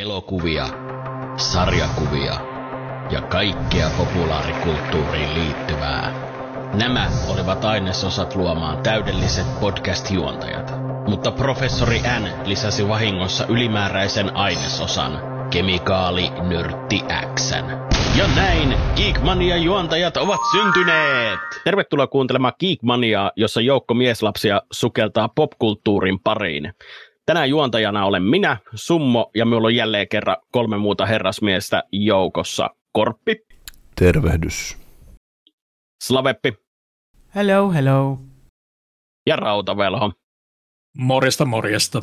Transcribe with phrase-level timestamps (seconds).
[0.00, 0.66] elokuvia,
[1.36, 2.32] sarjakuvia
[3.10, 6.12] ja kaikkea populaarikulttuuriin liittyvää.
[6.74, 10.72] Nämä olivat ainesosat luomaan täydelliset podcast-juontajat,
[11.08, 15.12] mutta professori N lisäsi vahingossa ylimääräisen ainesosan,
[15.50, 17.02] kemikaali nörtti
[17.34, 17.64] Xn.
[18.18, 21.38] Ja näin Geekmania-juontajat ovat syntyneet!
[21.64, 26.72] Tervetuloa kuuntelemaan Geekmaniaa, jossa joukko mieslapsia sukeltaa popkulttuurin pariin.
[27.28, 32.70] Tänään juontajana olen minä, Summo, ja minulla on jälleen kerran kolme muuta herrasmiestä joukossa.
[32.92, 33.46] Korppi.
[33.96, 34.78] Tervehdys.
[36.04, 36.54] Slaveppi.
[37.34, 38.18] Hello, hello.
[39.26, 40.12] Ja Rautavelho.
[40.98, 42.02] Morjesta, morjesta.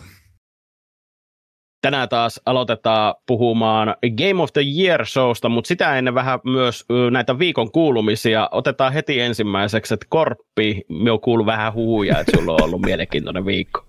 [1.81, 7.39] Tänään taas aloitetaan puhumaan Game of the Year showsta, mutta sitä ennen vähän myös näitä
[7.39, 8.49] viikon kuulumisia.
[8.51, 13.85] Otetaan heti ensimmäiseksi, että Korppi, me kuullut vähän huuja, että sulla on ollut mielenkiintoinen viikko.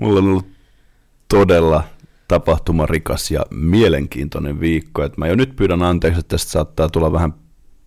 [0.00, 0.61] Mulla on ollut
[1.32, 1.84] todella
[2.28, 5.04] tapahtumarikas ja mielenkiintoinen viikko.
[5.04, 7.34] Et mä jo nyt pyydän anteeksi, että tästä saattaa tulla vähän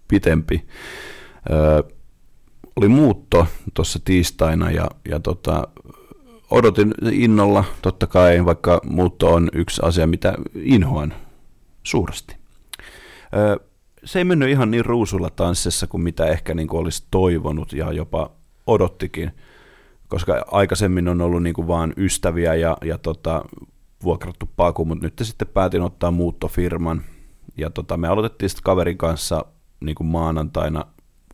[0.08, 0.66] pitempi.
[1.52, 1.84] Öö,
[2.76, 5.68] oli muutto tuossa tiistaina ja, ja tota,
[6.52, 11.14] odotin innolla, totta kai, vaikka muutto on yksi asia, mitä inhoan
[11.84, 12.36] suuresti.
[13.36, 13.58] Öö,
[14.06, 17.92] se ei mennyt ihan niin ruusulla tanssissa kuin mitä ehkä niin kuin olisi toivonut ja
[17.92, 18.32] jopa
[18.68, 19.32] odottikin
[20.08, 23.46] koska aikaisemmin on ollut niin kuin vaan ystäviä ja, ja tota,
[24.04, 27.02] vuokrattu paku, mutta nyt sitten päätin ottaa muuttofirman.
[27.58, 29.46] Ja tota, me aloitettiin sitten kaverin kanssa
[29.80, 30.86] niin kuin maanantaina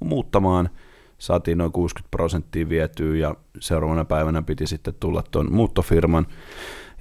[0.02, 0.70] muuttamaan,
[1.18, 6.28] saatiin noin 60 prosenttia vietyä ja seuraavana päivänä piti sitten tulla tuon muuttofirman.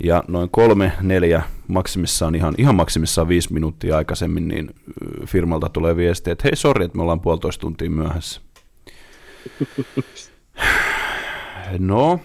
[0.04, 4.70] Ja noin kolme, neljä, maksimissaan ihan, ihan maksimissaan viisi minuuttia aikaisemmin, niin
[5.26, 8.40] firmalta tulee viesti, että hei sori, että me ollaan puolitoista tuntia myöhässä.
[11.78, 12.20] No,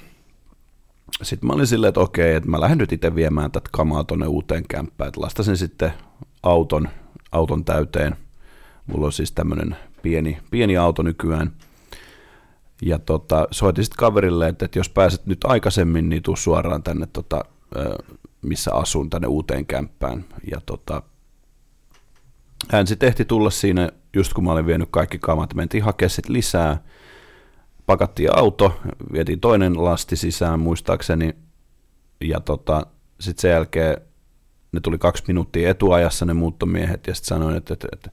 [1.22, 4.28] sitten mä olin silleen, että okei, että mä lähden nyt itse viemään tätä kamaa tuonne
[4.28, 5.94] uuteen kämppään, että lastasin sitten
[6.44, 6.90] auton,
[7.32, 8.16] auton täyteen.
[8.88, 11.52] Mulla on siis tämmöinen pieni, pieni auto nykyään.
[12.82, 17.06] Ja tota, soitin sitten kaverille, että, että jos pääset nyt aikaisemmin, niin tuu suoraan tänne,
[17.14, 17.46] tota,
[18.42, 20.26] missä asun, tänne uuteen kämppään.
[20.52, 21.02] Ja tota,
[22.72, 26.34] hän sitten ehti tulla siinä, just kun mä olin vienyt kaikki kamat, mentiin hakemaan sitten
[26.34, 26.78] lisää–
[27.86, 28.80] pakattiin auto,
[29.14, 31.36] vietiin toinen lasti sisään muistaakseni,
[32.22, 32.86] ja tota,
[33.20, 33.98] sitten sen jälkeen
[34.72, 38.10] ne tuli kaksi minuuttia etuajassa ne muuttomiehet, ja sitten sanoin, että, että, että,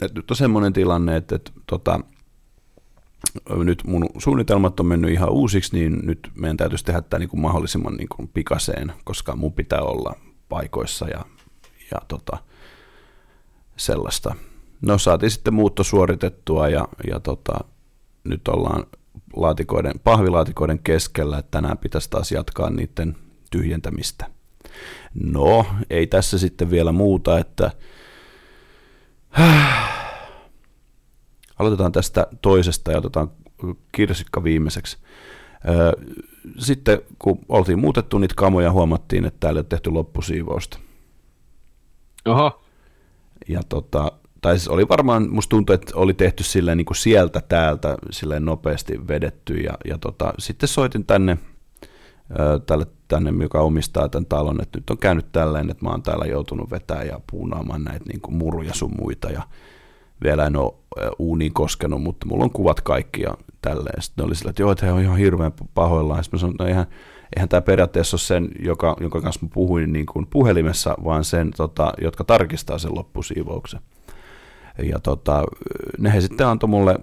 [0.00, 2.00] että nyt on semmoinen tilanne, että, että tota,
[3.64, 7.40] nyt mun suunnitelmat on mennyt ihan uusiksi, niin nyt meidän täytyisi tehdä tämä niin kuin
[7.40, 10.14] mahdollisimman niin kuin pikaseen, koska mun pitää olla
[10.48, 11.24] paikoissa ja,
[11.90, 12.38] ja tota,
[13.76, 14.34] sellaista.
[14.82, 17.58] No saatiin sitten muutto suoritettua ja, ja tota,
[18.24, 18.86] nyt ollaan
[19.36, 23.16] laatikoiden, pahvilaatikoiden keskellä, että tänään pitäisi taas jatkaa niiden
[23.50, 24.30] tyhjentämistä.
[25.14, 27.70] No, ei tässä sitten vielä muuta, että
[31.58, 33.30] aloitetaan tästä toisesta ja otetaan
[33.92, 34.98] kirsikka viimeiseksi.
[36.58, 40.78] Sitten kun oltiin muutettu niitä kamoja, huomattiin, että täällä ei ole tehty loppusiivousta.
[42.26, 42.64] Oho.
[43.48, 47.40] Ja tota, tai siis oli varmaan, musta tuntuu, että oli tehty silleen niin kuin sieltä
[47.48, 51.38] täältä silleen nopeasti vedetty ja, ja tota, sitten soitin tänne,
[52.66, 56.24] tälle, tänne, joka omistaa tämän talon, että nyt on käynyt tälleen, että mä oon täällä
[56.24, 59.42] joutunut vetämään ja puunaamaan näitä niin kuin muruja sun muita ja
[60.24, 60.72] vielä en ole
[61.18, 64.02] uuniin koskenut, mutta mulla on kuvat kaikki ja tälleen.
[64.02, 66.24] Sitten ne oli sillä, että joo, että he on ihan hirveän pahoillaan.
[66.24, 66.86] Sitten mä sanoin, että no eihän,
[67.36, 71.50] eihän tämä periaatteessa ole sen, joka, jonka kanssa mä puhuin niin kuin puhelimessa, vaan sen,
[71.56, 73.80] tota, jotka tarkistaa sen loppusiivouksen.
[74.82, 75.44] Ja tota,
[75.98, 76.98] ne he sitten antoi mulle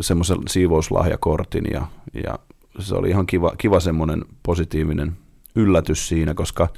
[0.00, 1.86] semmoisen siivouslahjakortin ja,
[2.24, 2.38] ja
[2.78, 5.16] se oli ihan kiva, kiva semmoinen positiivinen
[5.54, 6.68] yllätys siinä, koska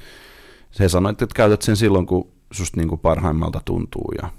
[0.71, 4.29] se sanoi, että käytät sen silloin, kun susta niin kuin parhaimmalta tuntuu ja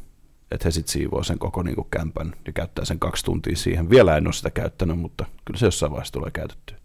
[0.51, 3.91] että he sitten siivoo sen koko niin kuin kämpän ja käyttää sen kaksi tuntia siihen.
[3.91, 6.82] Vielä en ole sitä käyttänyt, mutta kyllä se jossain vaiheessa tulee käytettyä.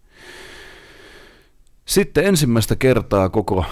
[1.88, 3.64] Sitten ensimmäistä kertaa koko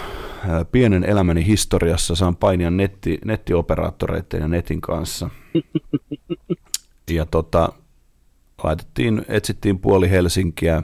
[0.71, 5.29] pienen elämäni historiassa saan painia netti, nettioperaattoreiden ja netin kanssa.
[7.11, 7.73] Ja tota,
[8.63, 10.83] laitettiin, etsittiin puoli Helsinkiä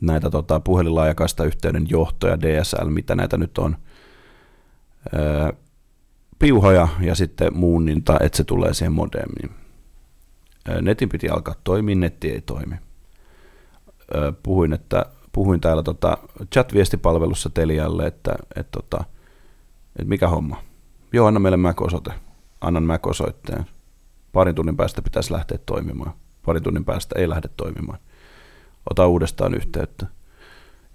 [0.00, 3.76] näitä tota, puhelinlaajakasta yhteyden johtoja, DSL, mitä näitä nyt on,
[5.14, 5.52] öö,
[6.38, 9.50] piuhoja ja sitten muunninta, että se tulee siihen modemiin.
[10.80, 12.74] netin piti alkaa toimia, netti ei toimi.
[14.14, 16.18] Öö, puhuin, että puhuin täällä tota
[16.54, 19.04] chat-viestipalvelussa Telialle, että, että, tota,
[19.86, 20.56] että mikä homma.
[21.12, 22.12] Joo, anna meille Mac-osoite.
[22.60, 23.66] Annan Mac-osoitteen.
[24.32, 26.12] Parin tunnin päästä pitäisi lähteä toimimaan.
[26.46, 27.98] Parin tunnin päästä ei lähde toimimaan.
[28.90, 30.06] Ota uudestaan yhteyttä.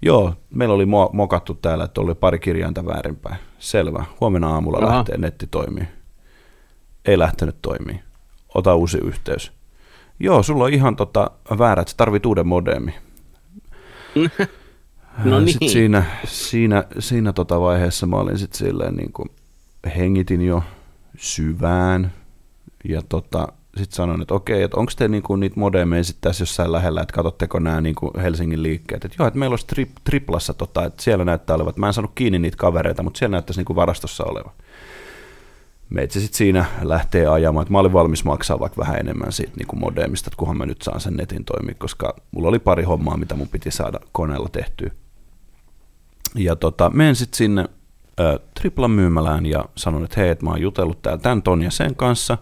[0.02, 3.36] Joo, meillä oli mo- mokattu täällä, että oli pari kirjainta väärinpäin.
[3.58, 4.04] Selvä.
[4.20, 4.96] Huomenna aamulla Aha.
[4.96, 5.88] lähtee netti toimii.
[7.04, 8.00] Ei lähtenyt toimii.
[8.54, 9.52] Ota uusi yhteys.
[10.20, 12.94] Joo, sulla on ihan tota väärät, sä tarvit uuden modemi.
[15.24, 15.70] No Sitten niin.
[15.70, 19.28] siinä, siinä, siinä tota vaiheessa mä olin sitten silleen niin kuin,
[19.96, 20.62] hengitin jo
[21.16, 22.12] syvään
[22.88, 26.72] ja tota, sitten sanoin, että okei, että onko te niinku niitä modemeja sitten tässä jossain
[26.72, 30.84] lähellä, että katsotteko nämä niinku Helsingin liikkeet, että joo, että meillä olisi tri, triplassa, tota,
[30.84, 33.76] että siellä näyttää olevan, että mä en saanut kiinni niitä kavereita, mutta siellä näyttäisi niinku
[33.76, 34.52] varastossa olevan.
[35.90, 39.76] Meitsi sitten siinä lähtee ajamaan, että mä olin valmis maksaa vaikka vähän enemmän siitä niinku
[39.76, 43.34] modemista, että kunhan mä nyt saan sen netin toimia, koska mulla oli pari hommaa, mitä
[43.34, 44.90] mun piti saada koneella tehtyä.
[46.34, 47.64] Ja tota, menen sitten sinne
[48.20, 51.70] ö, Triplan myymälään ja sanon, että hei, että mä oon jutellut täällä tämän ton ja
[51.70, 52.38] sen kanssa,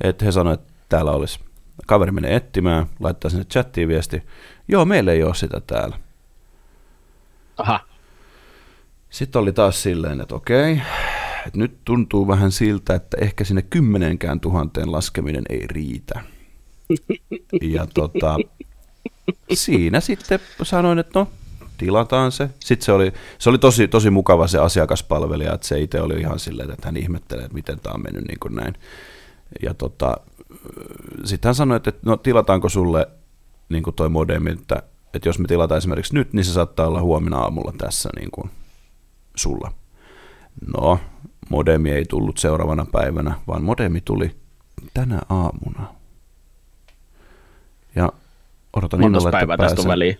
[0.00, 1.40] että he sanoivat, että täällä olisi,
[1.86, 4.22] kaveri menee etsimään, laittaa sinne chattiin viesti,
[4.68, 5.98] joo, meillä ei ole sitä täällä.
[7.56, 7.80] Aha.
[9.10, 10.80] Sitten oli taas silleen, että okei,
[11.48, 16.20] että nyt tuntuu vähän siltä, että ehkä sinne kymmenenkään tuhanteen laskeminen ei riitä.
[17.62, 18.36] Ja tota,
[19.54, 21.28] siinä sitten sanoin, että no,
[21.78, 22.50] tilataan se.
[22.60, 26.38] Sitten se oli, se oli tosi, tosi mukava se asiakaspalvelija, että se itse oli ihan
[26.38, 28.74] silleen, että hän ihmettelee, että miten tämä on mennyt niin kuin näin.
[29.62, 30.16] Ja tota,
[31.24, 33.08] sitten hän sanoi, että no tilataanko sulle
[33.68, 34.82] niin kuin toi modemi, että,
[35.14, 38.50] että jos me tilataan esimerkiksi nyt, niin se saattaa olla huomenna aamulla tässä niin kuin
[39.34, 39.72] sulla.
[40.76, 41.00] No,
[41.48, 44.30] modemi ei tullut seuraavana päivänä, vaan modemi tuli
[44.94, 45.94] tänä aamuna.
[47.94, 48.12] Ja
[48.76, 50.16] odotan Monta innolla, että päivää tästä on väliä.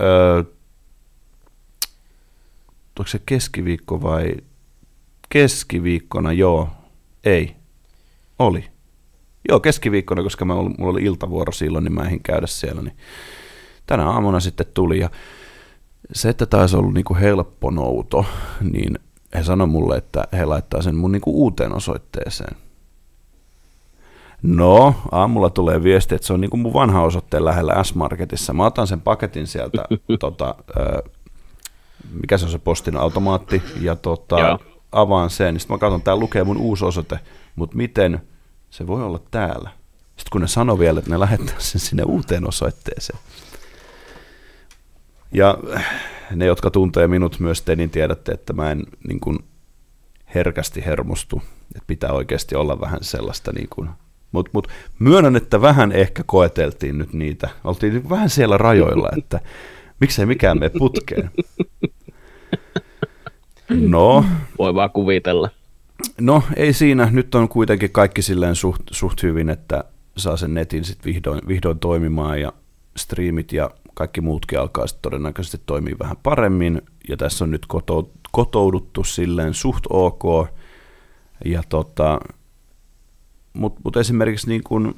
[0.00, 0.42] Öö,
[2.98, 4.34] onko se keskiviikko vai
[5.28, 6.68] keskiviikkona, joo,
[7.24, 7.56] ei,
[8.38, 8.64] oli.
[9.48, 12.96] Joo, keskiviikkona, koska mä, mulla oli iltavuoro silloin, niin mä ehdin käydä siellä, niin
[13.86, 15.10] tänä aamuna sitten tuli ja
[16.12, 18.26] se, että taisi ollut niinku helppo nouto,
[18.72, 18.98] niin
[19.34, 22.56] he sanoi mulle, että he laittaa sen mun niinku uuteen osoitteeseen.
[24.42, 28.52] No, aamulla tulee viesti, että se on niinku mun vanha osoitteen lähellä S-Marketissa.
[28.52, 29.84] Mä otan sen paketin sieltä,
[30.20, 31.02] tota, ö,
[32.20, 34.58] mikä se on se postin automaatti, ja tota, Joo.
[34.92, 35.60] avaan sen.
[35.60, 37.18] Sitten mä katson, täällä lukee mun uusi osoite,
[37.56, 38.22] mutta miten
[38.70, 39.70] se voi olla täällä?
[40.16, 43.18] Sitten kun ne sanoi vielä, että ne lähettää sen sinne uuteen osoitteeseen.
[45.32, 45.58] Ja
[46.36, 49.38] ne, jotka tuntee minut myös te, niin tiedätte, että mä en niin kuin
[50.34, 51.42] herkästi hermostu.
[51.76, 53.88] Että pitää oikeasti olla vähän sellaista niin kuin
[54.32, 54.68] mutta mut,
[54.98, 57.48] myönnän, että vähän ehkä koeteltiin nyt niitä.
[57.64, 59.40] Oltiin vähän siellä rajoilla, että
[60.00, 61.30] miksei mikään mene putkeen.
[63.68, 64.24] No,
[64.58, 65.50] Voi vaan kuvitella.
[66.20, 67.08] no ei siinä.
[67.10, 69.84] Nyt on kuitenkin kaikki silleen suht, suht hyvin, että
[70.16, 72.52] saa sen netin sitten vihdoin, vihdoin toimimaan ja
[72.96, 76.82] striimit ja kaikki muutkin alkaa sitten todennäköisesti toimia vähän paremmin.
[77.08, 80.48] Ja tässä on nyt koto, kotouduttu silleen suht ok.
[81.44, 82.20] Ja tota,
[83.52, 84.94] mutta mut esimerkiksi niin kun,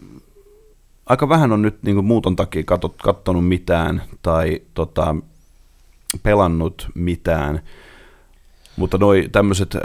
[1.07, 5.17] aika vähän on nyt niin kun muuton takia katot, kattonut mitään tai tota,
[6.23, 7.61] pelannut mitään,
[8.77, 9.83] mutta noi tämmöiset äh,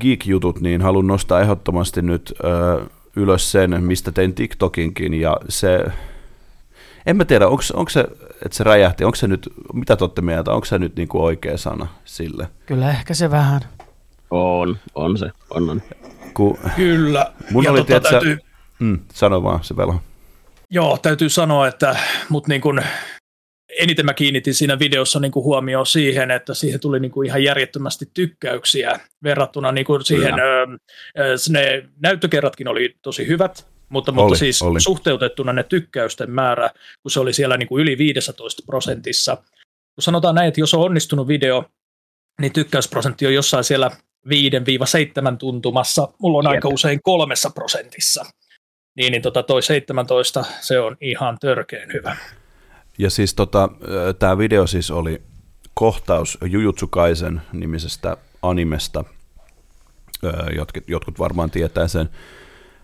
[0.00, 5.84] geek-jutut, niin haluan nostaa ehdottomasti nyt äh, ylös sen, mistä tein TikTokinkin, ja se,
[7.06, 8.04] en mä tiedä, onko se,
[8.44, 11.56] että se räjähti, onko se nyt, mitä te olette mieltä, onko se nyt niinku oikea
[11.56, 12.48] sana sille?
[12.66, 13.60] Kyllä ehkä se vähän.
[14.30, 15.82] On, on se, on, on.
[16.34, 17.32] Kun, Kyllä.
[17.50, 18.38] Mun ja oli, tota, tiedätkö, täytyy,
[18.78, 20.00] mm, sano vaan se velho.
[20.70, 21.96] joo, täytyy sanoa, että
[22.28, 22.82] mut niin kun,
[23.78, 29.00] eniten mä kiinnitin siinä videossa niin huomioon siihen, että siihen tuli niin ihan järjettömästi tykkäyksiä
[29.22, 30.66] verrattuna niin siihen, ö,
[31.18, 34.80] ö, ne näyttökerratkin oli tosi hyvät, mutta, Oli, mutta siis oli.
[34.80, 36.70] suhteutettuna ne tykkäysten määrä,
[37.02, 39.36] kun se oli siellä niin kuin yli 15 prosentissa.
[39.94, 41.64] Kun sanotaan näin, että jos on onnistunut video,
[42.40, 43.90] niin tykkäysprosentti on jossain siellä
[44.28, 44.30] 5-7
[45.38, 46.08] tuntumassa.
[46.18, 46.50] Mulla on Jep.
[46.50, 48.24] aika usein kolmessa prosentissa.
[48.96, 52.16] Niin, niin tota toi 17, se on ihan törkeen hyvä.
[52.98, 53.68] Ja siis tota,
[54.18, 55.22] tämä video siis oli
[55.74, 59.04] kohtaus Jujutsu Kaisen nimisestä animesta.
[60.56, 62.08] Jotkut, jotkut varmaan tietää sen.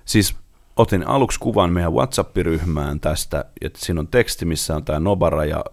[0.05, 0.37] Siis
[0.77, 5.65] otin aluksi kuvan meidän WhatsApp-ryhmään tästä, että siinä on teksti, missä on tämä Nobara ja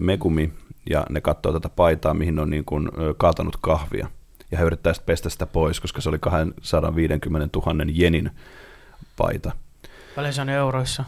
[0.00, 0.52] Megumi,
[0.90, 2.88] ja ne katsoo tätä paitaa, mihin on niin kuin
[3.18, 4.08] kaatanut kahvia.
[4.50, 8.30] Ja he yrittää sitten pestä sitä pois, koska se oli 250 000 jenin
[9.16, 9.52] paita.
[10.16, 11.04] Paljon se on euroissa.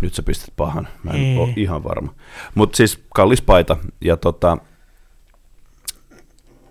[0.00, 1.38] Nyt sä pistät pahan, mä en Ei.
[1.38, 2.14] ole ihan varma.
[2.54, 3.76] Mutta siis kallis paita.
[4.00, 4.58] Ja tota,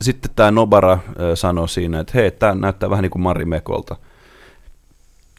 [0.01, 1.00] sitten tämä Nobara
[1.36, 3.96] sanoi siinä, että hei, tämä näyttää vähän niin kuin Mari Mekolta.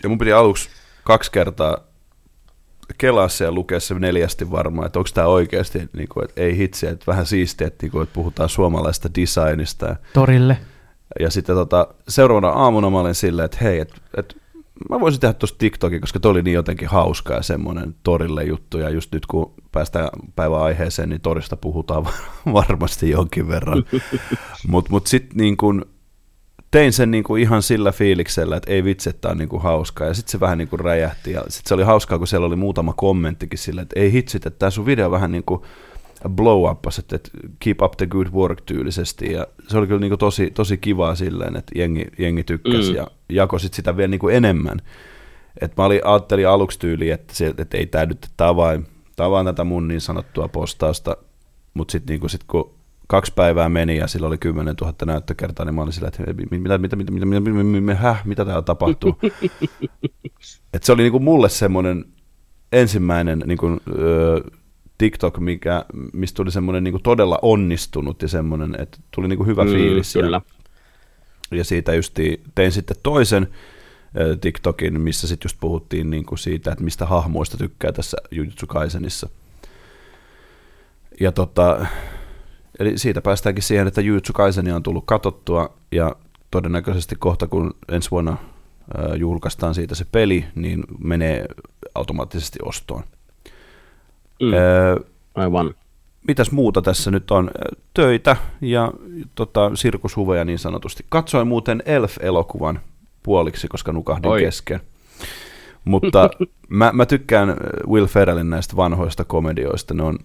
[0.04, 0.68] Ja mun piti aluksi
[1.04, 1.78] kaksi kertaa
[2.98, 6.56] kelaa se ja lukea se neljästi varmaan, että onko tämä oikeasti, niin kuin, että ei
[6.56, 9.96] hitsi, että vähän siistiä, että, niin kuin, että puhutaan suomalaista designista.
[10.12, 10.58] Torille.
[11.20, 14.34] ja sitten tota, seuraavana aamuna mä olin silleen, että hei, että, että
[14.90, 18.78] mä voisin tehdä tuosta TikTokin, koska toi oli niin jotenkin hauska ja semmoinen torille juttu,
[18.78, 22.06] ja just nyt kun päästään päivän aiheeseen, niin torista puhutaan
[22.52, 23.84] varmasti jonkin verran.
[24.68, 25.93] Mutta mut sitten niin kun
[26.74, 30.06] tein sen niin kuin ihan sillä fiiliksellä, että ei vitsi, että on niin kuin hauskaa.
[30.06, 31.32] Ja sitten se vähän niin kuin räjähti.
[31.32, 34.58] Ja sitten se oli hauskaa, kun siellä oli muutama kommenttikin sillä, että ei hitsit, että
[34.58, 35.62] tämä sun video vähän niin kuin
[36.28, 39.32] blow up, että keep up the good work tyylisesti.
[39.32, 42.96] Ja se oli kyllä niin kuin tosi, tosi kivaa silleen, että jengi, jengi tykkäsi mm.
[42.96, 44.78] ja jakoi sit sitä vielä niin kuin enemmän.
[45.60, 48.86] Et mä olin, ajattelin aluksi tyyliin, että, se, että ei tämä nyt, tämä on vain,
[49.16, 51.16] tämä on vain tätä mun niin sanottua postausta,
[51.74, 52.74] mutta sitten niin sit, kun
[53.06, 56.78] kaksi päivää meni ja sillä oli 10 000 näyttökertaa, niin mä olin sillä, että mitä,
[56.78, 59.18] mitä, mitä, mitä, mitä, mitä, mitä, häh, mitä täällä tapahtuu.
[60.74, 62.04] Et se oli niinku mulle semmoinen
[62.72, 64.40] ensimmäinen niinku, ö,
[64.98, 69.70] TikTok, mikä, mistä tuli semmoinen niinku todella onnistunut ja semmoinen, että tuli niinku hyvä Mm,
[69.70, 70.12] fiilis.
[70.12, 70.40] kyllä.
[71.50, 72.18] Ja, ja siitä just
[72.54, 73.46] tein sitten toisen
[74.20, 79.28] ö, TikTokin, missä sitten just puhuttiin niinku siitä, että mistä hahmoista tykkää tässä Jujutsu Kaisenissa.
[81.20, 81.86] Ja tota,
[82.78, 86.16] Eli siitä päästäänkin siihen, että Jujutsu Kaisenia on tullut katottua ja
[86.50, 91.46] todennäköisesti kohta kun ensi vuonna äh, julkaistaan siitä se peli, niin menee
[91.94, 93.02] automaattisesti ostoon.
[94.42, 95.04] Mm, Äh,
[95.34, 95.74] aivan.
[96.28, 97.48] mitäs muuta tässä nyt on?
[97.48, 98.92] Äh, Töitä ja
[99.34, 101.04] tota, sirkushuveja niin sanotusti.
[101.08, 102.80] Katsoin muuten Elf-elokuvan
[103.22, 104.40] puoliksi, koska nukahdin Oi.
[104.40, 104.80] kesken.
[105.84, 106.30] Mutta
[106.68, 107.56] mä, mä tykkään
[107.88, 110.18] Will Ferrellin näistä vanhoista komedioista, ne on,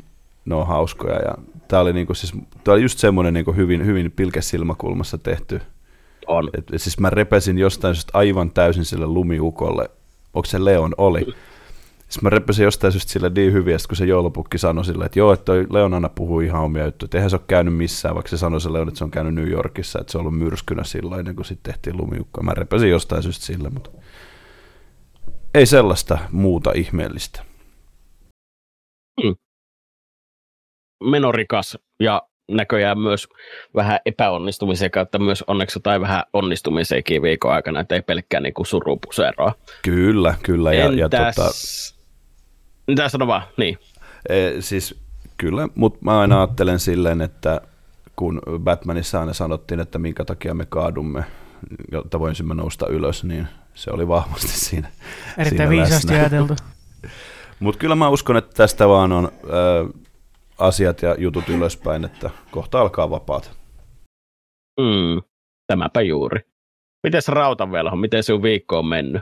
[0.45, 1.15] ne on hauskoja.
[1.15, 1.33] Ja
[1.69, 2.33] tää oli, niinku, siis,
[2.63, 5.61] tää oli just semmoinen niinku hyvin, hyvin pilkesilmakulmassa tehty.
[6.27, 6.49] On.
[6.57, 9.89] Et, et siis mä repesin jostain syystä aivan täysin sille lumiukolle.
[10.33, 10.95] Onko se Leon?
[10.97, 11.25] Oli.
[12.09, 15.19] Siis mä repesin jostain syystä sille niin hyvin, että kun se joulupukki sanoi sille, että
[15.19, 18.15] joo, että toi Leon aina puhuu ihan omia juttuja, että eihän se ole käynyt missään,
[18.15, 20.39] vaikka se sanoi se Leon, että se on käynyt New Yorkissa, että se on ollut
[20.39, 22.43] myrskynä silloin, ennen kuin sitten tehtiin lumiukkoa.
[22.43, 23.89] Mä repesin jostain syystä sille, mutta
[25.53, 27.48] ei sellaista muuta ihmeellistä.
[31.03, 33.27] Menorikas ja näköjään myös
[33.75, 39.53] vähän epäonnistumisen kautta myös onneksi jotain vähän onnistumisenkin viikon aikana, että ei pelkkää niin surupuseroa.
[39.81, 40.73] Kyllä, kyllä.
[40.73, 41.35] Ja, ja Entäs...
[41.35, 41.51] tota,
[42.87, 43.41] Mitä sano vaan?
[43.57, 43.77] Niin.
[44.29, 45.01] e, siis
[45.37, 47.61] kyllä, mutta mä aina ajattelen silleen, että
[48.15, 51.23] kun Batmanissa aina sanottiin, että minkä takia me kaadumme,
[51.91, 54.87] jotta voisimme nousta ylös, niin se oli vahvasti siinä.
[55.37, 56.19] Erittäin siinä viisaasti läsnä.
[56.19, 56.55] ajateltu.
[57.59, 59.49] Mutta kyllä mä uskon, että tästä vaan on ö,
[60.59, 63.59] asiat ja jutut ylöspäin, että kohta alkaa vapaat.
[64.79, 65.21] Mm,
[65.67, 66.39] tämäpä juuri.
[67.03, 69.21] Mites Rautavelho, miten sinun viikko on mennyt?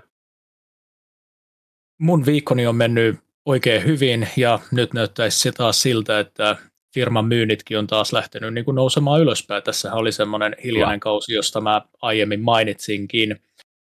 [2.02, 6.58] Mun viikkoni on mennyt oikein hyvin ja nyt näyttäisi se taas siltä, että
[6.94, 9.64] firman myynnitkin on taas lähtenyt niin kuin nousemaan ylöspäin.
[9.64, 13.36] Tässä oli semmoinen hiljainen kausi, josta mä aiemmin mainitsinkin,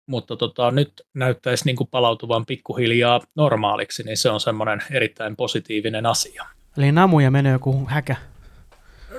[0.07, 6.07] mutta tota, nyt näyttäisi niin kuin palautuvan pikkuhiljaa normaaliksi, niin se on semmoinen erittäin positiivinen
[6.07, 6.45] asia.
[6.77, 8.17] Eli namuja menee joku häkä.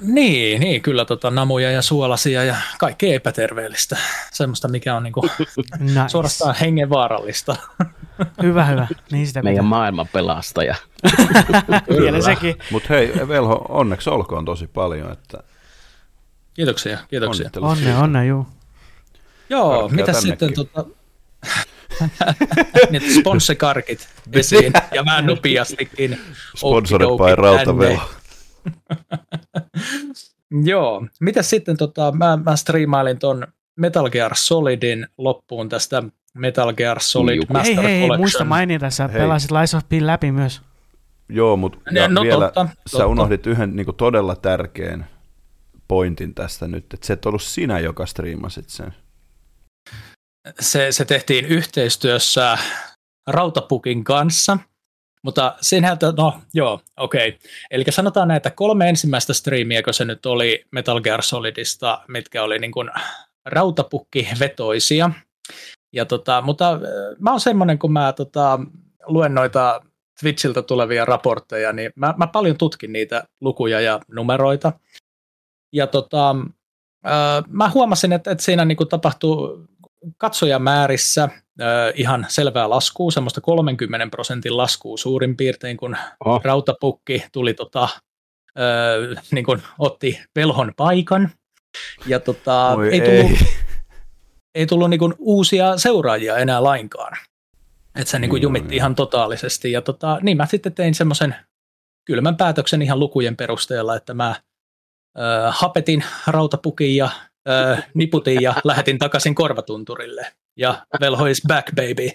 [0.02, 3.98] Niin, niin kyllä tota, namuja ja suolasia ja kaikkea epäterveellistä.
[4.32, 5.32] Semmoista, mikä on niin kuin
[5.80, 6.02] Nice.
[6.08, 7.56] suorastaan hengenvaarallista.
[8.44, 8.88] Hyvä, hyvä.
[9.12, 9.70] Niin sitä Meidän pitää.
[9.70, 10.76] maailman pelastaja.
[12.02, 12.56] Vielä sekin.
[12.72, 15.38] Mutta hei, Velho, onneksi olkoon tosi paljon, että
[16.54, 17.44] Kiitoksia, kiitoksia.
[17.44, 18.48] onnittelut Onne, onne, juu.
[19.50, 20.22] Joo, mitä tännekin.
[20.30, 20.86] sitten tota...
[22.90, 26.20] Nyt sponssikarkit esiin ja vähän nopeastikin.
[26.58, 28.00] Sponsored by tänne.
[30.66, 36.04] Joo, mitä sitten tota, mä, mä striimailin ton Metal Gear Solidin loppuun tästä
[36.34, 37.46] Metal Gear Solid Juu.
[37.50, 38.20] Master Hei, hei, hei, Collection.
[38.20, 39.22] muista mainita, sä Hei.
[39.22, 40.62] pelasit Lies of Pin läpi myös.
[41.30, 41.78] Joo, mutta
[42.08, 43.08] no vielä totta, sä totta.
[43.08, 45.08] unohdit yhden niin todella tärkeän
[45.88, 48.94] pointin tästä nyt, että se et ollut sinä, joka striimasit sen.
[50.60, 52.58] se, se tehtiin yhteistyössä
[53.28, 54.58] Rautapukin kanssa,
[55.24, 57.30] mutta siinähän, no joo, okei.
[57.30, 57.40] Okay.
[57.72, 62.60] Eli sanotaan näitä kolme ensimmäistä striimiä, kun se nyt oli Metal Gear Solidista, mitkä oli
[62.60, 62.92] niin kuin
[63.46, 65.12] rautapukki-vetoisia.
[65.94, 66.80] Ja tota, mutta äh,
[67.20, 68.60] mä oon semmoinen, kun mä tota,
[69.06, 69.82] luen noita
[70.20, 74.72] Twitchiltä tulevia raportteja, niin mä, mä paljon tutkin niitä lukuja ja numeroita.
[75.74, 76.36] Ja tota,
[77.06, 79.68] äh, mä huomasin, että, että siinä niinku tapahtuu
[80.18, 81.30] katsojamäärissä
[81.96, 89.24] ihan selvää laskua, semmoista 30 prosentin laskua suurin piirtein, kun Oh, rautapukki tuli tota, äh,
[89.32, 91.30] niin kuin otti velhon paikan.
[92.06, 93.40] Ja tota, Voi ei, tullut,
[94.56, 97.18] ei tullut niin kuin uusia seuraajia enää lainkaan.
[97.96, 99.72] Että se niin kuin jumitti ihan totaalisesti.
[99.72, 101.36] Ja tota, niin mä sitten tein semmoisen
[102.06, 104.36] kylmän päätöksen ihan lukujen perusteella, että mä
[105.18, 107.10] ö, hapetin rautapukin ja
[107.50, 110.28] ö, niputin ja lähetin takaisin korvatunturille.
[110.56, 112.10] Ja velho is back, baby.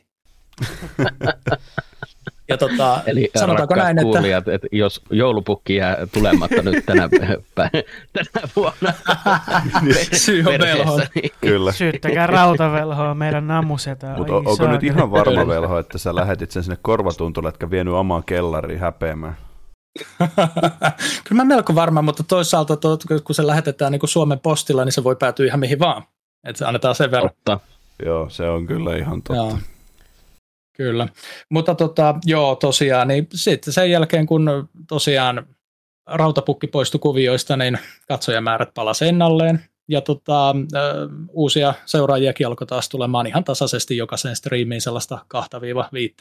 [2.48, 7.08] ja tota, Eli sanotaanko näin, että kuulijat, että jos joulupukki jää tulematta nyt tänä,
[7.54, 8.92] tänä vuonna
[10.12, 11.00] syy on velho.
[11.14, 11.72] niin Kyllä.
[11.72, 14.14] Syyttäkää rautavelhoa meidän namusetä.
[14.16, 18.24] Mutta onko nyt ihan varma velho, että sä lähetit sen sinne korvatuntulle, etkä vienyt omaan
[18.24, 19.36] kellariin häpeämään?
[21.24, 22.76] Kyllä mä melko varma, mutta toisaalta
[23.24, 26.02] kun se lähetetään niin kuin Suomen postilla, niin se voi päätyä ihan mihin vaan.
[26.44, 27.30] Että annetaan sen verran.
[27.30, 27.60] totta.
[28.04, 29.34] Joo, se on kyllä ihan totta.
[29.34, 29.58] Joo.
[30.76, 31.08] Kyllä.
[31.50, 35.46] Mutta tota, joo, tosiaan, niin sitten sen jälkeen, kun tosiaan
[36.06, 39.64] rautapukki poistui kuvioista, niin katsojamäärät palasi ennalleen.
[39.88, 45.18] Ja tota, ö, uusia seuraajiakin alkoi taas tulemaan ihan tasaisesti jokaiseen striimiin sellaista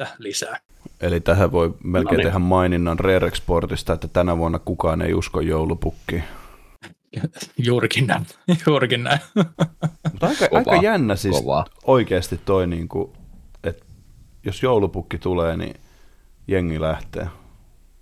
[0.04, 0.60] 2-5 lisää.
[1.02, 2.28] Eli tähän voi melkein No niin.
[2.28, 6.24] tehdä maininnan Rare-Sportista, että tänä vuonna kukaan ei usko joulupukkiin.
[7.58, 8.26] Juurikin näin.
[8.68, 9.20] Juurikin näin.
[10.12, 11.66] Mutta aika, Kovaa, aika jännä siis kovaa.
[11.84, 13.12] oikeasti toi, niin kuin,
[13.64, 13.86] että
[14.46, 15.76] jos joulupukki tulee, niin
[16.48, 17.28] jengi lähtee.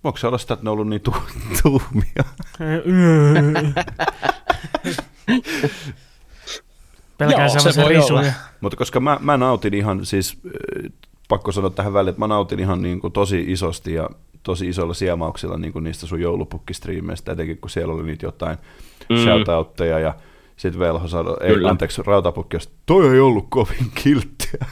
[0.04, 1.14] Voiko se olla sitä, että ne on ollut niin tu-
[1.62, 2.24] tuumia?
[7.18, 8.20] Pelkää Joo, se voi risuja.
[8.20, 8.32] olla.
[8.60, 10.92] Mutta koska mä, mä nautin ihan, siis äh,
[11.28, 14.10] pakko sanoa tähän väliin, että mä nautin ihan niin kuin tosi isosti ja
[14.42, 18.58] tosi isoilla siemauksilla niin kuin niistä sun joulupukkistriimeistä, etenkin kun siellä oli niitä jotain
[19.08, 19.16] mm.
[19.16, 20.14] Shoutoutteja ja
[20.56, 21.68] sitten Velho sanoi, ei Kyllä.
[21.68, 24.66] anteeksi, Rautapukki, jos toi ei ollut kovin kilttiä.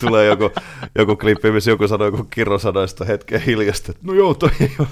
[0.00, 0.50] Tulee joku,
[0.98, 4.50] joku klippi, missä joku sanoi, joku Kirro sanoi sitä hetken hiljasta, että no joo, toi
[4.60, 4.88] ei ole.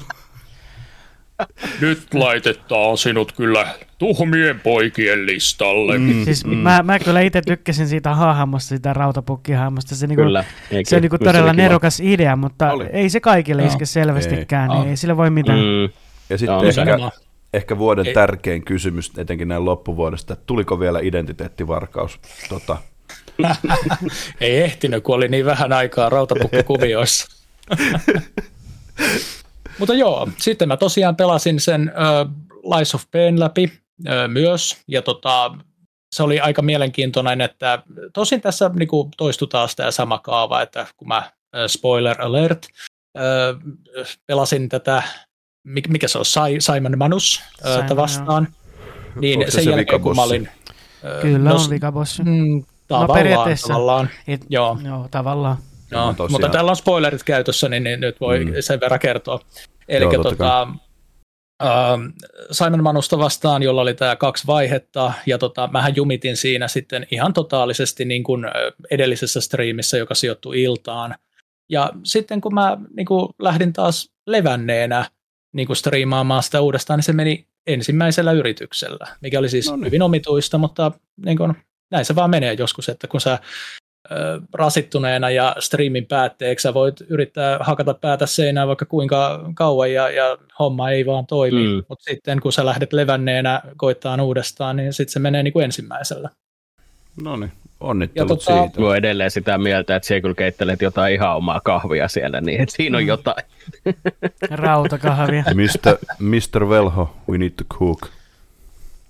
[1.81, 3.67] Nyt laitetaan sinut kyllä
[3.99, 5.99] tuhmien poikien listalle.
[5.99, 6.25] Mm.
[6.25, 9.95] Siis mä, mä kyllä itse tykkäsin siitä hahmosta, sitä rautapukkihahmosta.
[9.97, 10.45] Se, niinku, Kyllä.
[10.71, 11.63] Eikä- se on niinku todella oli kiva.
[11.63, 12.87] nerokas idea, mutta Oli.
[12.93, 13.69] ei se kaikille Joo.
[13.69, 14.77] iske selvästikään, Ei.
[14.79, 15.59] niin ei sillä voi mitään.
[15.59, 15.65] Mm.
[15.65, 15.89] Mm,
[16.31, 17.11] Ja sitten ehkä,
[17.55, 18.15] ehkä vuoden Ei.
[18.15, 22.21] tärkein kysymys, etenkin näin loppuvuodesta, että tuliko vielä identiteettivarkaus?
[22.49, 22.77] Tota,
[24.41, 27.29] Ei ehtinyt, kun oli niin vähän aikaa rautapukkikuvioissa.
[29.79, 35.03] Mutta joo, sitten mä tosiaan pelasin sen uh, Lies of Pain läpi uh, myös, ja
[35.03, 35.57] tota,
[36.15, 37.83] se oli aika mielenkiintoinen, että
[38.15, 42.67] tosin tässä niinku toistui taas tämä sama kaava, että kun mä, uh, spoiler alert,
[43.19, 43.73] uh,
[44.27, 45.03] pelasin tätä,
[45.69, 48.49] mik- mikä se on, Si- Simon Manus uh, Simon, vastaan,
[49.21, 50.49] niin Onko se sen se jälkeen kun mä olin...
[51.05, 52.23] ö, Kyllä no, on vikabossi.
[52.23, 53.69] Mm, tavallaan, periaatteessa.
[53.69, 54.09] tavallaan.
[54.29, 54.79] Et, Joo.
[54.85, 55.57] joo, tavallaan.
[55.91, 56.31] Tosiaan.
[56.31, 58.53] mutta täällä on spoilerit käytössä, niin, niin nyt voi Mm.
[58.61, 59.41] sen verran kertoa.
[59.89, 60.69] Eli tota,
[61.65, 62.03] ähm,
[62.51, 67.33] Simon Manusta vastaan, jolla oli tämä kaksi vaihetta, ja tota, mähän jumitin siinä sitten ihan
[67.33, 68.45] totaalisesti niin kuin
[68.91, 71.15] edellisessä striimissä, joka sijoittui iltaan.
[71.69, 75.11] Ja sitten kun mä niin kuin lähdin taas levänneenä
[75.53, 79.85] niin kuin striimaamaan sitä uudestaan, niin se meni ensimmäisellä yrityksellä, mikä oli siis No niin.
[79.87, 80.93] hyvin omituista, mutta
[81.27, 81.55] niin kuin,
[81.91, 83.39] näin se vaan menee joskus, että kun sä
[84.53, 90.39] rasittuneena ja striimin päätteeksi sä voit yrittää hakata päätä seinään vaikka kuinka kauan ja, ja
[90.59, 91.83] homma ei vaan toimi, Mm.
[91.89, 96.31] mutta sitten kun sä lähdet levänneenä koittaa uudestaan, niin sitten se menee niin kuin ensimmäisellä.
[97.23, 98.81] no niin, onnittelut Ja tota- siitä.
[98.81, 102.61] Mä oon edelleen sitä mieltä, että siellä kyllä keittelet jotain ihan omaa kahvia siellä, niin
[102.61, 103.09] että siinä on Mm.
[103.09, 103.45] jotain.
[104.51, 105.45] Rautakahvia.
[105.55, 105.97] Mr.
[106.19, 106.69] Mr.
[106.69, 108.07] Velho, we need to cook.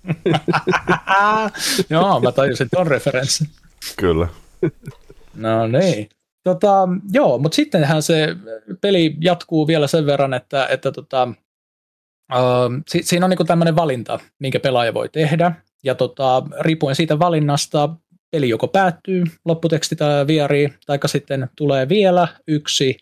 [1.89, 3.47] Joo, mä tajusin ton referenssin.
[3.97, 4.27] Kyllä.
[5.35, 6.09] No niin.
[6.43, 8.35] Tota, joo, mutta sittenhän se
[8.81, 11.27] peli jatkuu vielä sen verran, että, että tota,
[12.33, 12.39] äh,
[12.87, 15.51] si- siinä on niinku tämmöinen valinta, minkä pelaaja voi tehdä.
[15.83, 17.89] Ja tota, riippuen siitä valinnasta
[18.31, 22.97] peli joko päättyy, lopputeksti tai vieri, tai sitten tulee vielä yksi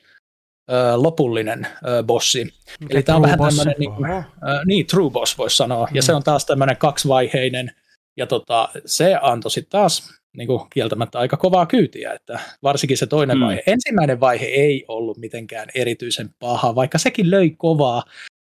[0.71, 2.53] äh, lopullinen äh, bossi.
[2.89, 4.17] Eli tämä on vähän tämmöinen, niin, Oho.
[4.17, 4.23] äh,
[4.65, 6.05] niin true boss voisi sanoa, ja Mm.
[6.05, 7.71] se on taas tämmöinen kaksivaiheinen,
[8.17, 13.07] ja tota, se antoi sitten taas niin kuin kieltämättä aika kovaa kyytiä, että varsinkin se
[13.07, 13.43] toinen Mm.
[13.43, 13.63] vaihe.
[13.67, 18.03] Ensimmäinen vaihe ei ollut mitenkään erityisen paha, vaikka sekin löi kovaa,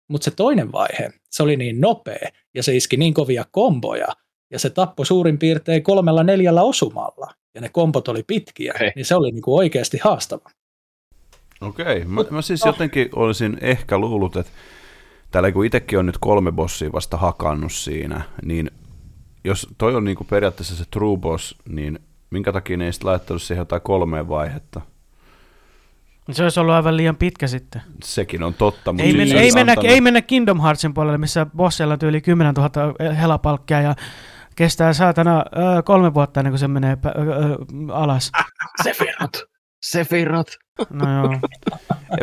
[0.09, 4.07] mutta se toinen vaihe, se oli niin nopea ja se iski niin kovia komboja
[4.51, 8.91] ja se tappoi suurin piirtein kolmella neljällä osumalla ja ne kompot oli pitkiä, Okei.
[8.95, 10.49] niin se oli niin kuin oikeasti haastava.
[11.61, 12.69] Okei, mä, mä siis no.
[12.69, 14.51] jotenkin olisin ehkä luullut, että
[15.31, 18.71] täällä kun itsekin on nyt kolme bossia vasta hakannut siinä, niin
[19.45, 23.41] jos toi on niinku periaatteessa se true boss, niin minkä takia ne ei sitten laittanut
[23.41, 24.81] siihen jotain kolmea vaihetta?
[26.31, 27.81] Se olisi ollut aivan liian pitkä sitten.
[28.03, 31.17] Sekin on totta, mutta Ei, siis mennä, ei, mennä, antanut- ei mennä Kingdom Heartsin puolelle,
[31.17, 33.95] missä bossilla on yli 10 000 helapalkkia ja
[34.55, 35.37] Kestää saatana
[35.77, 37.57] ö, kolme vuotta ennen kuin se menee pä- ö, ö,
[37.93, 38.31] alas.
[38.83, 39.43] Sefirot.
[39.85, 40.47] Sefirot.
[40.89, 41.39] No joo.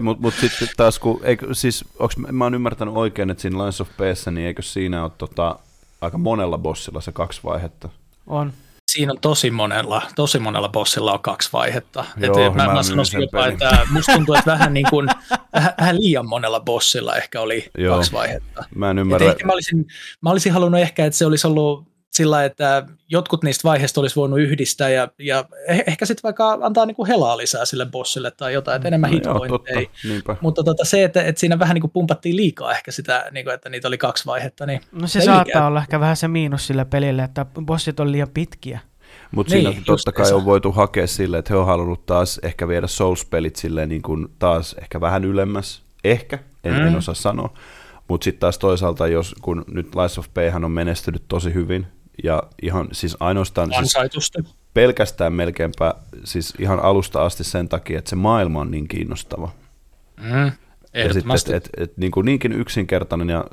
[0.02, 3.80] Mutta mut sitten taas, kun, eikö, siis, onks, mä oon ymmärtänyt oikein, että siinä Lines
[3.80, 5.58] of Peace, niin eikö siinä ole tota,
[6.02, 7.88] aika monella bossilla se kaksi vaihetta?
[8.26, 8.52] On.
[8.90, 12.04] Siinä on tosi monella, tosi monella bossilla on kaksi vaihetta.
[12.16, 13.52] Joo, Et mä, mä mä sanoisin sen jopa, pelin.
[13.52, 15.08] että musta tuntuu, että vähän, niin kuin,
[15.54, 17.96] vähän, vähän liian monella bossilla ehkä oli Joo.
[17.96, 18.64] kaksi vaihetta.
[18.74, 19.30] Mä en Et ymmärrä.
[19.30, 19.86] ehkä mä, olisin,
[20.20, 24.38] mä olisin halunnut ehkä, että se olisi ollut sillä, että jotkut niistä vaiheista olisi voinut
[24.40, 28.76] yhdistää ja, ja eh- ehkä sitten vaikka antaa niinku helaa lisää sille bossille tai jotain,
[28.76, 29.10] että enemmän
[30.26, 30.36] No.
[30.40, 33.54] Mutta tota, se, että, että siinä vähän niin kuin pumpattiin liikaa ehkä sitä, niin kuin,
[33.54, 35.66] että niitä oli kaksi vaihetta, niin No se Se saattaa ylikäyttö.
[35.66, 38.80] olla ehkä vähän se miinus sille pelille, että bossit on liian pitkiä.
[39.30, 40.36] Mutta Niin, siinä totta kai justiinsa.
[40.36, 44.28] on voitu hakea sille, että he on halunnut taas ehkä viedä Souls-pelit silleen niin kuin
[44.38, 45.82] taas ehkä vähän ylemmäs.
[46.04, 46.86] Ehkä, en, mm.
[46.86, 47.54] en osaa sanoa.
[48.08, 51.86] Mutta sitten taas toisaalta, jos kun nyt Lies of P on menestynyt tosi hyvin,
[52.24, 53.96] ja ihan siis ainoastaan siis
[54.74, 55.94] pelkästään melkeinpä
[56.24, 59.50] siis ihan alusta asti sen takia, että se maailma on niin kiinnostava.
[60.20, 61.54] Mm, Ja sitten, ehdottomasti.
[61.54, 63.44] et, et, et, niin kuin niinkin yksinkertainen, ja,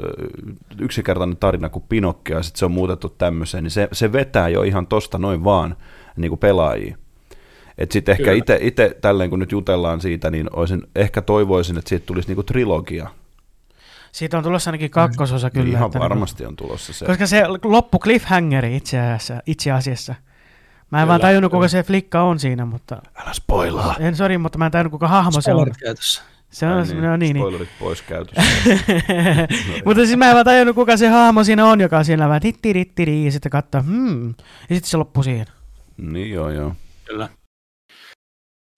[0.79, 4.63] yksinkertainen tarina kuin Pinokki, ja sitten se on muutettu tämmöiseen, niin se, se vetää jo
[4.63, 5.75] ihan tosta noin vaan
[6.17, 6.97] niin kuin pelaajia.
[7.77, 12.05] Et sitten ehkä itse tälleen, kun nyt jutellaan siitä, niin olisin, ehkä toivoisin, että siitä
[12.05, 13.09] tulisi niinku trilogia.
[14.11, 15.63] Siitä on tulossa ainakin kakkososa kyllä.
[15.65, 17.05] Kyllä, ihan että niinku- varmasti on tulossa se.
[17.05, 19.39] Koska se loppu cliffhangeri itse asiassa.
[19.45, 20.15] Itse asiassa.
[20.91, 23.01] Mä en Kyllä, vaan tajunnut, kuka se flikka on siinä, mutta...
[23.15, 23.95] Älä spoilaa.
[23.99, 25.71] En sori, mutta mä en tajunnut, kuka hahmo se on.
[25.79, 26.21] Käytössä.
[26.49, 27.43] Se on, Ai no niin, niin.
[27.43, 28.41] Spoilerit pois käytössä.
[29.85, 32.41] mutta siis mä en vaan tajunnut, kuka se hahmo siinä on, joka on siinä vähän
[32.41, 34.27] tittirittiri, ja sitten katsoo, hmm.
[34.29, 35.45] Ja sitten se loppuu siihen.
[35.97, 36.75] niin joo, joo.
[37.05, 37.29] Kyllä.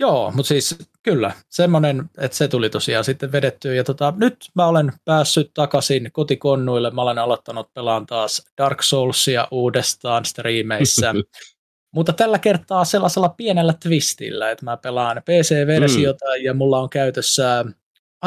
[0.02, 3.74] Joo, mutta siis kyllä, semmoinen, että se tuli tosiaan sitten vedettyä.
[3.74, 6.92] Ja tota, nyt mä olen päässyt takaisin kotikonnuille.
[6.92, 11.14] Mä olen aloittanut pelaan taas Dark Soulsia uudestaan striimeissä.
[11.96, 16.46] mutta tällä kertaa sellaisella pienellä twistillä, että mä pelaan PC-versiota mm.
[16.46, 17.66] ja mulla on käytössä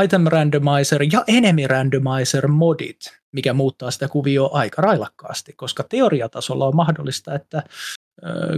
[0.03, 3.01] Item Randomizer ja Enemy Randomizer modit,
[3.33, 7.63] mikä muuttaa sitä kuvioa aika railakkaasti, koska teoriatasolla on mahdollista, että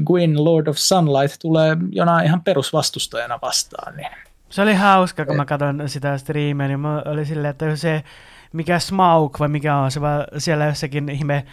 [0.06, 3.96] Gwyn Lord of Sunlight tulee jonain ihan perusvastustajana vastaan.
[3.96, 4.10] Niin.
[4.48, 8.04] Se oli hauska, kun mä katsoin sitä striimiä, niin mä oli silleen, että se
[8.52, 11.46] mikä Smaug vai mikä on se vaan siellä jossakin ihme,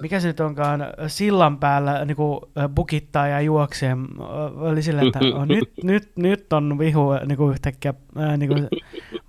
[0.00, 2.40] mikä se nyt onkaan, sillan päällä niin kuin,
[2.74, 3.96] bukittaa ja juoksee.
[4.56, 8.68] Oli silleen, että oh, nyt, nyt, nyt on vihu niin kuin yhtäkkiä ää, niin kuin,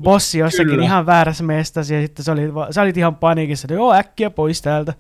[0.04, 0.84] bossi jossakin Kyllä.
[0.84, 4.30] ihan väärässä mestassa ja sitten se oli, va- sä olit ihan paniikissa, että joo äkkiä
[4.30, 4.94] pois täältä.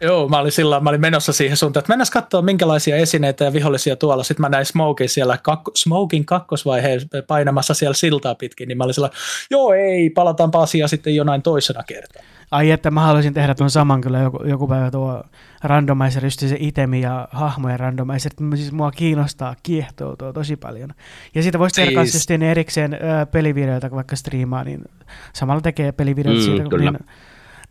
[0.00, 3.52] Joo, mä olin, sillä, mä olin menossa siihen suuntaan, että mennään katsoa minkälaisia esineitä ja
[3.52, 4.22] vihollisia tuolla.
[4.22, 8.94] Sitten mä näin Smokin siellä, kakko, Smokin kakkosvaiheen painamassa siellä siltaa pitkin, niin mä olin
[8.94, 9.10] sillä,
[9.50, 12.22] joo ei, palataanpa asiaan sitten jonain toisena kertaa.
[12.50, 15.22] Ai että mä haluaisin tehdä tuon saman kyllä joku, joku päivä tuo
[15.62, 20.90] randomizer, just se itemi ja hahmojen randomizer, että siis mua kiinnostaa, kiehtoo tuo tosi paljon.
[21.34, 24.84] Ja siitä voisi tehdä Siis- sitten erikseen ö, pelivideoita, kun vaikka striimaa, niin
[25.32, 26.90] samalla tekee pelivideoita Mm, siitä, kun kyllä.
[26.90, 27.06] niin,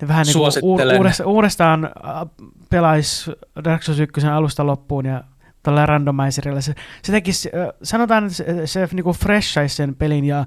[0.02, 1.92] niin vähän niin uudestaan, uudestaan äh,
[2.70, 3.32] pelaisi
[3.64, 5.24] Dark Souls 1 alusta loppuun ja
[5.64, 6.62] tällä randomizerilla.
[6.62, 10.46] Se, se tekisi, ö, sanotaan, että se, se niin kuin freshaisi sen pelin ja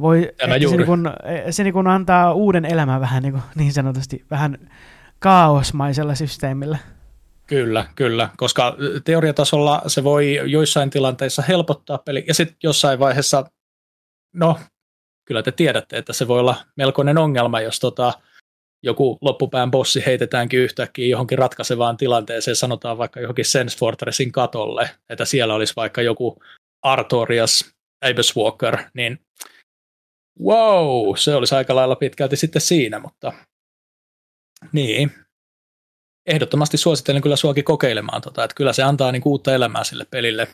[0.00, 1.10] voi, Tämä se, niin kuin,
[1.50, 4.70] se niin kuin antaa uuden elämän vähän niin, kuin, niin sanotusti, vähän
[5.18, 6.78] kaosmaisella systeemillä.
[7.46, 13.44] Kyllä, kyllä, koska teoriatasolla se voi joissain tilanteissa helpottaa peli, ja sitten jossain vaiheessa,
[14.32, 14.58] no,
[15.24, 18.12] kyllä te tiedätte, että se voi olla melkoinen ongelma, jos tota,
[18.84, 25.24] joku loppupään bossi heitetäänkin yhtäkkiä johonkin ratkaisevaan tilanteeseen, sanotaan vaikka johonkin Sense Fortressin katolle, että
[25.24, 26.42] siellä olisi vaikka joku
[26.82, 27.74] Artorias
[28.10, 29.20] Abyss Walker, niin
[30.44, 33.32] wow, se olisi aika lailla pitkälti sitten siinä, mutta
[34.72, 35.12] niin,
[36.26, 40.48] ehdottomasti suosittelen kyllä suakin kokeilemaan tota, että kyllä se antaa niinku uutta elämää sille pelille.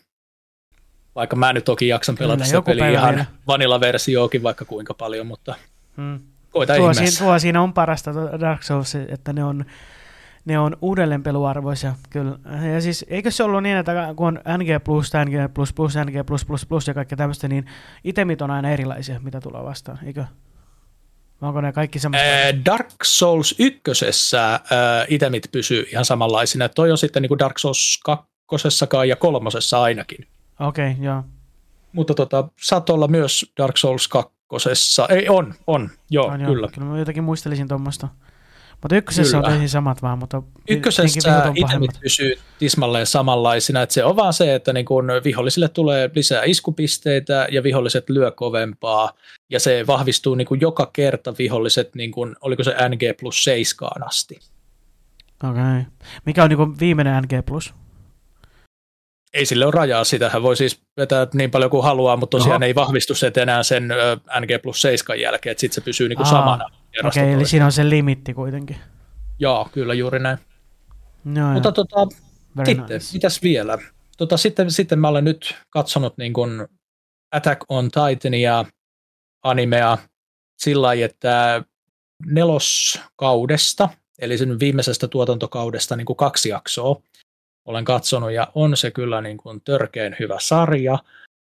[1.15, 3.27] Vaikka mä nyt toki jaksan pelata Kyllä, sitä peliä ihan vielä.
[3.47, 5.55] vanilla-versioakin vaikka kuinka paljon, mutta
[5.97, 6.21] Hmm.
[6.51, 7.17] Koita Tuo, ihmeessä.
[7.17, 9.65] siinä, tuo siinä on parasta Dark Souls, että ne on,
[10.45, 12.39] ne on uudelleenpeluarvoisia, kyllä.
[12.75, 14.69] Ja siis, eikö se ollut niin, että kun on NG+,
[15.25, 17.67] NG++, NG+++ ja kaikkea tämmöistä, niin
[18.05, 20.25] itemit on aina erilaisia, mitä tulee vastaan, eikö?
[21.43, 22.29] Onko ne kaikki semmoista?
[22.65, 24.61] Dark Souls ykkösessä ää,
[25.09, 26.69] itemit pysyy ihan samanlaisina.
[26.69, 30.27] Toi on sitten niin kuin Dark Souls kakkosessakaan ja kolmosessa ainakin.
[30.61, 31.23] Okei, okay, joo.
[31.93, 34.09] Mutta tota, saat olla myös Dark Souls
[34.51, 35.07] kakkosessa.
[35.09, 35.91] Ei, on, on.
[36.11, 36.61] Joo, On, kyllä.
[36.61, 38.09] Joo, kyllä mä jotakin muistelisin tuommoista.
[38.83, 39.53] Mutta ykkösessä on Kyllä.
[39.53, 44.55] täysin samat vaan, mutta Ykkösessä on itemit pysyy tismalleen samanlaisina, että se on vaan se,
[44.55, 49.13] että niin kun vihollisille tulee lisää iskupisteitä ja viholliset lyö kovempaa
[49.51, 53.91] ja se vahvistuu niin kun joka kerta viholliset, niin kun, oliko se NG plus 7
[54.07, 54.39] asti.
[55.51, 55.63] Okei.
[55.63, 55.83] Okay.
[56.27, 57.33] Mikä on niinku viimeinen NG+.
[59.35, 62.67] Ei sille ole rajaa, sitähän voi siis vetää niin paljon kuin haluaa, mutta tosiaan Oho.
[62.67, 63.89] ei vahvistu se enää sen
[64.41, 66.65] NG plus 7 jälkeen, että sitten se pysyy niinku samana.
[67.05, 68.77] Okei, okay, eli siinä on se limitti kuitenkin.
[69.39, 70.39] Joo, kyllä juuri näin.
[71.25, 72.07] No, mutta tota,
[72.65, 73.13] sitten, nice.
[73.13, 73.79] mitäs vielä?
[74.17, 76.69] Tota, sitten, sitten mä olen nyt katsonut niin kuin
[77.33, 78.65] Attack on Titania
[79.43, 79.99] animea
[80.59, 81.65] sillä lailla, että
[82.27, 83.89] neloskaudesta,
[84.19, 87.03] eli sen viimeisestä tuotantokaudesta niin kuin kaksi jaksoa
[87.65, 90.99] olen katsonut, ja on se kyllä niin kuin törkeen hyvä sarja,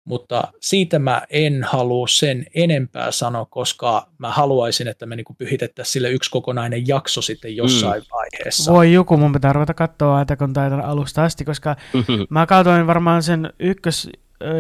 [0.05, 5.93] mutta siitä mä en halua sen enempää sanoa, koska mä haluaisin, että me niinku pyhitettäisiin
[5.93, 8.07] sille yksi kokonainen jakso sitten jossain mm.
[8.11, 8.73] vaiheessa.
[8.73, 11.75] Voi joku, mun pitää ruveta katsoa on Titan alusta asti, koska
[12.29, 14.09] mä katsoin varmaan sen ykkös-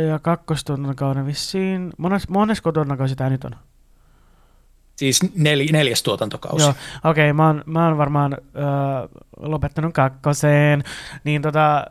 [0.09, 1.89] ja kakkostuotantokauden vissiin.
[1.97, 3.55] Mones, monesko tuotantokausi tämä nyt on?
[5.01, 6.65] Siis nel, neljäs tuotantokausi.
[6.65, 10.83] Joo, okei, okay, mä, oon, mä oon varmaan öö, lopettanut kakkoseen,
[11.23, 11.85] niin tota,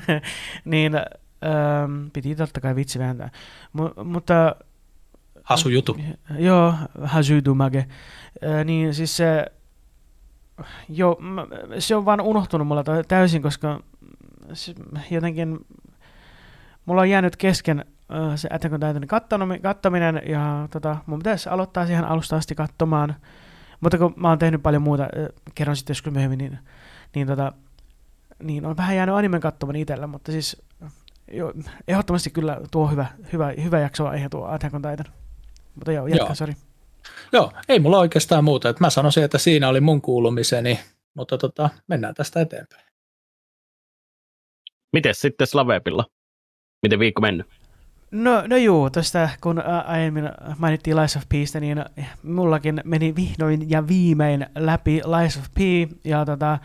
[0.64, 1.02] niin öö,
[2.12, 3.30] piti totta kai vitsi vääntää,
[3.72, 4.56] M- mutta...
[5.42, 5.98] Hasu jutu.
[6.38, 6.74] Joo,
[7.44, 7.86] dumage.
[8.42, 9.46] Öö, niin siis se,
[10.88, 11.18] joo,
[11.78, 13.80] se on vaan unohtunut mulla täysin, koska
[14.52, 14.74] se,
[15.10, 15.58] jotenkin
[16.84, 17.84] mulla on jäänyt kesken
[18.36, 19.08] se Attack on Titan
[19.62, 23.14] kattominen, ja tota, mun pitäisi aloittaa siihen alusta asti katsomaan,
[23.80, 25.08] mutta kun mä oon tehnyt paljon muuta,
[25.54, 26.58] kerron sitten joskus myöhemmin, niin,
[27.14, 27.52] niin, tota,
[28.42, 30.62] niin on vähän jäänyt animen katsomaan itsellä, mutta siis
[31.32, 31.52] jo,
[31.88, 35.12] ehdottomasti kyllä tuo hyvä, hyvä, hyvä jakso eihän tuo Attack on Titan.
[35.74, 36.52] Mutta joo, jatka, sori.
[37.32, 38.68] Joo, ei mulla oikeastaan muuta.
[38.68, 40.80] Että mä sanoisin, että siinä oli mun kuulumiseni,
[41.14, 42.86] mutta tota, mennään tästä eteenpäin.
[44.92, 46.04] Miten sitten Slavepilla?
[46.82, 47.46] Miten viikko mennyt?
[48.16, 51.84] No, no juu, tuosta kun aiemmin mainittiin Lies of Peace, niin
[52.22, 55.58] mullakin meni vihdoin ja viimein läpi Lies of P,
[56.04, 56.58] ja tota,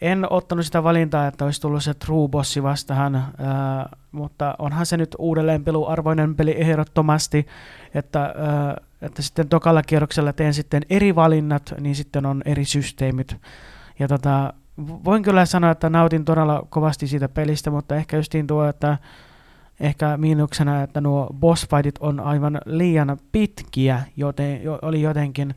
[0.00, 4.96] en ottanut sitä valintaa, että olisi tullut se True Bossi vastahan, ää, mutta onhan se
[4.96, 7.46] nyt uudelleen peluarvoinen peli ehdottomasti,
[7.94, 13.36] että, ää, että sitten tokalla kierroksella teen sitten eri valinnat, niin sitten on eri systeemit.
[13.98, 18.68] Ja tota, voin kyllä sanoa, että nautin todella kovasti siitä pelistä, mutta ehkä justiin tuo,
[18.68, 18.98] että
[19.80, 25.54] ehkä miinuksena, että nuo boss fightit on aivan liian pitkiä, joten jo, oli jotenkin.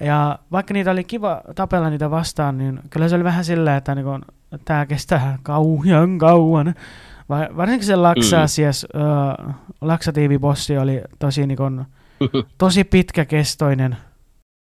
[0.00, 3.94] Ja vaikka niitä oli kiva tapella niitä vastaan, niin kyllä se oli vähän silleen, että
[3.94, 4.06] niin
[4.64, 6.74] tämä kestää kauan kauan.
[7.56, 9.00] Varsinkin se laksasias, mm.
[9.00, 11.84] uh, laksatiivibossi oli tosi, niin kuin,
[12.58, 13.96] tosi pitkäkestoinen.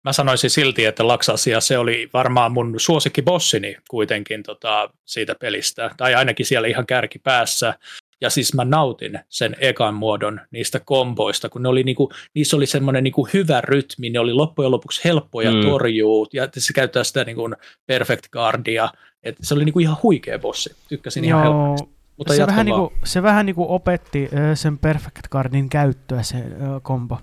[0.04, 6.14] Mä sanoisin silti, että Laksasia se oli varmaan mun suosikkibossini kuitenkin tota, siitä pelistä, tai
[6.14, 7.74] ainakin siellä ihan kärkipäässä.
[8.20, 12.66] Ja siis mä nautin sen ekan muodon niistä komboista, kun ne oli niinku, niissä oli
[12.66, 15.60] semmoinen niinku hyvä rytmi, ne oli loppujen lopuksi helppoja mm.
[15.60, 17.50] torjuu, ja se käyttää sitä niinku
[17.86, 18.88] perfect guardia,
[19.22, 21.40] että se oli niinku ihan huikea bossi, tykkäsin Joo.
[21.40, 21.96] ihan helposti.
[22.16, 26.36] Mutta se, vähän niinku, se vähän niinku opetti sen perfect guardin käyttöä se
[26.82, 27.18] kombo.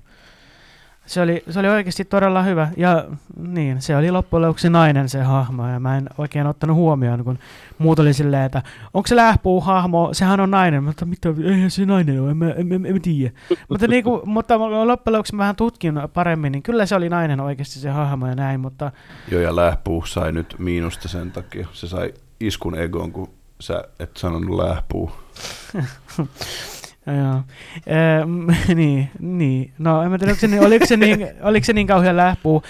[1.06, 2.70] Se oli, se oli oikeasti todella hyvä.
[2.78, 3.06] Ja
[3.38, 5.68] niin, se oli loppujen lopuksi nainen se hahmo.
[5.68, 7.40] Ja mä en oikein ottanut huomioon, kun
[7.78, 8.62] muut oli silleen, että
[8.94, 10.84] onko se lähpuu hahmo, sehän on nainen.
[10.84, 13.32] Mutta mitä, eihän se nainen ole, en mä, en, en, en tiedä.
[13.70, 17.80] mutta, niinku, mutta loppujen lopuksi mä vähän tutkin paremmin, niin kyllä se oli nainen oikeasti
[17.80, 18.60] se hahmo ja näin.
[18.60, 18.92] Mutta...
[19.32, 21.68] Joo, ja lähpuu sai nyt miinusta sen takia.
[21.74, 25.12] Se sai iskun egoon, kun sä et sanonut lähpuu.
[27.08, 27.42] Joo.
[27.88, 29.74] Ehm, niin, niin.
[29.78, 32.64] No en mä tiedä, oliko se, niin, oliko se, niin, oliko se niin kauhean lähpuu.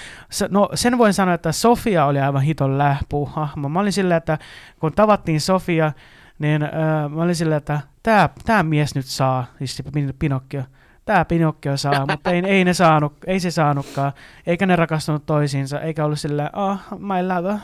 [0.49, 3.69] No sen voin sanoa, että Sofia oli aivan hiton lähpuu hahmo.
[3.69, 4.37] Mä olin silleen, että
[4.79, 5.91] kun tavattiin Sofia,
[6.39, 6.71] niin äh,
[7.09, 9.83] mä olin silleen, että tämä tää mies nyt saa, siis
[10.19, 10.63] Pinokkio,
[11.05, 14.11] tämä Pinokkio saa, mutta ei, ei, ne saanut, ei se saanutkaan,
[14.47, 17.59] eikä ne rakastunut toisiinsa, eikä ollut silleen, oh, my love.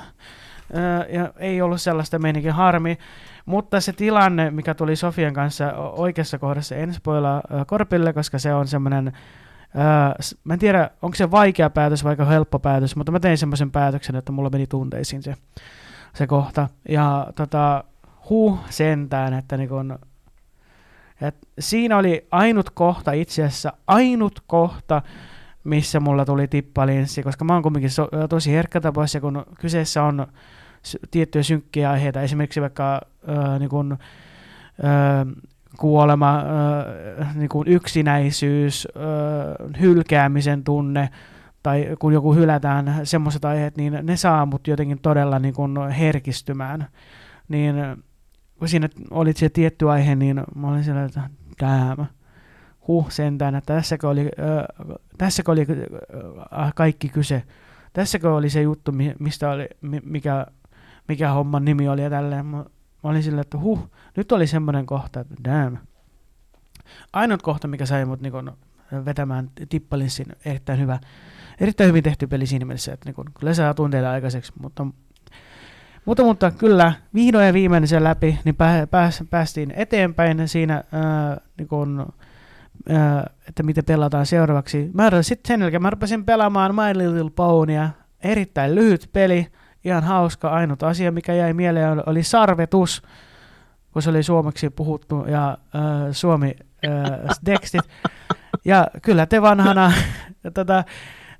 [1.09, 2.97] ja ei ollut sellaista meininkin harmi.
[3.49, 8.67] Mutta se tilanne, mikä tuli Sofian kanssa oikeassa kohdassa, en spoilaa Korpille, koska se on
[8.67, 9.13] semmoinen,
[10.43, 14.15] mä en tiedä, onko se vaikea päätös vai helppo päätös, mutta mä tein semmoisen päätöksen,
[14.15, 15.35] että mulla meni tunteisiin se,
[16.13, 16.69] se kohta.
[16.89, 17.83] Ja tota,
[18.29, 19.99] huh sentään, että niin kun,
[21.21, 25.01] et siinä oli ainut kohta itse asiassa, ainut kohta,
[25.63, 30.03] missä mulla tuli tippalinssi, koska mä oon kumminkin so, tosi herkkä tapaus, ja kun kyseessä
[30.03, 30.27] on
[31.11, 33.99] tiettyjä synkkiä aiheita, esimerkiksi vaikka äh, niin kuin, äh,
[35.77, 36.37] kuolema,
[37.19, 41.09] äh, niin kuin yksinäisyys, äh, hylkäämisen tunne,
[41.63, 46.87] tai kun joku hylätään, semmoiset aiheet, niin ne saa mut jotenkin todella niin kuin herkistymään.
[47.47, 47.75] Niin
[48.59, 51.29] kun siinä oli se tietty aihe, niin mä olin siellä, että
[51.61, 52.05] damn,
[52.87, 55.65] huh sentään, että tässäkö oli, äh, tässäkö oli
[56.59, 57.43] äh, kaikki kyse.
[57.93, 59.67] Tässäkö oli se juttu, mistä oli,
[60.03, 60.45] mikä
[61.09, 62.45] mikä homman nimi oli ja tälleen.
[62.45, 62.65] Mä, mä
[63.03, 65.77] olin silleen, että huh, nyt oli semmoinen kohta, että damn.
[67.13, 68.33] Ainut kohta, mikä sai mut niin
[69.05, 70.99] vetämään tippalinssin, erittäin hyvä,
[71.59, 74.87] erittäin hyvin tehty peli siinä mielessä, että niin kun, kyllä saa tunteita aikaiseksi, mutta
[76.05, 81.41] mutta, mutta kyllä, vihdoin ja viimein sen läpi, niin pää, pääs, päästiin eteenpäin siinä, ää,
[81.57, 82.13] niin kun,
[82.89, 84.91] ää, että miten pelataan seuraavaksi.
[84.93, 87.89] Mä sitten sen jälkeen mä rupesin pelaamaan My Little Ponyaa,
[88.23, 89.47] erittäin lyhyt peli,
[89.83, 90.49] ihan hauska.
[90.49, 93.01] Ainut asia, mikä jäi mieleen, oli sarvetus,
[93.91, 97.81] kun se oli suomeksi puhuttu ja äh, suomi äh, tekstit.
[98.65, 99.91] Ja kyllä te vanhana,
[100.53, 100.83] tota,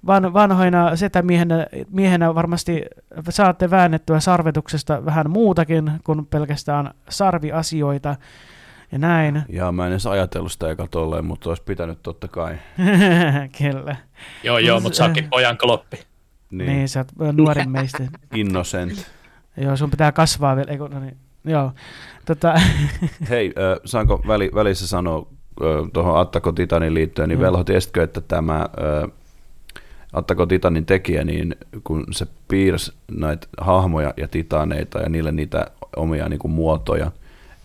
[0.08, 2.86] van, vanhoina setämiehenä miehenä varmasti
[3.30, 8.16] saatte väännettyä sarvetuksesta vähän muutakin kuin pelkästään sarviasioita
[8.92, 9.44] ja näin.
[9.50, 12.56] Ja mä en edes ajatellut sitä eka tolleen, mutta olisi pitänyt totta kai.
[13.58, 13.96] Kyllä.
[14.44, 16.09] Joo, joo, mutta saakin pojan kloppi.
[16.52, 18.04] Niin, niin sä oot nuorin meistä.
[18.36, 19.12] Innocent.
[19.58, 20.72] joo, sun pitää kasvaa vielä.
[20.72, 21.18] Eiku, no niin.
[21.46, 21.72] Joo.
[22.26, 22.54] Tota.
[23.30, 25.28] Hei, äh, saanko väli, välissä sanoa
[25.62, 27.46] äh, tuohon Attako Titanin liittyen, niin mm.
[27.46, 29.12] Velho, tiesitkö, että tämä äh,
[30.14, 36.30] Attako Titanin tekijä, niin kun se piirsi näitä hahmoja ja titaneita ja niille niitä omia
[36.30, 37.12] niin kuin, muotoja,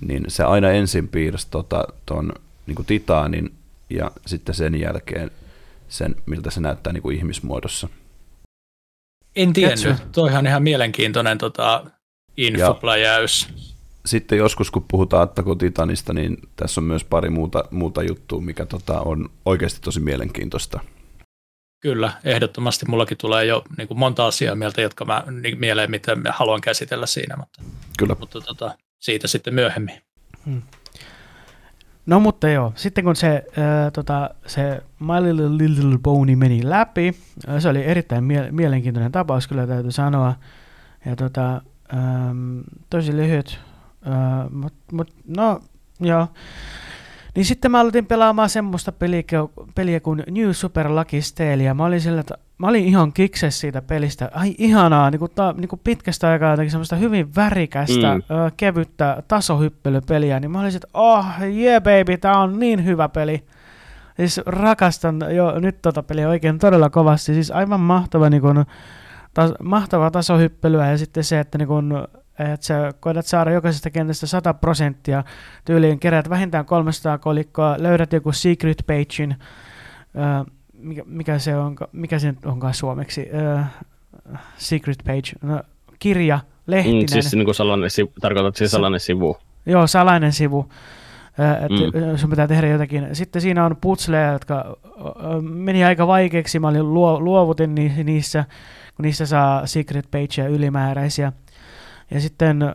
[0.00, 2.32] niin se aina ensin piirsi tota, ton
[2.66, 3.52] niin kuin titaanin
[3.90, 5.30] ja sitten sen jälkeen
[5.88, 7.88] sen, miltä se näyttää niin kuin ihmismuodossa.
[9.36, 10.12] En tiennyt.
[10.12, 11.84] Toihan ihan mielenkiintoinen tota,
[12.36, 13.48] infopläjäys.
[14.06, 18.66] Sitten joskus, kun puhutaan Attako Titanista, niin tässä on myös pari muuta, muuta juttua, mikä
[18.66, 20.80] tota, on oikeasti tosi mielenkiintoista.
[21.80, 26.16] Kyllä, ehdottomasti mullakin tulee jo niin kuin monta asiaa mieltä, jotka mä niin, mieleen, mitä
[26.16, 27.62] mä haluan käsitellä siinä, mutta,
[27.98, 28.16] Kyllä.
[28.20, 30.02] mutta tota, siitä sitten myöhemmin.
[30.44, 30.62] Hmm.
[32.06, 37.14] No mutta joo, sitten kun se, äh, tota, se My Little, Little Pony meni läpi,
[37.58, 40.34] se oli erittäin mie- mielenkiintoinen tapaus, kyllä täytyy sanoa.
[41.06, 41.62] Ja tota,
[41.94, 43.60] ähm, tosi lyhyt,
[44.06, 45.60] äh, mutta mut, no
[46.00, 46.28] joo.
[47.34, 49.22] Niin sitten mä aloitin pelaamaan semmoista peliä,
[49.74, 53.60] peliä kuin New Super Lucky Stale, ja mä olin sillä, että mä olin ihan kikses
[53.60, 54.30] siitä pelistä.
[54.34, 58.22] Ai ihanaa, niin kuin, ta, niin kuin pitkästä aikaa jotenkin semmoista hyvin värikästä, mm.
[58.36, 63.44] ö, kevyttä tasohyppelypeliä, niin mä olin että oh yeah baby, tää on niin hyvä peli.
[64.16, 68.64] Siis rakastan jo nyt tota peliä oikein todella kovasti, siis aivan mahtava, niin kuin,
[69.34, 71.92] tas, mahtavaa tasohyppelyä ja sitten se, että niin kuin,
[72.38, 75.24] että sä koetat saada jokaisesta kentästä 100 prosenttia
[75.64, 79.36] tyyliin, kerät vähintään 300 kolikkoa, löydät joku secret pagein,
[80.18, 80.46] äh,
[80.78, 83.70] mikä, mikä, se on, mikä se onkaan suomeksi, äh,
[84.56, 85.62] secret page, no,
[85.98, 87.02] kirja, lehtinen.
[87.02, 89.36] Mm, siis niin kuin salainen, tarkoitat siis salainen sivu.
[89.66, 90.68] Joo, salainen sivu.
[91.38, 92.16] Että mm.
[92.16, 93.08] sun pitää tehdä jotakin.
[93.12, 94.76] Sitten siinä on putsleja, jotka
[95.40, 96.58] meni aika vaikeaksi.
[96.58, 98.44] Mä olin luo, luovutin niissä,
[98.96, 101.32] kun niissä saa secret pageja ylimääräisiä.
[102.10, 102.74] Ja sitten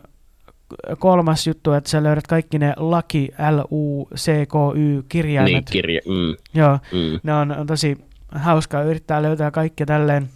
[0.98, 5.52] kolmas juttu, että sä löydät kaikki ne laki, L, U, C, K, Y kirjaimet.
[5.52, 6.36] Niin, kirja, mm.
[6.54, 7.20] Joo, mm.
[7.22, 7.98] ne on, on tosi
[8.34, 10.28] hauskaa yrittää löytää kaikki tälleen.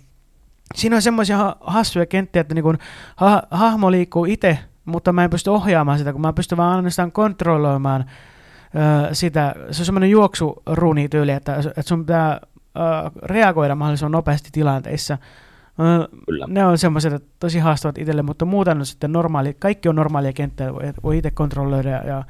[0.74, 2.78] Siinä on semmoisia ha- hassuja kenttiä, että niin kun
[3.16, 7.12] ha- hahmo liikkuu itse, mutta mä en pysty ohjaamaan sitä, kun mä pystyn vaan ainoastaan
[7.12, 8.04] kontrolloimaan
[9.10, 9.54] ö, sitä.
[9.70, 12.40] Se on semmoinen juoksuruni tyyli, että, että sun pitää
[12.76, 15.18] ö, reagoida mahdollisimman nopeasti tilanteissa.
[16.26, 16.46] Kyllä.
[16.48, 20.72] Ne on semmoiset tosi haastavat itselle, mutta muuten on sitten normaali, kaikki on normaalia kenttää,
[21.02, 22.24] voi itse kontrolloida ja, ja,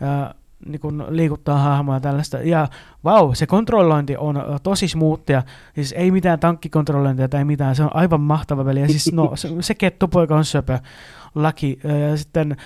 [0.00, 0.34] ja
[0.66, 2.38] niin kuin liikuttaa hahmoa ja tällaista.
[2.38, 2.68] Ja
[3.04, 5.42] vau, se kontrollointi on tosi smoothia,
[5.74, 8.80] siis ei mitään tankkikontrollointia tai mitään, se on aivan mahtava peli.
[8.80, 10.78] Ja siis no, se, se kettupoika on söpö,
[11.34, 11.80] laki.
[12.10, 12.56] Ja sitten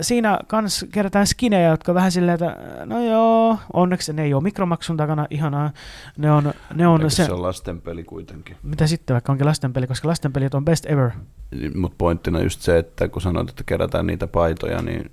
[0.00, 4.96] siinä kans kerätään skinejä, jotka vähän silleen, että no joo, onneksi ne ei ole mikromaksun
[4.96, 5.70] takana, ihanaa.
[6.16, 8.56] Ne on, ne on se, se on lastenpeli kuitenkin.
[8.62, 11.10] Mitä sitten, vaikka onkin lastenpeli, koska lastenpelit on best ever.
[11.50, 15.10] Niin, Mutta pointtina just se, että kun sanoit, että kerätään niitä paitoja, niin,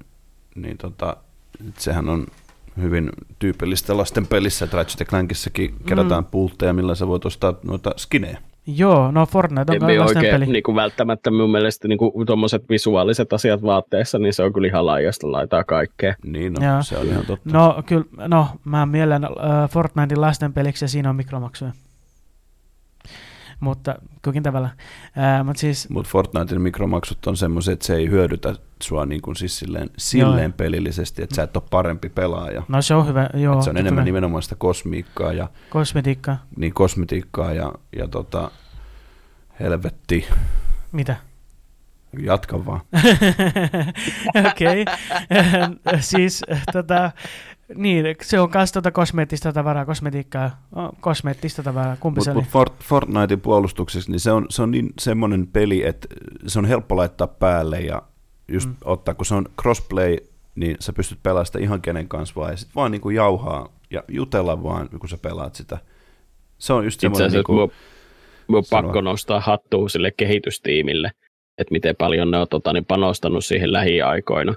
[0.55, 1.17] niin tota,
[1.77, 2.27] sehän on
[2.81, 6.29] hyvin tyypillistä lasten pelissä, että Ratchet Clankissakin kerätään mm.
[6.31, 8.37] pultteja, millä sä voit ostaa noita skinejä.
[8.67, 10.45] Joo, no Fortnite on Ei oikein peli.
[10.45, 14.85] Niin kuin välttämättä mun mielestä niin tuommoiset visuaaliset asiat vaatteessa, niin se on kyllä ihan
[14.85, 16.15] laajasta laitaa kaikkea.
[16.23, 16.83] Niin, no, Joo.
[16.83, 17.49] se on ihan totta.
[17.53, 21.71] No, kyllä, no, mä mielen uh, Fortnitein lasten peliksi ja siinä on mikromaksuja
[23.65, 23.95] mutta
[24.25, 24.69] kukin tavalla.
[25.15, 29.35] Ää, mutta siis, Mut Fortnitein mikromaksut on semmoiset, että se ei hyödytä sua niin kuin
[29.35, 30.57] siis silleen, silleen joo.
[30.57, 32.63] pelillisesti, että sä et ole parempi pelaaja.
[32.67, 33.61] No se on hyvä, joo.
[33.61, 34.05] se on enemmän hyvä.
[34.05, 35.33] nimenomaan sitä kosmiikkaa.
[35.33, 36.37] Ja, Kosmetiikkaa.
[36.57, 38.51] Niin, kosmetiikkaa ja, ja tota,
[39.59, 40.27] helvetti.
[40.91, 41.15] Mitä?
[42.19, 42.81] Jatka vaan.
[44.51, 44.85] Okei.
[45.99, 46.41] Siis
[46.73, 47.11] tota,
[47.75, 50.67] niin, se on myös tuota kosmeettista tavaraa, kosmetiikkaa,
[51.01, 52.41] kosmeettista tavaraa, kumpi Mut, se oli?
[52.41, 56.07] mut Fort, Fortnitein puolustuksessa, niin se on, se on niin semmoinen peli, että
[56.47, 58.01] se on helppo laittaa päälle ja
[58.47, 58.75] just mm.
[58.83, 60.17] ottaa, kun se on crossplay,
[60.55, 64.03] niin sä pystyt pelaamaan sitä ihan kenen kanssa vaan, ja sit vaan niinku jauhaa ja
[64.07, 65.77] jutella vaan, kun sä pelaat sitä.
[66.57, 67.27] Se on just Itse semmoinen...
[67.27, 67.71] asiassa Niinku, mun,
[68.47, 71.11] mun pakko nostaa hattua sille kehitystiimille,
[71.57, 74.53] että miten paljon ne on tota, niin panostanut siihen lähiaikoina.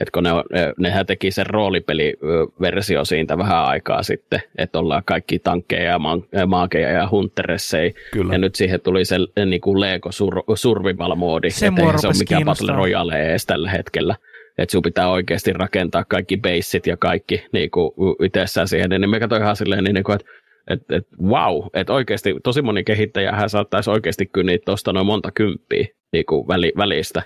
[0.00, 5.02] Et kun ne on, ne- nehän teki sen roolipeliversio siitä vähän aikaa sitten, että ollaan
[5.06, 5.98] kaikki tankkeja
[6.32, 7.94] ja maakeja ja hunteressei.
[8.12, 8.34] kyllä.
[8.34, 12.18] Ja nyt siihen tuli se eh, niin kuin Lego sur- Survival-moodi, että se ole rupesi
[12.18, 12.72] mikään Battle.
[12.72, 14.16] Royale edes tällä hetkellä.
[14.58, 17.92] Että sinun pitää oikeasti rakentaa kaikki baseit ja kaikki niin kuin
[18.22, 18.90] itsessään siihen.
[18.90, 20.30] Niin me katsoin ihan silleen, niin kuin, että
[20.68, 25.86] et, et, wow, että oikeasti tosi moni kehittäjähän saattaisi oikeasti kyniä tuosta noin monta kymppiä
[26.12, 27.22] niin kuin väli, välistä.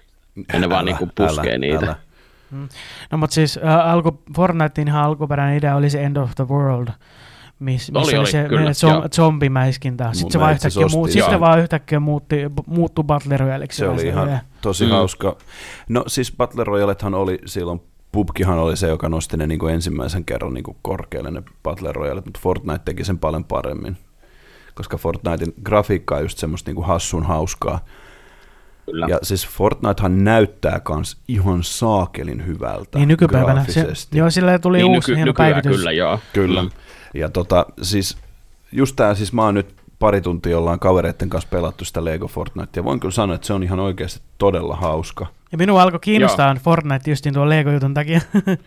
[0.52, 1.96] Ja ne vaan niin kuin puskee niitä.
[3.10, 6.88] No mutta siis äh, alku, Fortnitein alkuperäinen idea oli se End of the World,
[7.58, 9.08] miss, missä Oli, oli, se kyllä, zom, joo.
[9.08, 10.08] zombimäiskintä.
[10.12, 12.36] Sitten se vaan yhtäkkiä, muu, sitten vaan yhtäkkiä muutti,
[12.66, 13.78] muuttui Battle Royaleksi.
[13.78, 14.90] Se oli ihan tosi Mm.
[14.90, 14.94] mm.
[14.96, 15.36] hauska.
[15.88, 17.80] No siis Battle Royalethan oli silloin,
[18.12, 21.92] PUBGhan oli se, joka nosti ne niin kuin ensimmäisen kerran niin kuin korkealle ne Battle
[21.92, 23.96] Royalet, mutta Fortnite teki sen paljon paremmin.
[24.74, 27.80] Koska Fortnitein grafiikka on just semmoista niin kuin hassun hauskaa.
[28.90, 29.06] Kyllä.
[29.08, 33.64] Ja siis Fortnitehan näyttää kans ihan saakelin hyvältä Niin nykypäivänä.
[33.68, 35.76] Se, joo, sillä tuli niin uusi nyky, hieno päivitys.
[35.76, 36.20] kyllä, joo.
[36.32, 36.62] Kyllä.
[36.62, 36.70] Mm.
[37.14, 38.18] Ja tota, siis
[38.72, 42.80] just tää, siis mä oon nyt pari tuntia ollaan kavereiden kanssa pelattu sitä Lego Fortnite,
[42.80, 45.26] ja voin kyllä sanoa, että se on ihan oikeasti todella hauska.
[45.52, 48.20] Ja minua alkoi kiinnostaa Fortnite justiin tuon Lego-jutun takia.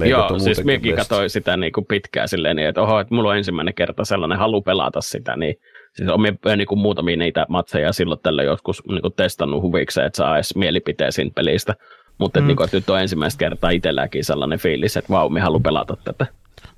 [0.00, 3.30] Ja Joo, siis minäkin katsoin sitä niin kuin pitkään silleen, niin, että oho, että mulla
[3.30, 5.54] on ensimmäinen kerta sellainen halu pelata sitä, niin
[5.96, 10.06] siis on minä niin kuin muutamia niitä matseja silloin tällä joskus niin kuin testannut huvikseen,
[10.06, 11.74] että saa edes mielipiteen pelistä.
[12.18, 12.46] Mutta Mm.
[12.46, 16.26] niin kuin, nyt on ensimmäistä kertaa itselläkin sellainen fiilis, että vau, minä haluan pelata tätä.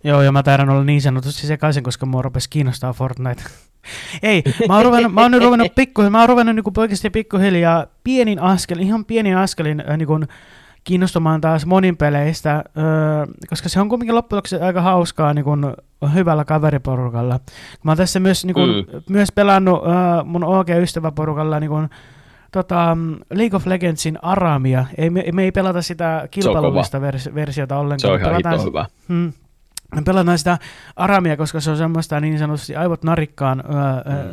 [0.05, 3.43] Joo, ja mä taidan olla niin sanotusti sekaisin, koska mua rupesi kiinnostaa Fortnite.
[4.23, 7.87] Ei, mä oon, ruvennut, mä oon nyt ruvennut pikku, mä oon ruvennut niin oikeasti pikkuhiljaa
[8.05, 10.27] pienin askel, ihan pienin askelin niin kuin
[10.85, 15.67] kiinnostumaan taas monin peleistä, öö, koska se on kuitenkin loppujen lopuksi aika hauskaa niin kuin
[16.15, 17.41] hyvällä kaveriporukalla.
[17.83, 19.03] Mä oon tässä myös, niin kuin, Mm.
[19.09, 21.89] myös pelannut öö, mun OG-ystäväporukalla niin kuin,
[22.53, 22.97] tota,
[23.35, 24.85] League of Legendsin Aramia.
[24.99, 28.01] Ei, me, me ei pelata sitä kilpailullista vers, versiota ollenkaan.
[28.01, 28.87] Se on ihan Pelataan hito hyvä.
[29.09, 29.33] Hmm.
[29.95, 30.59] Me pelataan sitä
[30.97, 33.75] Aramia, koska se on semmoista niin sanotusti aivot narikkaan öö,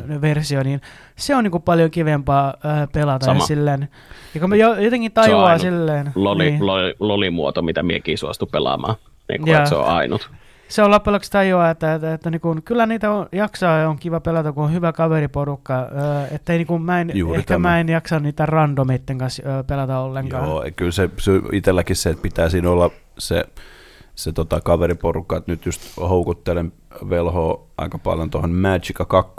[0.06, 0.20] mm.
[0.20, 0.80] versio, niin
[1.16, 3.26] se on niinku paljon kivempaa öö, pelata.
[3.26, 3.40] Sama.
[3.40, 3.88] Ja, silleen,
[4.34, 6.12] ja kun me jo, jotenkin tajuaa silleen.
[6.14, 6.66] Loli, niin.
[6.66, 8.94] loli, lolimuoto, mitä miekin suostu pelaamaan.
[9.28, 10.30] Niin kuin, se on ainut.
[10.68, 13.98] Se on loppujen lopuksi tajuaa, että, että, että niinku, kyllä niitä on, jaksaa ja on
[13.98, 15.78] kiva pelata, kun on hyvä kaveriporukka.
[15.78, 17.68] Öö, että ei, niinku, mä en, Juuri ehkä tämä.
[17.68, 20.48] mä en jaksa niitä randomitten kanssa öö, pelata ollenkaan.
[20.48, 23.44] Joo, kyllä se, se itselläkin se, että pitää siinä olla se,
[24.22, 26.72] se tota, kaveriporukka, että nyt just houkuttelen
[27.10, 29.34] velhoa aika paljon tuohon Magica 2.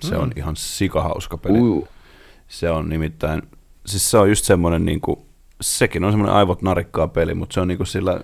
[0.00, 0.22] Se Mm.
[0.22, 1.58] on ihan sikahauska peli.
[1.60, 1.88] Uh.
[2.48, 3.42] Se on nimittäin,
[3.86, 5.18] siis se on just semmoinen, niin kuin,
[5.60, 8.20] sekin on semmoinen aivot narikkaa peli, mutta se on niin kuin sillä,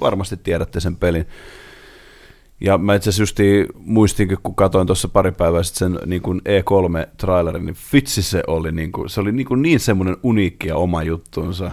[0.00, 1.26] varmasti tiedätte sen pelin.
[2.60, 3.34] Ja mä itse asiassa
[3.78, 8.72] muistinkin, kun katsoin tuossa pari päivää sitten sen niin kuin E3-trailerin, niin vitsi se oli,
[8.72, 11.70] niin, kuin, se oli niin, kuin niin semmoinen uniikki ja oma juttunsa.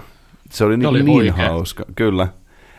[0.52, 2.28] Se oli niin, oli niin hauska, kyllä.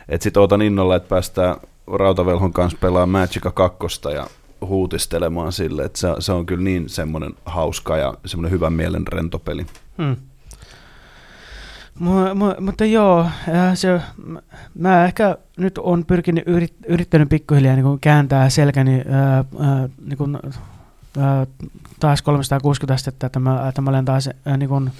[0.09, 1.55] Että sit ootan innolla, että päästään
[1.93, 3.77] Rautavelhon kanssa pelaamaan Magica 2
[4.13, 4.27] ja
[4.61, 9.65] huutistelemaan sille, että se, se on kyllä niin semmoinen hauska ja semmoinen hyvän mielen rentopeli.
[9.97, 10.15] Hmm.
[11.99, 14.01] Mu- mu- mutta joo, äh, se,
[14.79, 20.37] mä- ehkä nyt on pyrkinyt yrit, yrittänyt pikkuhiljaa niin kääntää selkäni ää, ää, niin kuin,
[21.17, 21.47] ää,
[21.99, 24.91] taas 360 astetta, että mä, että mä olen taas ää, niin kuin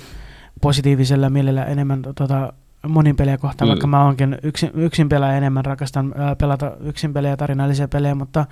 [0.61, 2.53] positiivisella mielellä enemmän tota,
[2.87, 3.69] monin pelejä kohtaan, Mm.
[3.69, 8.45] vaikka mä oonkin yksin, yksin pelaaja enemmän, rakastan ää, pelata yksin pelejä, tarinallisia pelejä, mutta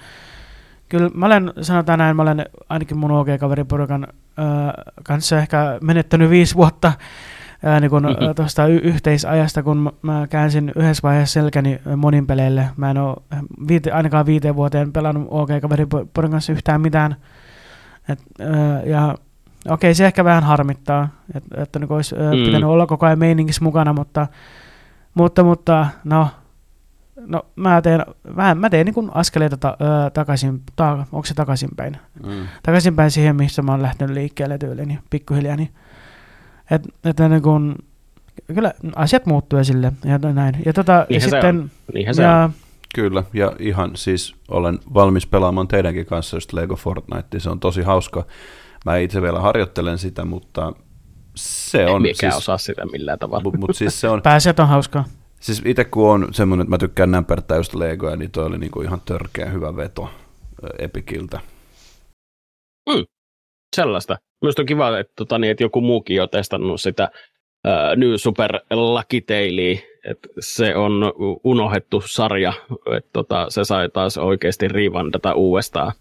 [0.89, 4.07] kyllä mä olen, sanotaan näin, mä olen ainakin mun OG-kaveriporukan
[4.37, 4.73] ää,
[5.03, 6.93] kanssa ehkä menettänyt viisi vuotta
[7.63, 8.35] ää, niin kun, Mhm.
[8.35, 12.69] tuosta y- yhteisajasta, kun mä, käänsin yhdessä vaiheessa selkäni monin peleille.
[12.77, 13.15] Mä en ole
[13.67, 17.15] viite, ainakaan viiteen vuoteen pelannut OK-kaveriporukan kanssa yhtään mitään.
[18.09, 19.15] Et, ää, ja
[19.69, 22.45] okei, se ehkä vähän harmittaa, että, että niin olisi Mm.
[22.45, 24.27] pitänyt olla koko ajan meiningissä mukana, mutta,
[25.13, 26.27] mutta, mutta no,
[27.27, 28.05] no mä teen,
[28.35, 31.97] mä, mä teen niin kuin askeleita ta, ää, takaisin, ta, onko se takaisinpäin?
[32.25, 32.47] Mm.
[32.63, 35.55] takaisinpäin siihen, missä mä oon lähtenyt liikkeelle tyyliin, niin pikkuhiljaa.
[35.55, 35.69] Niin,
[36.71, 37.75] et, että niin kun,
[38.53, 40.55] kyllä asiat muuttuu esille ja näin.
[40.65, 42.31] Ja tota, ja Niinhän sitten, Niinhän se on.
[42.31, 42.49] ja,
[42.95, 47.81] Kyllä, ja ihan siis olen valmis pelaamaan teidänkin kanssa just Lego Fortnite, se on tosi
[47.81, 48.25] hauska.
[48.85, 50.73] Mä itse vielä harjoittelen sitä, mutta
[51.35, 53.43] Se on Mikä siis, osaa sitä millään tavalla.
[53.43, 55.05] Mutta mut siis se on, Pääset on hauskaa.
[55.39, 58.81] siis itse kun on semmoinen, että mä tykkään näpertää just Legoja, niin toi oli niinku
[58.81, 60.09] ihan törkeä hyvä veto
[60.79, 61.39] Epikiltä.
[63.75, 64.17] Sellaista.
[64.41, 67.09] Minusta on kiva, että, tota, niin, että joku muukin on testannut sitä
[67.67, 71.13] uh, New Super Lucky Tailia, että se on
[71.43, 72.53] unohdettu sarja,
[72.97, 75.91] että tota, se sai taas oikeasti rivandata uudestaan.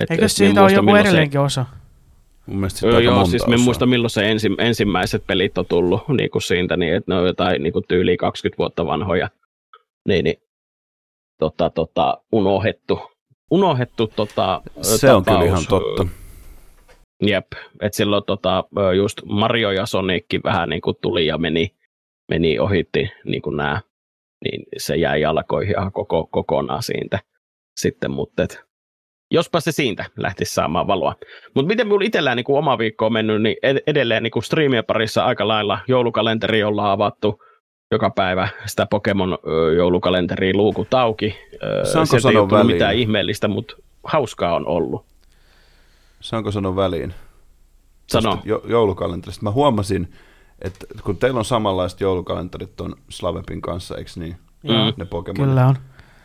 [0.00, 1.66] Et, Eikö et siitä en ole joku milloin se- edelleenkin osa?
[2.46, 5.66] Mun mielestä sitä Joo, aika joo siis me muista milloin se ensi, ensimmäiset pelit on
[5.66, 9.30] tullut niin kuin siitä, niin että ne on jotain niin kuin tyyliin 20 vuotta vanhoja.
[10.08, 10.36] Niin, niin
[11.38, 13.00] tota, tota, unohdettu.
[13.50, 15.48] Unohdettu tota, Se on kyllä tapaus.
[15.48, 16.06] ihan totta.
[17.22, 17.46] Jep,
[17.82, 18.64] että silloin tota,
[18.96, 21.74] just Mario ja Sonic vähän niin kuin tuli ja meni,
[22.30, 23.80] meni ohitti niin kuin nämä,
[24.44, 27.18] niin se jäi jalkoihin ihan koko, kokonaan siitä
[27.80, 28.63] sitten, mutta et,
[29.34, 31.14] jospa se siitä lähtisi saamaan valoa.
[31.54, 34.42] Mutta miten minulla itsellään niin kuin oma viikko on mennyt, niin ed- edelleen niin kuin
[34.42, 37.42] striimien parissa aika lailla joulukalenteri ollaan avattu
[37.90, 39.38] joka päivä sitä Pokemon
[39.76, 41.36] joulukalenteri luukut auki.
[41.62, 42.66] Ö, Saanko sieltä ei ole väliin?
[42.66, 45.04] mitään ihmeellistä, mutta hauskaa on ollut.
[46.20, 47.14] Saanko sanoa väliin?
[48.06, 48.38] Sano.
[48.64, 49.42] Joulukalenterista.
[49.42, 50.12] Mä huomasin,
[50.62, 54.36] että kun teillä on samanlaiset joulukalenterit ton Slavepin kanssa, eikö niin?
[54.62, 55.48] Joo, Ne Pokemon.
[55.48, 55.76] kyllä on.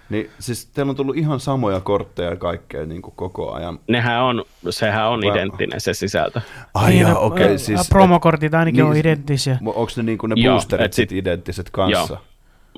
[0.10, 3.80] Niin siis teillä on tullut ihan samoja kortteja ja kaikkea niin kuin koko ajan.
[3.88, 6.42] Nehän on, sehän on Vai- identtinen se sisältö.
[6.74, 7.54] Ai Niin, jaa, no, okei.
[7.54, 9.58] ä, siis, promokortit ainakin niin, on identtisiä.
[9.66, 12.14] Onko ne, niin kuin ne Joo, boosterit et sit- identtiset kanssa?
[12.14, 12.22] Joo.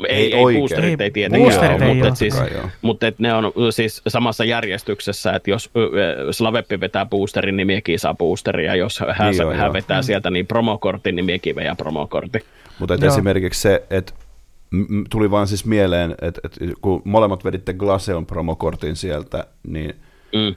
[0.10, 0.62] Ei, ei, oikein.
[0.62, 2.36] boosterit ei Ei, tietenkään boosterit ole, ei mutta, et siis,
[2.82, 5.70] mutta et ne on siis samassa järjestyksessä, että jos
[6.32, 9.74] Slaveppi vetää boosterin, niin miekin saa boosteria, jos hän, Niin joo, hän joo.
[9.74, 12.42] vetää sieltä niin promokortin, niin miekin vejää promokortin.
[12.80, 14.14] Mutta esimerkiksi se, että
[15.10, 19.96] tuli vaan siis mieleen, että, että kun molemmat veditte Glaceon promokortin sieltä, niin
[20.36, 20.56] Mm.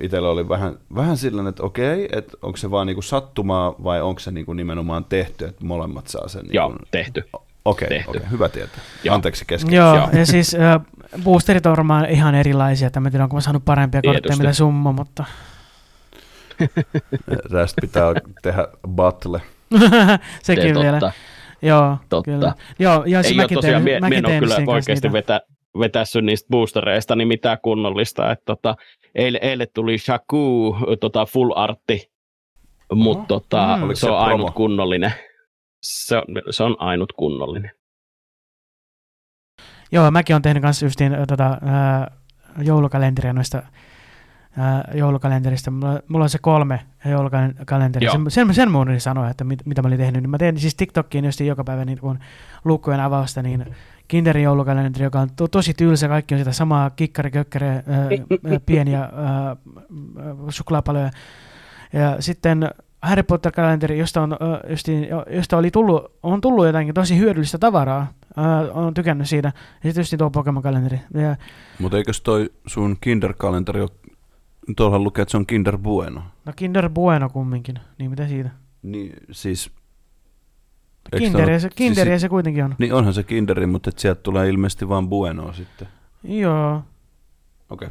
[0.00, 4.18] itsellä oli vähän, vähän sillä, että okei, että onko se vaan niinku sattumaa vai onko
[4.18, 6.46] se niinku nimenomaan tehty, että molemmat saa sen.
[6.52, 7.28] Joo, Niinku, tehty.
[7.64, 8.10] okei, tehty.
[8.10, 8.78] okei, hyvä tietää.
[9.04, 9.14] Joo.
[9.14, 9.74] Anteeksi kesken.
[9.74, 10.08] Joo, Joo.
[10.12, 10.80] ja siis äh,
[11.22, 14.92] boosterit on varmaan ihan erilaisia, että mä tiedän, onko mä saanut parempia kortteja mitä summa,
[14.92, 15.24] mutta
[17.52, 19.42] Tästä pitää tehdä battle.
[20.42, 21.00] sekin Se vielä.
[21.00, 21.12] totta.
[21.62, 22.30] Joo, Totta.
[22.30, 22.54] kyllä.
[22.78, 25.12] Joo, ja siis Ei ole mäkin tosiaan, tein, mie, mie mäkin en ole kyllä oikeasti
[25.12, 25.40] vetä,
[25.78, 28.30] vetässyt niistä boostereista niin mitään kunnollista.
[28.32, 28.76] Että tota,
[29.14, 32.10] eile, eile tuli Shaku tota full artti,
[32.94, 33.40] mutta Oho.
[33.40, 33.88] tota, Mm.
[33.88, 34.24] Se se on promo?
[34.44, 35.12] ainut kunnollinen.
[35.82, 37.70] Se on, se on ainut kunnollinen.
[39.92, 42.10] Joo, mäkin olen tehnyt kanssa justiin ö, tota, ää,
[42.62, 43.62] joulukalenteria noista
[44.58, 45.70] ää, joulukalenterista.
[45.70, 46.80] Mulla, mulla on se kolme
[47.10, 48.06] joulukalenteria.
[48.06, 48.12] Joo.
[48.12, 50.22] Sen, sen, sen unohdin sanoa, että mit, mitä mä olin tehnyt.
[50.22, 52.18] Niin mä teen siis TikTokkiin justiin joka päivä niin kun
[52.64, 53.74] luukkujen avausta, niin
[54.08, 56.08] Kinderin joulukalenteri, joka on to, tosi tylsä.
[56.08, 59.56] Kaikki on sitä samaa kikkari, kökkäri, ää, ää, pieniä ää,
[60.48, 61.10] suklaapaloja.
[61.92, 62.70] Ja sitten
[63.02, 64.36] Harry Potter-kalenteri, josta, on,
[64.70, 68.12] justiin, jo- josta oli tullut, on tullut jotakin tosi hyödyllistä tavaraa.
[68.72, 69.48] On tykännyt siitä.
[69.84, 71.00] Ja sitten just tuo Pokemon-kalenteri.
[71.14, 71.36] Ja,
[71.78, 73.90] Mutta eikös toi sun Kinder-kalenteri ole,
[74.76, 76.22] tuolla lukee, että se on Kinder Bueno.
[76.44, 77.78] no Kinder Bueno kumminkin.
[77.98, 78.50] Niin mitä siitä?
[78.82, 79.70] Niin siis...
[81.18, 82.74] Kinderiä se, kinderiä siis, se kuitenkin on.
[82.78, 85.88] Niin onhan se Kinderi, mutta et sieltä tulee ilmeisesti vaan Bueno sitten.
[86.22, 86.82] Joo.
[87.70, 87.88] Okei.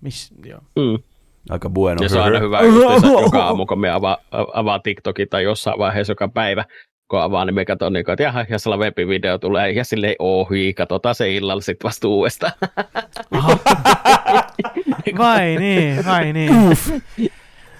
[0.00, 0.60] Miss, joo.
[0.76, 1.02] Mm.
[1.50, 2.02] Aika Bueno.
[2.02, 4.16] Ja se on aina hyvä justiinsa, joka aamu, kun me avaa,
[4.54, 6.64] avaa TikTokin tai jossain vaiheessa joka päivä,
[7.10, 10.74] kun avaa, niin me katson, niin että jaha, ja Slavepi video tulee, ja silleen ohi,
[10.74, 12.52] katsotaan se illalla sitten vasta uudestaan.
[13.30, 13.58] Aha.
[15.18, 16.52] vai niin, vai niin.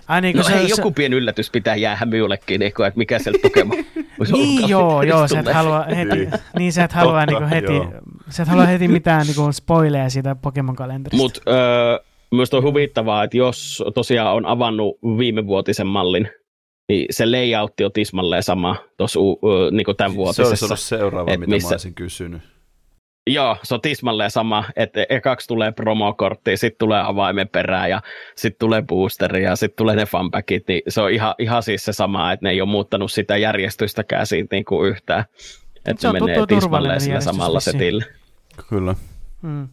[0.09, 2.99] Ai niin, No kun hei, se, joku pieni yllätys pitää jäädä minullekin, niin kuin, että
[2.99, 3.77] mikä sieltä Pokemon
[4.25, 6.31] se, niin joo, joo, sä et halua heti, Niin.
[6.59, 7.89] niin sä et halua Totta, niinku heti,
[8.29, 11.17] sä et halua heti mitään niinku spoileja siitä Pokemon-kalenterista.
[11.17, 11.99] Mutta öö,
[12.33, 16.29] myös on huvittavaa, että jos tosiaan on avannut viimevuotisen mallin,
[16.91, 19.21] niin se layoutti on tismalleen sama tuossa
[19.71, 20.51] niin tämän Se vuotisessa.
[20.51, 22.43] olisi ollut seuraava, mitä missä- mä olisin kysynyt.
[23.27, 28.01] Joo, se on tismalleen sama, että ekaksi tulee promokortti, sitten tulee avaimen perään ja
[28.37, 31.93] sitten tulee boosteri ja sitten tulee ne fanpackit, niin se on ihan, ihan siis se
[31.93, 35.25] sama, että ne ei ole muuttanut sitä järjestystäkään siitä niin kuin yhtään.
[35.77, 38.05] Että Se se, on menee tismalleen sillä järjestys samalla setillä.
[38.69, 38.95] Kyllä.
[39.43, 39.69] Mm.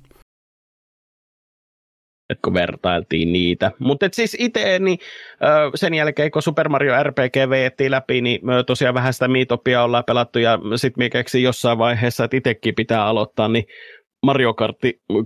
[2.29, 3.71] Että kun vertailtiin niitä.
[3.79, 4.99] Mutta siis itse, niin
[5.75, 10.39] sen jälkeen kun Super Mario RPG veettiin läpi, niin tosiaan vähän sitä Miitopia ollaan pelattu,
[10.39, 13.65] ja sitten keksin jossain vaiheessa, että itsekin pitää aloittaa, niin
[14.25, 14.77] Mario Kart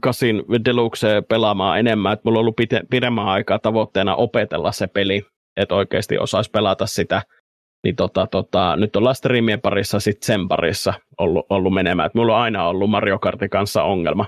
[0.01, 0.29] 8
[0.65, 5.21] Deluxe pelaamaan enemmän, että mulla on ollut pite- pidemmän aikaa tavoitteena opetella se peli,
[5.57, 7.21] että oikeasti osaisi pelata sitä.
[7.83, 12.07] Niin tota, tota, nyt ollaan streamien parissa sitten sen parissa ollut, ollut menemään.
[12.07, 14.25] Et mulla on aina ollut Mario Kartin kanssa ongelma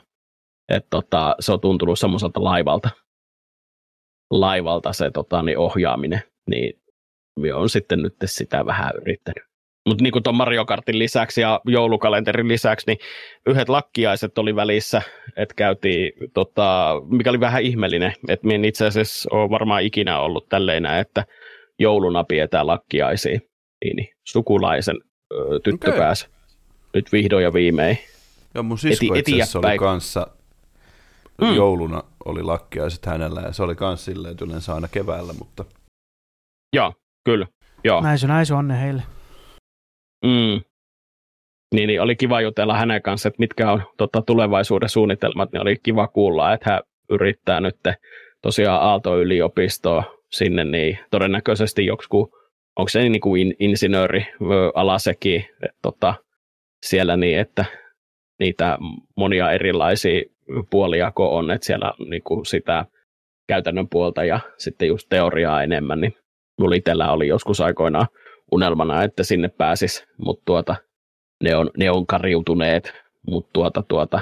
[0.69, 2.89] että tota, se on tuntunut semmoiselta laivalta,
[4.31, 6.21] laivalta se tota, niin ohjaaminen.
[6.49, 6.73] Niin
[7.53, 9.43] olen sitten nyt sitä vähän yrittänyt.
[9.87, 12.97] Mutta niin kuin tuon Mario Kartin lisäksi ja joulukalenterin lisäksi, niin
[13.47, 15.01] yhdet lakkiaiset oli välissä,
[15.37, 20.49] että käytiin, tota, mikä oli vähän ihmeellinen, että minä itse asiassa ole varmaan ikinä ollut
[20.49, 21.25] tälleen, että
[21.79, 23.39] jouluna pidetään lakkiaisia.
[23.85, 24.95] Niin, niin sukulaisen
[25.33, 25.99] ö, tyttö okay.
[25.99, 26.27] pääsi
[26.93, 27.97] nyt vihdoin ja viimein.
[28.55, 30.27] Joo, mun sisko itse asiassa oli kanssa
[31.41, 31.55] mm.
[31.55, 35.65] jouluna oli lakkiaiset hänellä ja se oli kans silleen, että yleensä aina keväällä, mutta...
[36.75, 36.93] Joo,
[37.25, 37.47] kyllä.
[37.83, 38.01] Joo.
[38.01, 39.03] Näisu, näisu onne heille.
[40.25, 40.61] Mm.
[41.75, 45.77] Niin, niin, oli kiva jutella hänen kanssa, että mitkä on tota, tulevaisuuden suunnitelmat, niin oli
[45.83, 47.75] kiva kuulla, että hän yrittää nyt
[48.41, 52.31] tosiaan Aalto-yliopistoa sinne, niin todennäköisesti joku,
[52.75, 54.27] onko se niin kuin insinööri
[54.75, 56.13] ala sekin, että tota,
[56.85, 57.65] siellä niin, että
[58.39, 58.77] niitä
[59.17, 60.21] monia erilaisia
[60.69, 62.85] puolia on, että siellä niin kuin sitä
[63.47, 66.15] käytännön puolta ja sitten just teoriaa enemmän, niin
[66.59, 68.07] mulla itsellä oli joskus aikoinaan
[68.51, 70.75] unelmana, että sinne pääsis, mutta tuota,
[71.43, 72.93] ne on, ne on kariutuneet,
[73.27, 74.19] mutta tuota, tuota,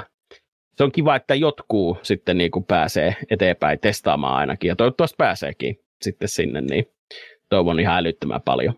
[0.76, 5.76] se on kiva, että jotkut sitten niin kuin pääsee eteenpäin testaamaan ainakin, ja toivottavasti pääseekin
[6.02, 6.86] sitten sinne, niin
[7.48, 8.74] toivon ihan älyttömän paljon.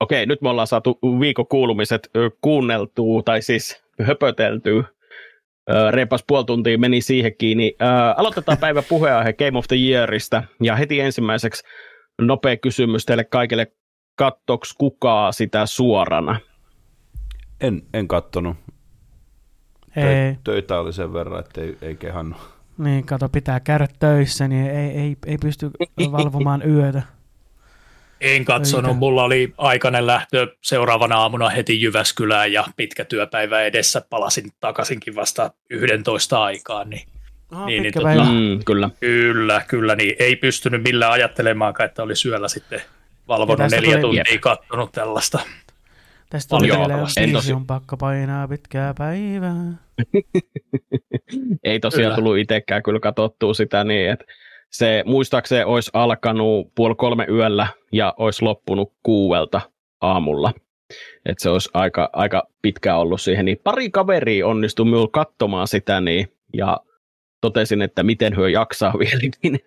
[0.00, 4.84] Okei, nyt me ollaan saatu viikon kuulumiset kuunneltua, tai siis höpöteltyä.
[5.90, 7.76] Reipas puoli tuntia meni siihen kiinni.
[8.16, 11.64] Aloitetaan päivä puheenaihe Game of the Yearista, ja heti ensimmäiseksi
[12.20, 13.72] nopea kysymys teille kaikille.
[14.18, 16.40] Kattoks kukaan sitä suorana?
[17.60, 18.56] En, en kattonut.
[19.96, 20.36] Ei.
[20.44, 22.38] Töitä oli sen verran, että ei, ei kehannut.
[22.78, 25.70] Niin, kato, pitää käydä töissä, niin ei, ei, ei pysty
[26.12, 27.02] valvomaan yötä.
[28.20, 28.98] En katsonut, Eikä.
[28.98, 35.50] mulla oli aikainen lähtö seuraavana aamuna heti Jyväskylään ja pitkä työpäivä edessä, palasin takaisinkin vasta
[35.70, 37.08] 11 aikaan, niin
[37.50, 38.90] Aha, niin, niin, tota, mm, kyllä.
[39.00, 42.80] Kyllä, kyllä, niin ei pystynyt millään ajattelemaankaan, että oli syöllä sitten
[43.28, 44.40] valvonut neljä tuli, tuntia jep.
[44.40, 45.38] kattonut tällaista.
[46.30, 47.52] Tästä tuli vielä, tosi...
[47.52, 49.64] on pakko painaa pitkää päivää.
[51.64, 52.16] ei tosiaan kyllä.
[52.16, 54.24] tullut itsekään kyllä katsottua sitä niin, että
[54.76, 59.60] se muistaakseni olisi alkanut puoli kolme yöllä ja olisi loppunut kuuelta
[60.00, 60.52] aamulla.
[61.26, 63.44] että se olisi aika, aika pitkä ollut siihen.
[63.44, 66.80] Niin pari kaveria onnistui minulla katsomaan sitä niin, ja
[67.40, 69.60] totesin, että miten hyö jaksaa vieläkin.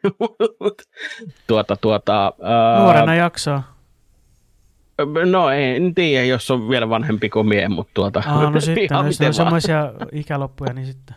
[1.48, 2.80] tuota, tuota, ää...
[2.80, 3.80] Nuorena jaksaa.
[5.26, 8.24] No en tiedä, jos on vielä vanhempi kuin mie, mutta tuota...
[8.28, 11.16] Aa, no sitten, jos on semmoisia ikäloppuja, niin sitten...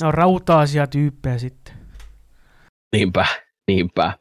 [0.00, 1.61] Ne on rautaasia tyyppejä sitten.
[2.92, 3.26] Niinpä,
[3.68, 4.12] niinpä.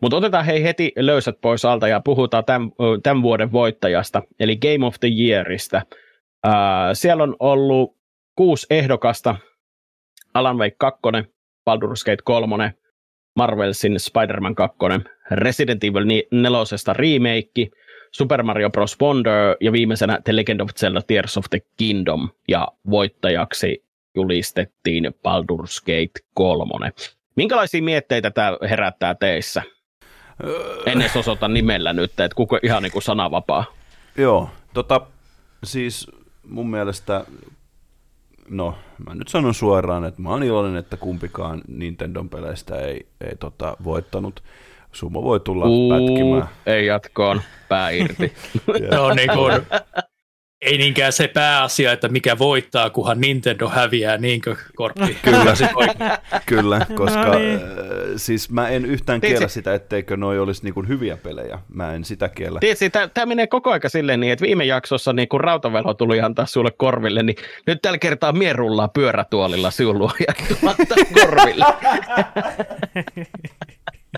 [0.00, 2.72] Mutta otetaan hei heti löysät pois alta ja puhutaan tämän,
[3.02, 5.82] tämän vuoden voittajasta, eli Game of the Yearista.
[6.46, 6.52] Uh,
[6.92, 7.96] siellä on ollut
[8.36, 9.36] kuusi ehdokasta,
[10.34, 11.00] Alan Wake 2,
[11.70, 12.74] Baldur's Gate 3,
[13.36, 14.78] Marvelsin Spider-Man 2,
[15.30, 16.22] Resident Evil 4
[16.92, 17.70] remake,
[18.12, 19.00] Super Mario Bros.
[19.00, 25.80] Wonder ja viimeisenä The Legend of Zelda Tears of the Kingdom ja voittajaksi julistettiin Baldur's
[25.80, 26.92] Gate 3.
[27.40, 29.62] Minkälaisia mietteitä tämä herättää teissä?
[30.86, 33.64] En edes osoita nimellä nyt, että kuka ihan niin kuin sanavapaa.
[34.16, 35.00] Joo, tota,
[35.64, 36.06] siis
[36.48, 37.24] mun mielestä,
[38.48, 38.74] no
[39.06, 43.76] mä nyt sanon suoraan, että mä oon iloinen, että kumpikaan Nintendon peleistä ei, ei tota,
[43.84, 44.42] voittanut.
[44.92, 46.48] Sumo voi tulla Uu, pätkimään.
[46.66, 48.32] Ei jatkoon, pää irti.
[49.06, 49.52] On niin kuin,
[50.62, 55.16] ei niinkään se pääasia, että mikä voittaa, kunhan Nintendo häviää, niinkö kortti?
[55.24, 55.54] Kyllä,
[56.46, 57.54] kyllä koska no niin.
[57.54, 57.60] äh,
[58.16, 61.58] siis mä en yhtään kiellä sitä, etteikö noi olisi niin hyviä pelejä.
[61.68, 62.60] Mä en sitä kiellä.
[62.60, 66.46] Tiedätkö, tämä menee koko aika silleen niin, että viime jaksossa niin kun rautavelo tuli antaa
[66.46, 67.36] sulle korville, niin
[67.66, 70.34] nyt tällä kertaa mie rullaa pyörätuolilla siulua ja
[71.14, 71.64] korville.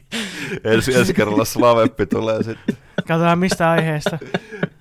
[0.64, 2.76] ensi, ensi kerralla Slaveppi tulee sitten.
[2.96, 4.18] Katsotaan mistä aiheesta.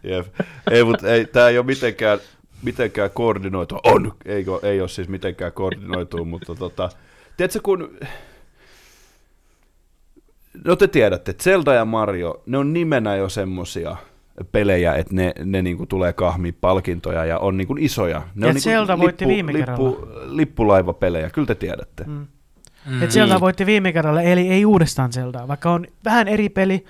[0.03, 0.27] Jep.
[0.71, 2.19] Ei, mutta ei, tämä ei ole mitenkään,
[2.63, 3.79] mitenkään koordinoitu.
[3.83, 6.89] On, ei, ei ole siis mitenkään koordinoitu, mutta tota,
[7.37, 7.97] tiedätkö kun...
[10.65, 13.95] No te tiedätte, Zelda ja Mario, ne on nimenä jo semmosia
[14.51, 18.19] pelejä, että ne, ne niinku tulee kahmi palkintoja ja on niinku isoja.
[18.19, 22.03] Ne ja on niinku Zelda lippu, voitti viime lippu, lippulaivapelejä, kyllä te tiedätte.
[22.03, 22.27] Mm.
[22.85, 23.03] Mm.
[23.03, 26.85] Et Zelda voitti viime kerralla, eli ei uudestaan Zeldaa, vaikka on vähän eri peli,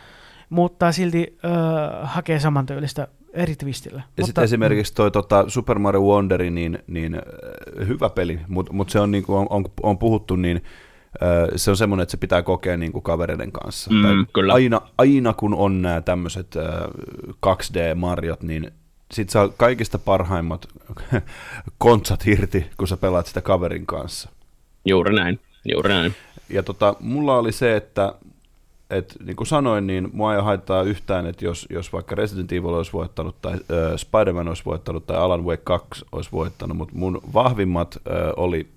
[0.49, 1.51] mutta silti öö,
[2.03, 3.97] hakee samantyylistä eri twistillä.
[3.97, 7.21] Ja mutta, sitten esimerkiksi toi tota, Super Mario Wonderi, niin, niin
[7.87, 10.61] hyvä peli, mutta mut se on, niin kuin on, on, on puhuttu, niin
[11.55, 13.93] se on semmoinen, että se pitää kokea niin kuin kavereiden kanssa.
[13.93, 14.53] Mm, tai kyllä.
[14.53, 16.63] Aina, aina kun on nämä tämmöiset äh,
[17.45, 18.71] 2D-marjot, niin
[19.13, 20.67] sit saa kaikista parhaimmat
[21.77, 24.29] kontsat irti, kun sä pelaat sitä kaverin kanssa.
[24.85, 25.39] Juuri näin.
[25.65, 26.15] Juuri näin.
[26.49, 28.13] Ja tota, mulla oli se, että
[28.89, 32.73] että niin kuin sanoin, niin mua ei haittaa yhtään, että jos, jos vaikka Resident Evil
[32.73, 33.59] olisi voittanut tai äh,
[33.95, 38.67] Spider-Man olisi voittanut tai Alan Wake 2 olisi voittanut, mutta mun vahvimmat äh, oli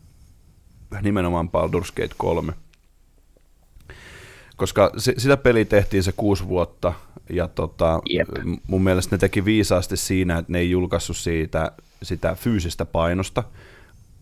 [1.02, 2.52] nimenomaan Baldur's Gate 3.
[4.56, 6.92] Koska se, sitä peli tehtiin se kuusi vuotta,
[7.30, 8.28] ja tota, Jep.
[8.66, 11.72] mun mielestä ne teki viisaasti siinä, että ne ei julkaissut siitä
[12.02, 13.44] sitä fyysistä painosta,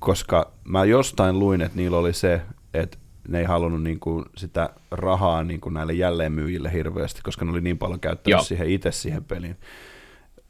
[0.03, 2.43] koska mä jostain luin, että niillä oli se,
[2.75, 2.99] että
[3.29, 7.61] ne ei halunnut niin kuin sitä rahaa niin kuin näille jälleenmyyjille hirveästi, koska ne oli
[7.61, 8.43] niin paljon käyttänyt Joo.
[8.43, 9.57] siihen itse siihen peliin.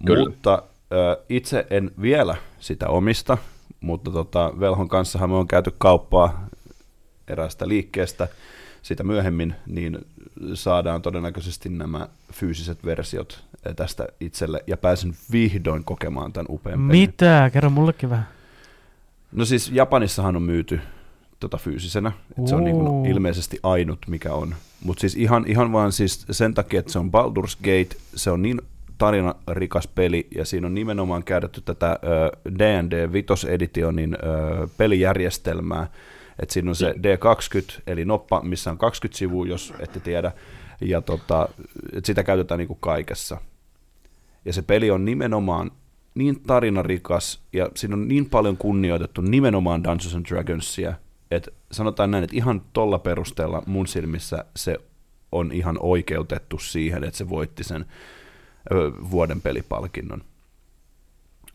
[0.07, 0.31] Kyllä.
[0.31, 3.39] Mutta ö, itse en vielä sitä omista,
[3.81, 6.47] mutta tota, Velhon kanssahan me on käyty kauppaa
[7.29, 8.29] eräästä liikkeestä
[8.83, 9.99] sitä myöhemmin, niin
[10.55, 13.45] saadaan todennäköisesti nämä fyysiset versiot
[13.77, 17.01] tästä itselle, ja pääsen vihdoin kokemaan tämän upean pelin.
[17.01, 17.51] Mitä?
[17.53, 18.29] Kerro mullekin vähän.
[19.33, 20.81] No siis Japanissahan on myyty
[21.41, 24.55] tota fyysisenä, että se on niin ilmeisesti ainut mikä on.
[24.85, 28.43] Mutta siis ihan, ihan vaan siis sen takia, että se on Baldur's Gate, se on
[28.43, 28.61] niin
[28.99, 35.87] tarinarikas peli ja siinä on nimenomaan käytetty tätä ö, D&D 5 Editionin ö, pelijärjestelmää,
[36.39, 40.33] että siinä on se D20 eli noppa, missä on 20 sivua, jos ette tiedä,
[40.81, 41.49] ja tota,
[41.93, 43.41] et sitä käytetään niin kuin kaikessa.
[44.45, 45.71] Ja se peli on nimenomaan
[46.15, 50.95] niin tarinarikas ja siinä on niin paljon kunnioitettu nimenomaan Dungeons and Dragonsia,
[51.31, 54.79] että sanotaan näin, että ihan tolla perusteella mun silmissä se
[55.33, 57.87] on ihan oikeutettu siihen, että se voitti sen
[58.73, 60.25] ö, vuoden pelipalkinnon.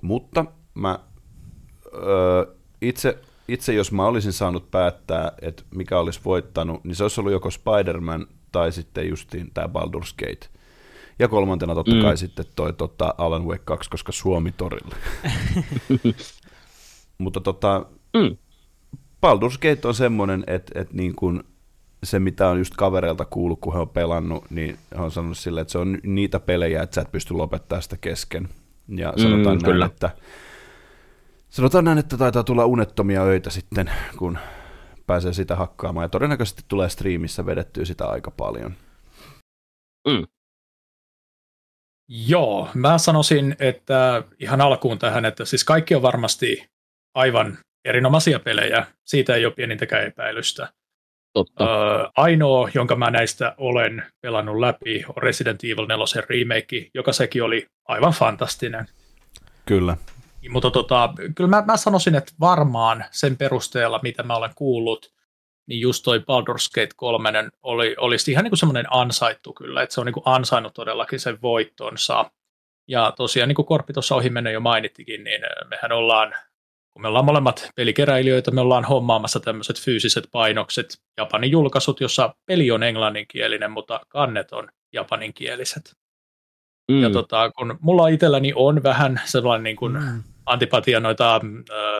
[0.02, 1.00] Mutta mä
[1.94, 7.22] ö, itse, itse, jos mä olisin saanut päättää, että mikä olisi voittanut, niin se olisi
[7.22, 10.57] ollut joko Spider-Man tai sitten justiin tämä Baldur's Gate.
[11.20, 12.02] Ja kolmantena totta Mm.
[12.02, 14.96] kai sitten toi tota Alan Wake 2, koska Suomi torille.
[17.18, 18.38] Mutta tota, Mm.
[19.26, 21.44] Baldur's Gate on semmoinen, että, että niin kuin
[22.04, 25.62] se, mitä on just kavereilta kuullut, kun he on pelannut, niin he on sanonut silleen,
[25.62, 28.50] että se on niitä pelejä, että sä et pysty lopettamaan sitä kesken.
[28.88, 29.86] Ja sanotaan Mm, näin, kyllä.
[29.86, 30.10] että
[31.50, 34.38] sanotaan näin, että taitaa tulla unettomia öitä sitten, kun
[35.08, 36.04] pääsee sitä hakkaamaan.
[36.04, 38.74] Ja todennäköisesti tulee striimissä vedettyä sitä aika paljon.
[42.08, 46.70] Joo, mä sanoisin, että ihan alkuun tähän, että siis kaikki on varmasti
[47.14, 50.74] aivan erinomaisia pelejä, siitä ei ole pienintäkään epäilystä.
[51.34, 51.64] Totta.
[51.64, 57.44] Öö, ainoa, jonka mä näistä olen pelannut läpi, on Resident Evil 4 remake, joka sekin
[57.44, 58.88] oli aivan fantastinen.
[59.66, 59.98] Kyllä.
[60.50, 65.14] Mutta tota, kyllä mä, mä sanoisin, että varmaan sen perusteella, mitä mä olen kuullut,
[65.68, 69.94] niin just toi Baldur's Gate 3 oli, olisi ihan niin kuin semmoinen ansaittu kyllä, että
[69.94, 72.32] se on niin kuin ansainnut todellakin sen voittonsa.
[72.88, 76.34] Ja tosiaan, niin kuin Korppi tuossa ohi mennä jo mainittikin, niin mehän ollaan,
[76.92, 82.72] kun me ollaan molemmat pelikeräilijöitä, me ollaan hommaamassa tämmöiset fyysiset painokset, Japanin julkaisut, jossa peli
[82.72, 85.96] on englanninkielinen, mutta kannet on japaninkieliset.
[86.92, 87.04] Mm.
[87.04, 90.24] Ja tota, kun mulla itselläni on vähän sellainen niin kuin Mm.
[90.46, 91.42] antipatia noita
[91.72, 91.98] ö,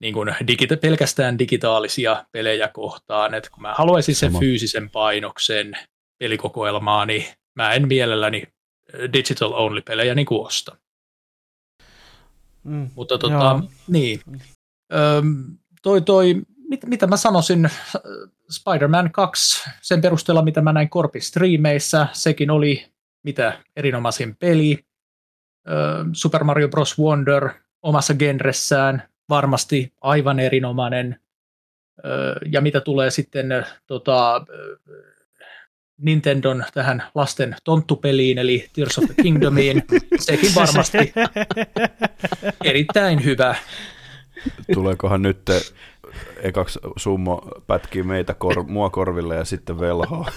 [0.00, 4.40] niin kuin digita- pelkästään digitaalisia pelejä kohtaan, että kun mä haluaisin sen Sama.
[4.40, 5.72] fyysisen painoksen
[6.18, 7.24] pelikokoelmaa, niin
[7.54, 8.42] mä en mielelläni
[9.12, 10.76] digital only pelejä niin kuin osta.
[12.64, 12.90] Mm.
[12.94, 13.62] Mutta tota, Joo.
[13.88, 14.20] niin.
[14.94, 17.70] Öm, toi, toi, mit, mitä mä sanoisin,
[18.50, 22.86] Spider-Man 2, sen perusteella mitä mä näin Korpin striimeissä, sekin oli
[23.24, 24.84] mitä erinomaisin peli.
[25.68, 25.72] Ö,
[26.12, 26.98] Super Mario Bros.
[26.98, 27.50] Wonder
[27.82, 31.20] omassa genressään, varmasti aivan erinomainen.
[32.52, 33.46] Ja mitä tulee sitten
[33.86, 34.46] tota,
[35.98, 39.82] Nintendon tähän lasten tonttupeliin, eli Tears of the Kingdomiin,
[40.18, 41.12] sekin varmasti
[42.64, 43.54] erittäin hyvä.
[44.74, 45.42] Tuleekohan nyt
[46.42, 50.30] ekaksi summo pätkii meitä kor- mua korville ja sitten velhoa.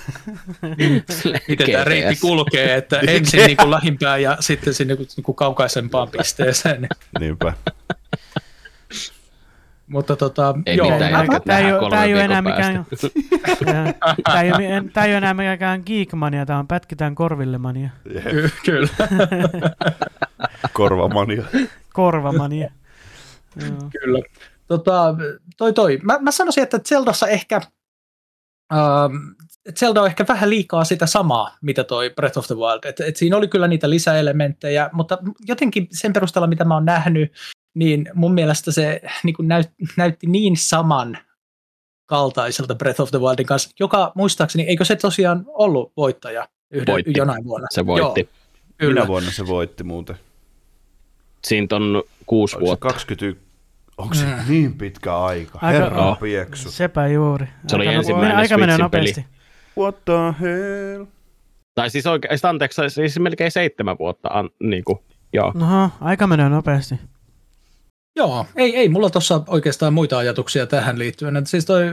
[1.48, 6.10] miten tämä reitti kulkee, että ensin niin kuin lähimpään ja sitten sinne niin kuin kaukaisempaan
[6.10, 6.88] pisteeseen.
[7.20, 7.54] Niinpä.
[9.90, 12.86] Mutta tota, Ei joo, mitään, Tämä ei, ole, tämä ei ole enää viikon mikään...
[14.24, 17.90] Tämä ei, ole, tämä ei ole enää mikään geekmania, tämä on pätkitään korvillemania.
[18.30, 18.88] ky- kyllä.
[20.74, 21.44] Korvamania.
[21.94, 22.72] Korvamania.
[23.62, 23.90] Joo.
[24.02, 24.20] Kyllä.
[24.68, 25.16] Tota,
[25.58, 26.00] toi toi.
[26.04, 27.62] Mä, mä sanoisin, että Zeldassa ehkä,
[28.74, 29.16] ähm,
[29.80, 32.80] Zelda on ehkä vähän liikaa sitä samaa, mitä toi Breath of the Wild.
[32.86, 35.18] Et, et siinä oli kyllä niitä lisäelementtejä, mutta
[35.48, 37.32] jotenkin sen perusteella, mitä mä oon nähnyt,
[37.74, 41.18] niin mun mielestä se niin kuin näyt, näytti niin saman
[42.06, 47.14] kaltaiselta Breath of the Wildin kanssa, joka muistaakseni, eikö se tosiaan ollut voittaja yhden, Voitti.
[47.18, 47.68] jonain vuonna?
[47.72, 48.20] Se voitti.
[48.22, 48.30] Joo,
[48.78, 48.94] kyllä.
[49.02, 50.16] Minä vuonna se voitti muuten?
[51.44, 52.88] Siitä on kuusi se vuotta.
[52.88, 53.42] 20...
[53.98, 54.32] Onko se Mm.
[54.50, 55.60] niin pitkä aika?
[55.62, 56.16] Aika- Herra Joo.
[56.16, 56.72] pieksu.
[56.72, 57.48] Sepä juuri.
[57.68, 58.84] Se oli Aika- ensimmäinen Aika menee peli.
[58.84, 59.26] nopeasti.
[59.78, 61.06] What the hell?
[61.76, 65.00] Tai siis oikein, anteeksi, siis melkein seitsemän vuotta, an, niin kuin,
[65.34, 65.54] joo.
[65.62, 66.96] Oho, aika menee nopeasti.
[68.20, 71.38] Joo, ei, ei mulla tuossa oikeastaan muita ajatuksia tähän liittyen.
[71.38, 71.84] Et siis toi,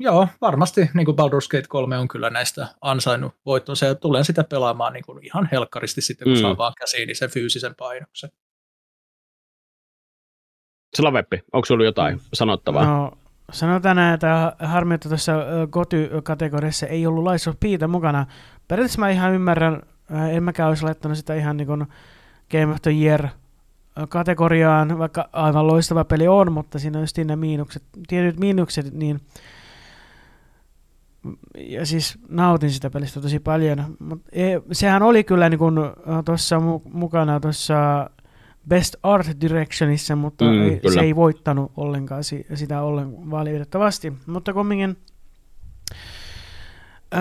[0.00, 4.44] joo, varmasti niin kuin Baldur's Gate 3 on kyllä näistä ansainnut voittonsa ja tulen sitä
[4.44, 6.40] pelaamaan niin kuin ihan helkkaristi sitten, kun mm.
[6.40, 8.30] saa vaan käsiin sen fyysisen painoksen.
[10.96, 12.84] Slaveppi, onko sulla jotain sanottavaa?
[12.84, 13.12] No,
[13.52, 15.32] sanotaan näin, että harmi, että tuossa
[15.70, 17.56] Goty-kategoriassa ei ollut Lies of
[17.88, 18.26] mukana.
[18.68, 19.82] Periaatteessa mä ihan ymmärrän,
[20.30, 21.86] en mäkään olisi laittanut sitä ihan niin kuin
[22.50, 23.28] Game of the Year
[24.08, 29.20] kategoriaan, vaikka aivan loistava peli on, mutta siinä on just ne miinukset, tietyt miinukset, niin
[31.58, 34.30] ja siis nautin sitä pelistä tosi paljon, mutta
[34.72, 35.74] sehän oli kyllä niin kuin
[36.24, 36.60] tuossa
[36.92, 38.10] mukana tuossa
[38.68, 42.24] Best Art Directionissa, mutta mm, ei, se ei voittanut ollenkaan
[42.54, 44.12] sitä ollen valitettavasti.
[44.26, 44.96] Mutta kumminkin
[47.14, 47.20] öö,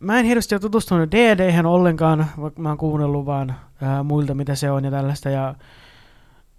[0.00, 4.54] mä en hirveästi ole tutustunut dd ollenkaan, vaikka mä oon kuunnellut vaan öö, muilta, mitä
[4.54, 5.30] se on ja tällaista.
[5.30, 5.54] Ja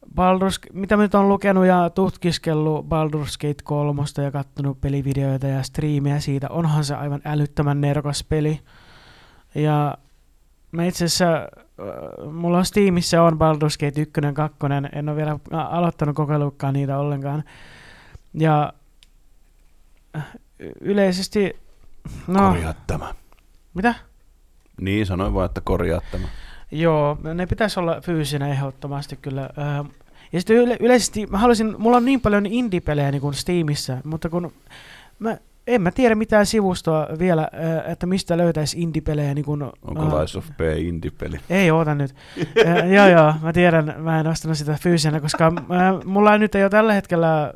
[0.06, 5.64] Baldur's, mitä mä nyt on lukenut ja tutkiskellut Baldur's Gate 3 ja kattonut pelivideoita ja
[5.64, 8.60] striimiä siitä, onhan se aivan älyttömän nerokas peli.
[9.56, 9.98] Ja
[10.72, 11.48] mä itse asiassa
[12.32, 14.58] mulla on Steamissa on Baldur's Gate 1 2,
[14.94, 17.44] en ole vielä aloittanut kokeilukkaan niitä ollenkaan.
[18.34, 18.74] Ja
[20.82, 21.60] yleisesti...
[22.28, 23.14] No, korjaa tämä.
[23.74, 23.96] Mitä?
[24.82, 26.28] Niin, sanoin vaan, että korjaa tämä.
[26.72, 29.50] Joo, ne pitäisi olla fyysinä ehdottomasti kyllä.
[30.34, 34.30] Ja sitten yle- yleisesti, mä haluaisin, mulla on niin paljon indie-pelejä niin kuin Steamissa, mutta
[34.30, 34.52] kun
[35.20, 35.38] mä
[35.68, 37.48] en mä tiedä mitään sivustoa vielä,
[37.88, 39.34] että mistä löytäisi indie-pelejä.
[39.34, 41.40] Niin kun, Onko uh, Lies of P indie-peli?
[41.50, 42.16] Ei, oota nyt.
[42.38, 46.64] uh, joo, joo, mä tiedän, mä en ostanut sitä fyysisenä, koska uh, mulla nyt ei
[46.64, 47.54] ole tällä hetkellä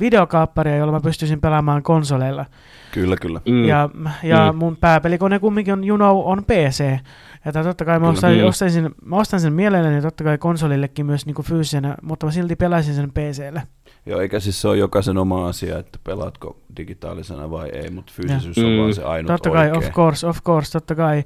[0.00, 2.46] videokaapparia, jolla mä pystyisin pelaamaan konsoleilla.
[2.92, 3.40] Kyllä, kyllä.
[3.48, 3.64] Mm.
[3.64, 3.90] Ja,
[4.22, 4.58] ja mm.
[4.58, 6.98] mun pääpelikone kumminkin on, you know, on PC.
[7.46, 8.44] Että totta kai mä, ostan, mm.
[8.44, 12.32] ostan, sen, mä ostan sen mielelläni totta kai konsolillekin myös niin kuin fyysisenä, mutta mä
[12.32, 13.62] silti pelaisin sen PClle.
[14.08, 18.56] Joo, eikä siis se ole jokaisen oma asia, että pelaatko digitaalisena vai ei, mutta fyysisyys
[18.56, 18.66] ja.
[18.66, 18.78] on mm.
[18.78, 19.88] vaan se ainut Totta kai, oikea.
[19.88, 21.24] of course, of course, totta kai.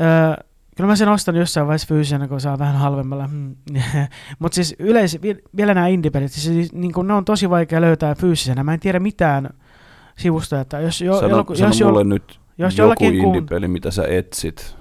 [0.00, 0.44] Öö,
[0.76, 3.26] kyllä mä sen ostan jossain vaiheessa fyysisenä, kun saa vähän halvemmalla.
[3.26, 3.56] Hmm.
[4.38, 5.18] mutta siis yleis,
[5.56, 8.64] vielä nämä indie-pelit, siis niin kun ne on tosi vaikea löytää fyysisenä.
[8.64, 9.50] Mä en tiedä mitään
[10.18, 11.00] sivusta, että jos...
[11.00, 14.76] Jo, sano, joku, sano jos mulle jo, nyt jos joku indie-peli, mitä sä etsit.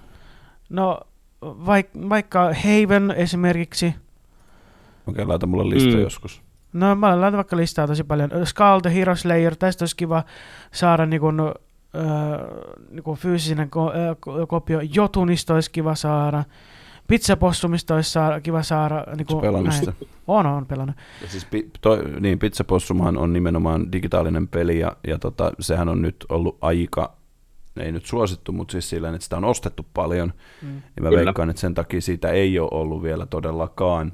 [0.69, 0.99] No,
[1.41, 3.86] vaik, vaikka Haven esimerkiksi.
[3.88, 4.03] Okei,
[5.07, 6.01] okay, laita mulle lista mm.
[6.01, 6.44] joskus.
[6.76, 8.30] No mä laitan vaikka listaa tosi paljon.
[8.43, 10.23] Skull the Hero Slayer, tästä olisi kiva
[10.71, 11.45] saada niin kuin, äh,
[12.89, 14.80] niin kuin fyysinen ko- äh, kopio.
[14.93, 16.43] Jotunista olisi kiva saada.
[17.07, 19.05] Pizzapossumista olisi saada, kiva saada.
[19.17, 19.73] Niin kuin, pelannut
[20.28, 20.95] On, on pelannut.
[21.21, 21.47] Ja siis,
[21.82, 27.15] toi, niin, Pizzapossumahan on nimenomaan digitaalinen peli ja, ja tota, sehän on nyt ollut aika
[27.80, 30.34] ei nyt suosittu, mutta siis sillä että sitä on ostettu paljon.
[30.61, 30.76] Mm.
[30.76, 31.26] Ja mä Kyllä.
[31.26, 34.11] veikkaan, että sen takia siitä ei ole ollut vielä todellakaan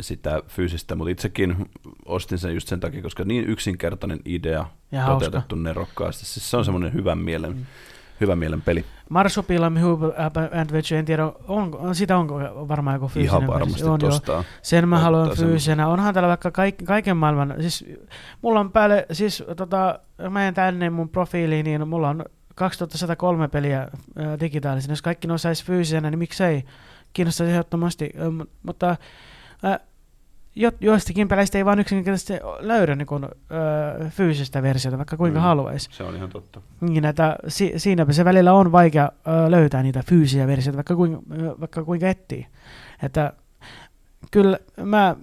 [0.00, 1.70] sitä fyysistä, mutta itsekin
[2.04, 5.68] ostin sen just sen takia, koska niin yksinkertainen idea ja toteutettu hauska.
[5.68, 6.26] nerokkaasti.
[6.26, 7.66] Siis se on semmoinen hyvän mielen, mm.
[8.20, 8.84] hyvän mielen peli.
[9.10, 9.74] Marsupilam
[10.62, 12.34] Adventure, en tiedä, on, sitä onko
[12.68, 14.44] varmaan joku fyysinen Ihan varmasti on, tostaa.
[14.62, 15.88] Sen mä haluan fyysisenä.
[15.88, 17.84] Onhan täällä vaikka kaik, kaiken maailman, siis
[18.42, 19.98] mulla on päälle, siis tota,
[20.30, 22.24] mä en tänne mun profiiliin, niin mulla on
[22.54, 23.88] 2103 peliä
[24.40, 24.92] digitaalisena.
[24.92, 26.64] Jos kaikki ne saisi fyysisenä, niin miksei?
[27.12, 28.10] Kiinnostaisi ehdottomasti.
[28.62, 28.96] Mutta
[30.56, 35.42] jo, joistakin peleistä ei vaan yksinkertaisesti löydä niin kun, ö, fyysistä versiota, vaikka kuinka mm,
[35.42, 35.88] haluaisi.
[35.92, 36.60] Se on ihan totta.
[36.80, 41.20] Niin, että si, siinäpä se välillä on vaikea ö, löytää niitä fyysisiä versioita, vaikka kuinka,
[41.60, 42.46] vaikka kuinka etsii.
[43.02, 43.32] Että
[44.30, 45.16] kyllä mä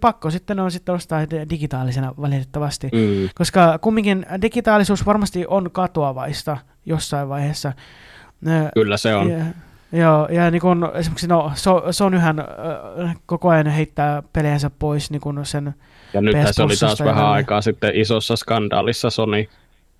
[0.00, 3.28] pakko sitten on sitten ostaa digitaalisena valitettavasti, mm.
[3.34, 6.56] koska kumminkin digitaalisuus varmasti on katoavaista
[6.86, 7.72] jossain vaiheessa.
[8.74, 9.30] Kyllä se on.
[9.30, 9.44] Ja,
[9.92, 15.20] Joo, ja niin kun, esimerkiksi no, so, Sonyhän äh, koko ajan heittää pelejänsä pois niin
[15.20, 15.74] kun sen
[16.14, 19.48] Ja nyt se oli taas vähän ja aikaa sitten isossa skandaalissa Sony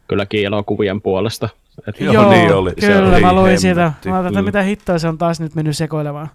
[0.08, 1.48] kylläkin elokuvien puolesta.
[1.86, 2.72] Et Joo, Joo niin oli.
[2.80, 3.92] kyllä, se mä luin siitä.
[4.06, 4.44] Mä ajattelin, mm.
[4.44, 6.28] mitä hittoa se on taas nyt mennyt sekoilemaan.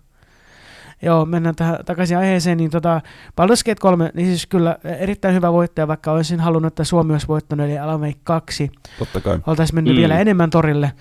[1.01, 3.01] Joo, mennään tähän takaisin aiheeseen, niin tota,
[3.41, 7.27] Baldur's Gate 3, niin siis kyllä erittäin hyvä voittaja, vaikka olisin halunnut, että Suomi olisi
[7.27, 8.71] voittanut, eli Alan Wake 2.
[8.99, 9.39] Totta kai.
[9.47, 9.99] Oltaisiin mennyt mm.
[9.99, 10.91] vielä enemmän torille,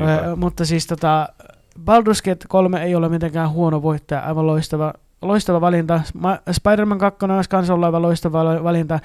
[0.00, 1.28] ö, mutta siis tota,
[1.78, 4.92] Baldur's Gate 3 ei ole mitenkään huono voittaja, aivan loistava,
[5.22, 6.00] loistava valinta.
[6.52, 9.00] Spider-Man 2 olisi kans ollut aivan loistava valinta.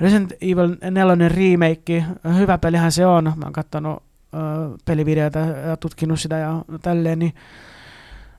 [0.00, 2.04] Resident Evil 4 remake,
[2.38, 3.24] hyvä pelihän se on.
[3.24, 4.02] Mä oon katsonut
[4.34, 4.40] äh,
[4.84, 7.18] pelivideoita ja tutkinut sitä ja tälleen.
[7.18, 7.34] Niin,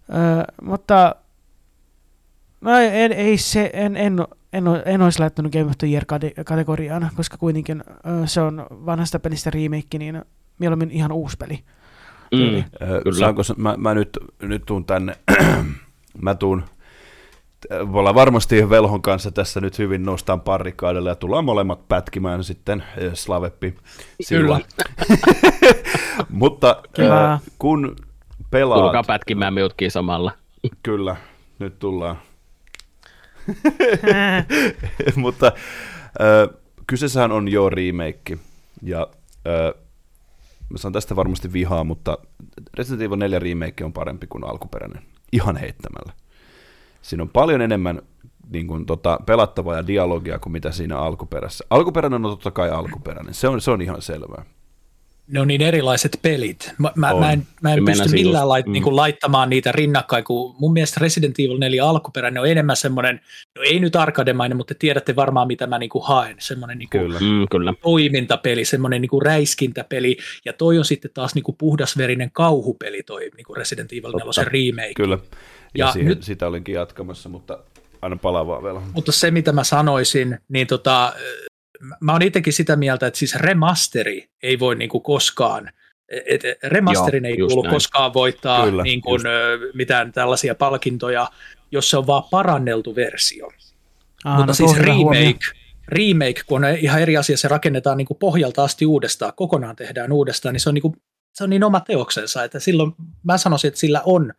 [0.09, 1.15] äh, mutta
[2.61, 6.05] no ei, ei se, en, en, en, en olisi laittanut Game of the Year
[6.45, 7.83] kategoriaan, koska kuitenkin
[8.25, 10.21] se on vanhasta pelistä remake, niin
[10.59, 11.63] mieluummin ihan uusi peli.
[12.33, 12.63] Mm,
[13.19, 15.15] Saanko, mä, mä nyt, nyt tuun tänne,
[16.21, 16.63] mä tuun
[17.69, 22.83] me ollaan varmasti Velhon kanssa tässä nyt hyvin nostaan parrikaadelle ja tullaan molemmat pätkimään sitten
[23.13, 23.75] Slaveppi
[24.29, 24.59] Kyllä.
[26.29, 27.39] Mutta Kyllä.
[27.59, 27.95] kun
[28.51, 28.81] pelaat...
[28.81, 30.31] Tulkaa pätkimään minutkin samalla.
[30.83, 31.15] Kyllä,
[31.59, 32.17] nyt tullaan.
[35.15, 38.37] Mutta äh, kyseessähän on jo remake,
[38.83, 39.07] ja
[39.47, 39.82] äh,
[40.73, 42.17] mä saan tästä varmasti vihaa, mutta
[42.77, 46.13] Resident Evil 4 remake on parempi kuin alkuperäinen, ihan heittämällä.
[47.01, 48.01] Siinä on paljon enemmän
[48.49, 51.65] niin kuin, tota, pelattavaa ja dialogia kuin mitä siinä alkuperässä.
[51.69, 54.45] Alkuperäinen on totta kai alkuperäinen, se on, se on ihan selvää
[55.27, 56.73] ne on niin erilaiset pelit.
[56.77, 58.71] Mä, mä, mä en, mä en pysty millään lait, mm.
[58.71, 63.21] niin kuin laittamaan niitä rinnakkain, kun mun mielestä Resident Evil 4 alkuperäinen on enemmän semmoinen,
[63.55, 67.01] no ei nyt arkademainen, mutta tiedätte varmaan mitä mä niin kuin haen, semmoinen niin kuin
[67.01, 67.19] kyllä.
[67.19, 67.73] Mm, kyllä.
[67.81, 73.29] toimintapeli, semmoinen niin kuin räiskintäpeli, ja toi on sitten taas niin kuin puhdasverinen kauhupeli toi
[73.37, 74.93] niin kuin Resident Evil 4 remake.
[74.95, 75.17] Kyllä,
[75.77, 77.59] ja, ja siihen, nyt, sitä olinkin jatkamassa, mutta
[78.01, 78.81] aina palavaa vielä.
[78.93, 81.13] Mutta se, mitä mä sanoisin, niin tota,
[81.99, 85.69] mä oon itsekin sitä mieltä, että siis remasteri ei voi niin kuin koskaan,
[86.25, 87.73] et remasterin Joo, ei kuulu näin.
[87.73, 89.21] koskaan voittaa Kyllä, niin kuin,
[89.73, 91.27] mitään tällaisia palkintoja,
[91.71, 93.49] jos se on vaan paranneltu versio.
[94.25, 95.39] Aa, Mutta no siis remake,
[95.87, 100.11] remake, kun on ihan eri asia, se rakennetaan niin kuin pohjalta asti uudestaan, kokonaan tehdään
[100.11, 100.95] uudestaan, niin se on niin, kuin,
[101.33, 104.33] se on niin oma teoksensa, että silloin mä sanoisin, että sillä on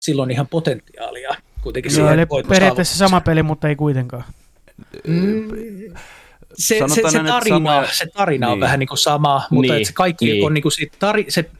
[0.00, 4.24] silloin ihan potentiaalia kuitenkin Joo, eli periaatteessa sama peli, mutta ei kuitenkaan.
[5.06, 5.48] Mm,
[6.60, 7.84] se, se, se, tarina, sama...
[7.92, 8.52] se tarina niin.
[8.52, 9.86] on vähän niin kuin sama, mutta niin.
[9.86, 10.46] se kaikki niin.
[10.46, 11.50] on niin kuin siitä tari, se,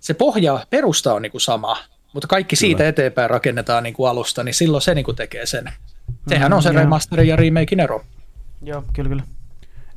[0.00, 1.76] se pohja, perusta on niin kuin sama,
[2.12, 2.88] mutta kaikki siitä kyllä.
[2.88, 5.72] eteenpäin rakennetaan niin kuin alusta, niin silloin se niin kuin tekee sen.
[6.28, 6.78] Sehän mm, on se joo.
[6.78, 8.04] remasterin ja remakein ero.
[8.62, 9.22] Joo, kyllä, kyllä.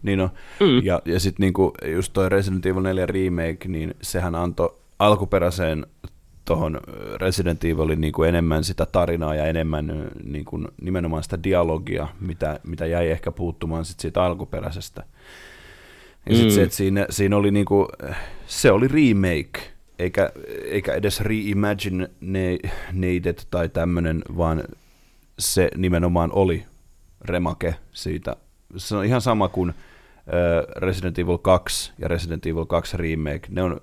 [0.02, 0.30] Niin on.
[0.60, 0.84] Mm.
[0.84, 5.86] Ja, ja sitten niinku, just toi Resident Evil 4 remake, niin sehän antoi alkuperäiseen
[6.50, 6.80] tuohon
[7.16, 12.60] Resident Evilin niin kuin enemmän sitä tarinaa ja enemmän niin kuin nimenomaan sitä dialogia, mitä,
[12.64, 15.04] mitä jäi ehkä puuttumaan sit siitä alkuperäisestä.
[16.26, 16.56] Ja sitten mm.
[16.56, 17.88] se, että siinä, siinä oli niin kuin,
[18.48, 19.60] se oli remake,
[20.00, 20.32] eikä,
[20.64, 22.60] eikä edes reimagineed
[23.52, 24.64] tai tämmöinen, vaan
[25.40, 26.66] se nimenomaan oli
[27.22, 28.36] remake siitä.
[28.78, 29.74] Se on ihan sama kuin
[30.76, 33.48] Resident Evil 2 ja Resident Evil 2 remake.
[33.50, 33.82] Ne on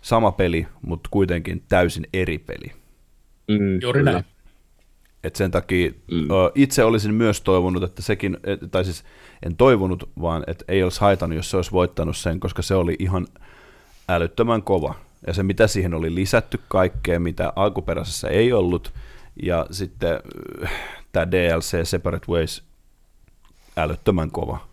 [0.00, 2.72] sama peli, mutta kuitenkin täysin eri peli.
[3.48, 4.24] Mm, Juuri näin.
[5.24, 6.28] Et sen takia mm.
[6.54, 8.38] itse olisin myös toivonut, että sekin,
[8.70, 9.04] tai siis
[9.46, 12.96] en toivonut, vaan että ei olisi haitannut, jos se olisi voittanut sen, koska se oli
[12.98, 13.26] ihan
[14.08, 14.94] älyttömän kova.
[15.26, 18.92] Ja se, mitä siihen oli lisätty kaikkea, mitä alkuperäisessä ei ollut,
[19.42, 20.20] ja sitten
[21.12, 22.64] tämä DLC Separate Ways,
[23.76, 24.68] älyttömän kova.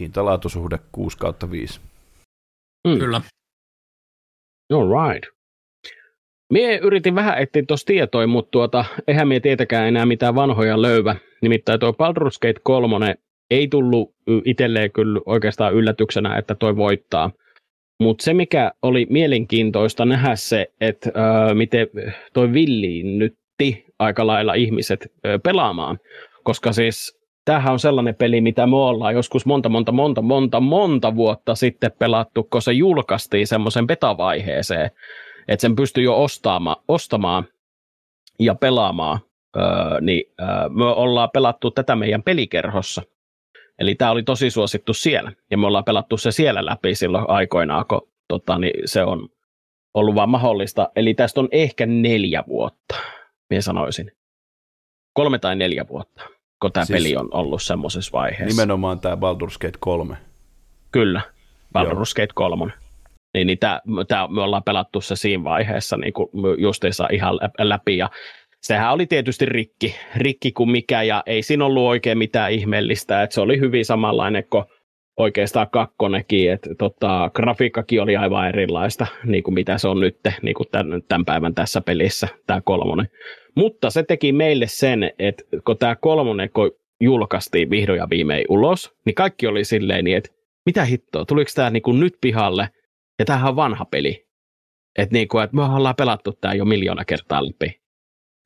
[0.00, 1.80] Hintalaatusuhde 6 kautta 5.
[2.88, 2.98] Mm.
[2.98, 3.20] Kyllä.
[4.72, 5.28] All right.
[6.52, 11.16] Mie yritin vähän etsiä tuossa tietoja, mutta tuota, eihän mie tietäkään enää mitään vanhoja löyvä.
[11.42, 13.14] Nimittäin tuo Baldur's Gate 3
[13.50, 14.14] ei tullut
[14.44, 17.30] itselleen kyllä oikeastaan yllätyksenä, että toi voittaa.
[18.00, 21.86] Mutta se, mikä oli mielenkiintoista nähdä se, että äh, miten
[22.32, 25.98] toi villiinnytti aika lailla ihmiset äh, pelaamaan.
[26.44, 27.17] Koska siis
[27.48, 31.92] tämähän on sellainen peli, mitä me ollaan joskus monta, monta, monta, monta, monta vuotta sitten
[31.98, 34.90] pelattu, kun se julkaistiin semmoisen beta-vaiheeseen,
[35.48, 37.44] että sen pystyy jo ostamaan, ostamaan
[38.38, 39.20] ja pelaamaan,
[39.56, 43.02] öö, niin öö, me ollaan pelattu tätä meidän pelikerhossa.
[43.78, 47.84] Eli tämä oli tosi suosittu siellä, ja me ollaan pelattu se siellä läpi silloin aikoinaan,
[47.88, 49.28] kun tota, niin se on
[49.94, 50.88] ollut vaan mahdollista.
[50.96, 52.94] Eli tästä on ehkä neljä vuotta,
[53.50, 54.12] minä sanoisin.
[55.12, 58.62] Kolme tai neljä vuotta kun tämä siis peli on ollut semmoisessa vaiheessa.
[58.62, 60.16] Nimenomaan tämä Baldur's Gate 3.
[60.90, 61.20] Kyllä,
[61.78, 62.72] Baldur's Gate 3.
[63.34, 66.28] Niin, niin tää, tää, me ollaan pelattu se siinä vaiheessa niin kuin
[66.58, 68.10] justiinsa ihan läpi ja
[68.62, 73.34] sehän oli tietysti rikki, rikki kuin mikä ja ei siinä ollut oikein mitään ihmeellistä, että
[73.34, 74.64] se oli hyvin samanlainen kuin
[75.16, 80.54] oikeastaan kakkonekin, että tota, grafiikkakin oli aivan erilaista, niin kuin mitä se on nyt, niin
[80.54, 83.08] kuin tämän, tämän päivän tässä pelissä, tämä kolmonen.
[83.58, 88.92] Mutta se teki meille sen, että kun tämä kolmonen, kun julkaistiin vihdoin ja viimein ulos,
[89.06, 90.30] niin kaikki oli silleen, niin, että
[90.66, 92.68] mitä hittoa, tuliko tämä niin nyt pihalle,
[93.18, 94.26] ja tämähän on vanha peli.
[94.98, 97.80] Että niin että me ollaan pelattu tämä jo miljoona kertaa läpi.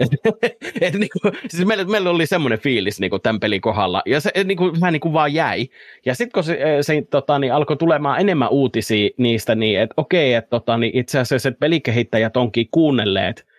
[0.80, 4.30] et niin kuin, siis meillä, meillä oli semmoinen fiilis niin tämän pelin kohdalla, ja se
[4.44, 5.68] niin kuin, vähän kuin vaan jäi.
[6.06, 10.34] Ja sitten kun se, se tota, niin alkoi tulemaan enemmän uutisia niistä, niin että okei,
[10.34, 13.51] että tota, niin itse asiassa että pelikehittäjät onkin kuunnelleet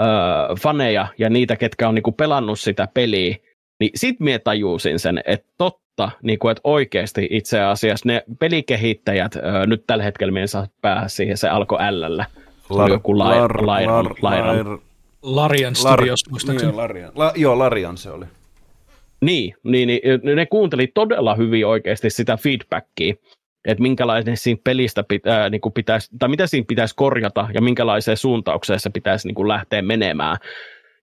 [0.00, 3.36] öö, faneja ja niitä, ketkä on niin kuin pelannut sitä peliä,
[3.80, 9.36] Niin sit mie tajusin sen, että totta, niin kuin, että oikeasti itse asiassa ne pelikehittäjät,
[9.36, 12.24] ö, nyt tällä hetkellä me saa päähän siihen, se alkoi L-llä.
[12.68, 13.88] Se oli joku Lair, Lair,
[14.22, 14.78] Lair,
[15.22, 16.70] Larian Studios, muistaakseni.
[16.70, 17.12] Niin, Larian.
[17.14, 18.24] La, joo, Larian se oli.
[19.20, 20.00] Niin, niin, niin,
[20.36, 23.14] ne kuunteli todella hyvin oikeasti sitä feedbackia,
[23.64, 28.16] että minkälainen siinä pelistä pitää, niin kuin pitäisi, tai mitä siinä pitäisi korjata ja minkälaiseen
[28.16, 30.36] suuntaukseen se pitäisi niin kuin lähteä menemään.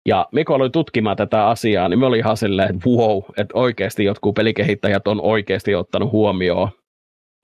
[0.06, 4.04] Ja Mikko oli tutkimaan tätä asiaa, niin me oli ihan silleen, että wow, että oikeasti
[4.04, 6.70] jotkut pelikehittäjät on oikeasti ottanut huomioon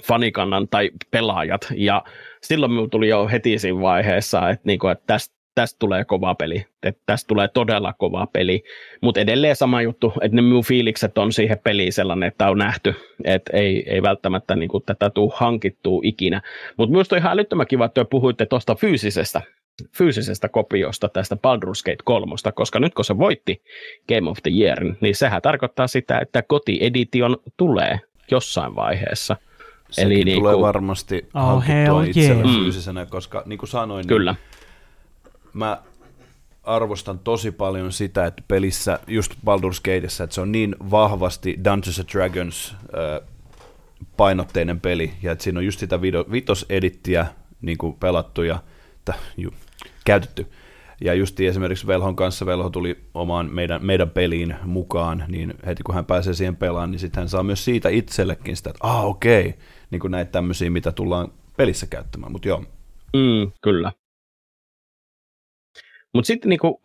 [0.04, 1.68] fanikannan tai pelaajat.
[1.76, 2.04] Ja
[2.42, 6.36] silloin minulla tuli jo heti siinä vaiheessa, että, niin kuin, että tästä tästä tulee kova
[6.36, 8.64] peli, että tästä tulee todella kova peli,
[9.02, 12.96] mutta edelleen sama juttu, että ne minun fiilikset on siihen peliin sellainen, että on nähty,
[13.24, 16.42] että ei, ei välttämättä niin kuin, tätä tule hankittua ikinä,
[16.78, 19.42] mutta minusta on ihan älyttömän kiva, että puhuitte tuosta fyysisestä,
[19.98, 23.62] fyysisestä kopiosta tästä Baldur's Gate 3, koska nyt kun se voitti
[24.10, 28.00] Game of the Yearin, niin sehän tarkoittaa sitä, että kotiedition tulee
[28.32, 29.36] jossain vaiheessa.
[29.90, 32.56] Sekin Eli niin tulee kuin, varmasti oh, hankittua itsellä yeah.
[32.56, 34.32] fyysisenä, koska niin kuin sanoin, Kyllä.
[34.32, 34.63] Niin
[35.54, 35.82] mä
[36.64, 42.00] arvostan tosi paljon sitä, että pelissä, just Baldur's Gateissa, että se on niin vahvasti Dungeons
[42.00, 42.76] and Dragons
[44.18, 46.26] painotteinen peli, ja että siinä on just sitä video,
[47.62, 48.60] niin kuin pelattu ja
[49.06, 49.52] t- ju,
[50.06, 50.48] käytetty.
[51.02, 55.96] Ja just esimerkiksi Velhon kanssa, Velho tuli omaan meidän, meidän peliin mukaan, niin heti kun
[55.96, 59.48] hän pääsee siihen pelaan, niin sitten hän saa myös siitä itsellekin sitä, että ah okei,
[59.48, 59.62] okay.
[59.92, 62.64] niin kuin näitä tämmöisiä, mitä tullaan pelissä käyttämään, mutta joo.
[63.14, 63.92] Mm, kyllä.
[66.14, 66.82] Mutta sitten niinku,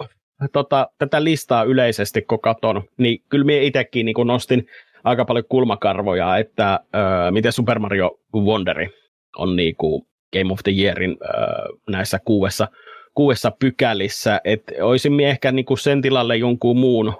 [0.52, 4.66] tota, tätä listaa yleisesti, kun katon, niin kyllä minä itsekin niinku nostin
[5.04, 8.88] aika paljon kulmakarvoja, että öö, miten Super Mario Wonderi
[9.36, 12.68] on niinku Game of the Yearin öö, näissä kuudessa,
[13.14, 17.12] kuudessa pykälissä, että olisin ehkä niinku sen tilalle jonkun muun,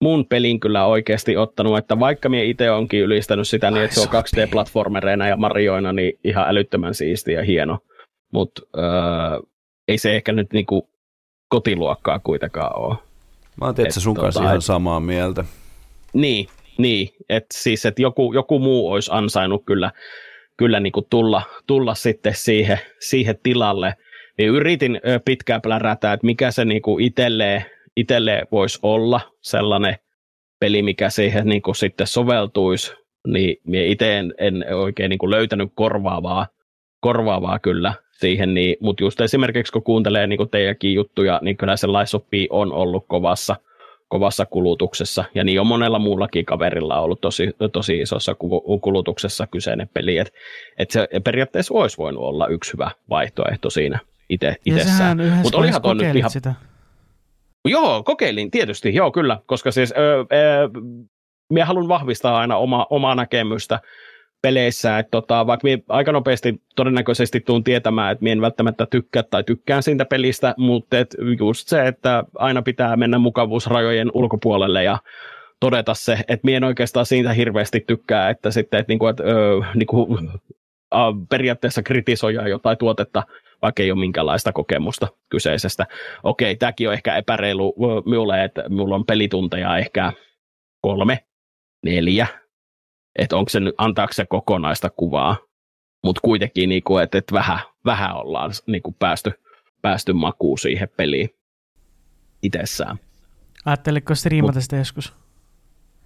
[0.00, 4.00] muun pelin kyllä oikeasti ottanut, että vaikka minä itse onkin ylistänyt sitä niin, että se
[4.00, 7.78] on 2D-platformereina ja Marioina, niin ihan älyttömän siisti ja hieno,
[8.32, 9.40] mutta öö,
[9.88, 10.88] ei se ehkä nyt niinku
[11.48, 12.96] kotiluokkaa kuitenkaan ole.
[13.60, 15.44] Mä oon että sun tota, kanssa ihan samaa mieltä.
[16.12, 16.46] Niin,
[16.78, 19.90] niin että siis että joku, joku muu olisi ansainnut kyllä,
[20.56, 23.94] kyllä niin kuin tulla, tulla sitten siihen, siihen tilalle.
[24.38, 27.64] Niin yritin pitkään plärätä, että mikä se niin kuin itselleen,
[27.96, 29.96] itselleen voisi olla sellainen
[30.60, 32.92] peli, mikä siihen niin kuin sitten soveltuisi,
[33.26, 36.46] niin minä itse en, en oikein niin kuin löytänyt korvaavaa,
[37.00, 41.86] korvaavaa kyllä siihen, niin, mutta just esimerkiksi kun kuuntelee niin teidänkin juttuja, niin kyllä se
[41.86, 42.16] Lies
[42.50, 43.56] on ollut kovassa,
[44.08, 48.34] kovassa kulutuksessa, ja niin on monella muullakin kaverilla ollut tosi, tosi isossa
[48.80, 50.32] kulutuksessa kyseinen peli, että
[50.78, 55.18] et se periaatteessa olisi voinut olla yksi hyvä vaihtoehto siinä itse, itsessään.
[55.42, 56.30] Mutta olihan tuo nyt ihan...
[56.30, 56.54] Sitä.
[57.68, 60.68] Joo, kokeilin tietysti, joo kyllä, koska siis öö, öö,
[61.50, 63.80] minä haluan vahvistaa aina oma, omaa näkemystä
[64.42, 69.22] peleissä, että tota, vaikka minä aika nopeasti todennäköisesti tuun tietämään, että minä en välttämättä tykkää
[69.22, 74.98] tai tykkään siitä pelistä, mutta et just se, että aina pitää mennä mukavuusrajojen ulkopuolelle ja
[75.60, 79.60] todeta se, että minä en oikeastaan siitä hirveästi tykkää, että sitten, että, niinku, että öö,
[79.74, 80.18] niinku,
[81.28, 83.22] periaatteessa kritisoida jotain tuotetta,
[83.62, 85.86] vaikka ei ole minkäänlaista kokemusta kyseisestä.
[86.22, 87.74] Okei, tämäkin on ehkä epäreilu
[88.06, 90.12] minulle, että minulla on pelitunteja ehkä
[90.80, 91.24] kolme,
[91.84, 92.26] neljä,
[93.18, 95.36] että onko se nyt, antaako se kokonaista kuvaa,
[96.04, 99.32] mutta kuitenkin, niin kuin, että, että vähän, vähän ollaan niin kuin päästy,
[99.82, 101.30] päästy makuun siihen peliin
[102.42, 102.98] itsessään.
[103.64, 105.12] Ajatteliko striimata sitä joskus?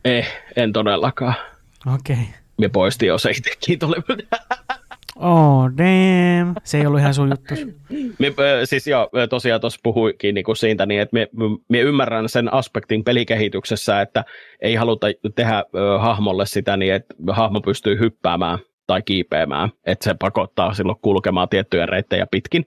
[0.04, 1.34] Eh, en todellakaan.
[1.94, 2.16] Okei.
[2.16, 2.26] Okay.
[2.58, 3.96] Me poistin jo se itsekin tuli.
[5.20, 6.54] Oh, damn.
[6.64, 7.54] Se ei ollut ihan sun juttu.
[8.18, 11.28] Me, siis joo, tosiaan tuossa puhuikin niinku siitä, niin että me,
[11.68, 14.24] me ymmärrän sen aspektin pelikehityksessä, että
[14.60, 20.14] ei haluta tehdä ö, hahmolle sitä niin, että hahmo pystyy hyppäämään tai kiipeämään, että se
[20.18, 22.66] pakottaa silloin kulkemaan tiettyjä reittejä pitkin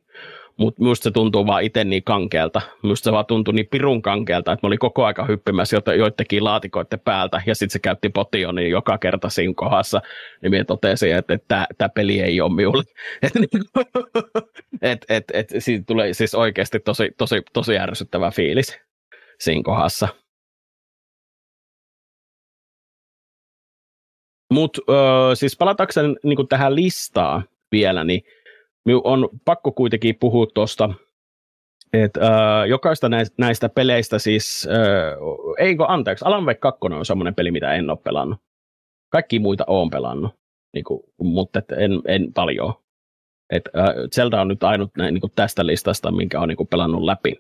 [0.58, 2.62] mutta minusta se tuntuu vaan itse niin kankeelta.
[2.84, 7.00] Minusta se vaan tuntui niin pirun kankeelta, että mä olin koko aika hyppimässä joidenkin laatikoiden
[7.00, 10.02] päältä, ja sitten se käytti potionia joka kerta siinä kohdassa,
[10.42, 11.40] niin minä totesin, että
[11.78, 12.84] tämä peli ei ole minulle.
[13.24, 13.64] että niin
[14.82, 18.80] et, et, et, siitä tulee siis oikeasti tosi, tosi, tosi ärsyttävä fiilis
[19.40, 20.08] siinä kohdassa.
[24.54, 24.82] Mutta
[25.34, 28.22] siis palatakseni niin tähän listaan vielä, niin
[29.04, 30.90] on pakko kuitenkin puhua tuosta,
[31.94, 35.18] että äh, jokaista näistä, näistä peleistä siis, äh,
[35.58, 38.40] eikö anteeksi, Alan Wake 2 on semmoinen peli, mitä en ole pelannut.
[39.10, 40.36] Kaikki muita on pelannut,
[40.74, 42.74] niin kuin, mutta et en, en paljon.
[43.50, 43.86] Et, äh,
[44.16, 47.36] Zelda on nyt ainut näin, niin kuin tästä listasta, minkä on niin pelannut läpi.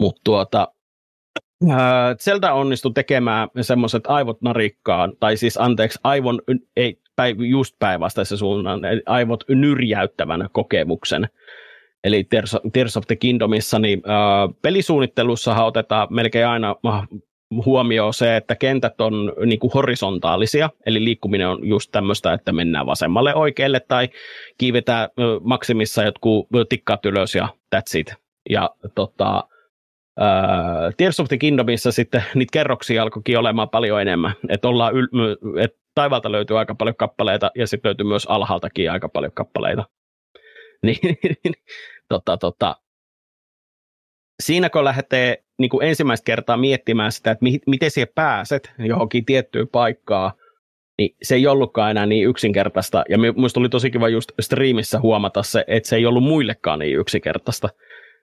[0.00, 0.68] Mutta tuota,
[2.18, 6.42] Zelda onnistui tekemään semmoiset aivot narikkaan, tai siis anteeksi, aivon,
[6.76, 11.28] ei, päiv, just päinvastaisen suunnan, aivot nyrjäyttävän kokemuksen.
[12.04, 12.26] Eli
[12.72, 16.76] Tears of the Kingdomissa, niin äh, pelisuunnittelussa otetaan melkein aina
[17.64, 22.86] huomioon se, että kentät on niin kuin horisontaalisia, eli liikkuminen on just tämmöistä, että mennään
[22.86, 24.08] vasemmalle oikealle tai
[24.58, 25.08] kiivetään
[25.42, 28.14] maksimissa jotkut tikkaat ylös ja that's it.
[28.50, 29.44] Ja tota,
[30.96, 34.32] Tears of the Kingdomissa sitten niitä kerroksia alkoikin olemaan paljon enemmän.
[34.48, 39.08] Että ollaan yl- et taivaalta löytyy aika paljon kappaleita ja sitten löytyy myös alhaaltakin aika
[39.08, 39.84] paljon kappaleita.
[40.82, 41.54] Niin,
[42.08, 42.76] tota, tota,
[44.42, 49.24] siinä kun lähtee niin kuin ensimmäistä kertaa miettimään sitä, että mi- miten siihen pääset johonkin
[49.24, 50.32] tiettyyn paikkaan,
[50.98, 53.04] niin se ei ollutkaan enää niin yksinkertaista.
[53.08, 56.98] Ja minusta oli tosi kiva just striimissä huomata se, että se ei ollut muillekaan niin
[56.98, 57.68] yksinkertaista.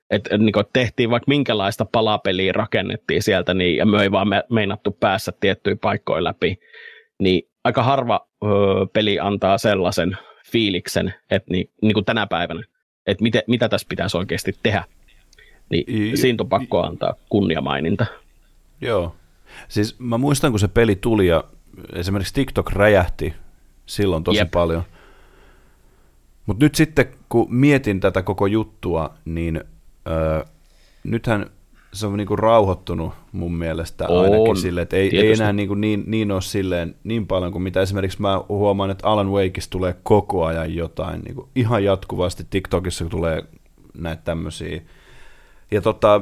[0.10, 4.92] Että niin tehtiin vaikka minkälaista palapeliä rakennettiin sieltä, niin, ja me ei vaan me, meinattu
[4.92, 6.60] päässä tiettyjä paikkoja läpi.
[7.20, 8.50] Niin aika harva öö,
[8.94, 10.18] peli antaa sellaisen
[10.52, 12.64] fiiliksen, että niin, niin kuin tänä päivänä,
[13.08, 14.84] että mitä, mitä tässä pitäisi oikeasti tehdä.
[15.70, 18.06] Niin I, siitä on pakko antaa kunniamaininta.
[18.82, 19.16] Joo.
[19.68, 21.44] Siis mä muistan, kun se peli tuli ja
[21.94, 23.34] esimerkiksi TikTok räjähti
[23.86, 24.52] silloin tosi Jep.
[24.52, 24.84] paljon.
[26.46, 29.64] Mutta nyt sitten, kun mietin tätä koko juttua, niin
[30.08, 30.44] öö,
[31.04, 31.50] nythän
[31.94, 36.04] se on niinku rauhoittunut mun mielestä on, ainakin silleen, että ei, ei enää niinku niin,
[36.08, 40.46] niin ole silleen niin paljon kuin mitä esimerkiksi mä huomaan, että Alan Wakeista tulee koko
[40.46, 43.44] ajan jotain, niinku ihan jatkuvasti TikTokissa tulee
[43.98, 44.82] näitä tämmöisiä.
[45.72, 46.22] Ja tota,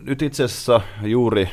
[0.00, 1.48] nyt itse asiassa juuri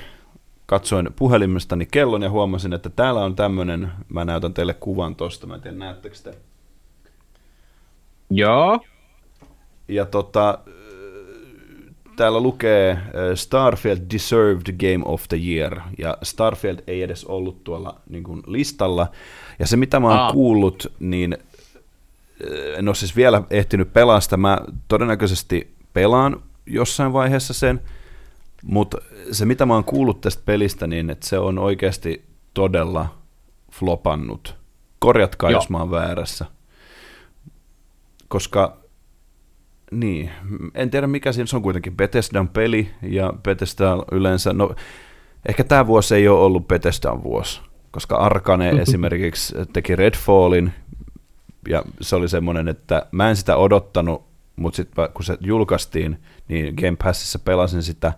[0.66, 5.56] katsoin puhelimestani kellon ja huomasin, että täällä on tämmöinen, mä näytän teille kuvan tosta, mä
[5.56, 6.38] en tiedä näettekö te.
[8.30, 8.80] Joo.
[9.88, 10.60] Ja tota,
[12.18, 13.02] täällä lukee äh,
[13.36, 19.08] Starfield Deserved Game of the Year, ja Starfield ei edes ollut tuolla niin kuin, listalla.
[19.60, 20.32] Ja se, mitä mä oon Aa.
[20.32, 21.38] kuullut, niin
[22.78, 24.38] en ole siis vielä ehtinyt pelaa sitä.
[24.38, 24.58] Mä
[24.88, 27.82] todennäköisesti pelaan jossain vaiheessa sen,
[28.64, 28.98] mutta
[29.32, 33.08] se, mitä mä oon kuullut tästä pelistä, niin että se on oikeasti todella
[33.72, 34.56] flopannut.
[35.00, 35.58] Korjatkaa, Joo.
[35.58, 36.46] jos mä oon väärässä.
[38.28, 38.78] Koska
[39.92, 40.32] niin,
[40.74, 44.76] en tiedä mikä siinä, se on kuitenkin Bethesdan peli, ja Bethesda yleensä, no
[45.48, 47.62] ehkä tämä vuosi ei ole ollut Bethesdan vuosi,
[47.92, 50.74] koska Arkane esimerkiksi teki Redfallin,
[51.70, 56.76] ja se oli semmoinen, että mä en sitä odottanut, mutta sitten kun se julkaistiin, niin
[56.76, 58.14] Game Passissa pelasin sitä,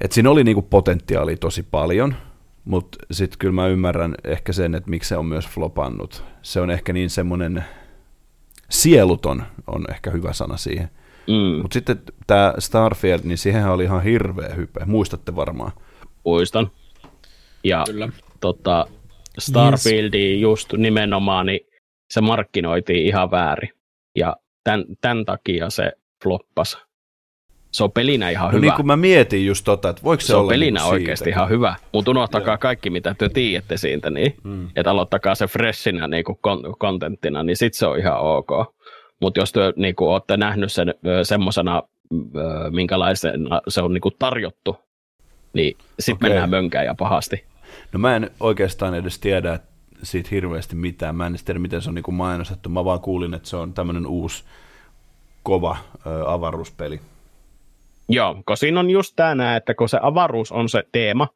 [0.00, 2.14] että siinä oli niinku potentiaalia tosi paljon,
[2.64, 6.24] mutta sitten kyllä mä ymmärrän ehkä sen, että miksi se on myös flopannut.
[6.42, 7.64] Se on ehkä niin semmoinen
[8.70, 10.88] sieluton on ehkä hyvä sana siihen.
[11.26, 11.62] Mm.
[11.62, 14.84] Mutta sitten tämä Starfield, niin siihen oli ihan hirveä hype.
[14.84, 15.72] Muistatte varmaan.
[16.24, 16.70] Muistan.
[17.64, 18.08] Ja Kyllä.
[18.40, 18.86] Tota,
[19.38, 20.40] Starfieldi yes.
[20.40, 21.60] just nimenomaan, niin
[22.10, 23.70] se markkinoitiin ihan väärin.
[24.16, 26.76] Ja tämän, tämän takia se floppasi
[27.70, 28.60] se on pelinä ihan no hyvä.
[28.60, 31.24] niin kuin mä mietin just tota, että voiko se, se olla on pelinä niin oikeasti
[31.24, 31.38] siitä?
[31.38, 32.58] ihan hyvä, mutta unohtakaa Joo.
[32.58, 34.68] kaikki, mitä te tiedätte siitä, niin, mm.
[34.76, 36.38] että aloittakaa se freshinä niin kuin
[36.78, 38.48] kontenttina, niin sit se on ihan ok.
[39.20, 41.82] Mutta jos te niin kuin, olette nähnyt sen semmoisena,
[42.70, 44.76] minkälaisen se on niin kuin tarjottu,
[45.52, 46.28] niin sitten okay.
[46.28, 47.44] mennään mönkään ja pahasti.
[47.92, 49.60] No mä en oikeastaan edes tiedä
[50.02, 51.16] siitä hirveästi mitään.
[51.16, 52.68] Mä en edes tiedä, miten se on niin kuin mainostettu.
[52.68, 54.44] Mä vaan kuulin, että se on tämmöinen uusi
[55.42, 55.76] kova
[56.06, 57.00] ö, avaruuspeli.
[58.08, 61.28] Joo, kun siinä on just tämä, että kun se avaruus on se teema,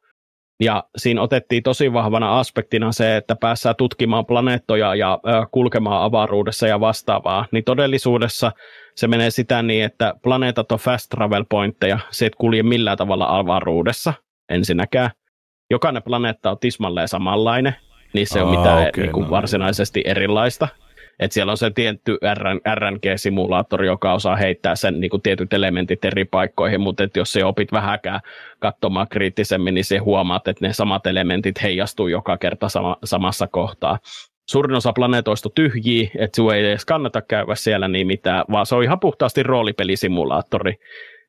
[0.61, 6.67] ja siinä otettiin tosi vahvana aspektina se, että päässään tutkimaan planeettoja ja ö, kulkemaan avaruudessa
[6.67, 8.51] ja vastaavaa, niin todellisuudessa
[8.95, 13.37] se menee sitä niin, että planeetat on fast travel pointteja, se et kulje millään tavalla
[13.37, 14.13] avaruudessa
[14.49, 15.11] ensinnäkään.
[15.71, 17.75] Jokainen planeetta on tismalleen samanlainen,
[18.13, 20.67] niin se on mitään okay, niin kuin no, varsinaisesti erilaista.
[21.21, 22.17] Et siellä on se tietty
[22.75, 27.45] RNG-simulaattori, joka osaa heittää sen niin kuin tietyt elementit eri paikkoihin, mutta et jos se
[27.45, 28.19] opit vähäkään
[28.59, 33.99] katsomaan kriittisemmin, niin se huomaat, että ne samat elementit heijastuu joka kerta sama, samassa kohtaa.
[34.49, 38.75] Suurin osa planeetoista tyhjiä, että sinua ei edes kannata käydä siellä niin mitään, vaan se
[38.75, 40.75] on ihan puhtaasti roolipelisimulaattori.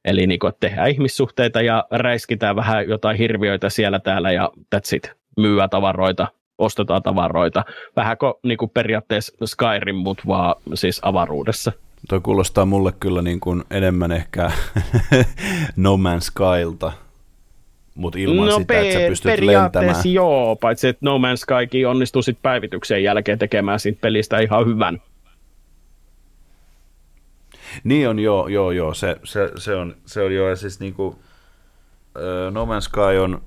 [0.05, 5.13] Eli niin kuin, tehdään ihmissuhteita ja räiskitään vähän jotain hirviöitä siellä täällä ja that's it.
[5.37, 6.29] Myyä tavaroita
[6.63, 7.65] ostetaan tavaroita.
[7.97, 11.73] Vähän kuin, niin kuin periaatteessa Skyrim, mutta vaan siis avaruudessa.
[12.09, 14.51] Toi kuulostaa mulle kyllä niin kuin enemmän ehkä
[15.77, 16.93] No Man's Skylta,
[17.95, 20.15] mutta ilman no, sitä, että sä pystyt periaatteessa lentämään.
[20.15, 25.03] joo, paitsi että No Man's Skykin onnistuu sit päivityksen jälkeen tekemään siitä pelistä ihan hyvän.
[27.85, 31.19] Niin on, joo, joo, joo, se, se, se on, se on joo, ja siis niinku,
[32.51, 33.43] No Man's Sky on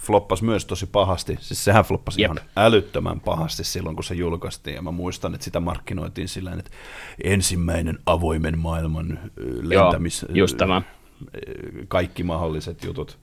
[0.00, 1.38] floppas myös tosi pahasti.
[1.40, 2.32] Siis sehän floppasi Jep.
[2.32, 4.74] ihan älyttömän pahasti silloin, kun se julkaistiin.
[4.74, 6.70] Ja mä muistan, että sitä markkinoitiin sillä että
[7.24, 9.18] ensimmäinen avoimen maailman
[9.62, 10.22] lentämis...
[10.22, 10.82] Joo, just tämä.
[11.88, 13.18] Kaikki mahdolliset jutut.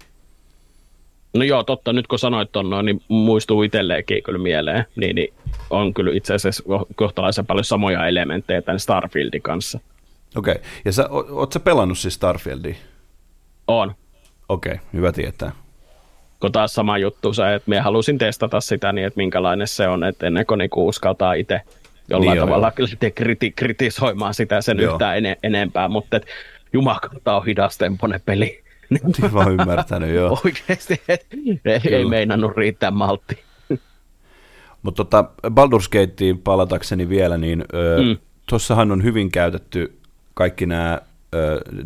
[1.34, 1.94] No joo, totta.
[1.94, 4.86] Nyt kun sanoit ton noin, niin muistuu itselleenkin kyllä mieleen.
[4.96, 5.34] Niin, niin
[5.70, 9.80] on kyllä itse asiassa ko- kohtalaisen paljon samoja elementtejä tämän Starfieldin kanssa.
[10.36, 10.64] Okei, okay.
[10.86, 12.76] ja sä, o- oot sä pelannut siis Starfieldia?
[13.68, 13.96] On.
[14.50, 15.52] Okei, okay, hyvä tietää.
[16.40, 20.04] Kun taas sama juttu se, että minä halusin testata sitä niin, että minkälainen se on,
[20.04, 21.62] että ennen kuin niinku uskaltaa itse
[22.10, 22.88] jollain Niin niin tavalla joo.
[23.16, 24.94] kriti- kritisoimaan sitä sen Joo.
[24.94, 26.26] yhtään ene- enempää, mutta et,
[26.74, 28.64] jumakauta on hidastempoinen peli.
[29.24, 30.40] Oot vaan ymmärtänyt, joo.
[30.46, 31.26] Oikeasti, et,
[31.66, 33.44] ei, ei meinannut riittää maltti.
[34.84, 38.18] Mutta tota, Baldur's Gateen palatakseni vielä, niin ö, Mm.
[38.50, 39.98] tuossahan on hyvin käytetty
[40.34, 41.02] kaikki nämä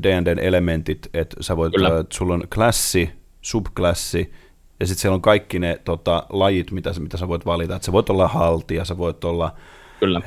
[0.04, 1.90] D&Dn elementit, että sä voit, Kyllä.
[1.90, 3.10] ö, että sulla on klassi,
[3.42, 4.34] subklassi,
[4.80, 7.76] ja sitten siellä on kaikki ne tota, lajit, mitä, mitä sä voit valita.
[7.76, 9.56] Että sä voit olla haltija, sä voit olla
[10.02, 10.22] Kyllä.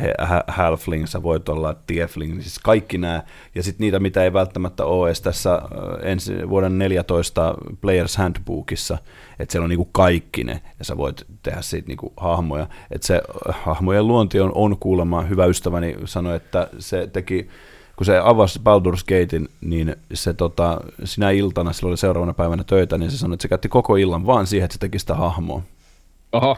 [0.49, 3.23] halfling, sä voit olla tiefling, niin siis kaikki nämä,
[3.55, 8.99] ja sitten niitä, mitä ei välttämättä ole edes tässä ö, ensi, vuoden 14 Players Handbookissa,
[9.39, 13.15] että siellä on niinku kaikki ne, ja sä voit tehdä siitä niinku hahmoja, että se
[13.15, 17.49] ö, hahmojen luonti on, on kuulemma, hyvä ystäväni sanoi, että se teki,
[17.97, 22.99] kun se avasi Baldur's Gatein, niin se tota, sinä iltana, sillä oli seuraavana päivänä töitä,
[22.99, 25.62] niin se sanoi, että se käytti koko illan vaan siihen, että se teki sitä hahmoa.
[26.33, 26.57] Oho,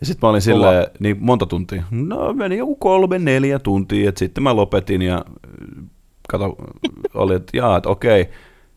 [0.00, 1.82] Ja sitten mä olin silleen, niin monta tuntia?
[1.90, 5.24] No meni joku kolme, neljä tuntia, että sitten mä lopetin ja
[6.28, 6.56] kato,
[7.14, 8.20] oli, että jaa, että okei,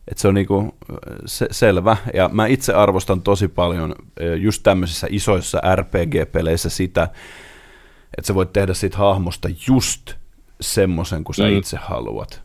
[0.07, 0.75] että se on niinku
[1.25, 1.97] se, selvä.
[2.13, 7.03] Ja mä itse arvostan tosi paljon äh, just tämmöisissä isoissa RPG-peleissä sitä,
[8.17, 10.20] että sä voit tehdä siitä hahmosta just
[10.61, 11.57] semmoisen, kuin sä Mm.
[11.57, 12.41] itse haluat.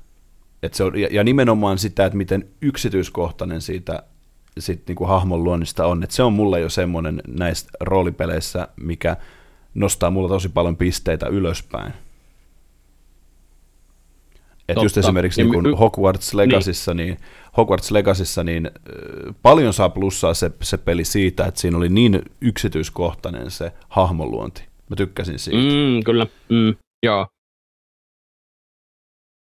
[0.62, 4.02] Et se on, ja, ja nimenomaan sitä, että miten yksityiskohtainen siitä
[4.58, 6.02] sit niinku hahmon luonnista on.
[6.02, 9.16] Et se on mulle jo semmoinen näistä roolipeleissä, mikä
[9.74, 11.92] nostaa mulla tosi paljon pisteitä ylöspäin.
[14.68, 17.18] Et just esimerkiksi Ja niin kuin Hogwarts Legacyssa, niin,
[17.56, 18.70] Hogwarts Legacyssa, niin
[19.42, 24.62] paljon saa plussaa se, se peli siitä, että siinä oli niin yksityiskohtainen se hahmonluonti.
[24.90, 25.60] Mä tykkäsin siitä.
[25.62, 27.26] mm, kyllä, mm, joo.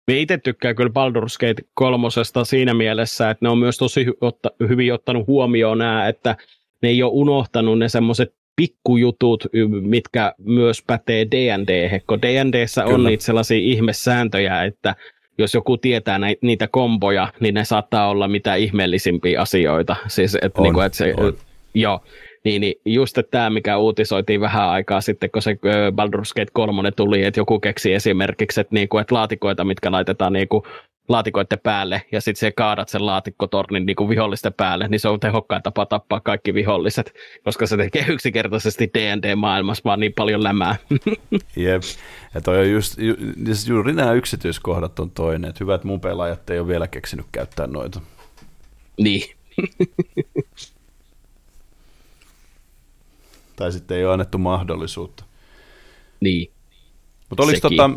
[0.08, 4.16] Me itse tykkään kyllä Baldur's Gate kolmosesta siinä mielessä, että ne on myös tosi hy-
[4.20, 6.36] otta, hyvin ottanut huomioon nämä, että
[6.82, 9.46] ne ei ole unohtanut ne semmoiset pikkujutut,
[9.80, 14.96] mitkä myös pätee D&D, kun D&Dssä on niitä sellaisia ihmesääntöjä, että
[15.38, 19.96] jos joku tietää näitä, niitä komboja, niin ne saattaa olla mitä ihmeellisimpiä asioita.
[20.08, 21.36] Siis, että On, niinku, että se, on.
[21.74, 22.00] Joo,
[22.44, 25.58] niin, niin just tämä, mikä uutisoitiin vähän aikaa sitten, kun se
[25.92, 30.66] Baldur's Gate 3 tuli, että joku keksi esimerkiksi, että, niinku, että laatikoita, mitkä laitetaan niinku,
[31.08, 35.62] laatikoiden päälle, ja sitten se kaadat sen laatikkotornin niinku vihollisten päälle, niin se on tehokkain
[35.62, 37.14] tapa tappaa kaikki viholliset,
[37.44, 40.76] koska se tekee yksinkertaisesti D&D-maailmassa vaan niin paljon lämää.
[41.56, 41.82] Jep.
[42.34, 43.14] Ja toi on just, ju,
[43.44, 47.26] siis juuri nämä yksityiskohdat on toinen, että hyvä, että mun pelaajat ei ole vielä keksinyt
[47.32, 48.00] käyttää noita.
[48.98, 49.22] niin.
[53.62, 55.24] Tai sitten ei ole annettu mahdollisuutta.
[56.20, 56.52] Niin.
[57.30, 57.90] Mutta oliko tota,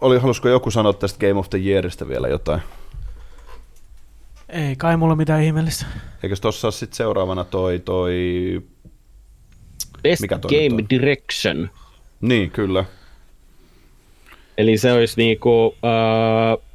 [0.00, 2.60] oli, halusiko joku sanoa tästä Game of the Yearista vielä jotain?
[4.48, 5.86] Ei kai mulla mitään ihmeellistä.
[6.22, 8.14] Eikös tossa ole sitten seuraavana toi, toi...
[10.02, 10.86] Best Mikä toi Game on?
[10.90, 11.70] Direction.
[12.20, 12.84] Niin, kyllä.
[14.58, 16.66] Eli se olisi niinku, öö,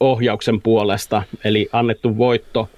[0.00, 2.68] ohjauksen puolesta, eli annettu voitto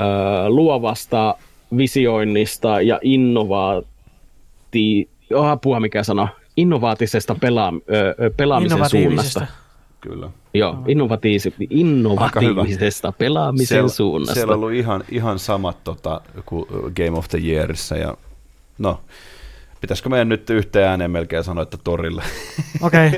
[0.00, 1.34] öö, luovasta
[1.76, 5.08] visioinnista ja innovaati...
[5.34, 6.28] Oh, apua mikä sana?
[6.56, 9.46] Innovaatisesta pela- öö, pelaamisen suunnasta.
[10.00, 10.30] Kyllä.
[10.54, 14.34] Joo, innovatiisi- innovatiivisesta pelaamisen siellä, suunnasta.
[14.34, 16.66] Siellä on ollut ihan, ihan samat tota, kuin
[16.96, 17.96] Game of the Yearissa.
[17.96, 18.16] Ja,
[18.78, 19.00] no,
[19.80, 22.22] pitäisikö meidän nyt yhteen ääneen melkein sanoa, että torille?
[22.82, 23.10] Okei.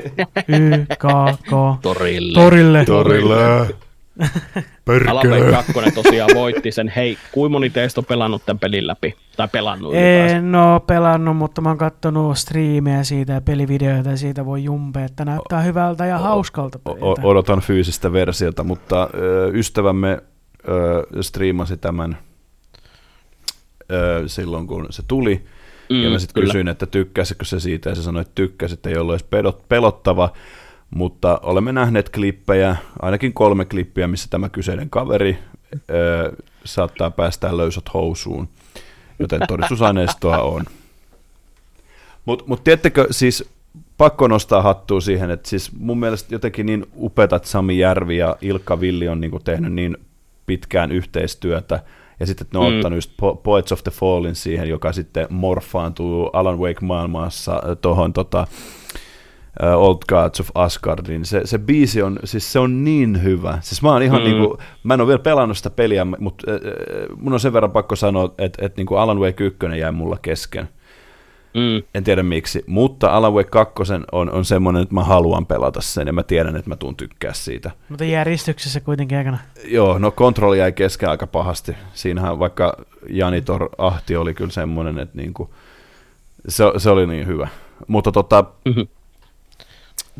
[0.49, 1.05] Y, K,
[1.43, 1.81] K.
[1.83, 2.41] Torille.
[2.41, 2.85] Torille.
[2.85, 3.75] Torille!
[5.09, 6.93] Alan 2 tosiaan voitti sen.
[6.97, 9.15] Hei, kuinka moni teistä on pelannut tämän pelin läpi?
[9.37, 9.95] Tai pelannut?
[9.95, 15.05] En oo pelannut, mutta mä oon kattonut striimejä siitä ja pelivideoita ja siitä voi jumpea,
[15.05, 17.23] että näyttää hyvältä ja hauskalta O- peliltä.
[17.23, 20.23] o- odotan fyysistä versiota, mutta ö, ystävämme
[20.69, 22.19] ö, striimasi tämän
[23.93, 25.45] ö, silloin, kun se tuli.
[25.91, 28.89] Mm, ja mä sitten kysyin, että tykkäsikö se siitä, ja se sanoi, että tykkäsi, että
[28.91, 30.33] ei ollut edes pedot, pelottava,
[30.91, 35.39] mutta olemme nähneet klippejä, ainakin kolme klippiä, missä tämä kyseinen kaveri
[35.91, 36.33] ö,
[36.65, 38.49] saattaa päästää löysät housuun,
[39.19, 40.65] joten todistusaineistoa on.
[42.25, 43.51] Mutta mut tiedättekö, siis
[43.99, 48.37] pakko nostaa hattua siihen, että siis mun mielestä jotenkin niin upeat, että Sami Järvi ja
[48.41, 49.97] Ilkka Villi on niinku tehnyt niin
[50.47, 51.83] pitkään yhteistyötä,
[52.21, 52.77] ja sitten ne on mm.
[52.77, 53.11] ottanut just
[53.43, 58.47] Poets of the Fallin siihen, joka sitten morfaantuu Alan Wake-maailmassa tuohon tota,
[59.63, 61.25] uh, Old Gods of Asgardin.
[61.25, 63.59] Se, se biisi on, siis se on niin hyvä.
[63.63, 64.25] Siis mä oon ihan mm.
[64.25, 66.59] niinku, mä en ole vielä pelannut sitä peliä, mutta äh,
[67.17, 70.69] mun on sen verran pakko sanoa, että et, niinku Alan Wake 1 jäi mulla kesken.
[71.55, 71.83] Mm.
[71.95, 73.75] En tiedä miksi, mutta Alan Wake 2
[74.13, 77.33] on, on semmoinen, että mä haluan pelata sen ja mä tiedän, että mä tuun tykkää
[77.33, 77.71] siitä.
[77.89, 79.39] Mutta järjestyksessä kuitenkin aikana.
[79.65, 81.77] Joo, no kontrolli jäi kesken aika pahasti.
[81.95, 82.77] Siinähän vaikka
[83.09, 85.55] Janitor Ahti oli kyllä semmoinen, että niinku,
[86.49, 87.49] se, se oli niin hyvä.
[87.87, 88.87] Mutta tota, mm-hmm.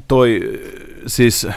[0.09, 0.41] Toi,
[1.07, 1.49] siis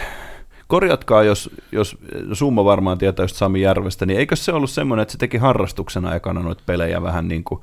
[0.67, 1.97] korjatkaa, jos, jos
[2.33, 6.05] Summa varmaan tietää just Sami Järvestä, niin eikö se ollut semmoinen, että se teki harrastuksen
[6.05, 7.61] aikana noita pelejä vähän niin kuin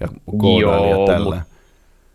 [0.00, 0.08] ja
[0.38, 1.34] koodaili ja tällä.
[1.34, 1.44] Mut,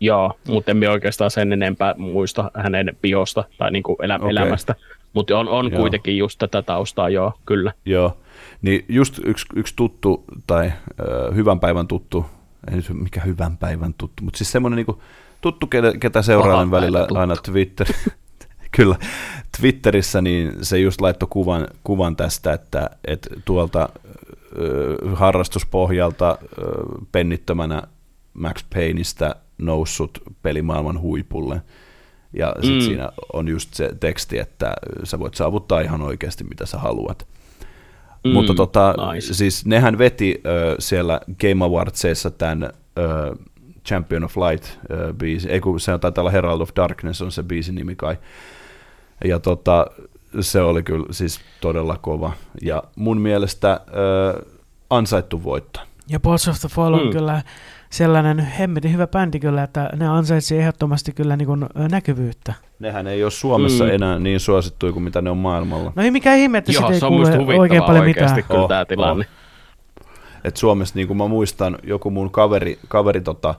[0.00, 4.30] joo, mutta emme oikeastaan sen enempää muista hänen biosta tai niin kuin elä, okay.
[4.30, 4.74] elämästä.
[5.12, 7.72] Mutta on, on kuitenkin just tätä taustaa, joo, kyllä.
[7.84, 8.16] Joo,
[8.62, 12.26] niin just yksi, yksi tuttu tai äh, hyvän päivän tuttu,
[12.70, 14.98] ei nyt mikä hyvän päivän tuttu, mutta siis semmoinen niin
[15.44, 17.16] tuttu, ketä, ketä seuraan välillä tuttu.
[17.16, 17.86] aina Twitter,
[18.76, 18.96] kyllä,
[19.60, 23.88] Twitterissä, niin se just laittoi kuvan, kuvan tästä, että, että tuolta
[25.14, 26.38] harrastuspohjalta
[27.12, 27.82] pennittömänä
[28.34, 31.62] Max Payneistä noussut pelimaailman huipulle.
[32.32, 32.80] Ja sitten mm.
[32.80, 37.26] siinä on just se teksti, että sä voit saavuttaa ihan oikeasti mitä sä haluat.
[38.24, 39.34] Mm, Mutta tota, nice.
[39.34, 42.62] siis nehän veti ö, siellä Game Awardsissa tämän
[42.98, 43.36] ö,
[43.86, 47.42] Champion of Light ö, biisi, ei kun se taitaa olla Herald of Darkness on se
[47.42, 48.16] biisin nimi kai.
[49.24, 49.86] Ja tota,
[50.40, 52.32] se oli kyllä siis todella kova.
[52.62, 53.80] Ja mun mielestä äh,
[54.90, 55.80] ansaittu voitto.
[56.08, 57.10] Ja Balls of the Fall on mm.
[57.10, 57.42] kyllä
[57.90, 62.54] sellainen hemmetin hyvä bändi kyllä, että ne ansaitsi ehdottomasti kyllä niin kuin näkyvyyttä.
[62.78, 63.90] Nehän ei ole Suomessa mm.
[63.90, 65.92] enää niin suosittuja kuin mitä ne on maailmalla.
[65.96, 68.42] No ei mikään ihme, että Joo, ei kuule oikein paljon mitään.
[68.42, 69.24] kyllä oh, tämä tilanne.
[69.24, 69.43] Oh.
[70.44, 73.54] Et Suomessa, niin kuin mä muistan, joku mun kaveri, kaveri tota,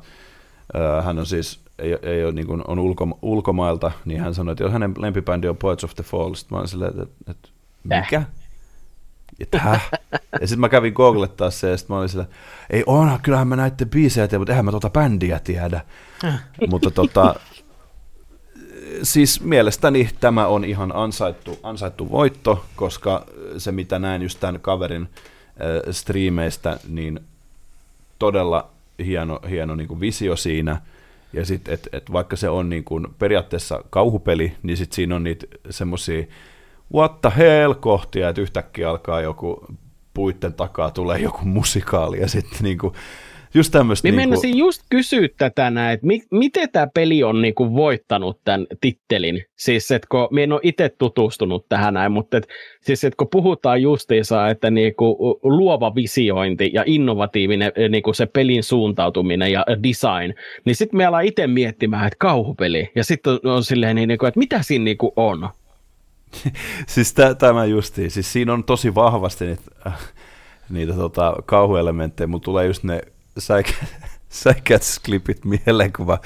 [1.03, 4.63] hän on siis ei, ei ole, niin kuin, on ulko, ulkomailta, niin hän sanoi, että
[4.63, 7.49] jos hänen lempibändi on Poets of the Fall, sitten mä olin silleen, että, että
[7.83, 8.23] mikä?
[9.39, 9.89] Että häh?
[10.41, 12.29] Ja sitten mä kävin googlettaa se, ja sitten mä olin silleen,
[12.69, 15.81] ei onhan, kyllähän mä näitte biisejä tiedä, mutta eihän mä tota bändiä tiedä.
[16.69, 17.35] mutta tota,
[19.03, 23.25] siis mielestäni tämä on ihan ansaittu, ansaittu voitto, koska
[23.57, 25.09] se mitä näin just tämän kaverin
[25.91, 27.19] striimeistä, niin
[28.19, 28.69] todella
[29.05, 30.81] hieno, hieno niin kuin visio siinä–
[31.35, 35.23] ja sitten, että et vaikka se on niin kuin periaatteessa kauhupeli, niin sitten siinä on
[35.23, 36.25] niitä semmoisia
[36.93, 37.73] what the hell?
[37.73, 39.65] kohtia, että yhtäkkiä alkaa joku
[40.13, 42.93] puitten takaa tulee joku musikaali ja sitten niin kuin
[43.55, 44.07] just tämmöistä.
[44.11, 44.47] Niin niinku...
[44.55, 49.45] just kysyä tätä näin, että mi- miten tämä peli on niinku voittanut tämän tittelin?
[49.55, 52.47] Siis, että kun minä en ole itse tutustunut tähän näin, mutta et,
[52.81, 58.63] siis, että kun puhutaan justiinsa, että niinku luova visiointi ja innovatiivinen eh, niinku se pelin
[58.63, 60.33] suuntautuminen ja design,
[60.65, 64.25] niin sitten me ollaan itse miettimään, että kauhupeli, ja sitten on, on silleen, niin, niinku,
[64.25, 65.49] että mitä siinä niinku on?
[66.87, 70.13] siis t- tämä justiin, siis siinä on tosi vahvasti niitä, äh,
[70.69, 73.01] niitä tota, kauhuelementtejä, mutta tulee just ne
[74.29, 76.17] säikätysklipit mieleen, kun mä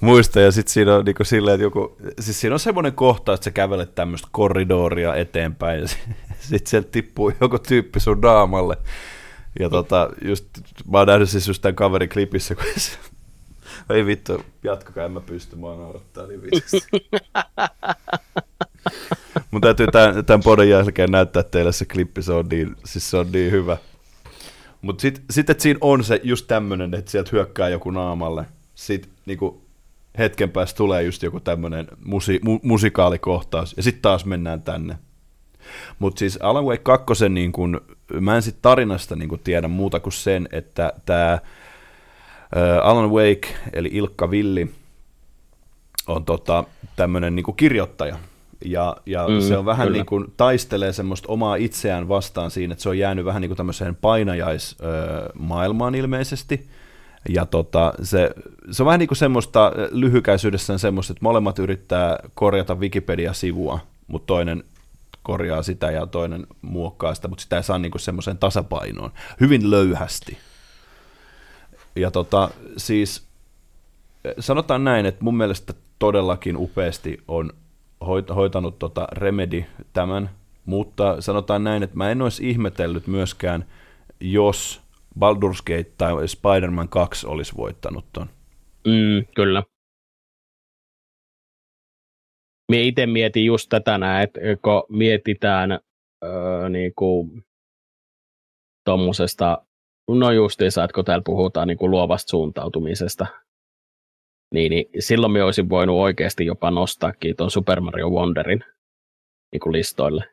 [0.00, 3.44] muistan, ja sitten siinä on niinku silleen, että joku, siis siinä on semmoinen kohta, että
[3.44, 5.88] sä kävelet tämmöistä korridoria eteenpäin, ja
[6.40, 8.76] sitten sieltä tippuu joku tyyppi sun naamalle,
[9.60, 10.46] ja tota, just,
[10.90, 12.98] mä oon nähnyt siis just tämän kaverin klipissä, kun se,
[13.90, 16.80] ei vittu, jatkakaa, en mä pysty, mua naurattaa niin vitsi.
[19.50, 23.16] Mun täytyy tämän, tämän podin jälkeen näyttää teille se klippi, se on niin, siis se
[23.16, 23.76] on niin hyvä.
[24.84, 28.44] Mutta sitten sit, että siinä on se just tämmöinen, että sieltä hyökkää joku naamalle.
[28.74, 29.62] Sitten niinku,
[30.18, 34.98] hetken päästä tulee just joku tämmöinen musi, mu, musikaalikohtaus, ja sitten taas mennään tänne.
[35.98, 37.80] Mutta siis Alan Wake 2, niin kun,
[38.20, 41.38] mä en sit tarinasta niin kun tiedä muuta kuin sen, että tämä
[42.82, 44.70] Alan Wake, eli Ilkka Villi,
[46.06, 46.64] on tota,
[46.96, 48.16] tämmöinen niin kirjoittaja,
[48.64, 49.98] ja, ja mm, se on vähän kyllä.
[49.98, 53.56] niin kuin taistelee semmoista omaa itseään vastaan siinä, että se on jäänyt vähän niin kuin
[53.56, 56.68] tämmöiseen painajaismaailmaan ilmeisesti.
[57.28, 58.30] Ja tota, se,
[58.70, 64.64] se on vähän niin kuin semmoista lyhykäisyydessään semmoista, että molemmat yrittää korjata Wikipedia-sivua, mutta toinen
[65.22, 69.12] korjaa sitä ja toinen muokkaa sitä, mutta sitä ei saa niin semmoiseen tasapainoon.
[69.40, 70.38] Hyvin löyhästi.
[71.96, 73.26] Ja tota, siis
[74.38, 77.52] sanotaan näin, että mun mielestä todellakin upeasti on
[78.34, 80.30] hoitanut tota Remedy tämän,
[80.64, 83.64] mutta sanotaan näin, että mä en olisi ihmetellyt myöskään,
[84.20, 84.82] jos
[85.18, 88.26] Baldur's Gate tai Spider-Man 2 olisi voittanut ton.
[88.86, 89.62] Mm, kyllä.
[92.70, 95.72] Mie itse mietin just tätä näin, että kun mietitään
[96.24, 97.44] öö, niin kuin
[98.84, 99.66] tuommoisesta,
[100.08, 103.26] no justiinsa, että kun täällä puhutaan niin kuin luovasta suuntautumisesta,
[104.54, 108.64] niin, niin silloin me olisin voinut oikeasti jopa nostaakin tuon Super Mario Wonderin
[109.52, 110.24] niin kuin listoille.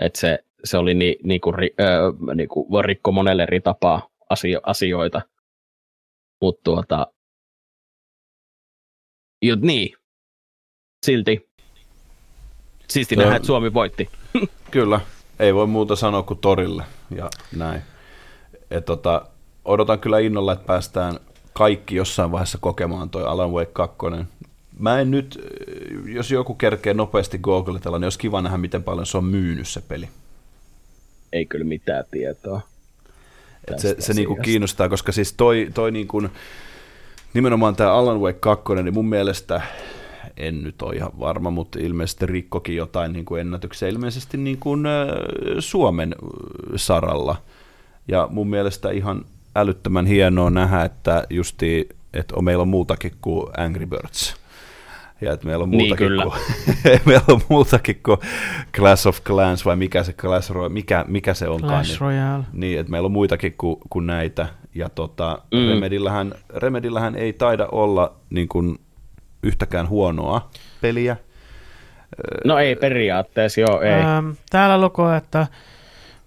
[0.00, 4.60] Että se, se oli ni, niin kuin, äh, niin kuin rikko monelle eri tapaa asio,
[4.62, 5.22] asioita.
[6.40, 7.06] Mutta tuota,
[9.42, 9.96] jo, niin,
[11.06, 11.48] silti.
[12.88, 14.08] Siisti nähdä, että Suomi voitti.
[14.70, 15.00] Kyllä,
[15.38, 16.84] ei voi muuta sanoa kuin torille
[17.16, 17.82] ja näin.
[18.70, 19.26] Et tota,
[19.64, 21.18] odotan kyllä innolla, että päästään
[21.52, 23.96] kaikki jossain vaiheessa kokemaan toi Alan Wake 2.
[24.78, 25.38] Mä en nyt,
[26.06, 29.80] jos joku kerkee nopeasti googletella, niin olisi kiva nähdä, miten paljon se on myynyt se
[29.80, 30.08] peli.
[31.32, 32.60] Ei kyllä mitään tietoa.
[33.68, 36.22] Et se se niinku kiinnostaa, koska siis toi, toi niinku,
[37.34, 39.60] nimenomaan tämä Alan Wake 2, niin mun mielestä
[40.36, 44.84] en nyt ole ihan varma, mutta ilmeisesti rikkokin jotain niin kuin ennätyksiä ilmeisesti niin kuin,
[45.58, 46.14] Suomen
[46.76, 47.36] saralla.
[48.08, 49.24] Ja mun mielestä ihan
[49.56, 54.36] älyttömän hienoa nähdä, että justi, että on, meillä on muutakin kuin Angry Birds.
[55.20, 58.18] Ja että meillä on niin, muutakin, niin, kuin, meillä on muutakin kuin
[58.76, 61.72] Clash of Clans, vai mikä se Clash Royale, mikä, mikä se onkaan.
[61.72, 62.44] Clash Royale.
[62.52, 64.46] Niin, niin, että meillä on muitakin kuin, kuin näitä.
[64.74, 65.68] Ja tota, mm.
[65.68, 68.78] Remedillähän, Remedillähän ei taida olla niin kuin,
[69.42, 70.50] yhtäkään huonoa
[70.80, 71.16] peliä.
[72.44, 73.92] No ei periaatteessa, joo, ei.
[73.92, 75.46] Ähm, täällä lukee, että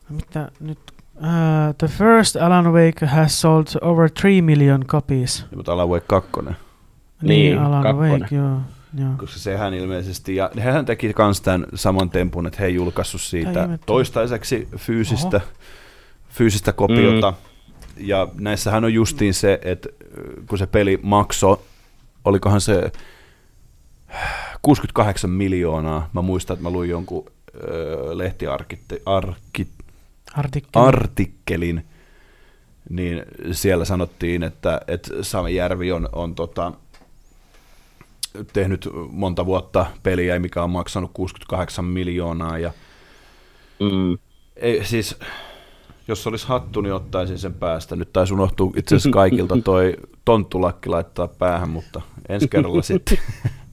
[0.09, 0.79] mitä nyt
[1.15, 5.45] Uh, the first Alan Wake has sold over 3 million copies.
[5.51, 6.31] Ja, mutta Alan Wake 2.
[6.41, 6.55] Niin,
[7.21, 8.21] niin Alan kakkonen.
[8.21, 8.57] Wake, joo.
[8.97, 9.09] Joo.
[9.17, 13.69] Koska sehän ilmeisesti, ja hehän teki myös tämän saman tempun, että he ei julkaissut siitä
[13.85, 15.45] toistaiseksi fyysistä, Oho.
[16.29, 17.31] fyysistä kopiota.
[17.31, 17.37] Mm.
[17.97, 19.89] Ja näissähän on justiin se, että
[20.49, 21.57] kun se peli maksoi,
[22.25, 22.91] olikohan se
[24.61, 27.25] 68 miljoonaa, mä muistan, että mä luin jonkun
[27.55, 29.03] ö, lehtiarkittelin,
[30.37, 30.87] artikkelin.
[30.87, 31.85] artikkelin,
[32.89, 36.71] niin siellä sanottiin, että, että Sami Järvi on, on tota,
[38.53, 42.57] tehnyt monta vuotta peliä, mikä on maksanut 68 miljoonaa.
[42.57, 42.71] Ja
[43.79, 44.17] mm.
[44.55, 45.19] ei, siis,
[46.07, 47.95] jos olisi hattu, niin ottaisin sen päästä.
[47.95, 53.17] Nyt taisi unohtua itse asiassa kaikilta toi tonttulakki laittaa päähän, mutta ensi kerralla sitten.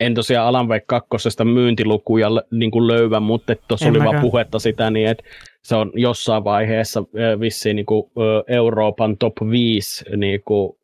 [0.00, 1.08] En tosiaan Alan Wake 2
[1.44, 5.24] myyntilukuja niin kuin löyvä, mutta tuossa oli vaan puhetta sitä, niin että
[5.62, 7.02] se on jossain vaiheessa
[7.40, 8.10] vissiin niin kuin,
[8.48, 10.78] Euroopan top 5 niin kuin,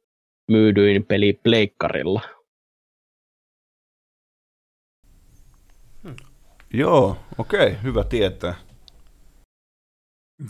[0.50, 2.20] myydyin peli pleikkarilla.
[6.02, 6.16] Hmm.
[6.74, 8.54] Joo, okei, okay, hyvä tietää.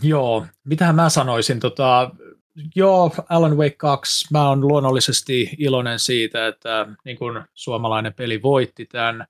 [0.01, 2.11] Joo, mitähän mä sanoisin, tota,
[2.75, 8.85] joo, Alan Wake 2, mä oon luonnollisesti iloinen siitä, että niin kun suomalainen peli voitti
[8.85, 9.27] tämän.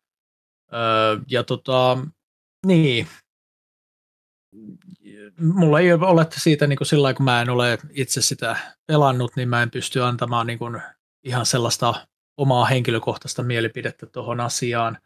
[0.74, 1.98] Öö, ja tota,
[2.66, 3.08] niin,
[5.40, 8.56] mulla ei ole siitä niin kuin sillä kun mä en ole itse sitä
[8.88, 10.82] pelannut, niin mä en pysty antamaan niin kuin
[11.24, 14.98] ihan sellaista omaa henkilökohtaista mielipidettä tuohon asiaan.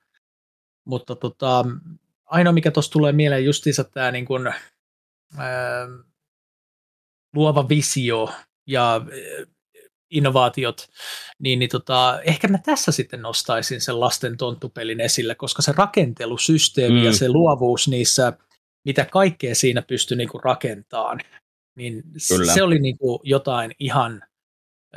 [0.86, 1.66] Mutta tota,
[2.26, 4.48] ainoa mikä tuossa tulee mieleen justiinsa tämä niin kuin,
[5.38, 5.88] ää,
[7.38, 8.30] luova visio
[8.68, 9.02] ja
[10.10, 10.88] innovaatiot,
[11.40, 17.00] niin, niin tota, ehkä mä tässä sitten nostaisin sen lasten tonttupelin esille, koska se rakentelusysteemi
[17.00, 17.06] mm.
[17.06, 18.34] ja se luovuus niissä
[18.86, 21.20] mitä kaikkea siinä pystyi niin kuin rakentamaan,
[21.76, 22.54] niin Kyllä.
[22.54, 24.24] se oli niin kuin jotain ihan,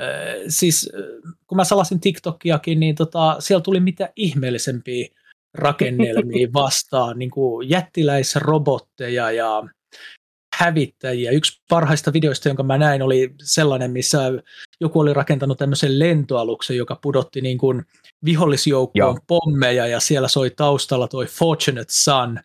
[0.01, 0.07] äh,
[0.49, 0.91] siis
[1.47, 5.09] kun mä salasin TikTokiakin, niin tota, siellä tuli mitä ihmeellisempiä
[5.55, 9.63] rakennelmia vastaan, niin kuin jättiläisrobotteja ja
[10.61, 11.31] hävittäjiä.
[11.31, 14.19] Yksi parhaista videoista, jonka mä näin, oli sellainen, missä
[14.81, 17.83] joku oli rakentanut tämmöisen lentoaluksen, joka pudotti niin kuin
[18.25, 22.39] vihollisjoukkoon pommeja ja siellä soi taustalla toi Fortunate Sun,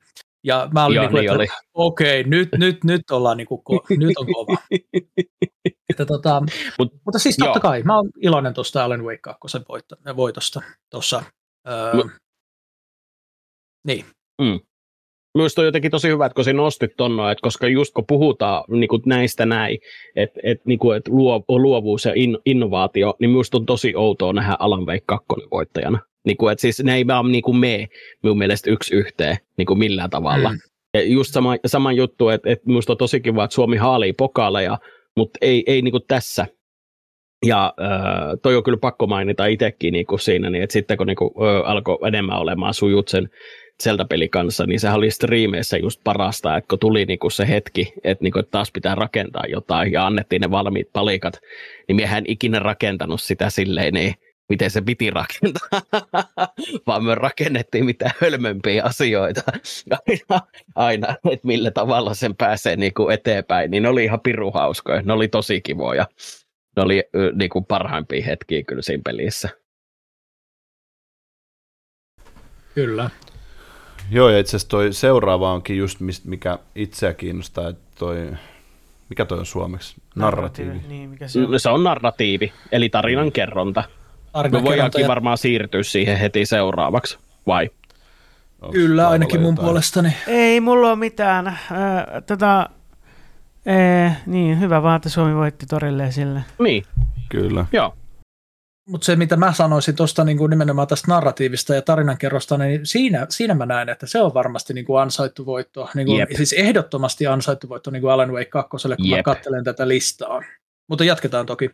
[0.43, 3.47] ja mä olin Joo, niin kuin, niin että okei, okay, nyt, nyt, nyt ollaan niin
[3.47, 4.57] kuin, ko- nyt on kova.
[5.89, 6.41] että, tota,
[6.79, 7.61] Mut, mutta siis totta jo.
[7.61, 9.57] kai, mä oon iloinen tuosta Alan Wake 2
[10.15, 11.23] voitosta tuossa.
[11.67, 12.03] Öö,
[13.87, 14.05] niin.
[14.41, 14.59] Mm.
[15.35, 18.63] Minusta on jotenkin tosi hyvä, että kun sinä nostit tuonnoa, että koska just kun puhutaan
[18.67, 19.79] niin kuin näistä näin,
[20.15, 21.11] että, että, niin kuin, että
[21.47, 25.99] luovuus ja in, innovaatio, niin minusta on tosi outoa nähdä Alan Wake 2 voittajana.
[26.25, 27.87] Niin kuin, että siis ne ei vaan niin kuin mene
[28.23, 30.51] minun mielestä yksi yhteen niin kuin millään tavalla.
[30.51, 30.57] Mm.
[30.93, 34.77] Ja just sama, sama juttu, että, että minusta on tosi kiva, että Suomi haalii pokaaleja,
[35.17, 36.47] mutta ei, ei niin kuin tässä.
[37.45, 41.07] Ja äh, toi on kyllä pakko mainita itsekin niin kuin siinä, niin että sitten kun
[41.07, 43.29] niin kuin, äh, alkoi enemmän olemaan sujut sen
[43.83, 48.23] Zelda-peli kanssa, niin sehän oli striimeissä just parasta, että kun tuli niinku se hetki, että,
[48.23, 51.39] niinku, taas pitää rakentaa jotain ja annettiin ne valmiit palikat,
[51.87, 54.15] niin miehän ikinä rakentanut sitä silleen niin
[54.49, 55.81] miten se piti rakentaa,
[56.87, 59.41] vaan me rakennettiin mitä hölmömpiä asioita
[59.95, 60.45] aina,
[60.75, 65.01] aina että millä tavalla sen pääsee niin kuin eteenpäin, niin ne oli ihan pirun hauskoja,
[65.01, 66.07] ne oli tosi kivoja.
[66.75, 67.03] Ne oli
[67.35, 69.49] niin kuin parhaimpia hetkiä kyllä siinä pelissä.
[72.75, 73.09] Kyllä.
[74.11, 78.31] Joo, ja itse asiassa toi seuraava onkin just, mikä itseä kiinnostaa, että toi,
[79.09, 79.95] mikä toi on suomeksi?
[80.15, 80.69] Narratiivi.
[80.69, 80.95] narratiivi.
[80.95, 81.59] Niin, mikä se, on?
[81.59, 83.83] se on narratiivi, eli tarinan kerronta.
[84.51, 85.07] Me voidaankin ja...
[85.07, 87.17] varmaan siirtyä siihen heti seuraavaksi,
[87.47, 87.69] vai?
[88.61, 89.65] Onks Kyllä, ainakin mun jotain?
[89.65, 90.13] puolestani.
[90.27, 91.47] Ei mulla ole mitään.
[91.47, 91.57] Äh,
[92.27, 92.69] tota,
[93.65, 96.43] ee, niin, hyvä vaan, että Suomi voitti torille sille.
[96.59, 96.83] Niin.
[97.29, 97.65] Kyllä.
[97.71, 97.93] Joo.
[98.85, 103.25] Mutta se, mitä mä sanoisin tuosta niin kuin nimenomaan tästä narratiivista ja tarinankerrosta, niin siinä,
[103.29, 105.89] siinä mä näen, että se on varmasti niin kuin ansaittu voitto.
[105.95, 109.17] Niin kuin, siis ehdottomasti ansaittu voitto niin kuin Alan Wake 2, kun Jep.
[109.17, 110.41] mä katselen tätä listaa.
[110.87, 111.69] Mutta jatketaan toki.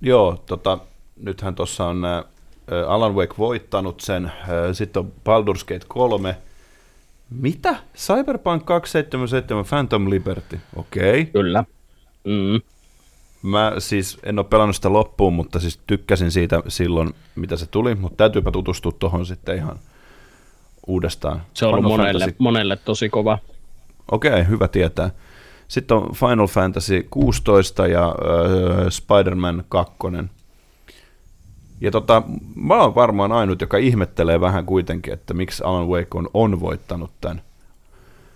[0.00, 0.78] Joo, tota,
[1.16, 2.24] nythän tuossa on ä,
[2.86, 4.32] Alan Wake voittanut sen,
[4.72, 6.36] sitten on Baldur's Gate 3.
[7.30, 7.76] Mitä?
[7.96, 11.20] Cyberpunk 277 Phantom Liberty, okei.
[11.20, 11.24] Okay.
[11.24, 11.64] Kyllä.
[12.24, 12.60] Mm.
[13.42, 17.94] Mä siis en ole pelannut sitä loppuun, mutta siis tykkäsin siitä silloin, mitä se tuli,
[17.94, 19.78] mutta täytyypä tutustua tuohon sitten ihan
[20.86, 21.42] uudestaan.
[21.54, 22.36] Se on ollut monelle, Fantasy...
[22.38, 23.38] monelle tosi kova.
[24.10, 25.10] Okei, okay, hyvä tietää.
[25.68, 29.94] Sitten on Final Fantasy 16 ja äh, Spider-Man 2.
[31.80, 32.22] Ja tota,
[32.54, 37.10] mä oon varmaan ainut, joka ihmettelee vähän kuitenkin, että miksi Alan Wake on, on voittanut
[37.20, 37.42] tämän.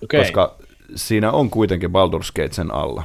[0.05, 0.21] Okay.
[0.21, 0.57] Koska
[0.95, 3.03] siinä on kuitenkin Baldur's Gate sen alla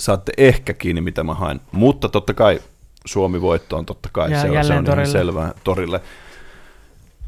[0.00, 1.60] saatte ehkä kiinni, mitä mä haen.
[1.72, 2.60] Mutta totta kai
[3.04, 6.00] Suomi voitto on totta kai, ja se on, se on ihan selvää torille.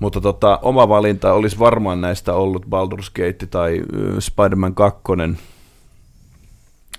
[0.01, 3.80] Mutta tota, oma valinta olisi varmaan näistä ollut Baldur's Gate tai
[4.18, 5.02] Spider-Man 2.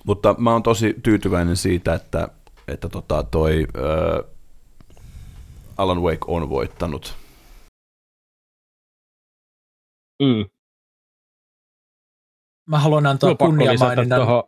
[0.05, 2.27] Mutta mä oon tosi tyytyväinen siitä, että,
[2.67, 4.29] että tota toi uh,
[5.77, 7.15] Alan Wake on voittanut.
[10.23, 10.45] Mm.
[12.69, 14.21] Mä haluan antaa kunniamaininnan.
[14.21, 14.43] Tuohon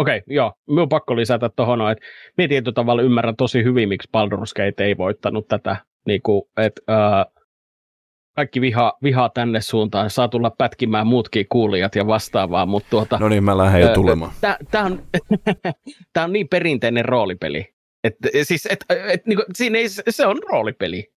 [0.00, 0.52] Okei, okay, joo.
[0.66, 2.06] Minun pakko lisätä tuohon, että
[2.36, 5.76] minä tietyllä tavalla ymmärrän tosi hyvin, miksi Baldur's Gate ei voittanut tätä.
[6.06, 7.26] Niin kuin, että, ää,
[8.36, 13.18] kaikki viha, vihaa tänne suuntaan, saa tulla pätkimään muutkin kuulijat ja vastaavaa, mutta tuota...
[13.18, 14.32] No niin, mä lähden jo tulemaan.
[14.70, 15.02] Tämä on,
[16.12, 17.74] tää on niin perinteinen roolipeli.
[18.04, 21.12] Et, siis, et, et, niin kuin, siinä ei, se on roolipeli.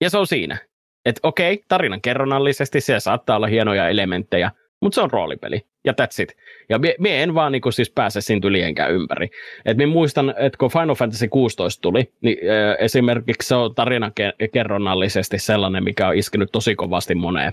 [0.00, 0.58] Ja se on siinä.
[1.04, 4.50] Että okei, okay, tarinan kerronnallisesti siellä saattaa olla hienoja elementtejä,
[4.82, 5.60] mutta se on roolipeli.
[5.84, 6.36] Ja that's it.
[6.68, 9.28] Ja mie, mie en vaan niinku siis pääse siinä tylienkään ympäri.
[9.64, 14.12] Et minä muistan, että kun Final Fantasy 16 tuli, niin äh, esimerkiksi se on tarinan
[14.52, 17.52] kerronnallisesti sellainen, mikä on iskenyt tosi kovasti moneen,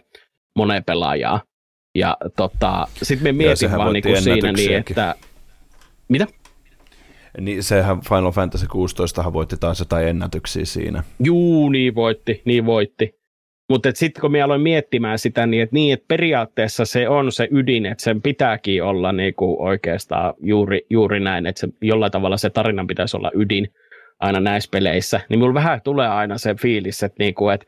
[0.56, 1.42] moneen pelaajaa.
[1.96, 5.16] Ja tota, sitten me mietin vaan niinku siinä niin, että...
[6.08, 6.28] Mitä?
[7.40, 11.04] Niin sehän Final Fantasy 16 voitti taas jotain ennätyksiä siinä.
[11.20, 13.21] Juu, niin voitti, niin voitti.
[13.72, 17.48] Mutta sitten kun minä aloin miettimään sitä, niin että, niin, että periaatteessa se on se
[17.52, 22.50] ydin, että sen pitääkin olla niin kuin oikeastaan juuri, juuri näin, että jollain tavalla se
[22.50, 23.68] tarinan pitäisi olla ydin
[24.20, 27.66] aina näissä peleissä, niin minulla vähän tulee aina se fiilis, että, niin kuin, että,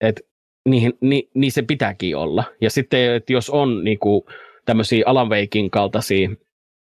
[0.00, 0.20] että
[0.68, 2.44] niin, niin, niin se pitääkin olla.
[2.60, 4.22] Ja sitten, että jos on niin kuin,
[4.64, 5.28] tämmöisiä Alan
[5.70, 6.30] kaltaisia,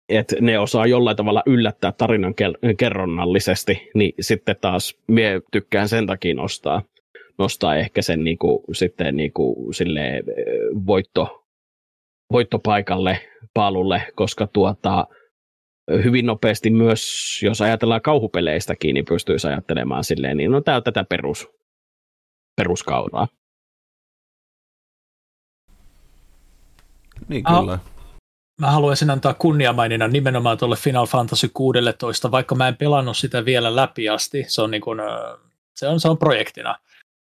[0.08, 2.34] että ne osaa jollain tavalla yllättää tarinan
[2.78, 6.82] kerronnallisesti, niin sitten taas mie tykkään sen takia nostaa
[7.40, 10.00] nostaa ehkä sen niin kuin, sitten niin kuin, sille
[10.86, 11.46] voitto,
[12.32, 13.20] voittopaikalle,
[13.54, 15.06] paalulle, koska tuota,
[16.04, 17.02] hyvin nopeasti myös,
[17.42, 21.48] jos ajatellaan kauhupeleistäkin, niin pystyisi ajattelemaan silleen, niin no tämä on tätä perus,
[22.56, 23.28] peruskauraa.
[27.28, 27.78] Niin kyllä.
[28.60, 33.76] Mä haluaisin antaa kunniamaininnan nimenomaan tuolle Final Fantasy 16, vaikka mä en pelannut sitä vielä
[33.76, 34.44] läpi asti.
[34.48, 34.98] Se on, niin kuin,
[35.76, 36.78] se on, se on projektina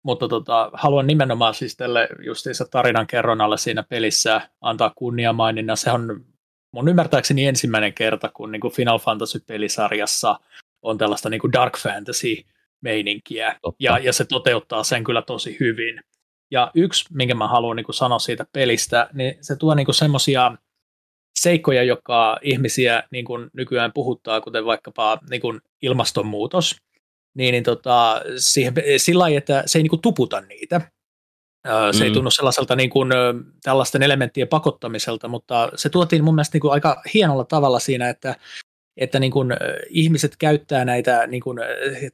[0.04, 5.76] mutta tota, haluan nimenomaan siis tälle justiinsa tarinan kerronnalle siinä pelissä antaa kunniamaininnan.
[5.76, 6.24] Se on
[6.72, 10.38] mun ymmärtääkseni ensimmäinen kerta, kun niin kuin Final Fantasy-pelisarjassa
[10.82, 16.00] on tällaista niin kuin dark fantasy-meininkiä, ja, ja se toteuttaa sen kyllä tosi hyvin.
[16.50, 20.56] Ja yksi, minkä mä haluan niin kuin sanoa siitä pelistä, niin se tuo niin semmoisia
[21.38, 26.76] seikkoja, joka ihmisiä niin kuin nykyään puhuttaa, kuten vaikkapa niin kuin ilmastonmuutos,
[27.34, 30.80] niin, niin tota, siihen, sillä lailla, että se ei niin kuin tuputa niitä.
[31.92, 32.02] Se mm.
[32.04, 33.10] ei tunnu sellaiselta niin kuin,
[33.62, 38.36] tällaisten elementtien pakottamiselta, mutta se tuotiin mun mielestä niin kuin aika hienolla tavalla siinä, että
[38.96, 39.52] että niin kun,
[39.88, 41.60] ihmiset käyttää näitä niin kun,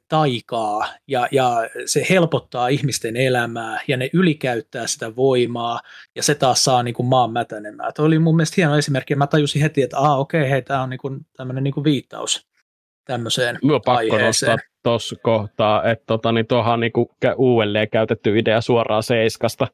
[0.07, 5.81] taikaa ja, ja se helpottaa ihmisten elämää ja ne ylikäyttää sitä voimaa
[6.15, 7.91] ja se taas saa niin kun, maan mätänemään.
[7.95, 10.61] Tuo oli mun mielestä hieno esimerkki ja mä tajusin heti, että ah, okei, okay, hei,
[10.61, 12.50] tämä on niin kun, tämmöinen niin viittaus
[13.05, 14.27] tämmöiseen Mä pakko aiheeseen.
[14.27, 19.67] nostaa tuossa kohtaa, että tota, niin tuohan on niinku uudelleen käytetty idea suoraan Seiskasta.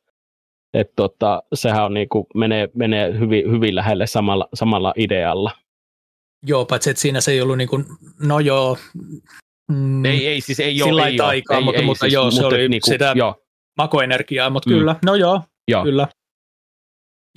[0.74, 5.52] Että tota, sehän on niinku, menee, menee hyvin, hyvin lähelle samalla, samalla idealla.
[6.46, 7.86] Joo, paitsi että siinä se ei ollut niin kuin,
[8.20, 8.78] no joo,
[9.72, 11.02] mm, Ei, ei, siis ei Sillä ole.
[11.02, 11.28] lailla Ei, ole.
[11.28, 13.36] taikaa, ei, mutta- ei, mutta siis, joo, se oli niinku, sitä- Joo,
[13.78, 14.76] makoenergiaa, mutta Mm.
[14.78, 15.84] kyllä, no joo, joo.
[15.84, 16.08] kyllä.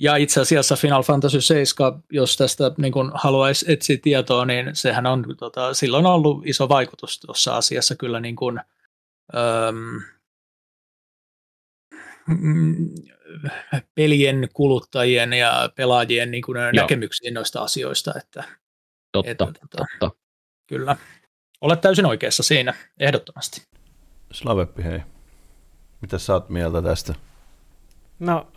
[0.01, 5.05] Ja itse asiassa Final Fantasy 7, jos tästä niin kuin haluaisi etsiä tietoa, niin sehän
[5.05, 8.61] on tota, silloin ollut iso vaikutus tuossa asiassa kyllä niin kuin,
[9.35, 10.01] öm,
[12.27, 12.89] mm,
[13.95, 18.43] pelien kuluttajien ja pelaajien niin kuin näkemyksiin noista asioista, että,
[19.11, 20.19] totta, että tota, totta.
[20.67, 20.97] kyllä.
[21.61, 23.61] Olet täysin oikeassa siinä, ehdottomasti.
[24.31, 24.99] Slaveppi, hei.
[26.01, 27.13] Mitä sä oot mieltä tästä?
[28.19, 28.47] No,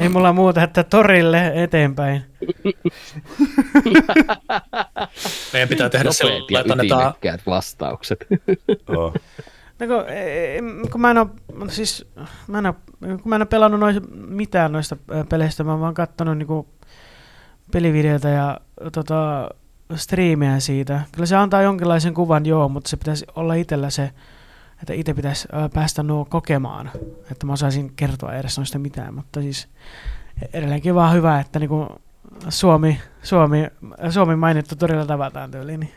[0.00, 2.24] ei mulla muuta, että torille eteenpäin.
[5.52, 7.14] Meidän pitää tehdä sellainen, että annetaan
[7.46, 8.26] vastaukset.
[8.96, 9.14] Oh.
[9.78, 11.26] No kun, e- e- kun mä en ole,
[11.68, 12.06] siis,
[12.46, 14.96] mä en ole, kun mä en ole pelannut nois, mitään noista
[15.28, 16.68] peleistä, mä oon vaan kattonut niinku
[17.72, 18.60] pelivideoita ja
[18.92, 19.48] tota,
[19.94, 21.00] striimejä siitä.
[21.12, 24.10] Kyllä se antaa jonkinlaisen kuvan, joo, mutta se pitäisi olla itsellä se,
[24.82, 26.90] että itse pitäisi päästä nuo kokemaan,
[27.30, 29.68] että mä osaisin kertoa edes noista mitään, mutta siis
[30.52, 31.88] edelleenkin vaan hyvä, että niinku
[32.48, 33.66] Suomi, Suomi,
[34.10, 35.80] Suomi mainittu todella tavataan tyyliin.
[35.80, 35.92] Niin.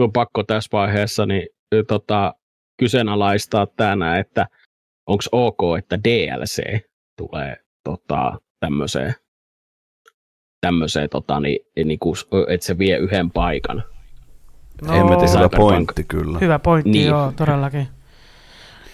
[0.00, 1.48] On pakko tässä vaiheessa niin,
[1.88, 2.34] tota,
[2.80, 4.46] kyseenalaistaa tänään, että
[5.06, 6.80] onko ok, että DLC
[7.18, 9.14] tulee tota, tämmöiseen,
[10.60, 12.16] tämmöiseen tota, niin, niin kuin,
[12.48, 13.84] että se vie yhden paikan.
[14.82, 16.38] No, Hemmetin hyvä pointti kyllä.
[16.38, 17.06] Hyvä pointti, Niin.
[17.06, 17.88] joo, todellakin.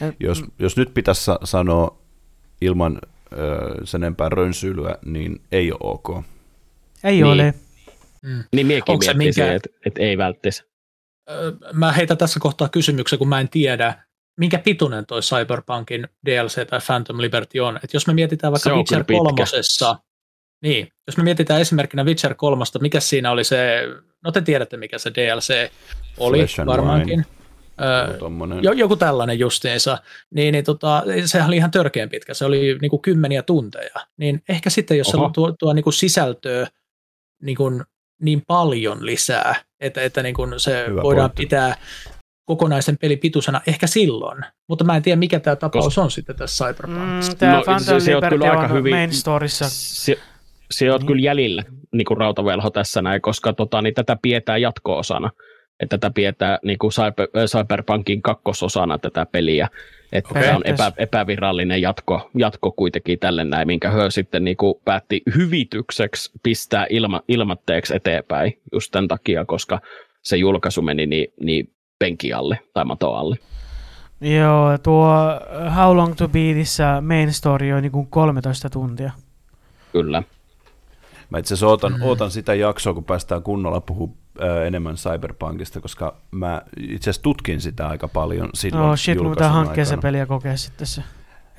[0.01, 1.98] Et, Jos, jos nyt pitäisi sa- sanoa
[2.61, 2.98] ilman
[3.32, 6.24] ö, sen enempää rönsyilyä, niin ei ole ok.
[7.05, 7.24] Ei Niin.
[7.24, 7.55] ole.
[8.23, 8.44] Mm.
[8.52, 10.65] Niin miekin Onko se minkä- että et ei välttis.
[11.31, 13.94] Ö, mä heitän tässä kohtaa kysymyksen, kun mä en tiedä,
[14.40, 17.81] minkä pituinen toi Cyberpunkin DLC tai Phantom Liberty on.
[17.85, 19.19] Et jos me mietitään vaikka Witcher kyllä pitkä.
[19.24, 19.97] kolmosessa,
[20.62, 23.81] niin, jos me mietitään esimerkkinä Witcher kolmosta, mikä siinä oli se,
[24.24, 25.70] no te tiedätte mikä se DLC
[26.18, 27.26] oli Flesh varmaankin.
[27.80, 28.62] Ö, Joku tommonen.
[28.64, 29.98] jo, joku tällainen justiinsa,
[30.34, 33.94] niin, niin tota, sehän oli ihan törkeän pitkä, se oli niin kuin kymmeniä tunteja.
[34.16, 35.28] Niin ehkä sitten, jos Oho.
[35.28, 36.66] se tuo, tuo niin kuin sisältöä
[37.42, 37.82] niin, kuin
[38.22, 41.42] niin paljon lisää, että, että niin kuin se Hyvä voidaan pointti.
[41.42, 41.76] pitää
[42.44, 46.36] kokonaisen pelin pituisena ehkä silloin, mutta mä en tiedä mikä tämä tapaus Kos- on sitten
[46.36, 47.32] tässä Cyberpunkissa.
[47.32, 49.64] Mm, Tämä No, no, Phantom se- se on Liberty kyllä aika on hyvin- main storissa.
[49.68, 50.18] Se,
[50.70, 51.06] se on Niin.
[51.06, 51.62] kyllä jäljellä
[51.95, 55.31] niin kuin rautavelho tässä näin, koska tota, niin tätä pidetään jatko-osana.
[55.81, 59.69] Että tätä pidetään niin kuin Cyber, äh, Cyberpunkin kakkososana tätä peliä.
[60.12, 60.43] Että Okei.
[60.43, 65.23] tämä on epä, epävirallinen jatko, jatko kuitenkin tälle näin, minkä Hö sitten niin kuin päätti
[65.37, 69.81] hyvitykseksi pistää ilma, ilmatteeksi eteenpäin just tämän takia, koska
[70.23, 73.37] se julkaisu meni niin, niin penki alle tai mato alle.
[74.21, 75.16] Joo, tuo
[75.77, 79.12] How Long to Beatissä main story on niin 13 tuntia.
[79.93, 80.23] Kyllä.
[81.30, 84.09] Mä itse asiassa ootan, ootan sitä jaksoa, kun päästään kunnolla puhua
[84.42, 89.52] ö, enemmän Cyberpunkista, koska mä itse asiassa tutkin sitä aika paljon silloin No shit, julkaisun
[89.55, 90.02] hankkia se aikana.
[90.02, 91.02] peli ja kokea sitten se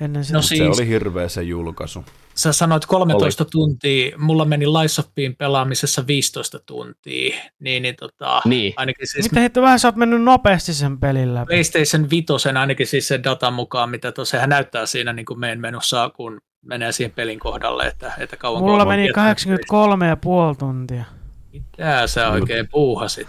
[0.00, 0.38] ennen sitä.
[0.38, 2.04] No Se siis- oli hirveä se julkaisu.
[2.34, 3.50] Sä sanoit 13 oli.
[3.50, 8.72] tuntia, mulla meni Lies of Pin pelaamisessa 15 tuntia, niin, niin, tota, Niin.
[8.76, 11.46] ainakin siis Mitä hitto, vähän sä oot mennyt nopeasti sen pelin läpi.
[11.46, 15.60] PlayStation 5 ainakin siis sen datan mukaan, mitä tuossa sehän näyttää siinä niin kuin meidän
[15.60, 20.54] menussa, kun menee siihen pelin kohdalle, että, että kauan Mulla meni viettänyt 83 ja puoli
[20.54, 21.04] tuntiä.
[21.52, 23.28] Mitä sä oikein puuhasit?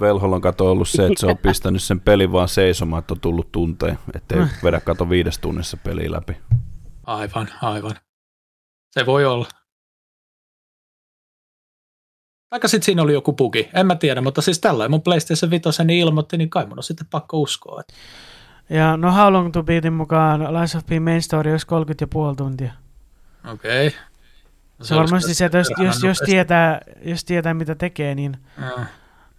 [0.00, 3.20] Velholla on kato ollut se, että se on pistänyt sen pelin vaan seisomaan, että on
[3.20, 4.50] tullut tunteen, ettei Äh.
[4.64, 6.36] vedä kato viides tunnissa peliä läpi.
[7.06, 7.94] Aivan, aivan.
[8.90, 9.46] Se voi olla.
[12.50, 15.84] Vaikka sitten siinä oli joku bugi, en mä tiedä, mutta siis tällä mun PlayStation 5
[15.84, 17.80] niin ilmoitti, niin kai mun on sitten pakko uskoa.
[17.80, 17.94] Että
[18.70, 22.08] Ja no How Long to Beatin mukaan Lies of P main story olisi 30 ja
[22.08, 22.72] puoli tuntia.
[23.52, 23.86] okei.
[23.86, 24.00] Okay.
[24.82, 28.84] Se on varmasti se, että jos, jos, jos, tietää, jos tietää mitä tekee, niin, Mm.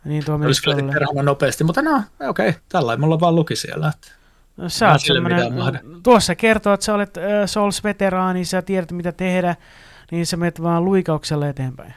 [0.06, 2.62] niin tuo Olisi kyllä nopeasti, mutta no, okei, okay.
[2.70, 3.88] tällä mulla vaan luki siellä.
[3.96, 4.12] Että.
[4.58, 9.56] No, sä Mä oot tuossa kertoo, että sä olet äh, Souls-veteraani, sä tiedät mitä tehdä,
[10.12, 11.94] niin sä menet vaan luikauksella eteenpäin.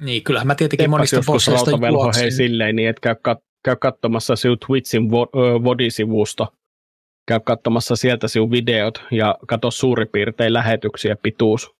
[0.00, 2.32] Niin, kyllähän mä tietenkin Teppas monista bosseista rautavelho hei juoksin.
[2.32, 5.10] silleen, niin että käy, kat- käy katsomassa sinun Twitchin
[5.64, 6.54] Vodi-sivusto.
[7.28, 11.74] Käy katsomassa sieltä sinun videot ja katso suurin piirtein lähetyksiä pituus.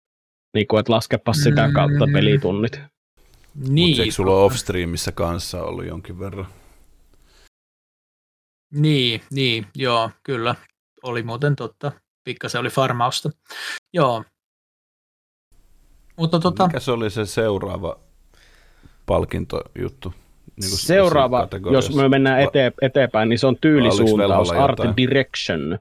[0.55, 1.73] Niin kuin, että laskepa sitä Mm.
[1.73, 2.81] kautta pelitunnit.
[3.69, 6.47] Niin, Mutta sulla ole off-streamissa kanssa ollut jonkin verran?
[8.73, 10.55] Niin, niin, joo, kyllä.
[11.03, 11.93] Oli muuten totta.
[12.25, 13.31] Pikkasen oli farmausta.
[13.93, 14.25] Joo.
[16.17, 17.99] Mutta tota, Mikä se oli se seuraava
[19.07, 20.15] palkintojuttu?
[20.61, 24.97] Niin kuin Seuraava, jos me mennään ete, eteenpäin, niin se on tyylisuuntaus, art jotain?
[24.97, 25.79] direction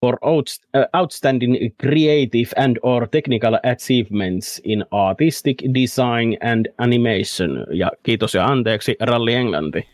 [0.00, 7.66] for uh, outstanding creative and or technical achievements in artistic design and animation.
[7.70, 9.88] Ja kiitos ja anteeksi, Ralli Englanti.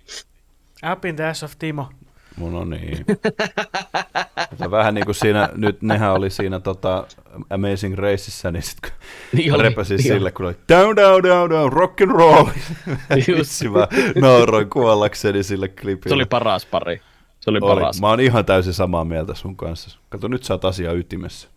[0.92, 1.88] Up in the ass of Timo.
[2.36, 3.06] Mun on niin.
[4.70, 7.06] Vähän niin kuin siinä, nyt nehän oli siinä tota
[7.50, 8.90] Amazing Raceissa, niin sitten
[9.32, 12.46] Niin kun oli, repäsin niin sille, kun oli down, down, down, down, rock and roll.
[13.10, 13.88] Vitsi, mä
[14.20, 16.08] nauroin kuollakseni sille klipille.
[16.08, 17.00] Se oli paras pari.
[17.40, 17.74] Se oli, Oli.
[17.74, 18.00] paras.
[18.00, 19.98] Mä oon ihan täysin samaa mieltä sun kanssa.
[20.08, 21.48] Kato, nyt sä oot asia ytimessä.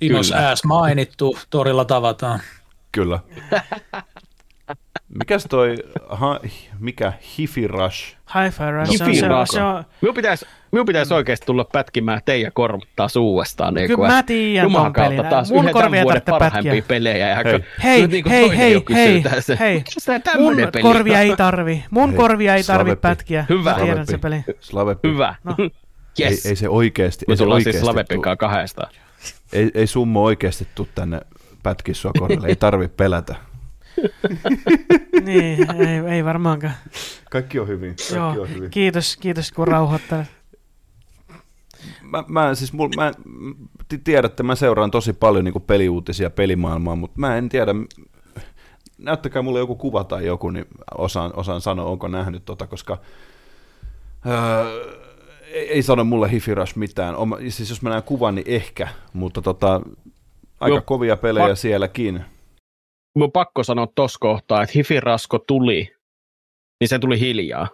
[0.00, 0.36] Kyllä.
[0.36, 2.40] ääs mainittu, torilla tavataan.
[2.92, 3.20] Kyllä.
[5.18, 5.76] Mikäs toi,
[6.08, 6.40] ha,
[6.78, 8.16] mikä Hifi Rush?
[8.34, 8.90] Hi-Fi Rush.
[8.92, 9.52] Hifi se, on- Rush.
[9.52, 13.74] se on, Minun pitäisi, minun pitäisi oikeasti tulla pätkimään teidän korvittaa uudestaan.
[13.74, 15.30] Niin Kyllä kuin, mä tiedän Jumalan ton kautta pelin.
[15.30, 16.88] taas Mun yhden korvia tämän ei vuoden tarvitse parhaimpia pätkiä.
[16.88, 17.28] pelejä.
[17.28, 17.60] Ja Hei.
[17.82, 19.74] Hei, niin hei, hei, hei, tässä, hei.
[19.74, 21.84] "Mikäs tää Mun peli korvia on?" ei tarvi.
[21.90, 23.02] Mun Hei, korvia ei tarvi Slaveppi.
[23.02, 23.46] pätkiä.
[23.48, 23.70] Hyvä.
[23.74, 24.44] Mä tiedän se peli.
[24.60, 25.08] Slavepi.
[25.08, 25.34] Hyvä.
[25.44, 25.54] No.
[26.20, 26.46] Yes.
[26.46, 28.92] Ei, ei se oikeesti, Me tullaan siis Slavepin kanssa kahdestaan.
[29.52, 31.20] ei, ei summo oikeesti tuu tänne
[31.62, 33.34] pätkiä sua korville, ei tarvi pelätä.
[35.26, 36.74] niin, ei, ei varmaankaan.
[37.30, 38.70] Kaikki on hyvin, kaikki Joo, on hyvin.
[38.70, 40.26] kiitos, kiitos kun rauhoittelet.
[42.02, 43.12] Mä, mä, siis mul, mä,
[43.88, 47.72] ti- tiedätte, mä seuraan tosi paljon niin peliuutisia pelimaailmaa, mutta mä en tiedä,
[48.98, 50.66] näyttäkää mulle joku kuva tai joku, niin
[50.98, 52.98] osaan, osaan sanoa, onko nähnyt tota, koska
[54.26, 54.96] öö,
[55.52, 57.16] ei, ei sano mulle Hifi Rush mitään.
[57.16, 59.80] On, siis jos mä näen kuvan, niin ehkä, mutta tota,
[60.60, 60.82] aika Joo.
[60.86, 62.24] kovia pelejä Pak- sielläkin.
[63.16, 65.92] Mun on pakko sanoa tossa kohtaa, että Hifirasko tuli,
[66.80, 67.68] niin se tuli hiljaa.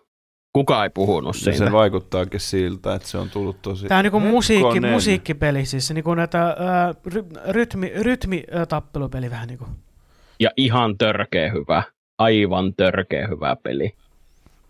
[0.53, 1.59] Kuka ei puhunut Ja siitä.
[1.67, 3.87] se vaikuttaakin siltä, että se on tullut tosi...
[3.87, 4.93] Tää on niinku musiikki, Hetkonen.
[4.93, 9.65] musiikkipeli, siis niinku näitä ää, ry, rytmi, rytmi ää, tappelupeli vähän niinku.
[10.41, 11.83] Ja ihan törkeä hyvä.
[12.19, 13.93] Aivan törkeä hyvä peli.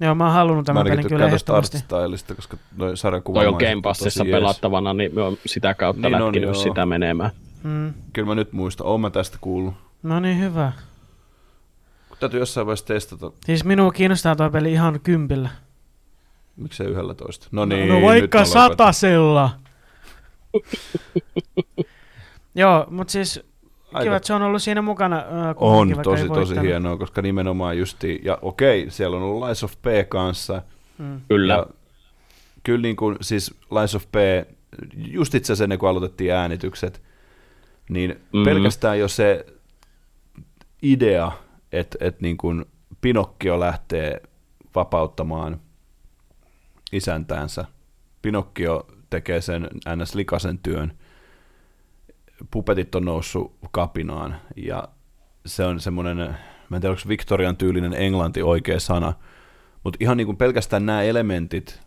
[0.01, 1.77] Joo, mä oon halunnut Mä tämän pelin kyllä ehdottomasti.
[1.77, 6.15] artstylista, koska noi sarjakuva Toi on Game Passissa pelattavana, niin me on sitä kautta Niin
[6.23, 6.55] on, lätkinyt joo.
[6.63, 7.31] sitä menemään.
[7.63, 7.95] Mm.
[8.13, 9.75] Kyllä mä nyt muistan, oon mä tästä kuullut.
[10.03, 10.73] No niin, hyvä.
[12.21, 15.49] Täytyy jossain vaiheessa testata, Siis minua kiinnostaa tuo peli ihan kympillä.
[16.57, 17.47] miksei yhdellä toista.
[17.53, 18.69] No niin, no nyt vaikka mä lopetan.
[18.71, 19.51] satasella.
[22.55, 23.41] Joo, mutta siis
[23.93, 25.17] Aika- kiva, että se on ollut siinä mukana.
[25.19, 25.25] Äh,
[25.57, 26.65] On vaikka tosi ei tosi voittanut.
[26.65, 30.63] hienoa, koska nimenomaan justi, ja okei, siellä on ollut Lies of P kanssa.
[30.99, 31.21] Mm.
[31.29, 31.55] Kyllä.
[31.55, 31.67] Ja
[32.63, 34.15] kyllä niin kuin, siis Lies of P,
[34.97, 37.03] just itse asiassa ennen kuin aloitettiin äänitykset,
[37.89, 38.45] niin mm-hmm.
[38.45, 39.47] pelkästään jo se
[40.83, 41.33] idea,
[41.73, 42.65] että, että niin kuin
[43.01, 44.23] Pinokkio lähtee
[44.75, 45.61] vapauttamaan
[46.93, 47.65] isäntäänsä.
[48.23, 50.15] Pinokkio tekee sen ns.
[50.15, 50.99] likasen työn.
[52.51, 54.89] Pupetit on noussut kapinaan ja
[55.47, 56.17] se on semmoinen,
[56.69, 59.13] mä en tiedä onko Victorian tyylinen englanti oikea sana,
[59.85, 61.81] mutta ihan niin kuin pelkästään nämä elementit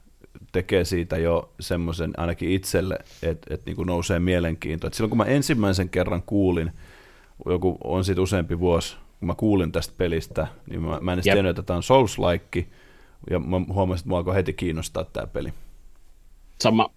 [0.51, 4.88] tekee siitä jo semmoisen ainakin itselle, että et niin nousee mielenkiinto.
[4.88, 6.72] Et silloin kun mä ensimmäisen kerran kuulin,
[7.45, 11.23] joku on sitten useampi vuosi, kun mä kuulin tästä pelistä, niin mä, mä en edes
[11.23, 12.65] tiennyt, että tämä on Souls-like,
[13.29, 15.53] ja mä huomasin, että mua alkoi heti kiinnostaa tämä peli.
[16.61, 16.89] Sama.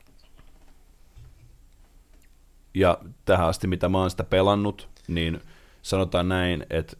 [2.74, 5.40] Ja tähän asti, mitä mä oon sitä pelannut, niin
[5.82, 6.96] sanotaan näin, että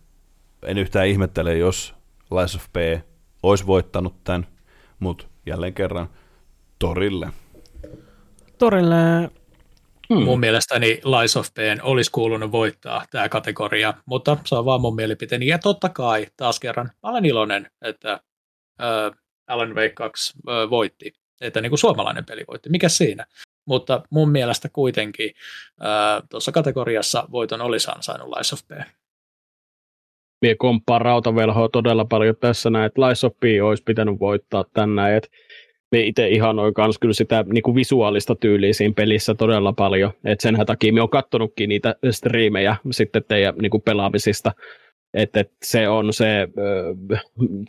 [0.63, 1.95] en yhtään ihmettele, jos
[2.31, 2.77] Lies of P
[3.43, 4.47] olisi voittanut tämän,
[5.01, 6.09] mutta jälleen kerran
[6.79, 7.33] torille.
[8.59, 9.31] Torille.
[10.15, 10.23] Hmm.
[10.23, 14.95] Mun mielestäni Lies of Pain olisi kuulunut voittaa tämä kategoria, mutta se on vaan mun
[14.95, 15.47] mielipiteeni.
[15.47, 21.61] Ja totta kai, taas kerran, olen iloinen, että äh, Alan Wake 2 äh, voitti, että
[21.61, 22.71] niin kuin suomalainen peli voitti.
[22.71, 23.27] Mikä siinä?
[23.67, 25.31] Mutta mun mielestä kuitenkin
[25.83, 28.71] äh, tuossa kategoriassa voiton olisi ansainnut Lies of P.
[30.43, 35.15] Mie komppaan rautavelhoa todella paljon tässä näin, että Lies of P olisi pitänyt voittaa tänään,
[35.15, 35.29] että
[35.93, 40.43] me itse ihanoin kans kyllä sitä niin kuin visuaalista tyyliä siinä pelissä todella paljon, että
[40.43, 44.53] sen takia me on kattonutkin niitä striimejä sitten teidän niin kuin pelaamisista,
[45.15, 46.95] että et se on se ö,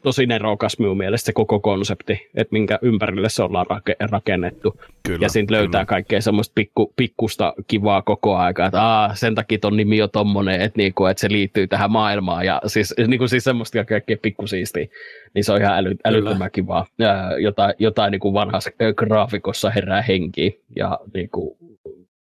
[0.03, 4.79] tosi nerokas minun mielestä se koko konsepti, että minkä ympärille se ollaan rake- rakennettu.
[5.03, 5.85] Kyllä, ja siitä löytää kyllä.
[5.85, 10.61] kaikkea semmoista pikku, pikkusta kivaa koko aika, että Aa, sen takia ton nimi on tommonen,
[10.61, 14.87] että, niinku, että se liittyy tähän maailmaan ja siis, niinku, siis semmoista kaikkea pikkusiistiä,
[15.33, 16.85] niin se on ihan äly, älyttömän kivaa.
[16.99, 21.57] Ja jotain jotain niinku vanhassa graafikossa herää henkiä ja niinku,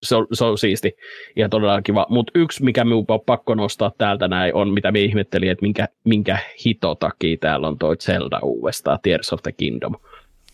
[0.05, 0.97] se on, se on siisti
[1.37, 2.07] ja todella kiva.
[2.09, 5.89] Mutta yksi, mikä minun on pakko nostaa täältä näin, on mitä minä ihmettelin, että minkä,
[6.05, 9.95] minkä hito takia täällä on toi Zelda uudestaan, Tears of the Kingdom.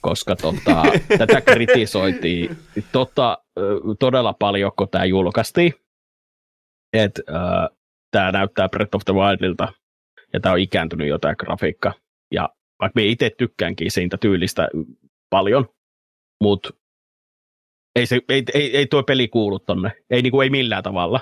[0.00, 0.82] Koska tota,
[1.18, 2.56] tätä kritisoitiin
[2.92, 3.38] tota,
[3.98, 5.74] todella paljon, kun tämä julkaistiin.
[6.92, 7.76] Että äh,
[8.10, 9.72] tämä näyttää Breath of the Wildilta
[10.32, 11.92] ja tämä on ikääntynyt jotain grafiikka.
[12.32, 12.48] Ja
[12.80, 14.68] vaikka me itse tykkäänkin siitä tyylistä
[15.30, 15.68] paljon,
[16.40, 16.70] mutta
[17.96, 21.20] ei, se, ei, ei, ei tuo peli kuulu tonne, ei, niin kuin, ei millään tavalla.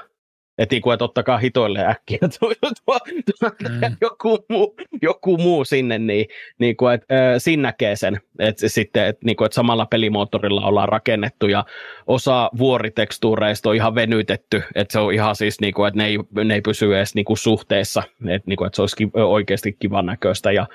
[0.58, 2.18] Että niin kuin, että ottakaa hitoille äkkiä.
[2.40, 3.96] Tuo, tuo, tuo, mm.
[4.00, 6.26] joku, muu, joku muu sinne, niin,
[6.58, 10.66] niin kuin, että, äh, siinä näkee sen, että, sitten, että, niin kuin, että samalla pelimoottorilla
[10.66, 11.64] ollaan rakennettu ja
[12.06, 16.18] osa vuoritekstuureista on ihan venytetty, että se on ihan siis, niin kuin, että ne ei,
[16.44, 20.06] ne ei pysy edes niin kuin suhteessa, että, niin kuin, että se olisi oikeasti kivan
[20.06, 20.52] näköistä.
[20.52, 20.66] Ja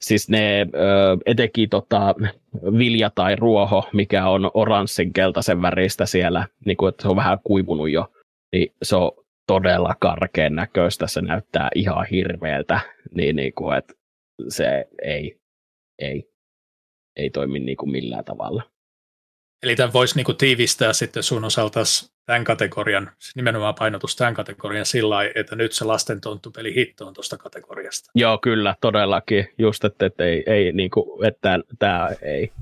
[0.00, 0.66] siis ne
[1.26, 2.14] etenkin tota,
[2.78, 7.38] vilja tai ruoho, mikä on oranssin keltaisen väristä siellä, niin kuin, että se on vähän
[7.44, 8.12] kuivunut jo,
[8.52, 9.12] niin se on
[9.46, 12.80] todella karkeen näköistä, se näyttää ihan hirveältä,
[13.14, 13.94] niin, niin kuin, että
[14.48, 15.40] se ei,
[15.98, 16.30] ei,
[17.16, 18.62] ei toimi niin kuin millään tavalla.
[19.66, 21.80] Eli tämän voisi niin tiivistää sitten sun osalta
[22.26, 27.14] tämän kategorian, nimenomaan painotus tämän kategorian sillä lailla, että nyt se lasten tonttupeli hitto on
[27.14, 28.10] tuosta kategoriasta.
[28.14, 29.48] Joo, kyllä, todellakin.
[29.58, 32.52] Just, että, että, ei, ei, niin kuin, että tämä ei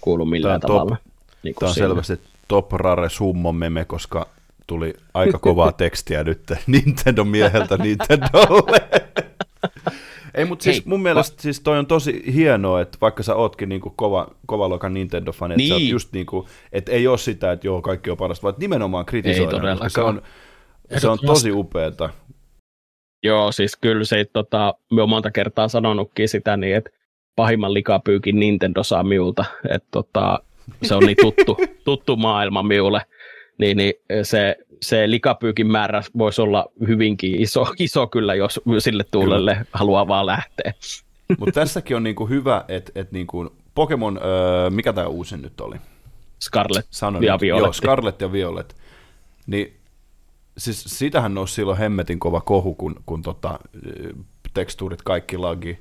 [0.00, 0.96] kuulu millään tämä tavalla.
[0.96, 1.06] Top,
[1.42, 1.88] niin tämä on sinne.
[1.88, 4.28] selvästi top rare summon meme, koska
[4.66, 8.88] tuli aika kovaa tekstiä nyt Nintendo mieheltä Nintendolle.
[10.36, 13.90] Ei, mutta siis mun mielestä siis toi on tosi hienoa, että vaikka sä ootkin niinku
[13.90, 15.90] kova, kova luokan Nintendo-fani, että niin.
[15.90, 19.88] just niinku, että ei ole sitä, että joo, kaikki on parasta, vaan nimenomaan kritisoidaan, koska
[19.88, 20.22] se on,
[20.96, 22.10] se on tosi upeeta.
[23.22, 26.90] Joo, siis kyllä se, tota, me on monta kertaa sanonutkin sitä niin, että
[27.36, 30.38] pahimman likapyykin Nintendo saa miulta, että tota,
[30.82, 33.00] se on niin tuttu, tuttu maailma miulle,
[33.58, 39.52] niin, niin se se likapyykin määrä voisi olla hyvinkin iso, iso kyllä, jos sille tuulelle
[39.54, 39.66] kyllä.
[39.72, 40.72] haluaa vaan lähteä.
[41.38, 45.76] Mutta tässäkin on niinku hyvä, että et niinku Pokemon, öö, mikä tämä uusi nyt oli?
[46.40, 47.62] Scarlet Sanoin, ja Violet.
[47.62, 48.76] Joo, Scarlet ja Violet.
[49.46, 49.76] Niin
[50.58, 53.58] siis sitähän nousi silloin hemmetin kova kohu, kun, kun tota,
[54.54, 55.78] tekstuurit kaikki lagi.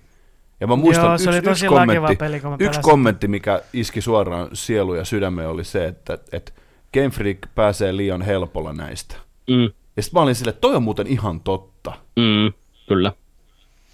[0.59, 5.05] Ja mä muistan, Joo, yksi, yksi, kommentti, peli, yksi kommentti, mikä iski suoraan sielu ja
[5.05, 6.51] sydämeen, oli se, että, että
[6.95, 9.15] Game Freak pääsee liian helpolla näistä.
[9.49, 9.72] Mm.
[9.95, 11.93] Ja sitten mä olin silleen, että toi on muuten ihan totta.
[12.15, 12.53] Mm,
[12.88, 13.11] kyllä.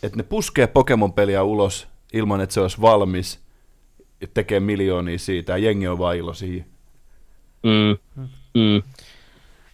[0.03, 3.39] Että ne puskee Pokemon-peliä ulos ilman, että se olisi valmis,
[4.21, 6.63] ja tekee miljoonia siitä, ja jengi on vaan iloisia.
[7.63, 7.97] Mm.
[8.53, 8.81] Mm.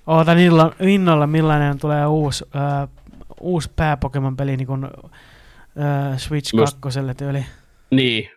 [0.08, 2.90] Ootan innolla, innolla, millainen tulee uusi, äh,
[3.42, 7.46] uusi pää-Pokemon-peli niin kuin, äh, Switch 2 tyyli.
[7.92, 8.30] Niin,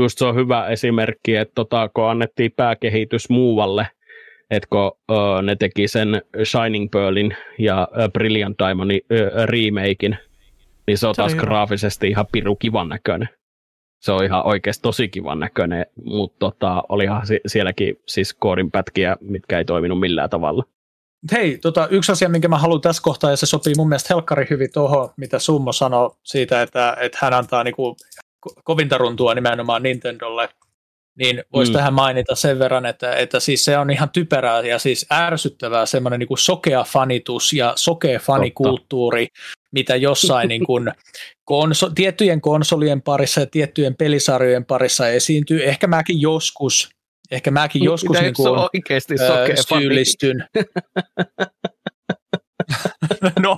[0.00, 3.86] Just se on hyvä esimerkki, että tota, kun annettiin pääkehitys muualle,
[4.50, 10.16] että kun uh, ne teki sen Shining Pearlin ja uh, Brilliant Diamondin uh, remakein,
[10.86, 13.28] niin se on se taas graafisesti ihan piru kivan näköinen.
[14.00, 19.58] Se on ihan oikeasti tosi kivan näköinen, mutta tota, olihan sielläkin siis koodin pätkiä, mitkä
[19.58, 20.64] ei toiminut millään tavalla.
[21.32, 24.46] Hei, tota, yksi asia, minkä mä haluan tässä kohtaa, ja se sopii mun mielestä helkkari
[24.50, 27.96] hyvin tuohon, mitä Summo sanoi siitä, että, että hän antaa niinku
[28.64, 30.48] kovinta runtua nimenomaan Nintendolle,
[31.18, 31.76] niin voisi mm.
[31.76, 36.20] tähän mainita sen verran, että, että siis se on ihan typerää ja siis ärsyttävää semmoinen
[36.20, 39.40] niin kuin sokea fanitus ja sokea fanikulttuuri, Totta.
[39.72, 40.92] mitä jossain niin kuin
[41.50, 45.64] konso- tiettyjen konsolien parissa ja tiettyjen pelisarjojen parissa esiintyy.
[45.64, 46.88] Ehkä mäkin joskus,
[47.30, 50.44] ehkä mäkin joskus niin kuin, oikeasti sokea syyllistyn.
[53.42, 53.52] no,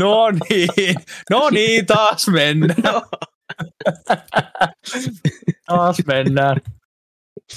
[0.00, 0.94] no niin,
[1.30, 2.76] no niin, taas mennään.
[5.76, 6.60] taas mennään.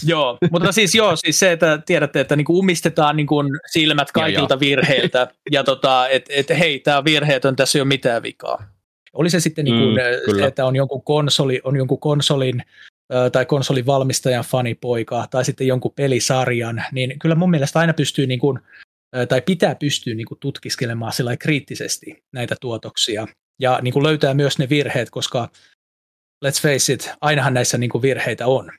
[0.08, 4.60] Joo, mutta siis joo, siis se, että tiedätte, että niinku umistetaan niinku silmät kaikilta joo,
[4.60, 8.64] virheiltä, ja tota, että et, hei, tämä virheetön, tässä ei ole mitään vikaa.
[9.14, 12.64] Oli se sitten niinku, mm, se, että on jonkun, konsoli, on jonkun konsolin
[13.32, 18.40] tai konsolin valmistajan fanipoika tai sitten jonkun pelisarjan, niin kyllä mun mielestä aina pystyy niin
[18.40, 18.60] kuin
[19.30, 23.28] tai pitää pystyä niin kuin tutkiskelemaan sillä kriittisesti näitä tuotoksia
[23.60, 25.50] ja niin kuin löytää myös ne virheet, koska
[26.46, 28.72] let's face it, ainahan näissä niin kuin virheitä on.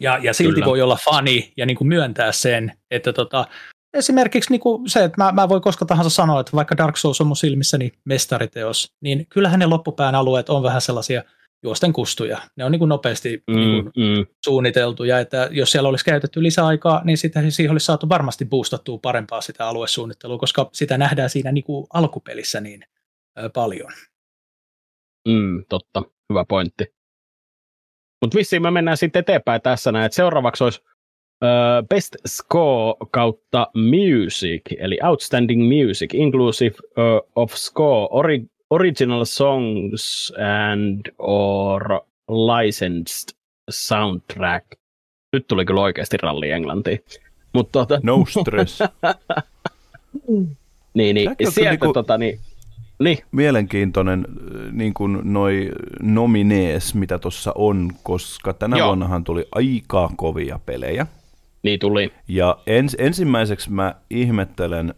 [0.00, 0.66] Ja, ja silti Kyllä.
[0.66, 3.46] voi olla fani ja niin kuin myöntää sen, että tota,
[3.94, 7.20] esimerkiksi niin kuin se, että mä, mä voin koska tahansa sanoa, että vaikka Dark Souls
[7.20, 11.22] on mun silmissäni mestariteos, niin kyllähän ne loppupään alueet on vähän sellaisia–
[11.64, 12.38] juosten kustuja.
[12.56, 14.26] Ne on niin kuin nopeasti mm, niin kuin mm.
[14.44, 18.98] suunniteltu, ja että jos siellä olisi käytetty lisäaikaa, niin sitten siihen olisi saatu varmasti boostattua
[18.98, 22.84] parempaa sitä aluesuunnittelua, koska sitä nähdään siinä niin kuin alkupelissä niin
[23.54, 23.92] paljon.
[25.28, 26.84] Mm, totta, hyvä pointti.
[28.22, 30.82] Mutta vissiin me mennään sitten eteenpäin tässä näin, että seuraavaksi olisi
[31.88, 40.32] Best Score kautta Music, eli Outstanding Music, Inclusive uh, of Score, ori- Original Songs
[40.68, 41.82] and or
[42.30, 43.36] Licensed
[43.70, 44.66] Soundtrack.
[45.32, 47.04] Nyt tuli kyllä oikeasti ralli englantiin.
[47.52, 48.78] Mutta tota, No stress.
[50.94, 52.38] niin, niin, sieltä niinku- tota, niin,
[52.98, 55.70] niin, Mielenkiintoinen äh, niin kuin noi
[56.02, 58.86] nominees, mitä tuossa on, koska tänä Joo.
[58.86, 61.06] vuonnahan tuli aika kovia pelejä.
[61.62, 62.12] niin tuli.
[62.28, 64.94] Ja ens, ensimmäiseksi mä ihmettelen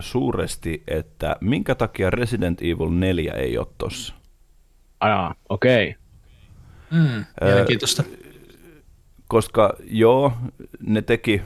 [0.00, 4.14] suuresti, että minkä takia Resident Evil 4 ei ole tossa.
[5.00, 5.94] Ajaa, okei.
[6.90, 8.04] Mm, mielenkiintoista.
[9.28, 10.32] Koska joo,
[10.80, 11.42] ne teki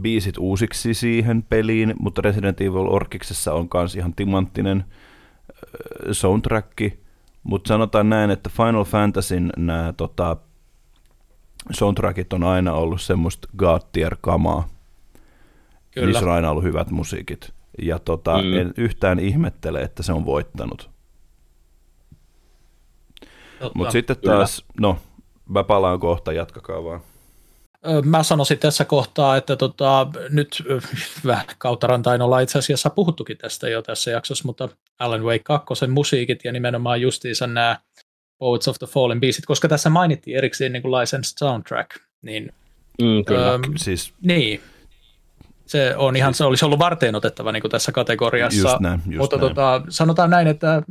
[0.00, 4.84] biisit uusiksi siihen peliin, mutta Resident Evil Orkiksessa on myös ihan timanttinen
[6.12, 6.72] soundtrack.
[7.42, 10.36] Mutta sanotaan näin, että Final Fantasyn nämä tota,
[11.72, 14.68] soundtrackit on aina ollut semmoista god tier kamaa.
[15.90, 16.06] Kyllä.
[16.06, 17.52] Niissä on aina ollut hyvät musiikit.
[17.82, 18.54] Ja tota, Mm.
[18.54, 20.90] en yhtään ihmettele, että se on voittanut.
[23.74, 24.34] Mutta sitten kyllä.
[24.36, 24.98] taas, no,
[25.48, 27.00] mä palaan kohta, jatkakaa vaan.
[28.04, 30.62] Mä sanoisin tässä kohtaa, että tota, nyt
[31.26, 35.86] vähän kautta rantain ollaan itse asiassa puhuttukin tästä jo tässä jaksossa, mutta Alan Wake 2
[35.86, 37.76] musiikit ja nimenomaan justiinsa nämä
[38.38, 41.90] Poets of the Fallen biisit, koska tässä mainittiin erikseen niin kuin licensed soundtrack,
[42.22, 42.52] niin,
[43.02, 43.52] Mm, kyllä.
[43.54, 44.60] öm, Siis niin
[45.66, 49.18] se on ihan, se olisi ollut varteen otettava niin kuin tässä kategoriassa, just näin, just
[49.18, 49.48] mutta näin.
[49.48, 50.82] tota, sanotaan näin, että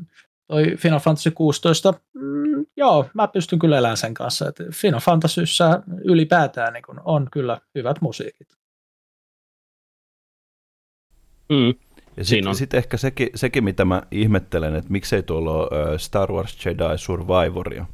[0.50, 5.82] toi Final Fantasy 16, mm, joo, mä pystyn kyllä elämään sen kanssa, että Final Fantasyssä
[6.04, 8.48] ylipäätään niin kun on kyllä hyvät musiikit.
[11.50, 11.74] Mm.
[12.18, 12.56] Ja Siinä on.
[12.56, 16.98] sitten sit ehkä sekin, sekin, mitä mä ihmettelen, että miksei tuolla ole Star Wars Jedi
[16.98, 17.86] Survivoria.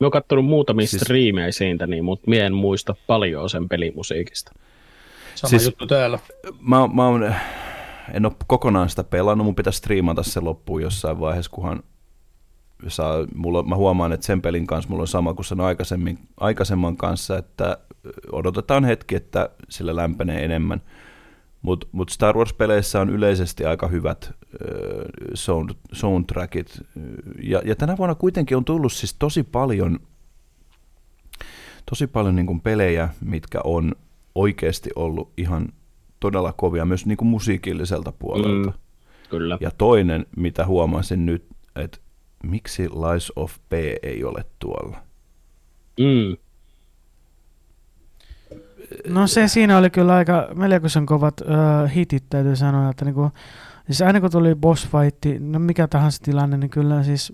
[0.00, 4.52] Mä oon kattonut muutamia Siis- striimejä siitä, niin, mutta mie en muista paljon sen pelimusiikista.
[5.34, 6.18] Sama siis, juttu täällä.
[6.60, 7.34] Mä, mä oon,
[8.14, 11.82] en ole kokonaan sitä pelannut, mun pitäisi striimata se loppuun jossain vaiheessa, kunhan
[12.88, 16.96] saa, mulla, mä huomaan, että sen pelin kanssa mulla on sama kuin sen aikaisemmin, aikaisemman
[16.96, 17.78] kanssa, että
[18.32, 20.82] odotetaan hetki, että sillä lämpenee enemmän.
[21.62, 24.32] Mutta mut Star Wars-peleissä on yleisesti aika hyvät äh,
[25.34, 26.80] sound, soundtrackit.
[27.42, 30.00] Ja, ja tänä vuonna kuitenkin on tullut siis tosi paljon,
[31.90, 33.94] tosi paljon niin pelejä, mitkä on
[34.34, 35.68] oikeasti ollut ihan
[36.20, 38.70] todella kovia myös niin kuin musiikilliselta puolelta.
[38.70, 38.72] Mm.
[39.30, 39.58] Kyllä.
[39.60, 41.98] Ja toinen, mitä huomasin nyt, että
[42.42, 43.72] miksi Lies of P
[44.02, 44.98] ei ole tuolla?
[46.00, 46.36] Mm.
[49.08, 53.30] No se siinä oli kyllä aika melkoisen kovat uh, hitit, täytyy sanoa, että niinku,
[53.86, 57.32] siis aina kun tuli boss fight, no mikä tahansa tilanne, niin kyllä siis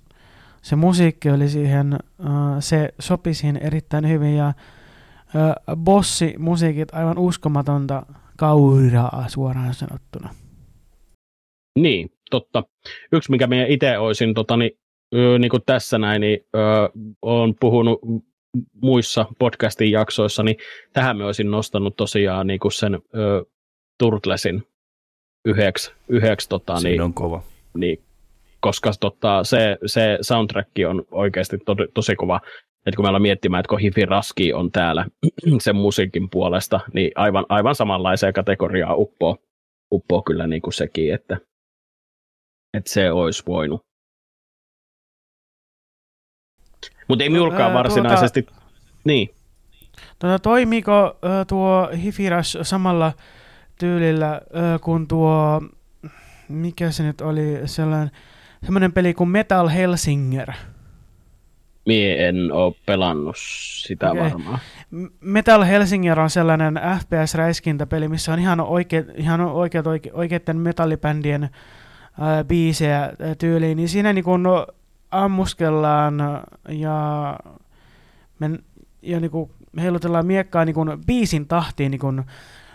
[0.62, 2.28] se musiikki oli siihen, uh,
[2.60, 8.06] se sopi siihen erittäin hyvin ja uh, bossi musiikit aivan uskomatonta
[8.42, 10.34] kauraa suoraan sanottuna.
[11.78, 12.64] Niin, totta.
[13.12, 14.70] Yksi, mikä minä itse olisin tota, niin,
[15.38, 16.58] niin kuin tässä näin, niin ö,
[17.22, 18.00] olen puhunut
[18.82, 20.56] muissa podcastin jaksoissa, niin
[20.92, 23.44] tähän me olisin nostanut tosiaan niin kuin sen ö,
[23.98, 24.62] Turtlesin
[25.44, 27.42] yhdeksi, yhdeksi tota, Siinä niin, on kova.
[27.74, 28.02] niin,
[28.60, 32.40] koska tota, se, se soundtrack on oikeasti to, tosi kova.
[32.86, 35.06] Et kun meillä miettimään, että kun Hifi Raski on täällä
[35.60, 39.36] sen musiikin puolesta, niin aivan, aivan samanlaiseen kategoriaan uppoo,
[39.94, 41.38] uppoo kyllä niin kuin sekin, että,
[42.76, 43.80] että se olisi voinut.
[47.08, 48.46] Mutta ei minullakaan Ää, varsinaisesti...
[49.04, 49.30] Niin,
[50.18, 53.12] Tota, toimiiko ö, tuo Hifiras samalla
[53.78, 55.62] tyylillä ö, kuin tuo,
[56.48, 58.10] mikä se nyt oli, sellainen,
[58.64, 60.52] semmoinen peli kuin Metal Helsinger.
[61.86, 63.36] Mie en ole pelannut
[63.86, 64.22] sitä okay.
[64.22, 64.58] varmaan.
[65.20, 71.50] Metal Helsinger on sellainen FPS-räiskintäpeli, missä on ihan, oike, ihan oikeat, oike, oikeiden metallibändien
[72.20, 74.46] ää, biisejä tyyliin, niin siinä niin kun
[75.10, 76.14] ammuskellaan
[76.68, 77.36] ja,
[78.38, 78.58] men,
[79.02, 79.50] ja niin kun
[79.80, 82.24] heilutellaan miekkaa niin kun biisin tahtiin niin kun, mm.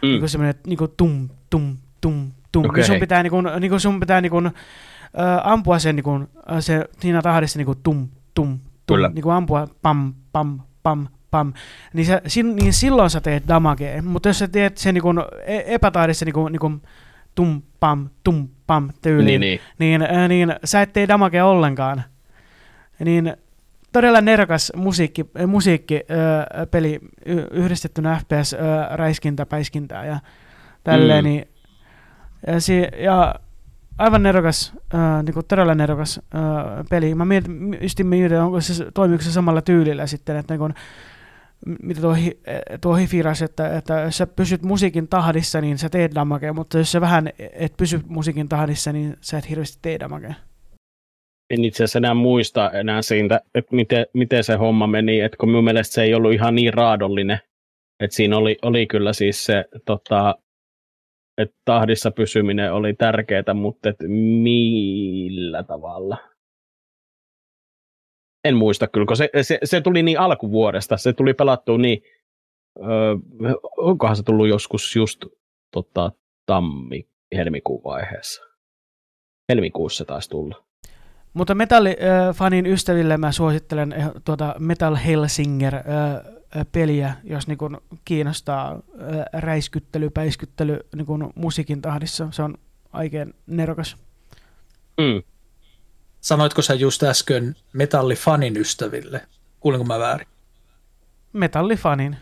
[0.07, 2.65] niin kun semmoinen niin kun tum, tum, tum, tum.
[2.65, 2.81] Okei.
[2.81, 4.51] Niin sun pitää, niin kun, niin kun sun pitää niin kun,
[5.17, 6.29] ää, ampua sen, niin kun,
[6.59, 9.11] se, siinä tahdissa niin kun tum, tum, Kyllä.
[9.13, 11.53] niin kun ampua pam, pam, pam, pam,
[11.93, 14.01] niin, sä, sin, niin silloin sä teet damagea.
[14.01, 16.81] Mutta jos sä teet sen niin kun, e- epätahdissa niin kun, niin kun,
[17.35, 19.99] tum, pam, tum, pam tyyliin, Niin, niin.
[19.99, 22.03] niin, äh, niin sä et tee damagea ollenkaan.
[23.05, 23.33] Niin
[23.93, 26.99] todella nerokas musiikki, musiikki äh, peli
[27.51, 28.59] yhdistettynä FPS äh,
[28.97, 30.19] räiskintä, päiskintää ja
[30.83, 31.25] tälleen.
[31.25, 31.29] Mm.
[31.29, 31.47] Niin,
[32.47, 33.35] ja, si- ja
[33.97, 36.41] aivan nerokas, äh, niinku todella nerokas äh,
[36.89, 37.15] peli.
[37.15, 40.73] Mä mietin, just mietin, onko se, toimiko se samalla tyylillä sitten, että niin kun,
[41.83, 42.15] mitä tuo,
[42.81, 46.91] tuo hifiras, että, että jos sä pysyt musiikin tahdissa, niin sä teet damagea, mutta jos
[46.91, 50.33] sä vähän et pysy musiikin tahdissa, niin sä et hirveästi tee damagea.
[51.49, 55.49] En itse asiassa enää muista enää siitä, että miten, miten se homma meni, että kun
[55.49, 57.39] minun mielestä se ei ollut ihan niin raadollinen,
[57.99, 60.35] että siinä oli, oli kyllä siis se, tota,
[61.37, 64.07] että tahdissa pysyminen oli tärkeää, mutta että
[64.43, 66.17] millä tavalla?
[68.45, 72.01] En muista kyllä, kun se, se, se tuli niin alkuvuodesta, se tuli pelattua niin,
[72.79, 73.15] öö,
[73.77, 75.25] onkohan se tullut joskus just
[75.71, 76.11] tota,
[76.45, 78.43] tammi-helmikuun vaiheessa.
[79.49, 80.67] Helmikuussa taisi tulla.
[81.33, 85.83] Mutta metallifanin äh, ystäville mä suosittelen äh, tuota Metal Hellsinger äh,
[86.71, 88.79] peliä, jos niin kun kiinnostaa
[89.33, 92.27] räiskyttely, päiskyttely niin kun musiikin tahdissa.
[92.31, 92.57] Se on
[92.93, 93.97] oikein nerokas.
[94.97, 95.23] Mm.
[96.21, 99.27] Sanoitko sä just äsken metallifanin ystäville?
[99.59, 100.27] Kuulinko mä väärin?
[101.33, 102.17] Metallifanin.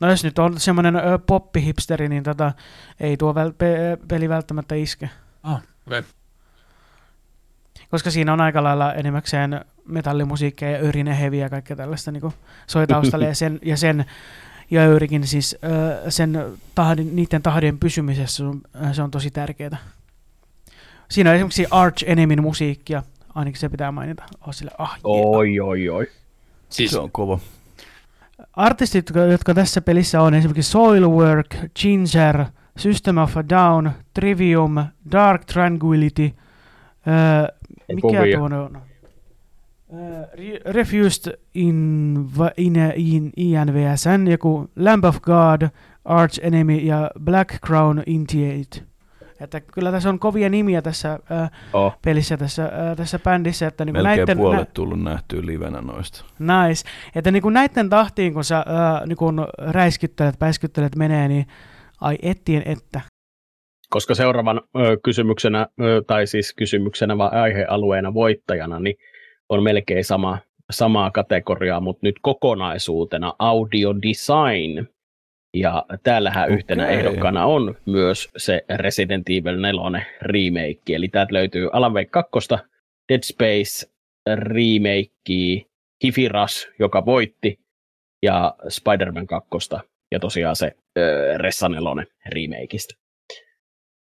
[0.00, 0.94] No jos nyt on semmoinen
[1.26, 2.52] poppihipsteri, niin tota,
[3.00, 5.10] ei tuo väl- pe- peli välttämättä iske.
[5.42, 6.02] Ah, okay.
[7.90, 12.32] Koska siinä on aika lailla enimmäkseen metallimusiikkia ja örineheviä ja kaikkea tällaista niin
[12.66, 14.04] soi taustalle ja sen, ja sen
[14.70, 15.56] ja Öyrikin siis
[16.08, 16.44] sen
[16.74, 18.44] tahdin, niiden tahdien pysymisessä
[18.92, 19.76] se on tosi tärkeää.
[21.10, 23.02] Siinä on esimerkiksi Arch Enemyn musiikkia,
[23.34, 24.22] ainakin se pitää mainita.
[24.46, 26.06] Oh, sille, ah, oi, oi, oi.
[26.68, 27.38] Siis, se on kova.
[28.52, 32.44] Artistit, jotka tässä pelissä on esimerkiksi Soilwork, Ginger,
[32.76, 34.74] System of a Down, Trivium,
[35.12, 36.22] Dark Tranquility,
[37.88, 38.38] mikä Kuvia.
[38.38, 38.82] tuo on?
[39.92, 42.16] Uh, refused in,
[42.56, 45.68] in, in INVSN, joku Lamb of God,
[46.04, 48.92] Arch Enemy ja Black Crown Initiate.
[49.40, 51.94] Että kyllä tässä on kovia nimiä tässä äh, oh.
[52.04, 53.66] pelissä, tässä, äh, tässä bändissä.
[53.66, 56.24] Että niin Melkein näitten, puolet nä- tullut nähtyä livenä noista.
[56.38, 56.88] Nice.
[57.14, 61.46] Että niin kuin näiden tahtiin, kun sä äh, niin kuin räiskyttelet, päiskyttelet menee, niin
[62.00, 63.00] ai ettien että.
[63.90, 68.96] Koska seuraavan ö, kysymyksenä, ö, tai siis kysymyksenä vai aihealueena voittajana, niin
[69.48, 70.38] on melkein sama,
[70.70, 74.88] samaa kategoriaa, mutta nyt kokonaisuutena audio design.
[75.56, 76.56] Ja täällähän okay.
[76.56, 82.30] yhtenä ehdokkaana on myös se Resident Evil 4 remake, eli täältä löytyy Alan Wake 2,
[83.08, 83.92] Dead Space
[84.34, 85.66] remake,
[86.04, 87.58] Hifi Rush, joka voitti,
[88.22, 89.48] ja Spider-Man 2,
[90.12, 92.94] ja tosiaan se äh, Ressa 4 remakeista.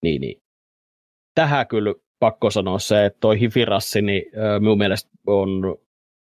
[0.03, 0.41] Niin, niin.
[1.35, 5.77] Tähän kyllä pakko sanoa se, että toi Hifirassi niin, äh, minun mielestä on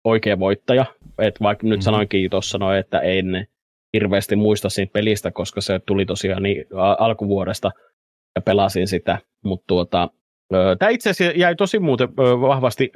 [0.04, 0.86] oikea voittaja.
[1.18, 1.82] Et vaikka nyt mm-hmm.
[1.82, 3.48] sanoinkin tuossa noin, että en
[3.94, 6.66] hirveästi muista siitä pelistä, koska se tuli tosiaan niin
[7.00, 7.72] alkuvuodesta
[8.36, 9.18] ja pelasin sitä.
[9.44, 10.10] Mutta tuota,
[10.80, 12.92] tämä itse asiassa jäi tosi muuten vahvasti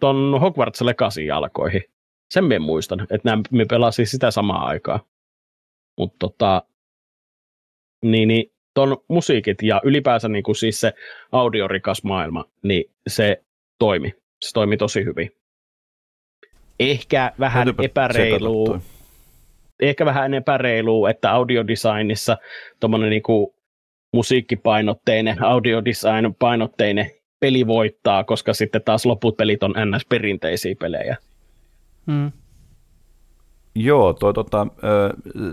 [0.00, 1.82] ton Hogwarts Legacy jalkoihin.
[2.30, 5.00] Sen minä muistan, että nämä, me pelasin sitä samaa aikaa.
[5.98, 6.62] Mutta tota,
[8.04, 10.92] niin, niin ton musiikit ja ylipäänsä niin kuin siis se
[11.32, 13.42] audiorikas maailma, niin se
[13.78, 14.14] toimi.
[14.40, 15.30] Se toimi tosi hyvin.
[16.80, 18.80] Ehkä vähän Täytyypä epäreilu.
[19.80, 22.36] Ehkä vähän epäreilu, että audiodesignissa
[22.80, 23.22] tuommoinen niin
[24.12, 27.10] musiikkipainotteinen, audiodesign painotteinen
[27.40, 31.16] peli voittaa, koska sitten taas loput pelit on ns-perinteisiä pelejä.
[32.06, 32.32] Hmm.
[33.74, 34.66] Joo, tuo tota,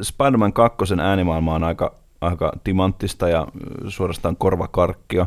[0.01, 3.47] Spider-Man 2 äänimaailma on aika aika timanttista ja
[3.87, 5.25] suorastaan korvakarkkia.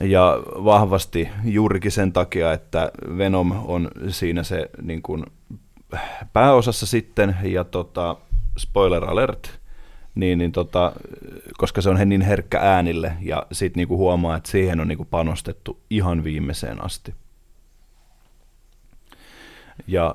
[0.00, 5.24] Ja vahvasti juurikin sen takia, että Venom on siinä se niin kuin
[6.32, 8.16] pääosassa sitten, ja tota,
[8.58, 9.60] spoiler alert,
[10.14, 10.92] niin, niin tota,
[11.58, 15.80] koska se on niin herkkä äänille, ja sitten niinku huomaa, että siihen on niinku panostettu
[15.90, 17.14] ihan viimeiseen asti.
[19.86, 20.14] Ja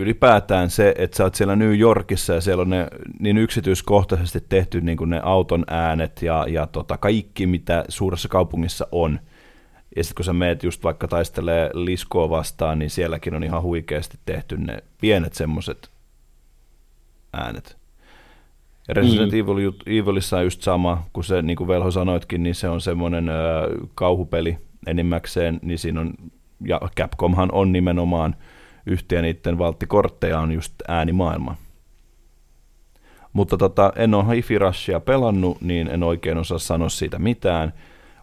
[0.00, 4.80] ylipäätään se, että sä oot siellä New Yorkissa ja siellä on ne niin yksityiskohtaisesti tehty
[4.80, 9.20] niin kuin ne auton äänet ja, ja tota, kaikki, mitä suuressa kaupungissa on.
[9.96, 14.18] Ja sitten kun sä meet just vaikka taistelee liskoa vastaan, niin sielläkin on ihan huikeasti
[14.26, 15.90] tehty ne pienet semmoset
[17.32, 17.76] äänet.
[18.88, 19.38] Ja Resident mm.
[19.38, 23.28] Evil, Evilissa on just sama, kun se, niin kuin Velho sanoitkin, niin se on semmoinen
[23.28, 23.36] äh,
[23.94, 26.14] kauhupeli enimmäkseen, niin siinä on,
[26.64, 28.36] ja Capcomhan on nimenomaan–
[28.90, 31.56] yhtiö niiden valttikortteja on just äänimaailma.
[33.32, 34.54] Mutta tota, en ole Hi-Fi
[35.04, 37.72] pelannut, niin en oikein osaa sanoa siitä mitään,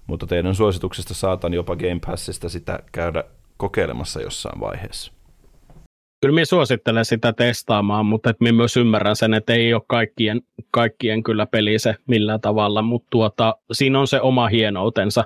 [0.07, 3.23] mutta teidän suosituksesta saatan jopa Game Passista sitä käydä
[3.57, 5.11] kokeilemassa jossain vaiheessa.
[6.21, 10.41] Kyllä minä suosittelen sitä testaamaan, mutta minä myös ymmärrän sen, että ei ole kaikkien,
[10.71, 15.23] kaikkien kyllä peli se millään tavalla, mutta tuota, siinä on se oma hienoutensa.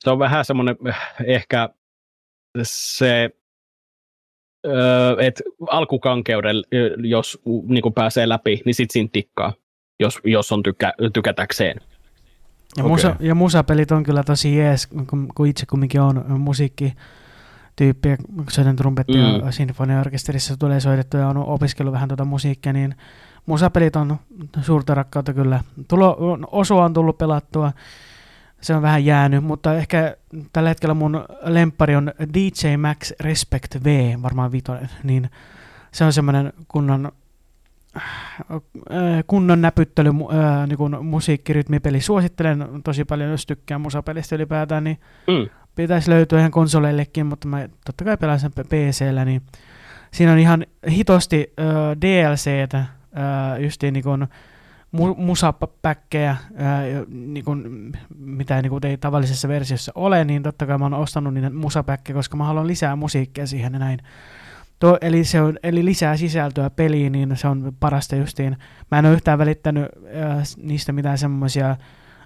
[0.00, 0.76] Se on vähän semmoinen
[1.26, 1.68] ehkä
[2.62, 3.30] se
[5.20, 6.64] että alkukankeudella,
[7.02, 7.38] jos
[7.68, 9.52] niin kuin pääsee läpi, niin sit siinä tikkaa,
[10.00, 11.80] jos, jos on tykä, tykätäkseen.
[12.76, 13.26] Ja, musa, okay.
[13.26, 16.92] ja musapelit on kyllä tosi jees, kun, kun itse kumminkin on musiikki
[17.76, 18.08] tyyppi,
[18.50, 19.50] soitan trumpettia mm.
[19.50, 22.94] sinfoniaorkesterissa tulee soitettu ja on opiskellut vähän tuota musiikkia, niin
[23.46, 24.16] musapelit on
[24.62, 25.60] suurta rakkautta kyllä.
[25.88, 26.16] Tulo,
[26.50, 27.72] osua on tullut pelattua,
[28.60, 30.16] se on vähän jäänyt, mutta ehkä
[30.52, 35.30] tällä hetkellä mun lempari on DJ Max Respect V, varmaan vitonen, niin
[35.92, 37.12] se on semmoinen kunnon
[37.96, 42.00] äh, kunnon näpyttely äh, niin kuin musiikkirytmipeli.
[42.00, 45.48] Suosittelen tosi paljon, jos tykkää musapelistä ylipäätään, niin mm.
[45.74, 49.42] pitäisi löytyä ihan konsoleillekin, mutta mä totta kai pelaan sen PCllä, niin
[50.10, 51.66] siinä on ihan hitosti äh,
[52.00, 52.86] DLCtä, äh,
[53.62, 54.26] justiin niin kuin
[54.94, 56.36] mu- musapäkkejä,
[57.08, 61.34] niin kun, mitä niin kun ei tavallisessa versiossa ole, niin totta kai mä oon ostanut
[61.34, 63.98] niitä musapäkkejä, koska mä haluan lisää musiikkia siihen ja näin.
[64.78, 68.56] Tuo, eli, se on, eli lisää sisältöä peliin, niin se on parasta justiin.
[68.90, 71.76] Mä en ole yhtään välittänyt äh, niistä mitään semmoisia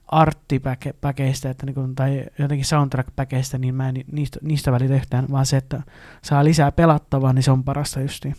[0.06, 5.56] arttipäkeistä että niin tai jotenkin soundtrack-päkeistä, niin mä en niistä, niistä välitä yhtään, vaan se,
[5.56, 5.82] että
[6.22, 8.34] saa lisää pelattavaa, niin se on parasta justiin.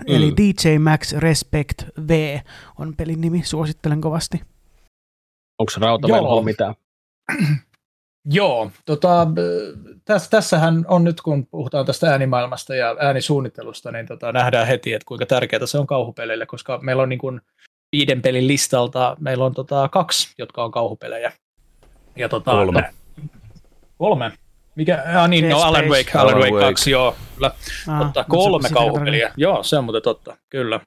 [0.00, 0.14] Mm.
[0.14, 2.38] Eli DJ Max Respect V
[2.78, 4.40] on pelin nimi, suosittelen kovasti.
[5.58, 6.74] Onko Rautavelholla mitään?
[8.24, 9.26] Joo, tota,
[10.04, 15.06] tässä, tässähän on nyt, kun puhutaan tästä äänimaailmasta ja äänisuunnittelusta, niin tota, nähdään heti, että
[15.06, 17.40] kuinka tärkeää se on kauhupeleille, koska meillä on niin kuin
[17.92, 21.32] viiden pelin listalta, meillä on tota, kaksi, jotka on kauhupelejä.
[22.16, 22.90] Ja, tota, kolme.
[23.98, 24.32] Kolme.
[24.74, 27.50] Mikä, ah, niin, no Alan Wake, Alan, Wake 2, joo, kyllä.
[27.88, 30.80] Ah, totta, kolme kauhupeliä, joo, se on muuten totta, kyllä.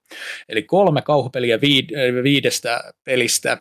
[0.49, 1.89] Eli kolme kauhupeliä viid,
[2.23, 3.57] viidestä pelistä.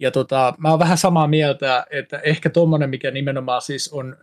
[0.00, 4.16] Ja tota, mä oon vähän samaa mieltä, että ehkä tuommoinen, mikä nimenomaan siis on,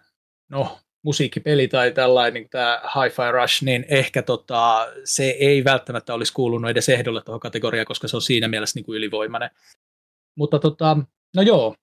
[0.49, 6.33] no, musiikkipeli tai tällainen niin tämä Hi-Fi Rush, niin ehkä tota, se ei välttämättä olisi
[6.33, 9.49] kuulunut edes ehdolle tuohon kategoriaan, koska se on siinä mielessä niin kuin ylivoimainen.
[10.37, 10.97] Mutta tota,
[11.35, 11.75] no joo,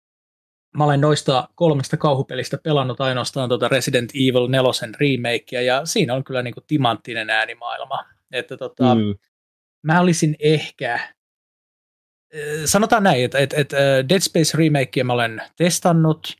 [0.77, 6.25] mä olen noista kolmesta kauhupelistä pelannut ainoastaan tuota Resident Evil 4 remakea, ja siinä on
[6.25, 8.05] kyllä niin kuin timanttinen äänimaailma.
[8.33, 9.15] Että tota, mm.
[9.83, 11.01] mä olisin ehkä, äh,
[12.65, 16.37] sanotaan näin, että, että, että äh, Dead Space remakea mä olen testannut,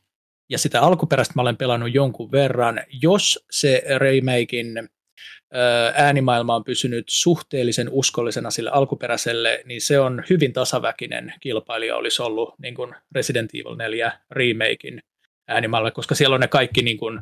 [0.49, 2.81] ja sitä alkuperäistä mä olen pelannut jonkun verran.
[3.01, 4.89] Jos se remakein
[5.93, 12.55] äänimaailma on pysynyt suhteellisen uskollisena sille alkuperäiselle, niin se on hyvin tasaväkinen kilpailija olisi ollut
[12.59, 15.01] niin kuin Resident Evil 4 remakein
[15.47, 17.19] äänimaailma, koska siellä on ne kaikki niin kuin,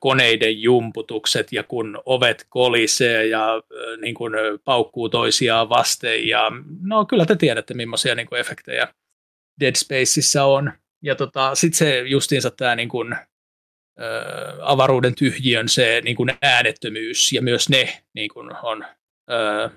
[0.00, 3.62] koneiden jumputukset ja kun ovet kolisee ja
[4.00, 4.32] niin kuin,
[4.64, 6.50] paukkuu toisiaan vasten ja
[6.82, 8.88] no kyllä te tiedätte millaisia niin kuin efektejä
[9.60, 10.72] Dead Spaceissa on.
[11.02, 12.88] Ja tota, sitten se justiinsa tämä niin
[14.62, 18.84] avaruuden tyhjiön se niin kuin äänettömyys ja myös ne niin kuin on
[19.30, 19.70] ö,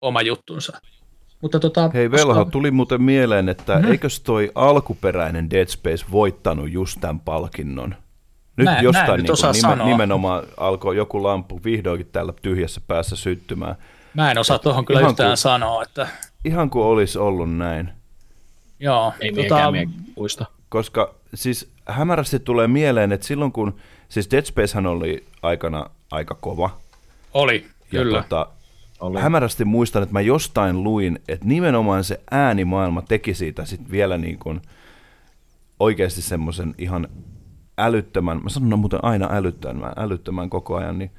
[0.00, 0.80] oma juttunsa.
[1.42, 2.50] Mutta tota, Hei Velho, koska...
[2.50, 3.90] tuli muuten mieleen, että mm-hmm.
[3.90, 7.94] eikös toi alkuperäinen Dead Space voittanut just tämän palkinnon?
[8.56, 9.26] Nyt mä, jostain mä niin
[9.64, 13.74] kuin, nimen, nimenomaan alkoi joku lampu vihdoinkin täällä tyhjässä päässä syttymään.
[14.14, 15.82] Mä en osaa tuohon kyllä yhtään kuin, sanoa.
[15.82, 16.08] Että...
[16.44, 17.90] Ihan kuin olisi ollut näin.
[18.80, 19.12] Joo.
[19.20, 19.72] Ei tota,
[20.16, 20.44] muista.
[20.68, 23.76] Koska siis hämärästi tulee mieleen, että silloin kun,
[24.08, 26.70] siis Dead Spacehan oli aikana aika kova.
[27.34, 28.22] Oli, ja kyllä.
[28.22, 28.46] Tota,
[29.00, 29.20] oli.
[29.20, 34.38] Hämärästi muistan, että mä jostain luin, että nimenomaan se äänimaailma teki siitä sit vielä niin
[34.38, 34.60] kuin
[35.80, 37.08] oikeasti semmoisen ihan
[37.78, 41.10] älyttömän, mä sanon muuten aina älyttömän, älyttömän koko ajan, niin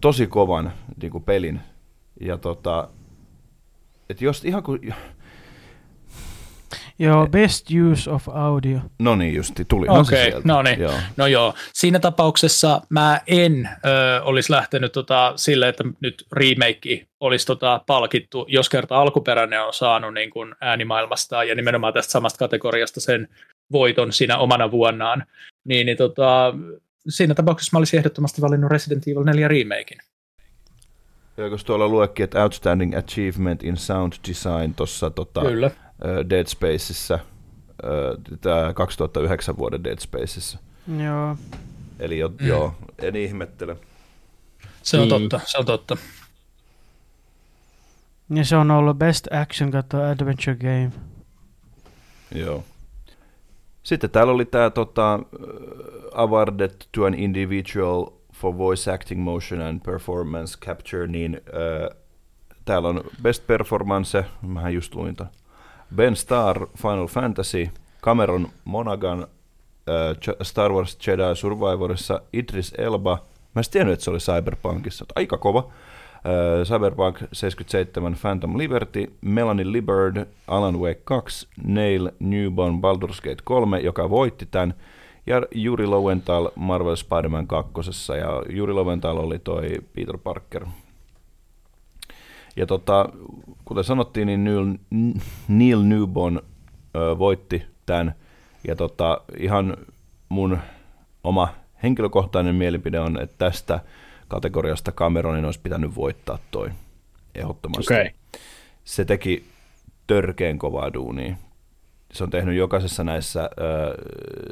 [0.00, 0.72] tosi kovan
[1.02, 1.60] niin kuin pelin.
[2.20, 2.88] Ja tota,
[4.10, 4.94] että jos ihan kuin,
[6.98, 8.78] Joo, best use of audio.
[8.98, 10.48] No niin, justi, tuli okay, se sieltä.
[10.48, 10.94] No niin, joo.
[11.16, 11.54] no joo.
[11.72, 18.46] Siinä tapauksessa mä en ö, olisi lähtenyt tota, sille, että nyt remake olisi tota, palkittu,
[18.48, 23.28] jos kerta alkuperäinen on saanut niin kuin äänimaailmasta ja nimenomaan tästä samasta kategoriasta sen
[23.72, 25.24] voiton siinä omana vuonnaan,
[25.64, 26.54] niin, niin tota,
[27.08, 30.00] siinä tapauksessa mä olisin ehdottomasti valinnut Resident Evil 4 remakein.
[31.36, 35.70] Joo, tuolla luekin, että Outstanding Achievement in Sound Design tuossa tota, Kyllä.
[36.30, 37.18] Dead Spaceissa,
[38.40, 40.58] tämä 2009 vuoden Dead Spaceissa.
[41.04, 41.36] Joo.
[41.98, 42.46] Eli jo, mm.
[42.46, 43.76] joo, en ihmettele.
[44.82, 45.08] Se on mm.
[45.08, 45.96] totta, se on totta.
[48.30, 50.90] Ja se on ollut Best Action kautta Adventure Game.
[52.34, 52.64] Joo.
[53.82, 55.20] Sitten täällä oli tämä tota,
[56.14, 61.98] awarded to an individual for voice acting, motion and performance capture, niin äh,
[62.64, 65.32] täällä on best performance, mähän just luin tämän
[65.96, 67.70] Ben Starr Final Fantasy,
[68.02, 73.18] Cameron Monaghan äh, Star Wars Jedi Survivorissa, Idris Elba
[73.54, 75.04] Mä en tiennyt, että se oli Cyberpunkissa.
[75.16, 75.70] Aika kova.
[76.64, 84.10] Cyberpunk 77 Phantom Liberty, Melanie Liberd, Alan Wake 2, Neil Newborn Baldur's Gate 3, joka
[84.10, 84.74] voitti tämän,
[85.26, 87.72] ja Juri Lowenthal Marvel Spider-Man 2.
[88.18, 90.66] Ja Juri Lowenthal oli toi Peter Parker.
[92.56, 93.08] Ja tota,
[93.64, 94.74] kuten sanottiin, niin Neil,
[95.48, 96.36] Neil Newborn
[96.96, 98.14] ö, voitti tämän.
[98.68, 99.76] Ja tota, ihan
[100.28, 100.58] mun
[101.24, 101.48] oma
[101.82, 103.80] henkilökohtainen mielipide on, että tästä
[104.28, 106.70] kategoriasta Cameronin olisi pitänyt voittaa toi
[107.34, 107.94] ehdottomasti.
[107.94, 108.10] Okay.
[108.84, 109.44] Se teki
[110.06, 111.36] törkeen kovaa duunia.
[112.12, 113.48] Se on tehnyt jokaisessa näissä äh,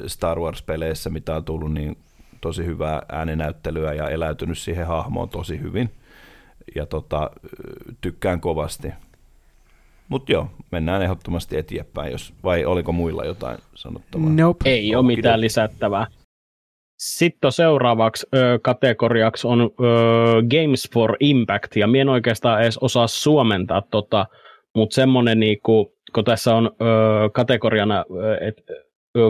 [0.06, 1.98] Star Wars-peleissä, mitä on tullut, niin
[2.40, 5.90] tosi hyvää ääninäyttelyä ja eläytynyt siihen hahmoon tosi hyvin.
[6.74, 7.30] Ja tota,
[8.00, 8.88] tykkään kovasti.
[10.08, 14.28] Mutta joo, mennään ehdottomasti eteenpäin, jos, vai oliko muilla jotain sanottavaa?
[14.30, 14.70] Nope.
[14.70, 16.06] Ei ole mitään lisättävää.
[16.98, 19.66] Sitten seuraavaksi ö, kategoriaksi on ö,
[20.42, 24.26] Games for Impact, ja mien oikeastaan edes osaa suomentaa tota,
[24.74, 26.84] mutta semmoinen, niinku, kun tässä on ö,
[27.32, 28.04] kategoriana,
[28.40, 28.62] että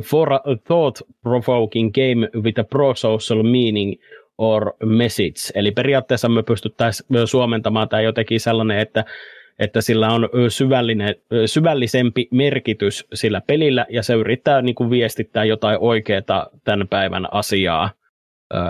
[0.05, 3.95] for a thought-provoking game with a pro-social meaning
[4.39, 5.53] or message.
[5.55, 9.05] Eli periaatteessa me pystyttäisiin suomentamaan tämä jotenkin sellainen, että
[9.59, 11.15] että sillä on syvällinen,
[11.47, 17.91] syvällisempi merkitys sillä pelillä, ja se yrittää niin kuin viestittää jotain oikeaa tämän päivän asiaa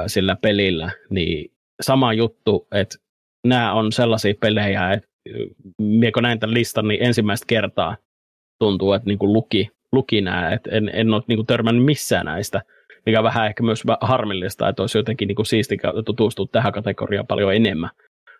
[0.06, 0.90] sillä pelillä.
[1.10, 2.98] Niin sama juttu, että
[3.46, 5.08] nämä on sellaisia pelejä, että
[5.78, 7.96] miekö näin tämän listan, niin ensimmäistä kertaa
[8.58, 12.26] tuntuu, että niin kuin luki, luki nämä, että en, en ole niin kuin törmännyt missään
[12.26, 12.62] näistä,
[13.06, 17.26] mikä on vähän ehkä myös harmillista, että olisi jotenkin niin kuin siisti tutustua tähän kategoriaan
[17.26, 17.90] paljon enemmän.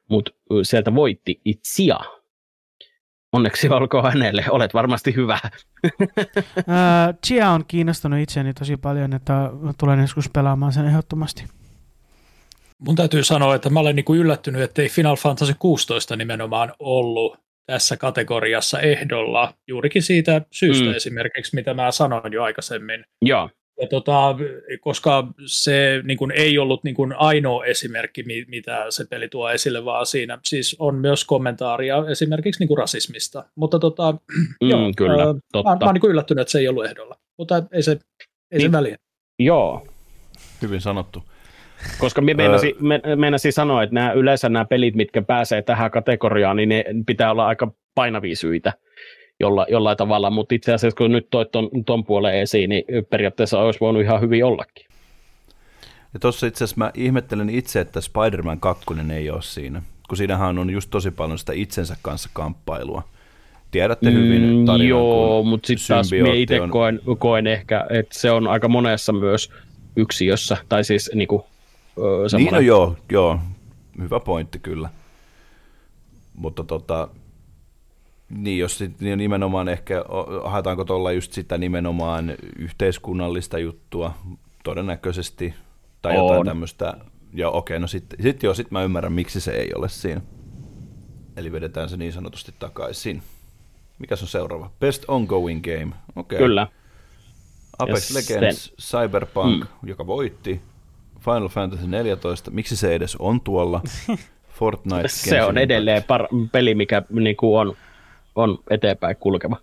[0.09, 0.33] Mutta
[0.63, 1.99] sieltä voitti Itsia,
[3.33, 5.39] Onneksi olkoon hänelle, olet varmasti hyvä.
[7.27, 11.45] Chia on kiinnostunut itseäni tosi paljon, että tulen joskus pelaamaan sen ehdottomasti.
[12.79, 16.73] Mun täytyy sanoa, että mä olen niin kuin yllättynyt, että ei Final Fantasy 16 nimenomaan
[16.79, 20.95] ollut tässä kategoriassa ehdolla, juurikin siitä syystä mm.
[20.95, 23.05] esimerkiksi, mitä mä sanoin jo aikaisemmin.
[23.23, 23.51] Joo.
[23.81, 24.37] Ja tota,
[24.81, 29.85] koska se niin kuin, ei ollut niin kuin, ainoa esimerkki, mitä se peli tuo esille,
[29.85, 33.45] vaan siinä siis on myös kommentaaria esimerkiksi niin kuin rasismista.
[33.55, 34.13] Mutta tota,
[34.63, 35.71] mm, joo, kyllä, ää, totta.
[35.71, 37.91] Mä, mä olen niin yllättynyt, että se ei ollut ehdolla, mutta ei se,
[38.51, 38.97] ei niin, se väliä.
[39.39, 39.87] Joo.
[40.63, 41.23] Hyvin sanottu.
[41.99, 46.57] Koska me meinasin, me, meinasin sanoa, että nämä, yleensä nämä pelit, mitkä pääsee tähän kategoriaan,
[46.57, 48.73] niin ne pitää olla aika painavia syitä
[49.43, 53.59] jolla, jollain tavalla, mutta itse asiassa kun nyt toit ton, ton puolen esiin, niin periaatteessa
[53.59, 54.87] olisi voinut ihan hyvin ollakin.
[56.15, 60.59] Ja tuossa itse asiassa mä ihmettelen itse, että Spider-Man 2 ei ole siinä, kun siinähän
[60.59, 63.03] on just tosi paljon sitä itsensä kanssa kamppailua.
[63.71, 66.71] Tiedätte mm, hyvin tarinan, Joo, mutta sitten taas minä itse on...
[66.71, 69.51] koen, koen ehkä, että se on aika monessa myös
[69.97, 71.47] yksiössä, tai siis niinku,
[72.37, 73.39] Niin no joo, joo,
[73.99, 74.89] hyvä pointti kyllä.
[76.35, 77.09] Mutta tota,
[78.37, 80.05] niin, jos sit, niin nimenomaan ehkä,
[80.45, 84.15] haetaanko tuolla just sitä nimenomaan yhteiskunnallista juttua
[84.65, 85.55] todennäköisesti,
[86.03, 86.27] tai on.
[86.27, 86.95] jotain tämmöistä,
[87.33, 90.21] joo okei, okay, no sitten sit joo, sit mä ymmärrän, miksi se ei ole siinä.
[91.37, 93.23] Eli vedetään se niin sanotusti takaisin.
[93.99, 94.71] Mikä on seuraava?
[94.81, 95.93] Best Ongoing Game.
[96.17, 96.39] Okay.
[96.39, 96.67] Kyllä.
[97.79, 98.75] Apex ja Legends, sen...
[98.81, 99.89] Cyberpunk, mm.
[99.89, 100.61] joka voitti.
[101.21, 103.81] Final Fantasy 14, miksi se edes on tuolla?
[104.59, 105.09] Fortnite.
[105.09, 107.77] se on edelleen par- peli, mikä niin kuin on
[108.35, 109.57] on eteenpäin kulkeva.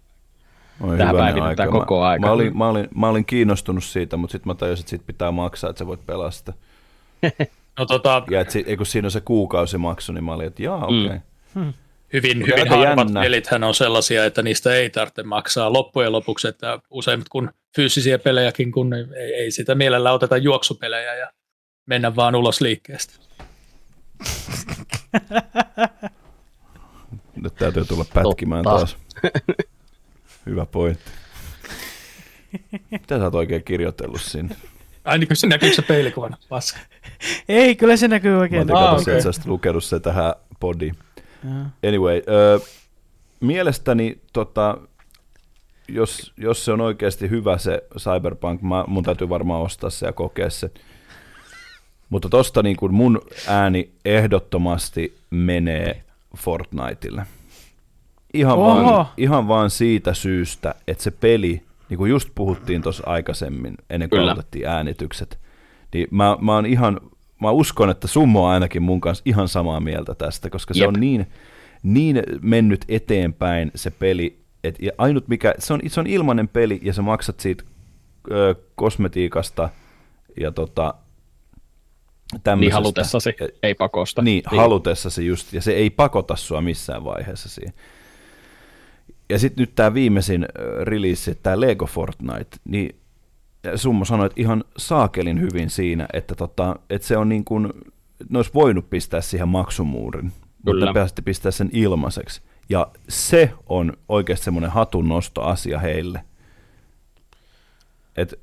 [0.81, 1.79] Oi Tähän päivitetään aika.
[1.79, 2.21] koko aika.
[2.21, 5.05] Mä, mä, olin, mä, olin, mä olin kiinnostunut siitä, mutta sitten mä tajusin, että siitä
[5.07, 6.53] pitää maksaa, että sä voit pelaa sitä.
[7.79, 8.23] no, tota...
[8.29, 11.05] Ja et, kun siinä on se kuukausimaksu, niin mä olin, että jaa, okei.
[11.05, 11.19] Okay.
[11.55, 11.61] Mm.
[11.61, 11.73] Hmm.
[12.13, 17.29] Hyvin, hyvin harvat pelithän on sellaisia, että niistä ei tarvitse maksaa loppujen lopuksi, että useimmat
[17.29, 21.31] kun fyysisiä pelejäkin, kun ei, ei sitä mielellä oteta juoksupelejä ja
[21.85, 23.13] mennä vaan ulos liikkeestä.
[27.43, 28.77] Nyt täytyy tulla pätkimään Totta.
[28.77, 28.97] taas.
[30.45, 31.11] Hyvä pointti.
[32.91, 34.55] Mitä sä oot oikein kirjoitellut sinne?
[35.05, 36.37] Ai niin, se näkyy se peilikuvana?
[36.49, 36.79] Paska.
[37.49, 38.67] Ei, kyllä se näkyy oikein.
[38.67, 39.17] Mä oon okay.
[39.17, 40.95] että lukenut se tähän podiin.
[41.87, 42.59] Anyway, ö,
[43.39, 44.77] mielestäni tota,
[45.87, 50.13] jos, jos se on oikeasti hyvä se Cyberpunk, mä, mun täytyy varmaan ostaa se ja
[50.13, 50.71] kokea se.
[52.09, 56.03] Mutta tosta niin kuin mun ääni ehdottomasti menee
[56.37, 57.25] Fortniteille.
[58.33, 63.77] Ihan vaan, ihan vaan siitä syystä, että se peli, niin kuin just puhuttiin tuossa aikaisemmin,
[63.89, 65.39] ennen kuin otettiin äänitykset,
[65.93, 67.01] niin mä, mä, oon ihan,
[67.41, 70.87] mä uskon, että Summo on ainakin mun kanssa ihan samaa mieltä tästä, koska se Jep.
[70.87, 71.27] on niin,
[71.83, 76.93] niin mennyt eteenpäin se peli, että ainut mikä, se on, se on ilmainen peli ja
[76.93, 77.63] sä maksat siitä
[78.31, 79.69] ö, kosmetiikasta
[80.39, 80.93] ja tota,
[82.55, 84.21] Niin halutessasi, ei pakosta.
[84.21, 87.73] Niin, niin, halutessasi just, ja se ei pakota sua missään vaiheessa siihen.
[89.29, 90.45] Ja sitten nyt tämä viimeisin
[90.81, 92.95] release, tämä Lego Fortnite, niin
[93.75, 97.73] Summo sanoi, että ihan saakelin hyvin siinä, että, tota, että se on niin kuin,
[98.29, 100.31] ne olisi voinut pistää siihen maksumuurin,
[100.65, 100.85] Kyllä.
[100.85, 102.41] mutta päästi pistää sen ilmaiseksi.
[102.69, 106.23] Ja se on oikeasti semmoinen hatunnostoasia heille.
[108.17, 108.39] Et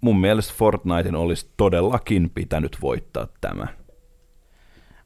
[0.00, 3.66] mun mielestä Fortnitein olisi todellakin pitänyt voittaa tämä.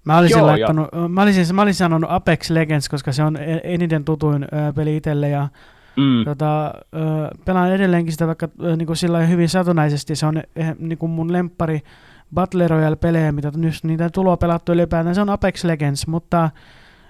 [0.05, 1.09] Mä olisin, Joo, laittanut, ja...
[1.09, 4.97] mä, olisin, mä olisin sanonut Apex Legends, koska se on e- eniten tutuin ö, peli
[4.97, 5.49] itselle ja
[5.97, 6.25] mm.
[6.25, 6.71] tota, ö,
[7.45, 10.17] pelaan edelleenkin sitä vaikka ö, niin kuin sillä hyvin satunnaisesti.
[10.17, 11.81] Se on eh, niin kuin mun lemppari
[12.35, 15.15] Battle Royale-pelejä, mitä nyt niitä tuloa pelattu ylipäätään.
[15.15, 16.51] Se on Apex Legends, mutta,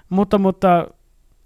[0.09, 0.87] mutta, mutta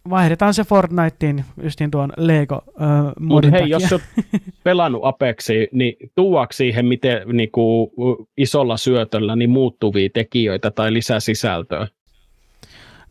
[0.10, 4.04] vaihdetaan se Fortniteen justiin tuon Lego äh, Mutta hei, jos olet
[4.64, 7.90] pelannut Apexi, niin tuoako siihen miten niin kuin,
[8.38, 11.88] isolla syötöllä niin muuttuvia tekijöitä tai lisäsisältöä?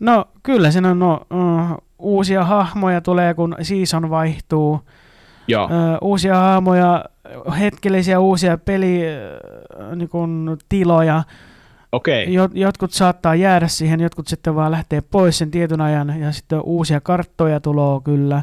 [0.00, 4.80] No kyllä siinä on no, uh, uusia hahmoja tulee, kun season vaihtuu.
[5.48, 5.64] Joo.
[5.64, 5.70] Uh,
[6.00, 7.04] uusia hahmoja,
[7.58, 9.00] hetkellisiä uusia peli
[9.90, 10.08] uh, niin
[10.68, 11.22] tiloja
[11.96, 12.22] Okay.
[12.22, 16.60] Jot, jotkut saattaa jäädä siihen, jotkut sitten vaan lähtee pois sen tietyn ajan ja sitten
[16.60, 18.42] uusia karttoja tulee kyllä.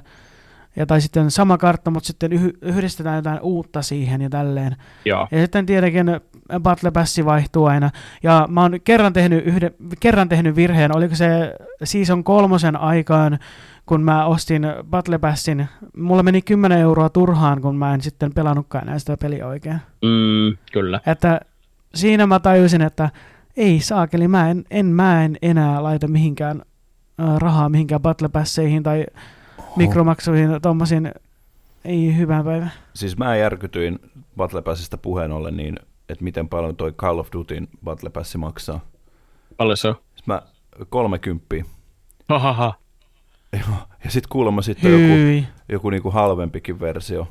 [0.76, 2.32] Ja tai sitten sama kartta, mutta sitten
[2.62, 4.76] yhdistetään jotain uutta siihen ja tälleen.
[5.06, 5.28] Joo.
[5.32, 6.06] Ja sitten tietenkin
[6.60, 7.90] Battle Pass vaihtuu aina.
[8.24, 13.40] Ja mä oon kerran tehnyt, yhden, kerran tehnyt virheen, oliko se Season kolmosen aikaan,
[13.86, 15.68] kun mä ostin Battle Passin.
[15.98, 19.78] Mulla meni 10 euroa turhaan, kun mä en sitten pelannutkaan näistä peliä oikein.
[20.02, 21.00] Mm, kyllä.
[21.08, 21.42] Että
[21.96, 23.10] siinä mä tajusin, että
[23.58, 26.62] ei saakeli, mä en, en, mä en enää laita mihinkään
[27.20, 29.06] äh, rahaa mihinkään battle passeihin tai
[29.58, 29.74] Oho.
[29.76, 31.12] mikromaksuihin tuommoisiin,
[31.86, 32.70] ei hyvää päivää.
[32.94, 34.00] Siis mä järkytyin
[34.38, 38.80] Battle Passista puheen ollen niin, että miten paljon toi Call of Dutyn Battle Passi maksaa.
[39.58, 39.96] Paljon se on?
[40.16, 40.42] Siis mä
[40.90, 41.56] 30.
[42.30, 42.74] Hahaha.
[44.04, 47.28] Ja sitten kuulemma sitten joku, joku niinku halvempikin versio.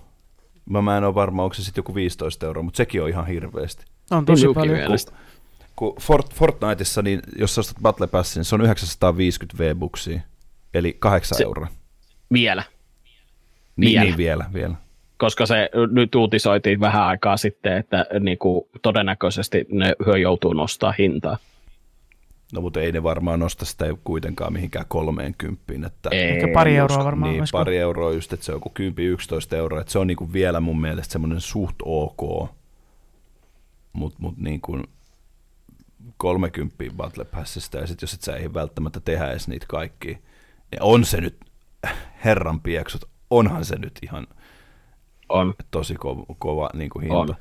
[0.70, 3.26] Mä, mä en ole varma, onko se sitten joku 15 euroa, mutta sekin on ihan
[3.26, 3.84] hirveästi.
[4.10, 4.78] On tosi paljon.
[4.86, 5.14] Kun,
[5.76, 10.20] kun Fort, Fortniteissa, niin jos ostat Battle Passin, niin se on 950 V-buksia,
[10.74, 11.66] eli 8 se, euroa.
[12.32, 12.62] Vielä.
[13.76, 14.04] Niin, vielä.
[14.04, 14.74] niin vielä, vielä.
[15.18, 20.94] Koska se nyt uutisoitiin vähän aikaa sitten, että niin kuin, todennäköisesti ne hyö joutuu nostaa
[20.98, 21.36] hintaa.
[22.52, 25.86] No mutta ei ne varmaan nosta sitä kuitenkaan mihinkään 30.
[25.86, 27.32] Että ei, Ehkä pari euroa varmaan.
[27.32, 27.58] Niin, olisiko?
[27.58, 28.72] pari euroa just, että se on joku
[29.52, 29.80] 10-11 euroa.
[29.80, 32.50] Että se on niin kuin vielä mun mielestä semmoinen suht ok.
[33.92, 34.84] Mutta mut niin kuin
[36.16, 40.18] 30 Battle Passista ja sitten jos et sä ei välttämättä tehdä edes niitä kaikki,
[40.70, 41.36] niin on se nyt,
[42.24, 44.26] herran pieksut, onhan se nyt ihan
[45.28, 45.54] on.
[45.70, 47.16] tosi kova, kova niin kuin hinta.
[47.16, 47.36] On.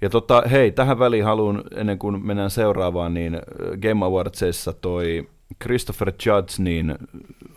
[0.00, 3.40] Ja tota, hei, tähän väliin haluan, ennen kuin mennään seuraavaan, niin äh,
[3.82, 5.28] Game Awardsissa toi
[5.62, 6.94] Christopher Judge niin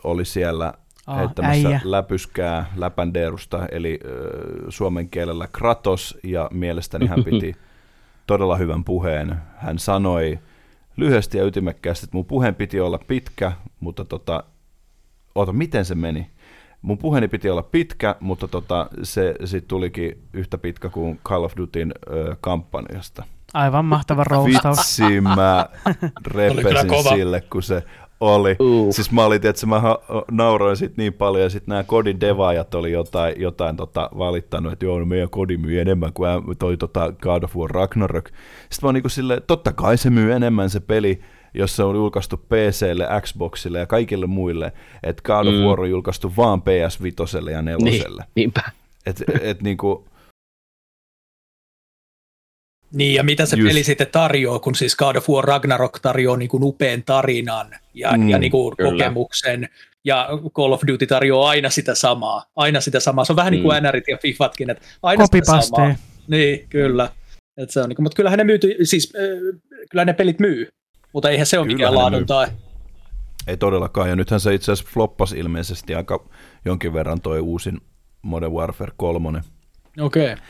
[0.04, 0.72] oli siellä
[1.06, 1.80] oh, heittämässä äijä.
[1.84, 4.10] läpyskää läpändeerusta, eli äh,
[4.68, 7.56] suomen kielellä Kratos, ja mielestäni hän piti
[8.26, 9.36] todella hyvän puheen.
[9.56, 10.38] Hän sanoi
[10.96, 14.44] lyhyesti ja ytimekkäästi, että mun puheen piti olla pitkä, mutta tota,
[15.34, 16.30] oota, miten se meni?
[16.82, 21.52] Mun puheeni piti olla pitkä, mutta tota, se sitten tulikin yhtä pitkä kuin Call of
[21.56, 23.24] Dutyn ö, kampanjasta.
[23.54, 24.78] Aivan mahtava roustaus.
[24.78, 25.66] Vitsi, mä
[26.26, 27.84] repesin sille, kun se
[28.22, 28.56] oli.
[28.58, 28.94] Uh.
[28.94, 29.82] Siis mä olin, että mä
[30.30, 34.84] nauroin sit niin paljon, ja sitten nämä kodin devaajat oli jotain, jotain tota valittanut, että
[34.84, 38.28] joo, no meidän kodi myy enemmän kuin toi tota God of War Ragnarok.
[38.28, 41.20] Sitten mä oon niin sille, totta kai se myy enemmän se peli,
[41.54, 44.72] jos se on julkaistu PClle, Xboxille ja kaikille muille,
[45.02, 45.60] että God of mm.
[45.60, 47.76] War on julkaistu vaan PS5 ja 4.
[47.84, 48.04] Niin,
[48.34, 48.62] niinpä.
[49.06, 50.04] Et, et niinku,
[52.94, 53.68] niin, ja mitä se Just.
[53.68, 58.12] peli sitten tarjoaa, kun siis God of War Ragnarok tarjoaa niin kuin upean tarinan ja,
[58.16, 59.68] mm, ja niin kuin kokemuksen,
[60.04, 62.44] ja Call of Duty tarjoaa aina sitä samaa.
[62.56, 63.24] Aina sitä samaa.
[63.24, 63.54] Se on vähän mm.
[63.54, 63.88] niin kuin mm.
[63.88, 65.94] NRit ja FIFAtkin, että aina sitä samaa.
[66.28, 67.08] Niin, kyllä.
[67.56, 69.60] Et se on niin kuin, mutta kyllähän ne myyty, siis äh,
[69.90, 70.68] kyllä ne pelit myy,
[71.12, 72.46] mutta eihän se ole kyllä mikään laadun tai.
[73.46, 76.28] Ei todellakaan, ja nythän se itse asiassa floppasi ilmeisesti aika
[76.64, 77.80] jonkin verran toi uusin
[78.22, 79.40] Modern Warfare 3.
[80.00, 80.32] Okei.
[80.32, 80.44] Okay.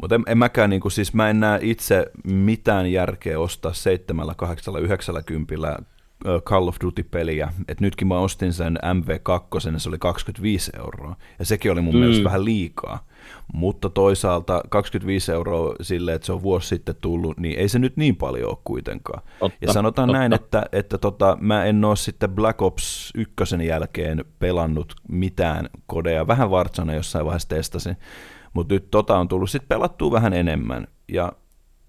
[0.00, 4.26] Mutta en, en mäkään, niin kuin, siis mä en näe itse mitään järkeä ostaa 7,
[4.36, 5.82] 8, 90
[6.44, 7.52] Call of Duty-peliä.
[7.68, 11.16] Et nytkin mä ostin sen MV2, ja se oli 25 euroa.
[11.38, 12.00] Ja sekin oli mun mm.
[12.00, 13.06] mielestä vähän liikaa.
[13.52, 17.96] Mutta toisaalta 25 euroa sille, että se on vuosi sitten tullut, niin ei se nyt
[17.96, 19.22] niin paljon ole kuitenkaan.
[19.38, 20.18] Totta, ja sanotaan totta.
[20.18, 26.26] näin, että, että tota, mä en ole sitten Black Ops 1 jälkeen pelannut mitään kodeja.
[26.26, 27.96] Vähän Warzone jossain vaiheessa testasin
[28.58, 30.86] mutta nyt tota on tullut sitten pelattua vähän enemmän.
[31.08, 31.32] Ja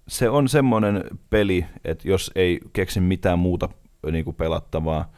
[0.08, 3.68] se on semmoinen peli, että jos ei keksi mitään muuta
[4.12, 5.10] niin kuin pelattavaa,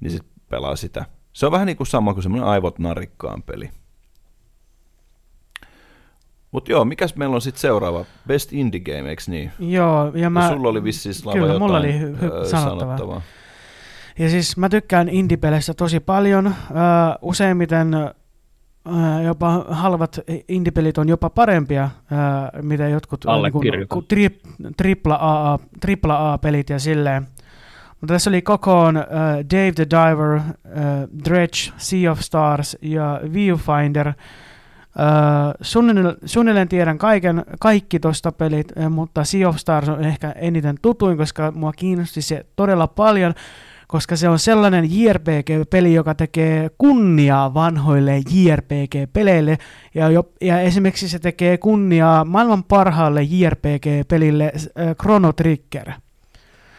[0.00, 1.04] niin sit pelaa sitä.
[1.32, 3.70] Se on vähän niin kuin sama kuin semmoinen aivot narikkaan peli.
[6.50, 8.04] Mutta joo, mikäs meillä on sitten seuraava?
[8.26, 9.52] Best Indie Game, eikö niin?
[9.58, 10.42] Joo, ja mä...
[10.42, 12.78] Ja sulla oli vissiin Slava Kyllä, jotain mulla oli hy- hy- ö, sanottavaa.
[12.96, 13.22] sanottavaa.
[14.18, 16.46] Ja siis mä tykkään indie-peleistä tosi paljon.
[16.46, 16.52] Uh,
[17.22, 17.90] useimmiten
[19.24, 21.90] jopa halvat indie-pelit on jopa parempia,
[22.62, 24.02] mitä jotkut uh, Allekirjoitan.
[24.08, 24.40] tri,
[24.76, 27.26] tripla, A, tripla A-pelit ja silleen.
[28.00, 29.02] Mutta tässä oli kokoon uh,
[29.50, 30.42] Dave the Diver, uh,
[31.24, 34.08] Dredge, Sea of Stars ja Viewfinder.
[34.08, 34.14] Uh,
[35.60, 41.16] suunnilleen, suunnilleen tiedän kaiken, kaikki tosta pelit, mutta Sea of Stars on ehkä eniten tutuin,
[41.16, 43.34] koska mua kiinnosti se todella paljon,
[43.88, 49.58] koska se on sellainen JRPG-peli, joka tekee kunniaa vanhoille JRPG-peleille,
[49.94, 55.90] ja, jo, ja esimerkiksi se tekee kunniaa maailman parhaalle JRPG-pelille äh, Chrono Trigger.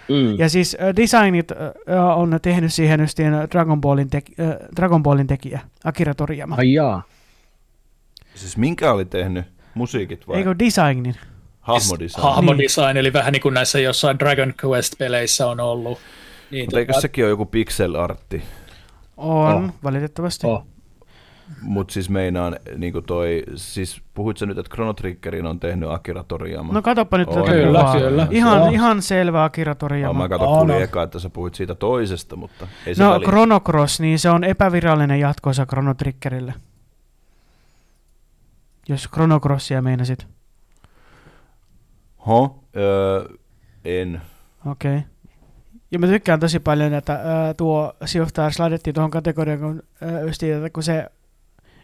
[0.09, 0.39] Mm.
[0.39, 4.21] Ja siis äh, designit äh, on tehnyt siihen justiin Dragon Ballin, äh,
[4.75, 6.55] Dragon Ballin tekijä, Akira Toriyama.
[6.57, 7.03] Ai jaa.
[8.35, 9.45] Siis minkä oli tehnyt?
[9.73, 10.37] Musiikit vai?
[10.37, 11.15] Eikö designin?
[11.61, 12.23] Hahmodesign.
[12.23, 15.99] Hahmodesign, eli vähän niin kuin näissä jossain Dragon Quest-peleissä on ollut.
[16.51, 18.43] Niin, Mutta eikö sekin ole joku pixel artti?
[19.17, 19.71] On, Oh.
[19.83, 20.47] valitettavasti.
[20.47, 20.65] Oh.
[21.61, 25.89] Mutta siis meinaan, niin kuin toi, siis puhuit sä nyt, että Chrono Triggerin on tehnyt
[25.89, 26.73] Akira Toriyama?
[26.73, 27.97] No katoppa nyt tätä Kyllä, kuvaa.
[27.97, 28.27] kyllä.
[28.31, 28.69] Ihan, Joo.
[28.69, 30.19] ihan selvä Akira no, Toriyama.
[30.19, 30.81] mä katson, Oh, kuulin no.
[30.81, 33.27] eka, että sä puhuit siitä toisesta, mutta ei se No väliä.
[33.27, 36.53] Chrono Cross, niin se on epävirallinen jatkoosa Chrono Triggerille.
[38.89, 40.27] Jos Chrono Crossia meinasit.
[42.27, 42.63] Ho?
[42.77, 43.25] Öö,
[43.85, 44.21] en.
[44.65, 44.95] Okei.
[44.97, 45.07] Okay.
[45.91, 47.93] Ja mä tykkään tosi paljon, että ää, tuo
[48.27, 49.83] Stars laitettiin tuohon kategoriaan, kun,
[50.31, 51.05] siitä, että kun se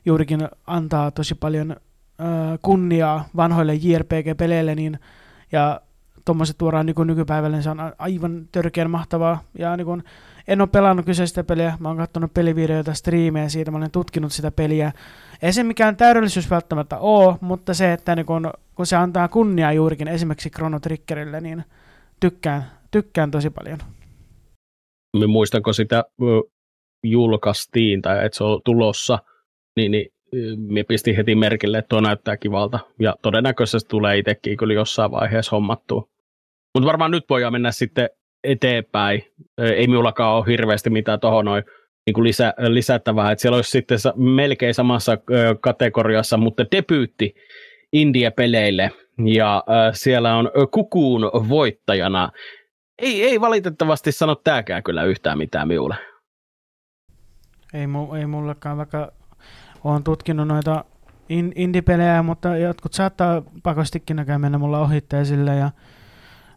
[0.05, 1.75] juurikin antaa tosi paljon
[2.19, 4.99] ää, kunniaa vanhoille JRPG-peleille, niin,
[5.51, 5.81] ja
[6.25, 9.43] tuommoiset tuodaan niin nykypäivälle, niin se on aivan törkeän mahtavaa.
[9.59, 10.03] Ja niin kun,
[10.47, 14.51] en ole pelannut kyseistä peliä, mä oon katsonut pelivideoita, striimejä siitä, mä olen tutkinut sitä
[14.51, 14.91] peliä.
[15.41, 19.73] Ei se mikään täydellisyys välttämättä ole, mutta se, että niin kun, kun se antaa kunniaa
[19.73, 21.63] juurikin esimerkiksi Chrono Triggerille, niin
[22.19, 23.79] tykkään, tykkään tosi paljon.
[25.19, 26.03] Mä muistan, kun sitä
[27.03, 29.19] julkaistiin tai että se on tulossa,
[29.75, 30.11] niin, niin
[30.57, 32.79] me pistin heti merkille, että tuo näyttää kivalta.
[32.99, 36.07] Ja todennäköisesti tulee itsekin kyllä jossain vaiheessa hommattua.
[36.73, 38.09] Mutta varmaan nyt voidaan mennä sitten
[38.43, 39.23] eteenpäin.
[39.57, 41.63] Ei minullakaan ole hirveästi mitään tuohon noin
[42.05, 43.31] niin lisä, lisättävää.
[43.31, 45.17] Että siellä olisi sitten melkein samassa
[45.61, 47.35] kategoriassa, mutta debyytti
[47.93, 48.91] India-peleille.
[49.25, 49.63] Ja
[49.93, 52.29] siellä on Kukuun voittajana
[52.99, 55.95] ei, ei valitettavasti sano tääkään kyllä yhtään mitään minulle.
[57.73, 59.11] Ei, mu, ei mullekaan, vaikka
[59.83, 60.85] olen tutkinut noita
[61.29, 65.71] in, indie-pelejä, mutta jotkut saattaa pakostikin näkään mennä mulla ohitteen sille ja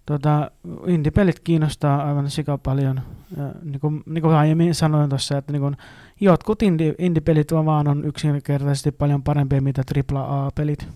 [0.06, 0.50] tota,
[0.86, 3.00] indie-pelit kiinnostaa aivan sika paljon.
[3.36, 5.76] Ja, niin, kuin, niin kuin aiemmin sanoin tuossa, että niin kuin,
[6.20, 9.82] jotkut indie, indie-pelit on vaan on yksinkertaisesti paljon parempia mitä
[10.14, 10.88] AAA-pelit.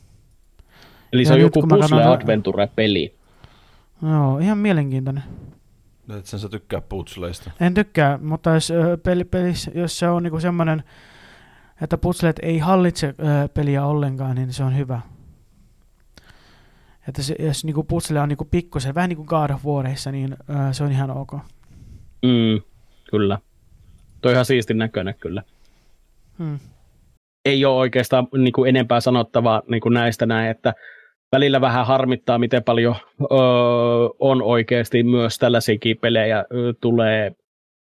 [1.13, 3.15] Eli se Ja on joku kun mä puzzle katson- adventure-peli.
[4.03, 5.25] Joo, ihan mielenkiintoinen.
[6.19, 7.51] Et sen sä tykkää putsleista.
[7.61, 8.73] En tykkää, mutta jos,
[9.03, 10.83] peli, pelis, jos se on niinku semmoinen,
[11.83, 15.01] että putslet ei hallitse ö, peliä ollenkaan, niin se on hyvä.
[17.09, 20.33] Että se, jos niinku putsle on niinku pikkusen, vähän niin kuin God of Warissa, niin
[20.33, 21.33] ö, se on ihan ok.
[22.23, 22.61] Mm,
[23.11, 23.39] kyllä.
[24.21, 25.43] Toi on ihan siistin näköinen kyllä.
[26.39, 26.59] Hmm.
[27.45, 30.75] Ei ole oikeastaan niin kuin enempää sanottavaa niin kuin näistä näin, että
[31.33, 33.29] välillä vähän harmittaa, miten paljon öö,
[34.19, 37.33] on oikeasti myös tällaisiakin pelejä öö, tulee,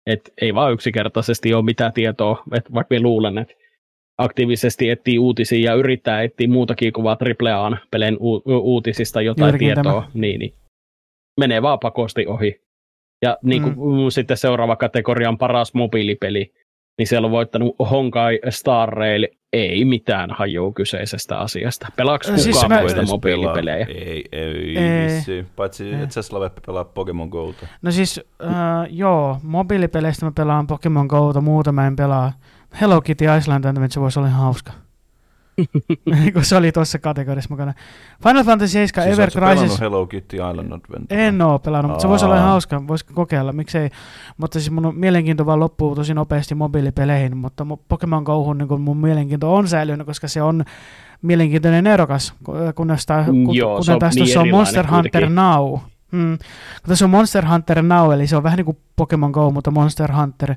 [0.07, 3.53] että ei vaan yksinkertaisesti ole mitään tietoa, että vaikka me luulen, että
[4.17, 9.65] aktiivisesti etsii uutisia ja yrittää etsiä muutakin kuin vaan AAA pelin u- uutisista jotain Juurikin
[9.65, 10.11] tietoa, tämä.
[10.13, 10.53] niin, niin
[11.39, 12.61] menee vaan pakosti ohi.
[13.21, 14.09] Ja niin kuin, mm.
[14.09, 16.53] sitten seuraava kategoria on paras mobiilipeli,
[16.97, 21.87] niin siellä on voittanut Honkai Star Rail, ei mitään hajua kyseisestä asiasta.
[21.95, 23.85] Pelaako kukaan siis mä- muista mobiilipelejä?
[23.89, 25.07] Ei, ei, Ei.
[25.15, 25.45] vissi.
[25.55, 25.93] Paitsi, Ei.
[26.03, 27.67] että sä Slave pelaa Pokemon Gouta.
[27.81, 28.51] No siis, äh,
[28.89, 32.33] joo, mobiilipeleistä mä pelaan Pokemon Gouta, muuta mä en pelaa.
[32.81, 34.71] Hello Kitty Island Adventure voisi olla ihan hauska.
[36.33, 37.73] kun se oli tuossa kategoriassa mukana.
[38.23, 39.79] Final Fantasy 7 Siis Ever Crisis.
[39.81, 41.27] Hello Kitty Island Adventure?
[41.27, 43.89] En oo pelannut, mutta se voisi olla ihan hauska, voisi kokeilla, miksei.
[44.37, 48.97] Mutta siis mun mielenkiinto vaan loppuu tosi nopeasti mobiilipeleihin, mutta mu- Pokemon Gohun niin mun
[48.97, 50.63] mielenkiinto on säilynyt, koska se on
[51.21, 54.49] mielenkiintoinen erokas, ku- kunnes tää, Mm, ku, joo, se kuten on taas niin tuossa on
[54.49, 55.35] Monster Hunter kuitenkin.
[55.35, 55.77] Now.
[56.11, 56.37] Mm.
[56.81, 59.71] Kun tässä on Monster Hunter Now, eli se on vähän niin kuin Pokemon Go, mutta
[59.71, 60.55] Monster Hunter,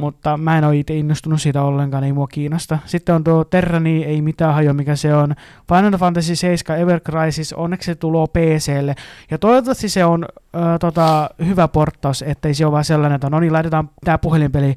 [0.00, 2.78] mutta mä en ole itse innostunut siitä ollenkaan, ei mua kiinnosta.
[2.86, 5.34] Sitten on tuo Terrani, ei mitään hajoa, mikä se on.
[5.68, 8.94] Final Fantasy 7 Ever Crisis, onneksi se tulee PClle.
[9.30, 10.24] Ja toivottavasti se on
[10.56, 14.74] äh, tota, hyvä porttaus, ettei se ole vaan sellainen, että no niin, laitetaan tämä puhelinpeli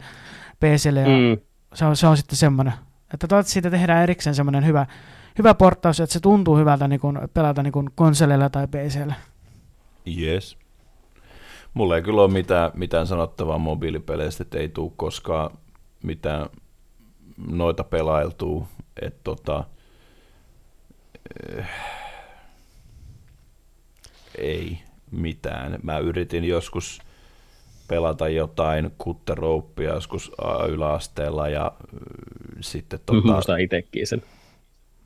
[0.60, 1.42] PClle ja mm.
[1.74, 2.74] se, on, se on sitten semmoinen.
[3.14, 4.86] Että toivottavasti siitä tehdään erikseen semmoinen hyvä,
[5.38, 9.14] hyvä porttaus, että se tuntuu hyvältä niin kun pelata niin kun konsolilla tai PCllä.
[10.22, 10.63] Yes.
[11.74, 15.58] Mulla ei kyllä ole mitään, mitään sanottavaa mobiilipeleistä, että ei tule koskaan
[16.04, 16.50] mitään
[17.48, 18.68] noita pelailtua.
[19.02, 19.64] Että tota,
[21.58, 21.66] eh,
[24.38, 24.80] ei
[25.12, 25.80] mitään.
[25.84, 27.02] Mä yritin joskus
[27.88, 30.32] pelata jotain kutterouppia joskus
[30.70, 31.72] yläasteella ja
[32.62, 33.00] sitten...
[33.06, 34.24] Tota, Muistan itsekin sen.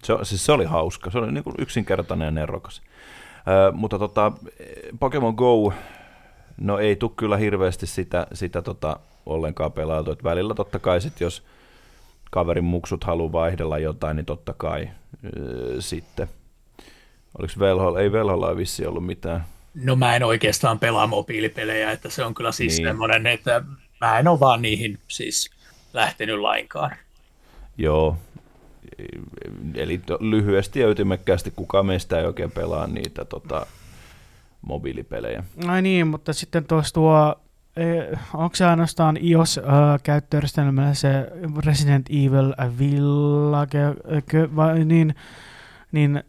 [0.04, 2.82] Se, siis se oli hauska, se oli niin kuin yksinkertainen ja nerokas.
[3.48, 4.32] Ö, mutta tota,
[5.00, 5.74] Pokemon Go,
[6.62, 10.12] no ei tule kyllä hirveästi sitä, sitä tota, ollenkaan pelailtu.
[10.12, 11.44] Et välillä totta kai sit, jos
[12.32, 14.90] kaverin muksut haluaa vaihdella jotain, niin totta kai
[15.38, 16.28] ö, sitten.
[17.38, 18.00] Oliko Velholla?
[18.00, 19.46] Ei Velholla vissi ollut mitään.
[19.76, 22.88] No mä en oikeastaan pelaa mobiilipelejä, että se on kyllä siis niin.
[22.88, 23.64] semmoinen, että
[24.02, 25.52] mä en ole vaan niihin siis
[25.94, 26.92] lähtenyt lainkaan.
[27.78, 28.18] Joo,
[29.76, 33.66] eli lyhyesti ja ytimekkäästi kuka meistä ei oikein pelaa niitä tota,
[34.68, 35.44] mobiilipelejä.
[35.68, 37.36] Ai niin, mutta sitten tuossa tuo,
[37.76, 37.84] e,
[38.34, 41.10] onko se ainoastaan iOS-käyttöyhdistelmällä se
[41.66, 43.80] Resident Evil Village,
[44.56, 45.16] vai niin,
[45.92, 46.24] niin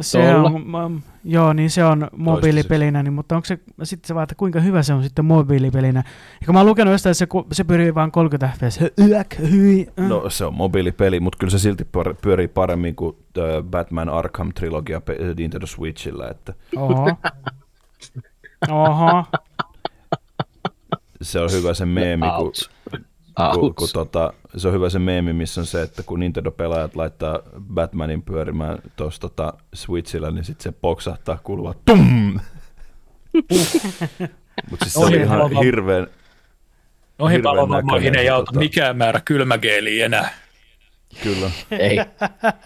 [0.00, 4.34] se on, joo, niin se on mobiilipelinä, niin, mutta onko se sitten se vaan, että
[4.34, 6.02] kuinka hyvä se on sitten mobiilipelinä?
[6.40, 8.80] Ja kun mä oon lukenut jostain, että se, se pyörii vain 30 fps.
[9.08, 10.08] Yäk, hyi, äh.
[10.08, 11.86] No se on mobiilipeli, mutta kyllä se silti
[12.20, 15.02] pyörii paremmin kuin uh, Batman Arkham-trilogia
[15.36, 16.28] Nintendo Switchillä.
[16.28, 16.54] Että.
[16.76, 17.10] Oho.
[18.70, 19.24] Oho.
[21.22, 22.52] Se on hyvä se meemi, kun
[23.54, 27.38] kun, kun tota, se on hyvä se meemi, missä on se, että kun Nintendo-pelaajat laittaa
[27.74, 32.40] Batmanin pyörimään tuossa tota Switchillä, niin sitten se poksahtaa kuulua TUM!
[34.70, 36.06] Mutta siis se oli ihan hirveän,
[37.18, 38.58] Noihin palomammoihin ei auta tota...
[38.58, 40.30] mikään määrä kylmägeeliä enää.
[41.22, 41.50] Kyllä.
[41.70, 41.98] ei,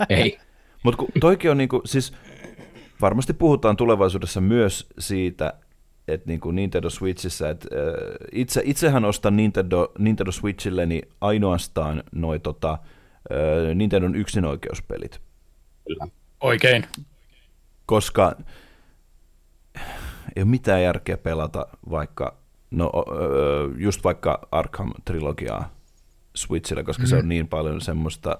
[0.08, 0.38] ei.
[0.82, 2.12] Mutta toikin on niinku, siis
[3.00, 5.52] varmasti puhutaan tulevaisuudessa myös siitä,
[6.08, 12.40] että niin kuin Nintendo Switchissä, että äh, itse, itsehän ostan Nintendo, Nintendo Switchilleni ainoastaan noi
[12.40, 15.20] tota, äh, Nintendon yksinoikeuspelit.
[15.86, 16.06] Kyllä.
[16.40, 16.84] Oikein.
[17.86, 18.36] Koska
[20.36, 22.36] ei ole mitään järkeä pelata vaikka,
[22.70, 25.64] no äh, just vaikka Arkham-trilogiaa
[26.34, 27.06] Switchillä, koska mm.
[27.06, 27.28] se on mm.
[27.28, 28.38] niin paljon semmoista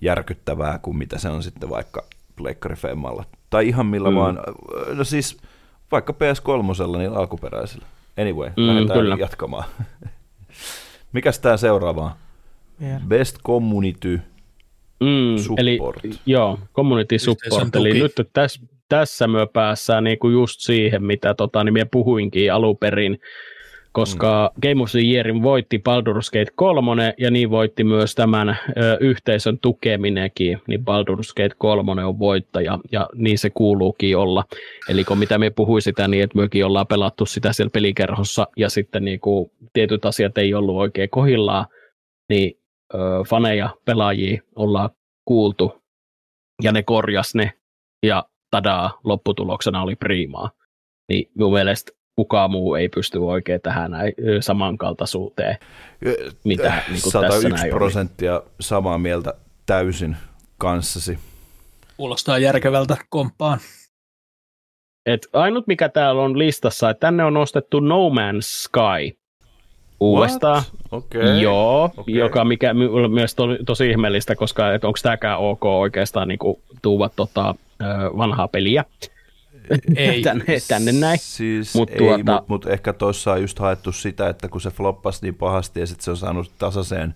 [0.00, 2.04] järkyttävää kuin mitä se on sitten vaikka
[2.36, 3.24] Pleikkari Femmalla.
[3.50, 4.16] Tai ihan millä mm.
[4.16, 4.38] vaan,
[4.94, 5.38] no siis
[5.92, 7.86] vaikka PS3 niin alkuperäisellä.
[8.20, 9.16] Anyway, mm, lähdetään kyllä.
[9.18, 9.64] jatkamaan.
[11.12, 12.16] Mikäs tämä seuraava
[12.82, 13.02] yeah.
[13.08, 14.20] Best Community
[15.00, 16.04] mm, support.
[16.04, 17.76] Eli, joo, Community Support.
[17.76, 22.76] Eli nyt tässä, tässä me päässään niinku just siihen, mitä tota, niin minä puhuinkin alun
[22.76, 23.18] perin
[23.98, 24.60] koska mm.
[24.60, 29.58] Game of the Yearin voitti Baldur's Gate 3 ja niin voitti myös tämän ö, yhteisön
[29.58, 34.44] tukeminenkin, niin Baldur's Gate 3 on voittaja ja niin se kuuluukin olla.
[34.88, 38.68] Eli kun mitä me puhui sitä, niin että mekin ollaan pelattu sitä siellä pelikerhossa ja
[38.68, 41.66] sitten niin kuin tietyt asiat ei ollut oikein kohillaan,
[42.28, 42.58] niin
[42.94, 44.90] ö, faneja, pelaajia ollaan
[45.24, 45.82] kuultu
[46.62, 47.52] ja ne korjas ne
[48.02, 50.50] ja tadaa, lopputuloksena oli priimaa.
[51.08, 55.56] Niin mun mielestä kukaan muu ei pysty oikein tähän näin samankaltaisuuteen,
[56.44, 58.44] mitä niin kuin 101 tässä prosenttia oli.
[58.60, 59.34] samaa mieltä
[59.66, 60.16] täysin
[60.58, 61.18] kanssasi.
[61.96, 63.58] Kuulostaa järkevältä komppaan.
[65.06, 69.18] Et ainut mikä täällä on listassa, että tänne on nostettu No Man's Sky
[70.00, 70.62] uudestaan.
[70.90, 71.40] Okay.
[71.40, 72.14] Joo, okay.
[72.14, 76.38] joka mikä on myös to, tosi ihmeellistä, koska onko tämäkään ok oikeastaan niin
[76.82, 77.54] tuuvat tota,
[78.16, 78.84] vanhaa peliä
[79.96, 80.22] ei.
[80.28, 81.18] tänne, tänne näin.
[81.18, 82.16] Siis mut ei, tuota...
[82.16, 85.86] mutta mut ehkä tuossa on just haettu sitä, että kun se floppasi niin pahasti ja
[85.86, 87.14] sitten se on saanut tasaiseen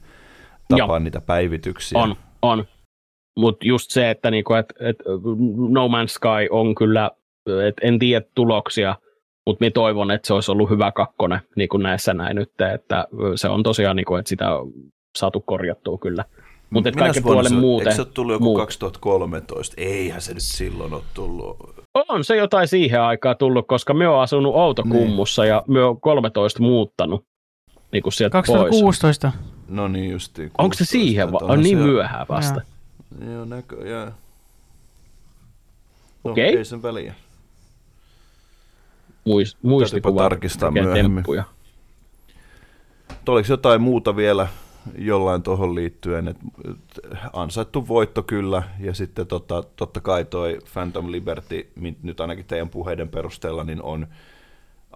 [0.68, 0.98] tapaan Joo.
[0.98, 1.98] niitä päivityksiä.
[1.98, 2.64] On, on.
[3.36, 4.96] Mutta just se, että niinku, et, et
[5.70, 7.10] No Man's Sky on kyllä,
[7.68, 8.96] et en tiedä tuloksia,
[9.46, 13.06] mutta minä toivon, että se olisi ollut hyvä kakkonen niin kuin näissä näin nyt, että
[13.34, 14.72] se on tosiaan, niin kuin, että sitä on
[15.18, 16.24] saatu korjattua kyllä.
[16.72, 17.88] Mutta kaikki puolen muuten...
[17.88, 18.60] Eikö se ole tullut joku muut.
[18.60, 19.74] 2013?
[19.76, 21.56] Eihän se nyt silloin ole tullut.
[22.08, 25.50] On se jotain siihen aikaan tullut, koska me on asunut Outokummussa niin.
[25.50, 27.24] ja me on 13 muuttanut
[27.92, 29.32] niin kuin sieltä 2016.
[29.32, 29.44] Pois.
[29.68, 30.50] No niin justiin.
[30.58, 31.32] Onko se siihen?
[31.32, 31.84] Va- on niin se...
[31.84, 32.60] myöhään vasta.
[33.20, 33.32] Ja.
[33.32, 34.14] Joo, näköjään.
[36.24, 36.48] No, Okei.
[36.48, 36.58] Okay.
[36.58, 37.14] Ei sen väliä.
[39.24, 41.14] Muist, muistikuva tarkistaa myöhemmin.
[41.14, 41.44] Temppuja.
[43.28, 44.48] oliko jotain muuta vielä
[44.98, 46.44] jollain tuohon liittyen, että
[47.32, 53.08] ansaittu voitto kyllä, ja sitten tota, totta kai toi Phantom Liberty, nyt ainakin teidän puheiden
[53.08, 54.06] perusteella, niin on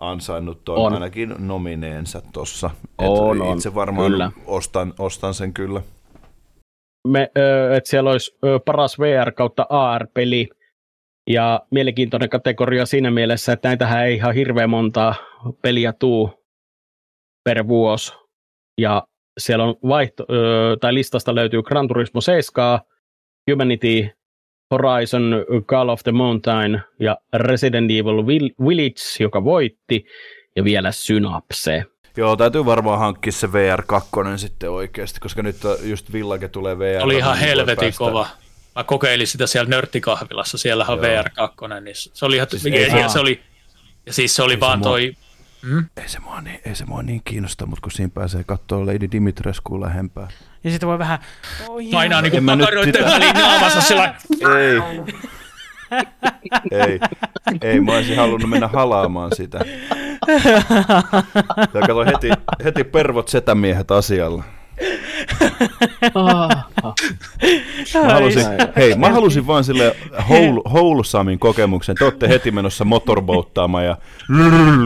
[0.00, 0.94] ansainnut ton on.
[0.94, 2.70] ainakin nomineensa tuossa.
[2.98, 4.32] On, on, itse varmaan kyllä.
[4.46, 5.80] Ostan, ostan sen kyllä.
[7.08, 7.30] Me,
[7.76, 10.48] että siellä olisi paras VR kautta AR-peli,
[11.30, 15.14] ja mielenkiintoinen kategoria siinä mielessä, että näitähän ei ihan hirveän montaa
[15.62, 16.30] peliä tuu
[17.44, 18.12] per vuosi.
[18.80, 19.06] Ja
[19.38, 20.26] siellä on vaihto,
[20.80, 22.80] tai listasta löytyy Gran Turismo 7,
[23.50, 24.08] Humanity,
[24.70, 30.06] Horizon, Call of the Mountain ja Resident Evil Village, joka voitti,
[30.56, 31.84] ja vielä Synapse.
[32.16, 37.02] Joo, täytyy varmaan hankkia se VR2 sitten oikeasti, koska nyt just Village tulee VR.
[37.02, 38.26] Oli ihan niin helvetin kova.
[38.74, 43.08] Mä kokeilin sitä siellä nörttikahvilassa, siellä on VR2, niin se oli ihan, siis ja, ja,
[43.08, 43.40] se oli,
[44.06, 45.12] ja siis se oli vaan se toi,
[45.66, 45.84] Mm?
[45.96, 49.08] Ei, se mua niin, ei se mua niin kiinnosta, mutta kun siinä pääsee katsoa Lady
[49.12, 50.28] Dimitrescu lähempää.
[50.64, 51.18] Ja sitten voi vähän...
[51.68, 54.14] Oh, Painaa niinku pakaroiden väliin naamassa sillä...
[54.58, 54.80] Ei.
[56.70, 57.00] ei,
[57.60, 59.58] ei, mä olisin halunnut mennä halaamaan sitä.
[61.74, 62.30] Ja kato heti,
[62.64, 64.44] heti pervot setämiehet asialla
[67.94, 68.42] mä halusin,
[68.76, 69.96] hei, mä halusin vaan sille
[70.72, 71.96] Houlusamin kokemuksen.
[71.98, 73.96] Te olette heti menossa motorbouttaamaan ja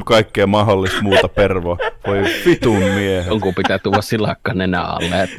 [0.05, 1.77] kaikkea mahdollista muuta pervoa.
[2.07, 3.27] Voi vitun miehet.
[3.27, 5.36] Jonkun pitää tuoda silakka nenä alle, että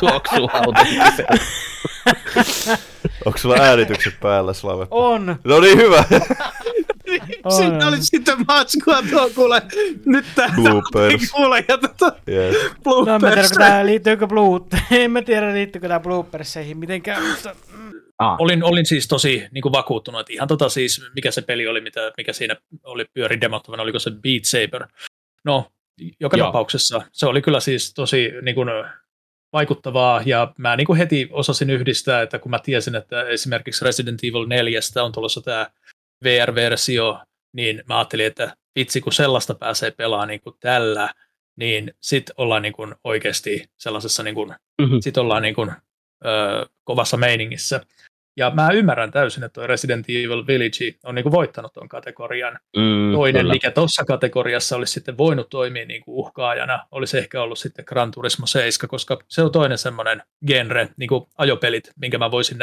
[0.00, 0.50] tuoksuu
[3.24, 4.86] Onko sulla äänitykset päällä, Slave?
[4.90, 5.36] On.
[5.44, 6.04] No niin, hyvä.
[7.56, 9.62] Siinä oli sitten matskua tuo kuule.
[10.06, 10.54] Nyt tää
[11.32, 12.56] kuule ja tota yes.
[12.84, 14.60] No en mä tiedä, kun tää liittyykö blue,
[14.90, 17.56] en mä tiedä liittyykö tää blooperseihin mitenkään, mutta...
[18.18, 18.36] Ah.
[18.38, 21.80] Olin, olin siis tosi niin kuin vakuuttunut, että ihan tota siis, mikä se peli oli,
[21.80, 24.86] mitä, mikä siinä oli pyöri demottavana, oliko se Beat Saber.
[25.44, 25.66] No,
[26.20, 26.48] joka Joo.
[26.48, 28.68] tapauksessa se oli kyllä siis tosi niin kuin,
[29.52, 34.24] vaikuttavaa, ja mä niin kuin heti osasin yhdistää, että kun mä tiesin, että esimerkiksi Resident
[34.24, 35.70] Evil 4 on tulossa tämä
[36.22, 37.20] VR-versio,
[37.52, 41.14] niin mä ajattelin, että vitsi kun sellaista pääsee pelaamaan niin kuin tällä,
[41.56, 45.00] niin sit ollaan niin kuin oikeasti sellaisessa, niin kuin, mm-hmm.
[45.00, 45.72] sit ollaan niin kuin,
[46.24, 47.80] ö, kovassa meiningissä.
[48.36, 52.58] Ja mä ymmärrän täysin, että Resident Evil Village on niin kuin voittanut tuon kategorian.
[52.76, 53.52] Mm, Toinen, kyllä.
[53.52, 58.10] mikä tuossa kategoriassa olisi sitten voinut toimia niin kuin uhkaajana, olisi ehkä ollut sitten Gran
[58.10, 62.58] Turismo 7, koska se on toinen semmoinen genre, niin kuin ajopelit, minkä mä voisin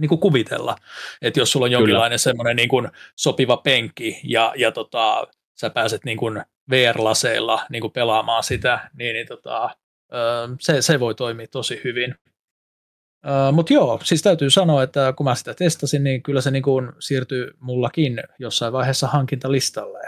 [0.00, 0.76] niin kuin kuvitella,
[1.22, 5.26] että jos sulla on jonkinlainen semmoinen niin kuin sopiva penkki ja, ja tota,
[5.60, 9.70] sä pääset niin kuin VR-laseilla niin kuin pelaamaan sitä, niin, niin tota,
[10.60, 12.14] se, se voi toimia tosi hyvin.
[13.52, 16.92] Mutta joo, siis täytyy sanoa, että kun mä sitä testasin, niin kyllä se niin kuin
[16.98, 19.98] siirtyy mullakin jossain vaiheessa hankintalistalle.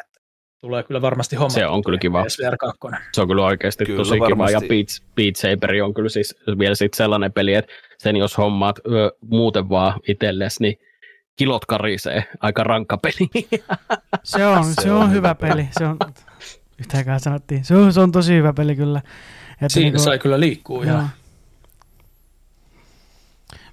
[0.61, 1.49] Tulee kyllä varmasti homma.
[1.49, 2.25] Se on kyllä kiva.
[2.25, 2.79] PSVR 2.
[3.13, 4.35] Se on kyllä oikeasti kyllä tosi varmasti.
[4.35, 4.51] kiva.
[4.51, 8.79] Ja Beat, Beat Saber on kyllä siis vielä sit sellainen peli, että sen jos hommaat
[8.79, 10.79] ö, muuten vaan itsellesi, niin
[11.37, 12.25] kilot karisee.
[12.41, 13.29] Aika rankka peli.
[14.25, 15.69] Se on, se, se on, on hyvä peli.
[15.79, 15.97] Se on,
[16.79, 17.65] yhtäkään sanottiin.
[17.65, 19.03] Se on, se on tosi hyvä peli kyllä.
[19.53, 21.11] Että Siinä niin kuin, sai kyllä liikkuu ihan.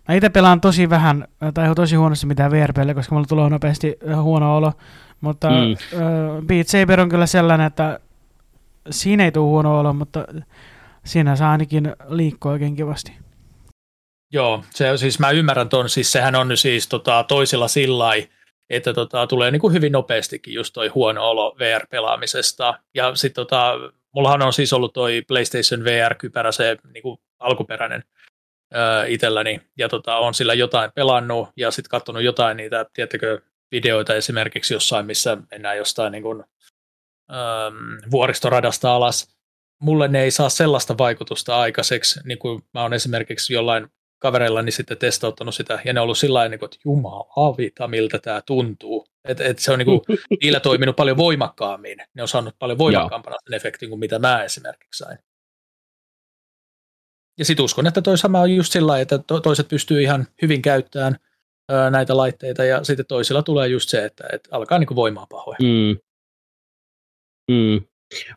[0.08, 4.58] Mä itse pelaan tosi vähän, tai tosi huonossa mitään vr koska mulla tulee nopeasti huono
[4.58, 4.74] olo.
[5.22, 5.72] Mutta mm.
[5.72, 8.00] uh, Beat Saber on kyllä sellainen, että
[8.90, 10.26] siinä ei tule huono olo, mutta
[11.06, 13.12] siinä saa ainakin liikkua oikein kivasti.
[14.34, 18.14] Joo, se, siis mä ymmärrän ton, siis sehän on siis tota, toisilla sillä
[18.72, 22.80] että tota, tulee niin kuin hyvin nopeastikin just toi huono olo VR-pelaamisesta.
[22.94, 23.74] Ja sitten tota,
[24.16, 28.04] mullahan on siis ollut toi PlayStation VR-kypärä, se niin kuin alkuperäinen
[29.08, 33.42] itselläni, ja tota, on sillä jotain pelannut, ja sitten katsonut jotain niitä, tiettäkö,
[33.72, 36.44] videoita esimerkiksi jossain, missä mennään jostain niin kuin,
[37.32, 39.36] äm, vuoristoradasta alas.
[39.82, 43.88] Mulle ne ei saa sellaista vaikutusta aikaiseksi, niin kuin mä oon esimerkiksi jollain
[44.20, 49.08] kavereillani sitten testauttanut sitä, ja ne on ollut sillä niin että jumalauta, miltä tämä tuntuu.
[49.24, 50.02] Et, et se on niin kuin,
[50.42, 51.98] niillä toiminut paljon voimakkaammin.
[52.14, 55.18] Ne on saanut paljon voimakkaampana sen efektin kuin mitä mä esimerkiksi sain.
[57.38, 61.18] Ja sitten uskon, että toi sama on just sillä että toiset pystyy ihan hyvin käyttämään
[61.92, 65.58] näitä laitteita, ja sitten toisilla tulee just se, että, että alkaa niin kuin voimaa pahoja.
[65.62, 65.98] Mm.
[67.52, 67.82] Mm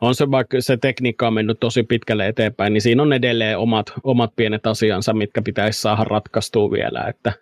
[0.00, 3.92] on se vaikka se tekniikka on mennyt tosi pitkälle eteenpäin, niin siinä on edelleen omat,
[4.02, 7.32] omat pienet asiansa, mitkä pitäisi saada ratkaistua vielä, että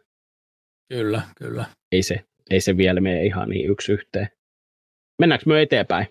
[0.89, 1.65] Kyllä, kyllä.
[1.93, 4.29] Ei se, ei se vielä mene ihan niin yksi yhteen.
[5.19, 6.07] Mennäänkö me eteenpäin?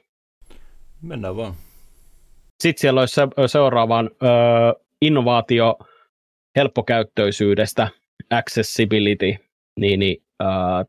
[1.02, 1.54] Mennään vaan.
[2.64, 4.28] Sitten siellä olisi seuraavan ö,
[5.02, 5.78] innovaatio
[6.56, 7.88] helppokäyttöisyydestä,
[8.30, 9.36] accessibility,
[9.80, 10.24] niin, niin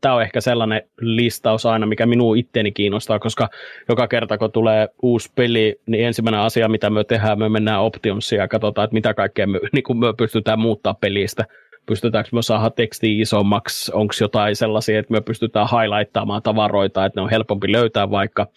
[0.01, 3.49] Tämä on ehkä sellainen listaus aina, mikä minua itteeni kiinnostaa, koska
[3.89, 8.39] joka kerta kun tulee uusi peli, niin ensimmäinen asia, mitä me tehdään, me mennään Optionsiin
[8.39, 11.45] ja katsotaan, että mitä kaikkea me, niin kuin me pystytään muuttaa pelistä.
[11.85, 17.23] Pystytäänkö me saada tekstiä isommaksi, onko jotain sellaisia, että me pystytään highlighttaamaan tavaroita, että ne
[17.23, 18.47] on helpompi löytää vaikka,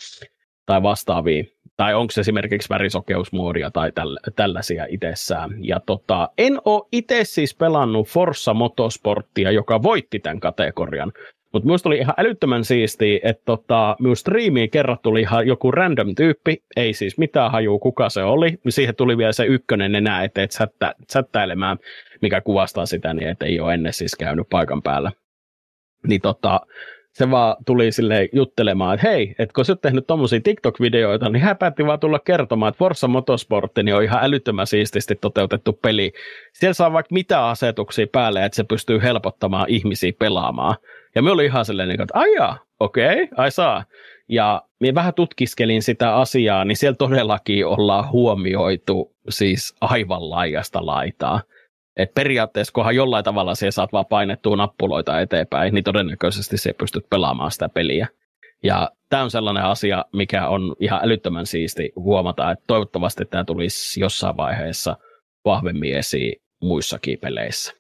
[0.66, 1.44] tai vastaavia
[1.76, 5.50] tai onko se esimerkiksi värisokeusmuodia tai täl, tällaisia itsessään.
[5.60, 11.12] Ja tota, en ole itse siis pelannut Forza Motorsporttia, joka voitti tämän kategorian,
[11.52, 16.14] mutta minusta oli ihan älyttömän siistiä, että tota, myös striimiin kerran tuli ihan joku random
[16.14, 18.58] tyyppi, ei siis mitään hajuu kuka se oli.
[18.68, 21.78] Siihen tuli vielä se ykkönen enää eteen chatta, chattailemään,
[22.22, 25.12] mikä kuvastaa sitä, niin että ei ole ennen siis käynyt paikan päällä.
[26.06, 26.60] Niin tota,
[27.16, 31.42] se vaan tuli sille juttelemaan, että hei, että kun sä oot tehnyt tommosia TikTok-videoita, niin
[31.42, 36.12] hän päätti vaan tulla kertomaan, että Forza Motorsport niin on ihan älyttömän siististi toteutettu peli.
[36.52, 40.76] Siellä saa vaikka mitä asetuksia päälle, että se pystyy helpottamaan ihmisiä pelaamaan.
[41.14, 43.84] Ja me oli ihan silleen, niin että aijaa, okei, okay, ai saa.
[44.28, 51.40] Ja minä vähän tutkiskelin sitä asiaa, niin siellä todellakin ollaan huomioitu siis aivan laajasta laitaa.
[51.96, 57.10] Et periaatteessa, kunhan jollain tavalla siellä saat vaan painettua nappuloita eteenpäin, niin todennäköisesti se pystyt
[57.10, 58.08] pelaamaan sitä peliä.
[58.62, 64.00] Ja tämä on sellainen asia, mikä on ihan älyttömän siisti huomata, että toivottavasti tämä tulisi
[64.00, 64.96] jossain vaiheessa
[65.44, 67.72] vahvemmin esiin muissakin peleissä.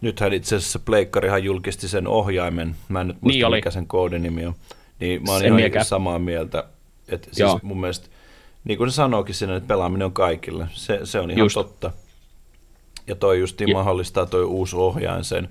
[0.00, 4.46] Nythän itse asiassa Pleikkarihan julkisti sen ohjaimen, mä en nyt muista niin mikä sen koodinimi
[4.46, 4.54] on,
[5.00, 5.84] niin mä oon ihan mikä.
[5.84, 6.64] samaa mieltä,
[7.08, 8.08] että siis mun mielestä,
[8.64, 11.54] niin kuin se sanookin sinne, että pelaaminen on kaikille, se, se on ihan Just.
[11.54, 11.90] totta.
[13.08, 13.68] Ja toi just ja.
[13.72, 15.48] mahdollistaa toi uusi ohjain sen,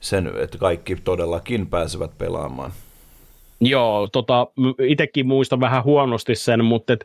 [0.00, 2.72] sen, että kaikki todellakin pääsevät pelaamaan.
[3.60, 4.46] Joo, tota,
[4.88, 7.04] itsekin muistan vähän huonosti sen, mutta et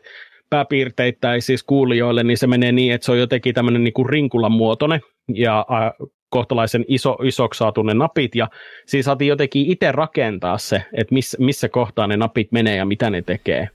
[0.50, 4.52] pääpiirteittäin siis kuulijoille, niin se menee niin, että se on jotenkin tämmöinen niin kuin rinkulan
[4.52, 5.00] muotoinen
[5.34, 8.48] ja äh, kohtalaisen iso, isoksi saatu ne napit, ja
[8.86, 13.10] siis saatiin jotenkin itse rakentaa se, että miss, missä kohtaa ne napit menee ja mitä
[13.10, 13.68] ne tekee.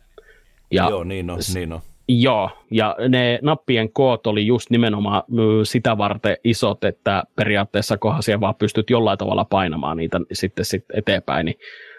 [0.72, 1.82] Ja Joo, niin on, niin on.
[2.08, 5.24] Joo, ja ne nappien koot oli just nimenomaan
[5.64, 11.00] sitä varten isot, että periaatteessa kohan siellä vaan pystyt jollain tavalla painamaan niitä sitten, sitten
[11.00, 11.56] eteenpäin, niin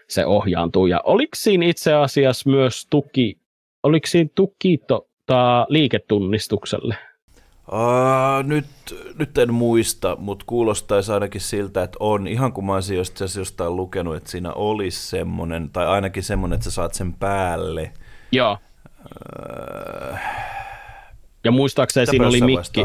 [0.08, 0.86] se ohjaantuu.
[0.86, 3.38] Ja oliko siinä itse asiassa myös tuki,
[3.82, 6.96] oliko siinä tuki tota, liiketunnistukselle?
[7.72, 8.66] Uh, nyt,
[9.18, 12.26] nyt en muista, mutta kuulostaisi ainakin siltä, että on.
[12.26, 12.96] Ihan kun mä olisin
[13.38, 17.92] jostain lukenut, että siinä olisi semmoinen, tai ainakin semmoinen, että sä saat sen päälle.
[18.32, 18.58] Joo.
[21.44, 22.80] Ja muistaakseni siinä oli mikki,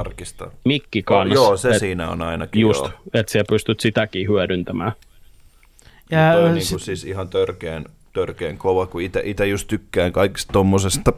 [0.66, 1.40] mikki kanssa.
[1.42, 2.62] Oh, joo, se et, siinä on ainakin.
[2.62, 4.92] Just, että siellä pystyt sitäkin hyödyntämään.
[6.12, 10.54] Ja toi on niin kuin siis ihan törkeän, törkeän kova, kun itse just tykkään kaikista
[10.54, 11.14] tommosesta.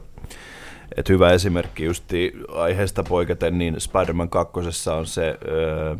[0.97, 4.59] Et hyvä esimerkki justi aiheesta poiketen, niin Spider-Man 2.
[4.97, 5.95] on se öö,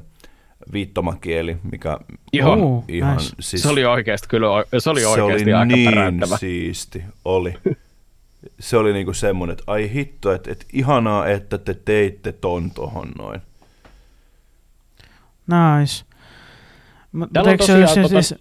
[0.74, 1.98] viittomakieli, mikä
[2.34, 3.18] Joo, on ihan...
[3.18, 3.36] Nice.
[3.40, 4.48] Siis, se oli oikeasti kyllä,
[4.80, 6.38] se oli oikeasti se oli aika niin päräyttävä.
[6.38, 7.54] siisti, oli.
[8.60, 13.12] se oli niinku semmoinen, että ai hitto, että, että ihanaa, että te teitte ton tohon
[13.18, 13.42] noin.
[15.48, 16.06] Nice.
[17.12, 18.36] Mutta eikö se olisi tota, siis,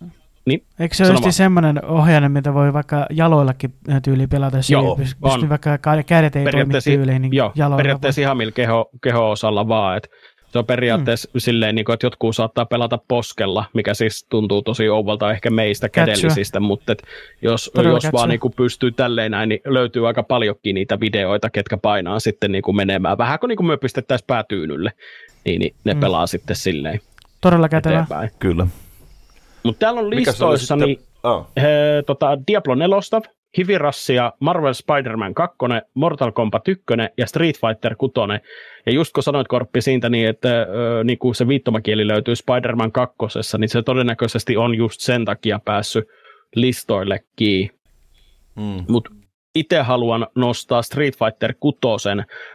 [0.46, 4.56] niin, eikö se olisi semmoinen ohjainen, mitä voi vaikka jaloillakin tyyli pelata?
[4.68, 5.48] Joo, pystyy on.
[5.48, 10.08] vaikka kädet ei toimi tyyliin, niin joo, periaatteessa ihan millä keho, keho-osalla vaan, että
[10.48, 11.38] se on periaatteessa mm.
[11.38, 15.88] silleen, niin kuin, että jotkut saattaa pelata poskella, mikä siis tuntuu tosi ouvalta ehkä meistä
[15.88, 16.14] Kätsyä.
[16.14, 17.02] kädellisistä, mutta et
[17.42, 21.76] jos, jos vaan niin kuin pystyy tälleen näin, niin löytyy aika paljonkin niitä videoita, ketkä
[21.76, 23.18] painaa sitten niin kuin menemään.
[23.18, 24.92] Vähän kuin, niin kuin me pistettäisiin päätyynylle,
[25.44, 26.00] niin, niin ne mm.
[26.00, 27.00] pelaa sitten silleen
[27.40, 28.06] Todella kätevä.
[28.38, 28.66] Kyllä.
[29.62, 31.46] Mutta täällä on listoissa niin, oh.
[31.56, 32.98] he, tota, Diablo 4,
[33.58, 35.56] Hivirassia, Marvel Spider-Man 2,
[35.94, 36.84] Mortal Kombat 1
[37.18, 38.12] ja Street Fighter 6.
[38.86, 42.92] Ja just kun sanoit Korppi siitä, niin että ö, niin kuin se viittomakieli löytyy Spider-Man
[42.92, 43.16] 2,
[43.58, 46.04] niin se todennäköisesti on just sen takia päässyt
[46.54, 47.70] listoillekin.
[48.56, 48.84] Mm.
[48.88, 49.10] Mutta
[49.54, 51.78] itse haluan nostaa Street Fighter 6,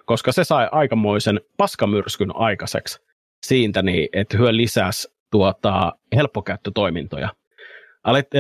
[0.06, 3.00] koska se sai aikamoisen paskamyrskyn aikaiseksi
[3.46, 7.30] siitä, niin, että hyö lisäsi tuota, helppokäyttötoimintoja
[8.04, 8.40] alet, ö,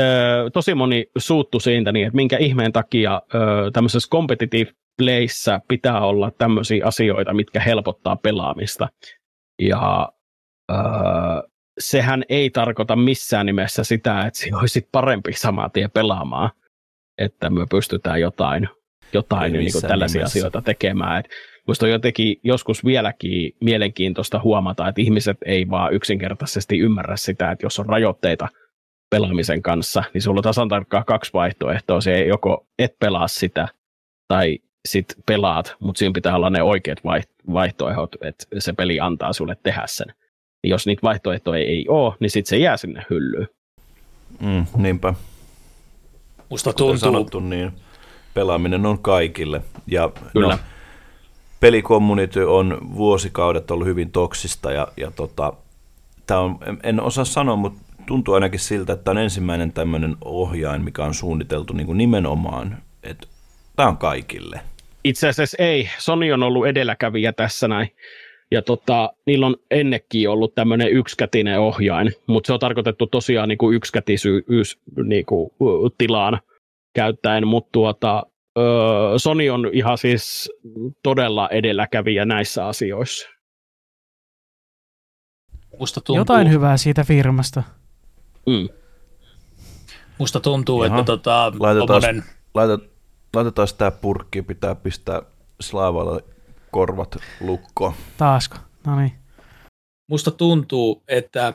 [0.54, 3.38] tosi moni suuttu siitä, niin, että minkä ihmeen takia ö,
[3.74, 8.90] tämmöisessä competitive playssä pitää olla tämmöisiä asioita, mitkä helpottaa pelaamista.
[9.62, 10.10] Ja
[10.72, 10.76] ö,
[11.80, 16.50] sehän ei tarkoita missään nimessä sitä, että se olisi parempi samaa tie pelaamaan,
[17.18, 18.70] että me pystytään jotain,
[19.14, 20.38] jotain niin kuin tällaisia nimessä.
[20.40, 21.20] asioita tekemään.
[21.20, 21.30] Et
[21.68, 27.66] Minusta on jotenkin joskus vieläkin mielenkiintoista huomata, että ihmiset ei vaan yksinkertaisesti ymmärrä sitä, että
[27.66, 28.48] jos on rajoitteita–
[29.14, 32.02] pelaamisen kanssa, niin sulla on tasan tarkkaan kaksi vaihtoehtoa.
[32.02, 33.68] Se ei joko et pelaa sitä
[34.28, 37.00] tai sit pelaat, mutta siinä pitää olla ne oikeat
[37.54, 40.08] vaihtoehdot, että se peli antaa sulle tehdä sen.
[40.64, 43.48] niin jos niitä vaihtoehtoja ei ole, niin sitten se jää sinne hyllyyn.
[44.40, 45.14] Mm, niinpä.
[46.50, 47.72] Musta Kuten tuntuu, sanottu, niin
[48.34, 49.62] pelaaminen on kaikille.
[49.88, 50.54] Ja Kyllä.
[50.54, 50.60] No,
[51.60, 55.54] pelikommunity on vuosikaudet ollut hyvin toksista ja, ja tota,
[56.28, 60.16] tää on, en- en osaa sanoa, mutta tuntuu ainakin siltä, että tämä on ensimmäinen tämmöinen
[60.26, 63.28] ohjain, mikä on suunniteltu niin kuin nimenomaan, että
[63.76, 64.62] tämä on kaikille.
[65.04, 65.90] Itse asiassa ei.
[65.98, 67.90] Sony on ollut edelläkävijä tässä näin.
[68.52, 73.58] Ja tota, niillä on ennenkin ollut tämmöinen yksikätinen ohjain, mutta se on tarkoitettu tosiaan niin
[73.58, 75.52] kuin yksikätisyys niin kuin,
[75.98, 76.40] tilaan
[76.96, 78.24] käyttäen, mutta tuota,
[78.58, 80.52] öö, Sony on ihan siis
[81.04, 83.30] todella edelläkävijä näissä asioissa.
[85.80, 87.64] musta tuntuu, Jotain hyvää siitä firmasta.
[88.46, 88.70] Mm.
[90.18, 91.00] musta tuntuu Jaha.
[91.00, 92.24] että tota, Laitetaan, tommonen,
[92.54, 92.90] laitetaan,
[93.36, 95.22] laitetaan tämä purkki, pitää pistää
[95.62, 96.24] Slaavalle
[96.72, 97.94] korvat lukkoon.
[98.18, 98.58] Taasko?
[98.86, 99.12] No niin.
[100.10, 101.54] musta tuntuu, että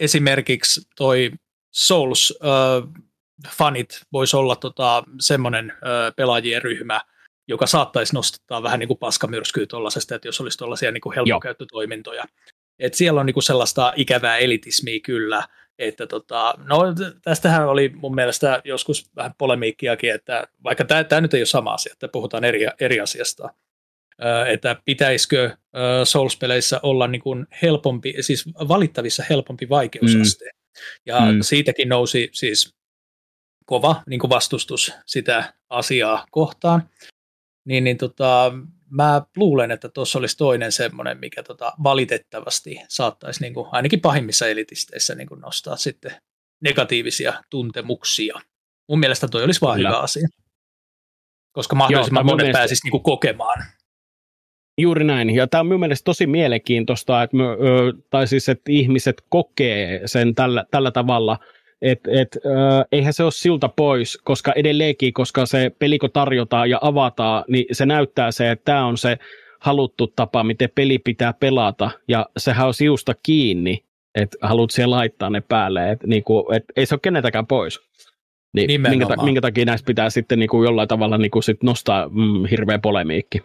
[0.00, 1.30] esimerkiksi toi
[1.74, 3.04] Souls äh,
[3.48, 7.00] fanit voisi olla tota, semmoinen äh, pelaajien ryhmä,
[7.48, 12.24] joka saattaisi nostattaa vähän niin kuin paskamyrskyä tuollaisesta, että jos olisi tuollaisia niin kuin helppokäyttötoimintoja.
[12.78, 15.48] Et siellä on niin kuin sellaista ikävää elitismiä kyllä,
[15.78, 16.80] että tota, no
[17.22, 21.92] tästähän oli mun mielestä joskus vähän polemiikkiakin, että vaikka tämä nyt ei ole sama asia,
[21.92, 23.54] että puhutaan eri, eri asiasta,
[24.48, 25.56] että pitäisikö
[26.04, 30.44] Souls-peleissä olla niin kuin helpompi, siis valittavissa helpompi vaikeusaste.
[30.44, 30.50] Mm.
[31.06, 31.38] Ja mm.
[31.40, 32.74] siitäkin nousi siis
[33.66, 36.88] kova niin kuin vastustus sitä asiaa kohtaan.
[37.64, 38.52] Niin, niin tota,
[38.94, 44.46] mä luulen, että tuossa olisi toinen semmoinen, mikä tota, valitettavasti saattaisi niin kuin, ainakin pahimmissa
[44.46, 46.12] elitisteissä niin kuin nostaa sitten
[46.62, 48.34] negatiivisia tuntemuksia.
[48.88, 49.88] Mun mielestä toi olisi vaan Kyllä.
[49.88, 50.28] hyvä asia.
[51.52, 53.64] Koska mahdollisimman mun monet mielestä- pääsisi niin kuin kokemaan.
[54.80, 55.30] Juuri näin.
[55.30, 57.56] Ja tämä on minun mielestä tosi mielenkiintoista, että, me, ö,
[58.10, 61.38] tai siis, että ihmiset kokee sen tällä, tällä tavalla,
[61.82, 62.48] että et, ö,
[62.92, 67.86] eihän se ole siltä pois, koska edelleenkin, koska se peliko tarjotaan ja avataan, niin se
[67.86, 69.18] näyttää se, että tämä on se
[69.60, 75.30] haluttu tapa, miten peli pitää pelata, ja sehän on siusta kiinni, että haluat siellä laittaa
[75.30, 77.80] ne päälle, että niinku, et ei se ole keneltäkään pois.
[78.52, 82.46] Niin minkä, ta- minkä takia näistä pitää sitten niinku jollain tavalla niinku sit nostaa mm,
[82.50, 83.42] hirveä polemiikki.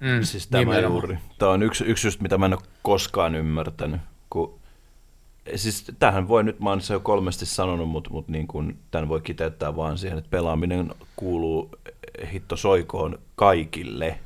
[0.00, 0.92] Mm, Siis tämä nimenomaan.
[0.92, 1.18] juuri.
[1.38, 4.00] Tämä on yksi, yksi just, mitä mä en ole koskaan ymmärtänyt.
[4.30, 4.60] Kun,
[5.56, 9.08] siis tähän voi nyt, mä oon se jo kolmesti sanonut, mutta, mutta niin kuin, tämän
[9.08, 11.70] voi kiteyttää vaan siihen, että pelaaminen kuuluu
[12.32, 14.18] hitto soikoon kaikille.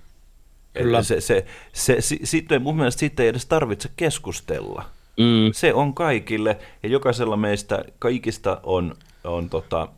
[0.73, 1.03] Kyllä.
[1.03, 4.85] Se, se, se, si, siitä, mun mielestä siitä ei edes tarvitse keskustella.
[5.17, 5.53] Mm.
[5.53, 9.89] Se on kaikille ja jokaisella meistä kaikista on, on tota,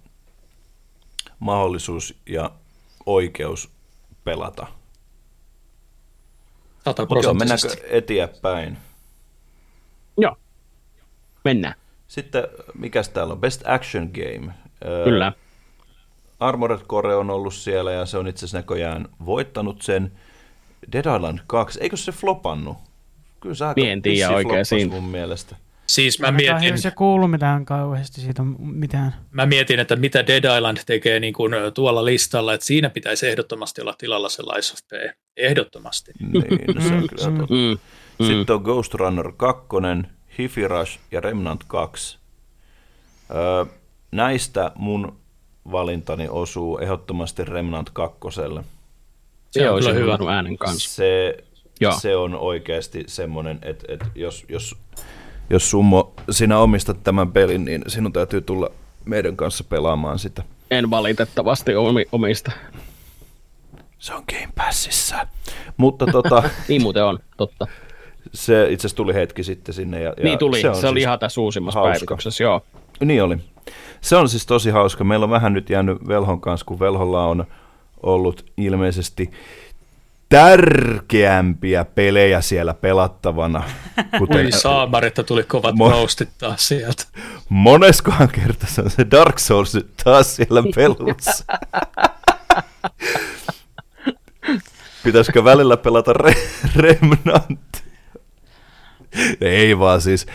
[1.39, 2.51] mahdollisuus ja
[3.07, 3.71] oikeus
[4.25, 4.67] pelata.
[6.85, 7.69] Sataprosenttisesti.
[7.69, 8.79] mennäänkö eteenpäin?
[11.45, 11.75] Mennään.
[12.09, 12.45] Sitten,
[12.79, 13.41] mikäs täällä on?
[13.41, 14.53] Best Action Game.
[15.05, 15.33] Kyllä.
[16.41, 20.13] Armored Core on ollut siellä ja se on itse asiassa näköjään voittanut sen.
[20.93, 22.77] Dead Island 2, eikö se flopannut?
[23.41, 24.95] Kyllä se aika Mie en tiedä vissiin oikein siinä.
[24.95, 25.57] mun mielestä.
[25.87, 29.15] Siis mä Ainakaan mietin, ei se kuulu mitään kauheasti siitä mitään.
[29.31, 33.81] mä mietin, että mitä Dead Island tekee niin kuin tuolla listalla, että siinä pitäisi ehdottomasti
[33.83, 35.17] olla tilalla se Lies of P.
[35.37, 36.13] Ehdottomasti.
[36.33, 37.55] Niin, no se on kyllä Mm, totta.
[37.55, 37.79] Mm.
[38.19, 38.27] Mm.
[38.27, 39.67] Sitten on Ghost Runner 2,
[40.41, 42.19] Hifi Rush ja Remnant 2.
[43.31, 43.65] Öö,
[44.13, 45.17] näistä mun
[45.73, 48.19] valintani osuu ehdottomasti Remnant 2.
[48.31, 48.43] Se
[49.51, 50.17] Se on kyllä hyvä.
[50.21, 50.91] hyvä äänen kanssa.
[50.95, 51.37] Se,
[51.81, 51.93] Joo.
[51.93, 54.77] se on oikeasti semmoinen, että, että jos, jos,
[55.51, 58.71] jos Summo, sinä omistat tämän pelin, niin sinun täytyy tulla
[59.05, 60.43] meidän kanssa pelaamaan sitä.
[60.71, 62.53] En valitettavasti omi, omista.
[63.99, 65.27] Se on Game Passissa.
[65.77, 67.67] Mutta tota, Niin muuten on, totta.
[68.35, 70.03] Se itse asiassa tuli hetki sitten sinne.
[70.03, 71.93] Ja, ja niin tuli, se, on se oli siis- ihan tässä uusimmassa hauska.
[71.93, 72.63] päivityksessä, joo.
[73.05, 73.37] Niin oli.
[74.01, 75.05] Se on siis tosi hauska.
[75.05, 77.45] Meillä on vähän nyt jäänyt Velhon kanssa, kun Velholla on
[78.03, 79.31] ollut ilmeisesti
[80.29, 83.63] tärkeämpiä pelejä siellä pelattavana,
[84.19, 87.05] kuten Ui saamari, että tuli kovat Mo- roastit taas sieltä.
[87.49, 91.45] moneskohan kerta se on se Dark Souls taas siellä pelussa.
[95.05, 97.61] Pitäisikö välillä pelata Re- Remnant?
[99.41, 100.27] Ei vaan siis.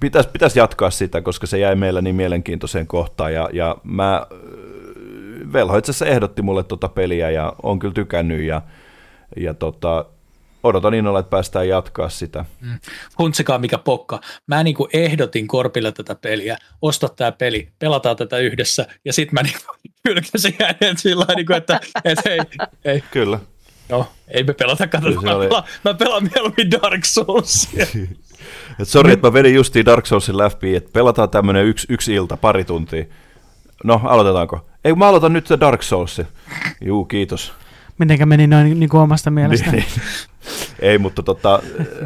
[0.00, 3.34] Pitäisi pitäis jatkaa sitä, koska se jäi meillä niin mielenkiintoiseen kohtaan.
[3.34, 4.26] Ja, ja mä,
[5.52, 8.42] Velho itse asiassa ehdotti mulle tota peliä ja on kyllä tykännyt.
[8.42, 8.62] Ja,
[9.36, 10.04] ja tota,
[10.62, 12.44] odotan innolla, että päästään jatkaa sitä.
[13.18, 14.20] Huntsikaa mikä pokka.
[14.46, 19.34] Mä niin kuin ehdotin Korpille tätä peliä, osta tämä peli, pelataan tätä yhdessä, ja sitten
[19.34, 19.42] mä
[19.82, 22.38] niin kylkäsin hänet sillä lailla, niin kuin, että, että hei,
[22.84, 23.38] hei, Kyllä.
[23.90, 24.88] No, ei me pelata, se
[25.22, 27.86] mä, oli- pelaan, mä pelaan mieluummin Dark Soulsia.
[28.80, 32.36] Et sori, että mä vedin justiin Dark Soulsin läpi, että pelataan tämmönen yksi, yksi ilta,
[32.36, 33.04] pari tuntia.
[33.84, 34.66] No, aloitetaanko?
[34.84, 36.26] Ei, mä aloitan nyt se Dark Soulsi.
[36.80, 37.52] Juu, kiitos.
[37.98, 39.70] Mitenkä meni noin niin kuin omasta mielestä?
[39.72, 40.02] Niin, niin.
[40.80, 41.62] Ei, mutta tota,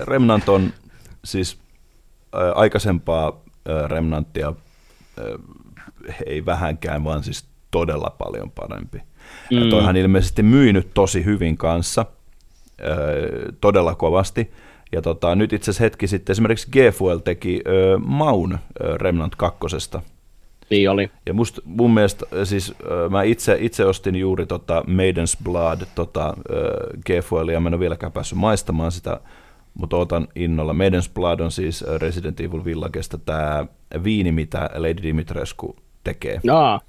[0.06, 0.72] Remnant on
[1.24, 1.58] siis
[2.34, 4.48] ä, aikaisempaa ä, Remnantia
[5.18, 5.22] ä,
[6.26, 9.02] ei vähänkään, vaan siis todella paljon parempi.
[9.50, 9.58] Mm.
[9.58, 12.06] Ja toihan ilmeisesti myynyt tosi hyvin kanssa,
[13.60, 14.50] todella kovasti.
[14.92, 17.60] Ja tota, nyt itse asiassa hetki sitten esimerkiksi G-Fuel teki
[18.04, 18.58] maun
[19.00, 19.58] Remnant 2.
[20.70, 21.10] Niin oli.
[21.26, 22.74] Ja must, mun mielestä, siis
[23.10, 26.34] mä itse, itse ostin juuri tota Maiden's Blood tota, äh,
[27.06, 29.20] G-Foilia, mä en ole vieläkään päässyt maistamaan sitä,
[29.74, 30.72] mutta otan innolla.
[30.72, 33.66] Maiden's Blood on siis Resident Evil Villagesta tämä
[34.04, 36.40] viini, mitä Lady Dimitrescu tekee.
[36.44, 36.80] Jaa,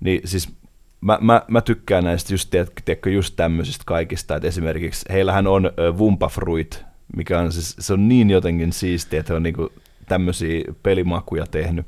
[0.00, 0.57] Niin siis
[1.00, 5.94] mä, mä, mä tykkään näistä just, tiedätkö, just tämmöisistä kaikista, että esimerkiksi heillähän on äh,
[5.98, 6.84] Wumpa Fruit,
[7.16, 9.72] mikä on siis, se on niin jotenkin siistiä, että he on niinku
[10.08, 11.86] tämmöisiä pelimakuja tehnyt.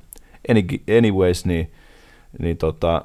[0.50, 0.62] Any,
[0.98, 1.72] anyways, niin,
[2.38, 3.04] niin tota,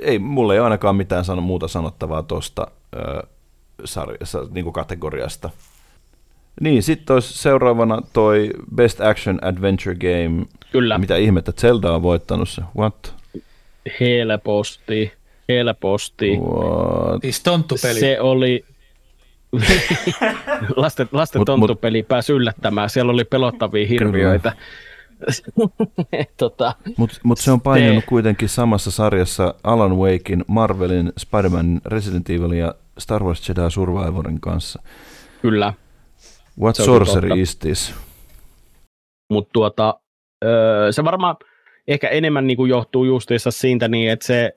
[0.00, 2.66] ei, mulla ei ainakaan mitään sano, muuta sanottavaa tuosta
[3.84, 5.50] sarjassa, niin kategoriasta.
[6.60, 10.46] Niin, sitten olisi seuraavana toi Best Action Adventure Game.
[10.72, 10.98] kyllä.
[10.98, 12.62] Mitä ihmettä, Zelda on voittanut se.
[12.78, 13.17] What?
[14.00, 15.12] Helposti.
[15.48, 16.36] Helposti.
[16.36, 17.22] What?
[17.22, 18.00] Siis tonttupeli.
[18.00, 18.64] Se oli...
[20.76, 22.90] lasten, lasten Mut- tonttupeli pääsi yllättämään.
[22.90, 24.52] Siellä oli pelottavia hirviöitä.
[26.36, 32.30] tota, Mutta mut se on painanut Se- kuitenkin samassa sarjassa Alan Wakein, Marvelin, Spider-Man, Resident
[32.30, 34.82] Evil ja Star Wars Jedi Survivorin kanssa.
[35.42, 35.72] kyllä.
[36.60, 37.42] What Se sorcery totta.
[37.42, 37.94] is this?
[39.30, 40.00] Mutta tuota,
[40.44, 41.36] öö, se varmaan
[41.88, 44.52] ehkä enemmän niinku johtuu justiinsa siitä niin, että se,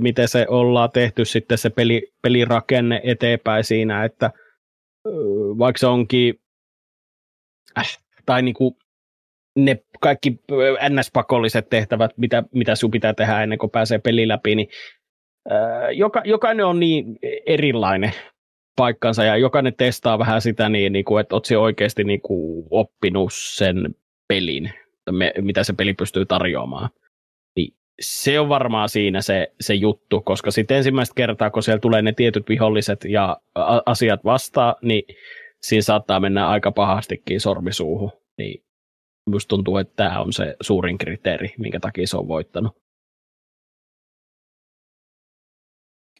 [0.00, 4.30] miten se ollaan tehty sitten se peli, pelirakenne eteenpäin siinä, että
[5.58, 6.40] vaikka se onkin,
[7.78, 8.78] äh, tai niinku
[9.56, 10.40] ne kaikki
[10.88, 14.68] NS-pakolliset tehtävät, mitä, mitä sun pitää tehdä ennen kuin pääsee peli läpi, niin
[15.92, 18.12] joka, jokainen on niin erilainen
[18.76, 23.32] paikkansa ja jokainen testaa vähän sitä niin, niin kuin, että oot oikeasti niin kuin oppinut
[23.32, 23.94] sen
[24.28, 24.70] pelin,
[25.12, 26.90] me, mitä se peli pystyy tarjoamaan.
[27.56, 32.02] Niin se on varmaan siinä se, se juttu, koska sitten ensimmäistä kertaa, kun siellä tulee
[32.02, 33.40] ne tietyt viholliset ja
[33.86, 35.02] asiat vastaan, niin
[35.62, 38.12] siinä saattaa mennä aika pahastikin sormisuuhun.
[38.38, 38.64] Niin
[39.30, 42.72] musta tuntuu, että tämä on se suurin kriteeri, minkä takia se on voittanut.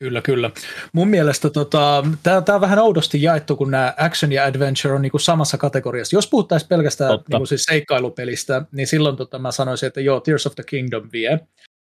[0.03, 0.51] Kyllä, kyllä.
[0.93, 5.19] Mun mielestä tota, tämä on vähän oudosti jaettu, kun nämä action ja adventure on niinku
[5.19, 6.17] samassa kategoriassa.
[6.17, 7.29] Jos puhuttaisiin pelkästään Totta.
[7.31, 11.41] niinku siis seikkailupelistä, niin silloin tota, mä sanoisin, että joo, Tears of the Kingdom vie.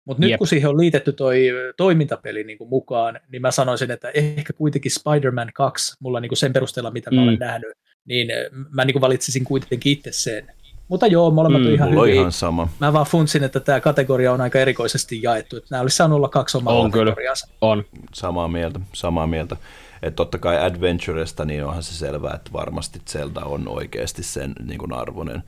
[0.04, 4.52] Mutta nyt kun siihen on liitetty toi toimintapeli niinku mukaan, niin mä sanoisin, että ehkä
[4.52, 7.22] kuitenkin Spider-Man 2, mulla niinku sen perusteella, mitä mä Mm.
[7.22, 7.72] olen nähnyt,
[8.04, 8.28] niin
[8.70, 10.52] mä niinku valitsisin kuitenkin itse sen.
[10.90, 12.20] Mutta joo, molemmat Mm, on ihan Mulla hyviä.
[12.20, 12.68] ihan sama.
[12.80, 15.56] Mä vaan funtsin, että tämä kategoria on aika erikoisesti jaettu.
[15.56, 17.04] Että nämä olisi saanut olla kaksi omaa On kyllä.
[17.04, 17.48] kategoriaansa.
[17.60, 17.84] On.
[18.12, 19.56] Samaa mieltä, samaa mieltä.
[20.02, 24.78] Että totta kai Adventuresta niin onhan se selvää, että varmasti Zelda on oikeasti sen niin
[24.78, 25.42] kuin arvoinen,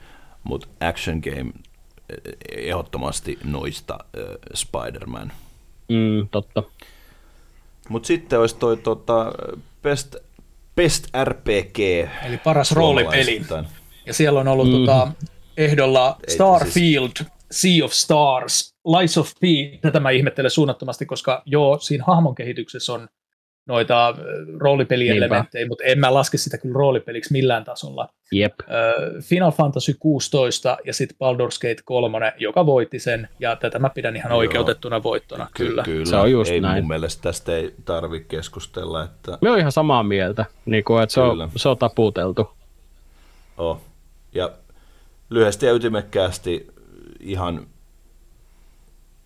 [0.44, 1.52] mutta Action Game
[2.10, 5.32] eh, ehdottomasti noista äh, Spider-Man.
[5.88, 6.62] Mm, totta.
[7.88, 9.32] Mutta sitten olisi toi tota,
[9.82, 10.16] Best,
[10.76, 11.78] Best RPG.
[12.26, 13.42] Eli paras roolipeli.
[14.06, 14.72] Ja siellä on ollut Mm.
[14.74, 14.86] mm.
[14.86, 15.08] tota,
[15.56, 19.42] ehdolla Ei, Starfield, Sea of Stars, Lies of P.
[19.80, 23.08] Tätä mä ihmettelen suunnattomasti, koska joo, siinä hahmon kehityksessä on
[23.66, 24.14] noita äh,
[24.58, 28.08] roolipelielementtejä, mutta en mä laske sitä kyllä roolipeliksi millään tasolla.
[28.32, 28.54] Jep.
[28.60, 28.68] Äh,
[29.24, 34.16] Final Fantasy 16 ja sitten Baldur's Gate 3, joka voitti sen, ja tätä mä pidän
[34.16, 34.38] ihan Joo.
[34.38, 35.82] oikeutettuna voittona, kyllä.
[35.82, 36.04] kyllä.
[36.04, 36.84] Se on just ei näin.
[36.84, 41.12] mun mielestä tästä ei tarvitse keskustella, että Me on ihan samaa mieltä, niin kuin, että
[41.12, 41.44] se Kyllä.
[41.44, 42.50] on, se on taputeltu.
[43.58, 43.80] Oh.
[44.34, 44.50] Ja
[45.32, 46.66] lyhyesti ja ytimekkäästi
[47.20, 47.66] ihan,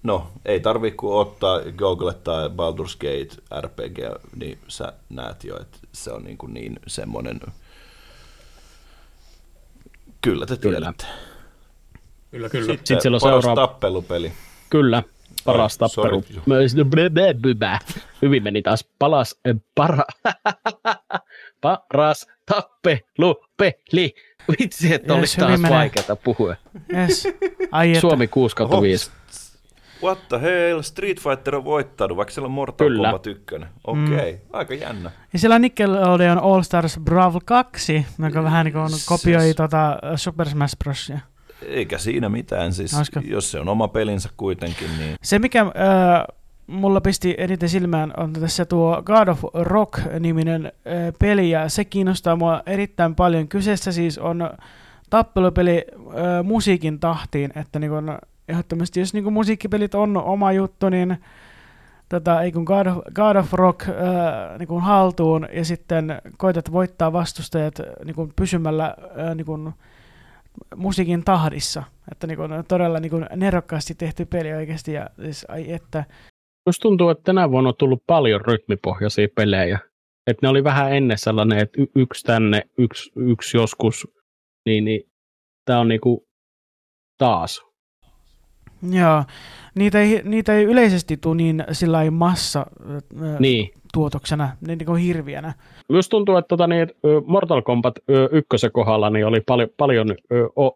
[0.02, 3.98] no ei tarvi kuin ottaa Google tai Baldur's Gate RPG,
[4.36, 7.40] niin sä näet jo, että se on niin, kuin niin semmoinen,
[10.20, 10.76] kyllä te Kyllä.
[10.78, 11.04] tiedätte.
[12.30, 12.66] Kyllä, kyllä.
[12.66, 14.32] Sitten, Sitten siellä on paras seuraava- tappelupeli.
[14.70, 15.02] Kyllä,
[15.44, 16.22] paras tappelu.
[16.22, 16.42] sorry.
[18.22, 18.84] Hyvin meni taas.
[18.98, 19.34] Palas,
[19.74, 20.04] para,
[21.60, 24.14] paras tappelupeli.
[24.60, 25.76] Vitsi, että Yes, olisi taas menee.
[25.78, 26.56] vaikeata puhua.
[26.94, 27.28] Yes.
[27.70, 28.00] Ai että.
[28.00, 28.82] Suomi 6 kautta Oho.
[28.82, 29.10] 5.
[30.02, 33.08] What the hell, Street Fighter on voittanut, vaikka siellä on Mortal Kyllä.
[33.08, 33.44] Kombat 1.
[33.84, 34.38] Okei, okay.
[34.52, 35.10] aika jännä.
[35.32, 39.98] Ja siellä on Nickelodeon All Stars Brawl 2, joka vähän niin kuin kopioi Siis- tota
[40.16, 41.18] Super Smash Brosia.
[41.62, 43.20] Eikä siinä mitään, siis Olisiko?
[43.24, 45.68] jos se on oma pelinsä kuitenkin, niin Se, mikä, äh,
[46.66, 50.72] mulla pisti eniten silmään on tässä tuo God of Rock-niminen
[51.18, 53.48] peli, ja se kiinnostaa mua erittäin paljon.
[53.48, 54.50] Kyseessä siis on
[55.10, 61.16] tappelupeli äh, musiikin tahtiin, että niin kun, ehdottomasti jos niin musiikkipelit on oma juttu, niin
[62.08, 63.94] tota, ei kun God of, God of Rock äh,
[64.58, 69.72] niin kun haltuun ja sitten koitat voittaa vastustajat niin kun pysymällä äh, niin kun
[70.76, 71.82] musiikin tahdissa.
[72.12, 76.04] Että niin kun, todella niin kun nerokkaasti tehty peli oikeasti ja siis, ai että.
[76.66, 79.78] Musta tuntuu, että tänä vuonna on tullut paljon rytmipohjaisia pelejä.
[80.26, 84.08] Että ne oli vähän ennen sellainen, että y- yksi tänne, yksi, yksi joskus,
[84.66, 85.02] niin, niin
[85.64, 86.26] tämä on niinku
[87.18, 87.66] taas
[88.90, 89.24] Joo,
[89.74, 92.66] niitä ei, niitä ei yleisesti tule niin sillä massa
[93.38, 93.70] niin.
[93.92, 95.52] tuotoksena, niin kuin hirviänä.
[95.88, 96.88] Myös tuntuu, että tota, niin,
[97.26, 97.94] Mortal Kombat
[98.32, 100.06] ykkösen kohdalla niin oli paljon, paljon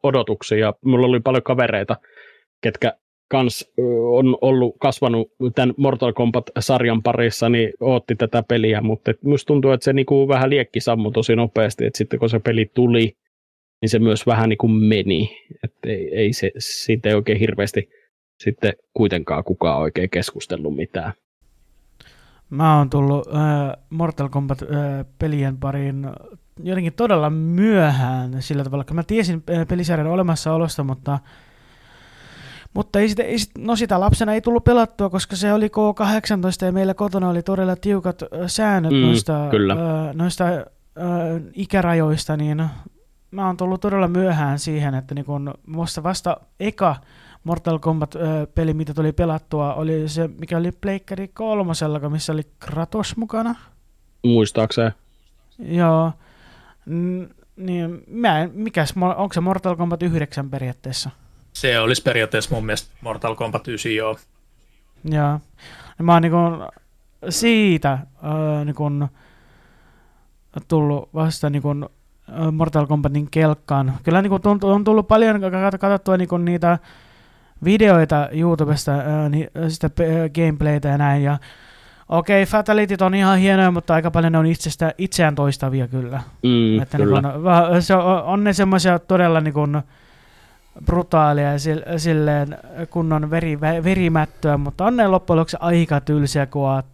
[0.02, 1.96] odotuksia ja mulla oli paljon kavereita,
[2.62, 2.92] ketkä
[3.30, 3.72] kans
[4.12, 9.84] on ollut kasvanut tämän Mortal Kombat-sarjan parissa, niin ootti tätä peliä, mutta myös tuntuu, että
[9.84, 13.16] se niinku vähän liekki sammui tosi nopeasti, että sitten kun se peli tuli,
[13.82, 15.36] niin se myös vähän niin kuin meni.
[15.64, 17.88] Että ei, ei se, siitä ei oikein hirveästi
[18.40, 21.12] sitten kuitenkaan kukaan oikein keskustellut mitään.
[22.50, 26.06] Mä oon tullut äh, Mortal Kombat-pelien äh, pariin
[26.62, 31.18] jotenkin todella myöhään sillä tavalla, että mä tiesin äh, pelisarjan olemassaolosta, mutta
[32.74, 36.66] mutta ei sitä, ei sit, no sitä lapsena ei tullut pelattua, koska se oli K18
[36.66, 39.72] ja meillä kotona oli todella tiukat säännöt mm, noista, kyllä.
[39.72, 40.62] Äh, noista äh,
[41.54, 42.64] ikärajoista, niin
[43.30, 46.96] mä oon tullut todella myöhään siihen, että niin kun musta vasta eka
[47.44, 53.54] Mortal Kombat-peli, mitä tuli pelattua, oli se, mikä oli Pleikkari kolmosella, missä oli Kratos mukana.
[54.24, 54.92] Muistaakseen.
[55.58, 56.12] Joo.
[56.90, 61.10] N- niin, mä en, mikäs, onko se Mortal Kombat 9 periaatteessa?
[61.52, 64.18] Se olisi periaatteessa mun mielestä Mortal Kombat 9, joo.
[65.04, 65.40] Joo.
[66.02, 66.32] Mä oon niin
[67.28, 69.08] siitä äh, niin
[70.68, 71.90] tullut vasta niin kun,
[72.52, 73.94] Mortal Kombatin kelkkaan.
[74.02, 75.40] Kyllä niin kuin, on tullut paljon
[75.80, 76.78] katsottua niin kuin, niitä
[77.64, 78.92] videoita YouTubesta,
[79.28, 79.90] niin, sitä
[80.34, 81.22] gameplaytä ja näin.
[81.22, 81.38] Ja
[82.08, 86.22] okei, okay, fatalityt on ihan hienoja, mutta aika paljon ne on itsestä, itseään toistavia kyllä.
[86.42, 87.20] Mm, että kyllä.
[87.20, 89.82] Niin kun, se on, on ne semmoisia todella niin kuin,
[90.84, 91.50] brutaalia
[91.96, 92.58] silleen
[92.90, 96.84] kunnon veri, verimättöä, mutta on ne loppujen lopuksi aika tylsiä kuin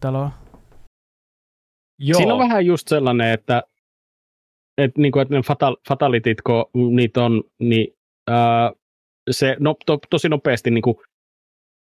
[1.99, 2.17] Joo.
[2.17, 3.63] Siinä on vähän just sellainen, että
[4.79, 6.67] että, niin kuin, että ne fatal, fatalitit, kun
[6.97, 7.97] niitä on, niin
[8.29, 8.73] ää,
[9.31, 10.97] se no, to, tosi nopeasti niin kuin,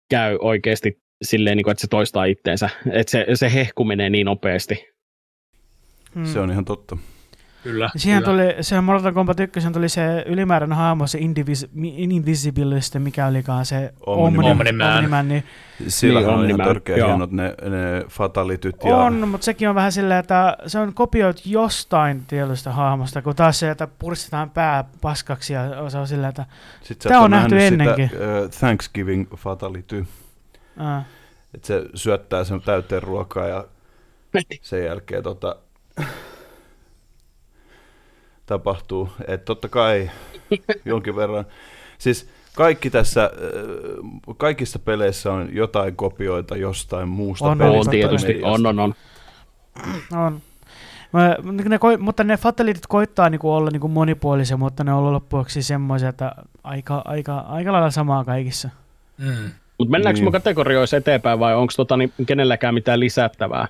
[0.10, 2.70] käy oikeasti silleen, niin kuin, että se toistaa itteensä.
[2.92, 4.86] Että se, se hehku menee niin nopeasti.
[6.16, 6.26] Hmm.
[6.26, 6.98] Se on ihan totta.
[7.64, 7.90] Kyllä.
[7.96, 8.44] Siihen kyllä.
[8.54, 13.94] tuli, se Mortal Kombat 1 tuli se ylimääräinen hahmo, se Indivis, Invisibilist, mikä olikaan se
[14.06, 14.52] Omni-Man.
[14.52, 14.98] Omni-Man.
[14.98, 15.44] Omni-Man niin,
[15.88, 18.76] Sillä niin, on ihan törkeä hienot ne, ne fatalityt.
[18.84, 18.96] Ja...
[18.96, 23.60] On, mutta sekin on vähän silleen, että se on kopioit jostain tietystä hahmosta, kun taas
[23.60, 26.46] se, että puristetaan pää paskaksi ja se on silleen, että
[27.04, 28.10] tämä on nähty ennenkin.
[28.10, 30.00] Sitä, uh, Thanksgiving fatality.
[30.00, 31.04] Uh.
[31.54, 33.66] Että se syöttää sen täyteen ruokaa ja
[34.62, 35.56] sen jälkeen tota,
[38.50, 39.10] tapahtuu.
[39.28, 40.10] Että totta kai
[40.86, 41.46] jonkin verran.
[41.98, 47.80] Siis kaikki tässä, äh, kaikissa peleissä on jotain kopioita jostain muusta on, pelistä.
[47.80, 48.94] On tietysti, on, on, on.
[50.12, 50.42] On.
[51.14, 51.36] Mä,
[51.70, 55.64] ne ko, mutta ne fatalitit koittaa niinku olla niinku monipuolisia, mutta ne on ollut loppuksi
[55.64, 56.32] semmoisia, että
[56.64, 58.70] aika, aika, aika lailla samaa kaikissa.
[59.18, 59.52] Mm.
[59.78, 60.28] Mutta mennäänkö niin.
[60.28, 63.68] me kategorioissa eteenpäin vai onko tota, niin kenelläkään mitään lisättävää?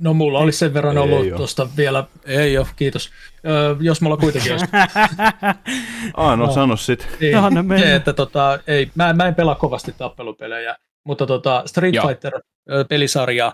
[0.00, 3.10] No mulla olisi sen verran ei, ollut tuosta vielä, ei ole, kiitos.
[3.46, 4.66] Ö, jos mulla kuitenkin olisi.
[6.14, 7.08] ah, no, no sano sit.
[7.20, 11.62] Niin, no, no, se, että tota, ei, mä, mä en pelaa kovasti tappelupelejä, mutta tota,
[11.66, 12.08] Street Joo.
[12.08, 13.52] Fighter-pelisarja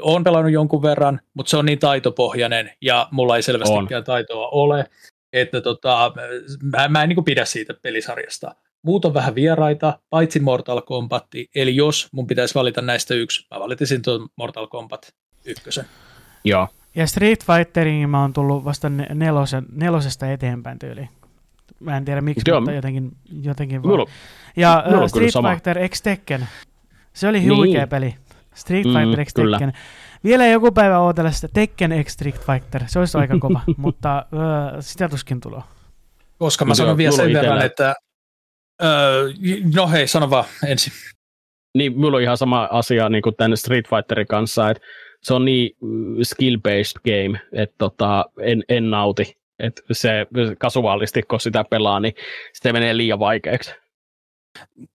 [0.00, 4.04] on pelannut jonkun verran, mutta se on niin taitopohjainen ja mulla ei selvästikään on.
[4.04, 4.84] taitoa ole,
[5.32, 6.12] että tota,
[6.62, 8.54] mä, mä en niin pidä siitä pelisarjasta.
[8.82, 13.60] Muut on vähän vieraita, paitsi Mortal Kombat, eli jos mun pitäisi valita näistä yksi, mä
[13.60, 15.84] valitisin tuon Mortal Kombat ykkösen.
[16.44, 16.68] Joo.
[16.94, 21.08] Ja Street Fighteriin mä oon tullut vasta nelosen, nelosesta eteenpäin tyyliin.
[21.80, 22.60] Mä en tiedä miksi, Joo.
[22.60, 24.06] mutta jotenkin, jotenkin vaan.
[24.56, 26.48] Ja mulla Street Fighter X Tekken.
[27.12, 27.56] Se oli niin.
[27.56, 28.14] huikea peli.
[28.54, 29.58] Street mm, Fighter X kyllä.
[29.58, 29.80] Tekken.
[30.24, 32.82] Vielä joku päivä ootella sitä Tekken X Street Fighter.
[32.86, 35.66] Se olisi aika kova, mutta uh, sitä tuskin tuloa.
[36.38, 37.94] Koska mä sanon vielä sen verran, että
[38.82, 39.28] Öö,
[39.74, 40.92] no hei, sano vaan ensin.
[41.74, 44.82] Niin, mulla on ihan sama asia niin kuin tämän Street Fighterin kanssa, että
[45.22, 49.38] se on niin mm, skill-based game, että tota, en, en nauti.
[49.58, 50.26] Että se
[50.58, 52.14] kasuaalisti, kun sitä pelaa, niin
[52.52, 53.70] se menee liian vaikeaksi.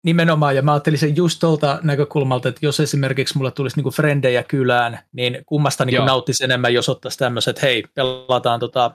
[0.04, 4.44] Nimenomaan, ja mä ajattelin sen just tuolta näkökulmalta, että jos esimerkiksi mulle tulisi niinku frendejä
[4.44, 8.86] kylään, niin kummasta niinku nauttisi enemmän, jos ottaisi tämmöiset, hei, pelataan tota,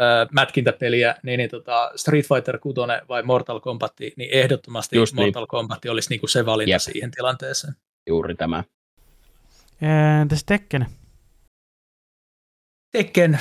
[0.00, 5.26] äh, mätkintäpeliä, niin, niin tota Street Fighter 6 vai Mortal Kombat, niin ehdottomasti Just niin.
[5.26, 5.48] Mortal niin.
[5.48, 6.80] Kombat olisi niinku se valinta Jep.
[6.80, 7.74] siihen tilanteeseen.
[8.06, 8.64] Juuri tämä.
[10.20, 10.86] Entäs Tekken?
[12.92, 13.40] Tekken,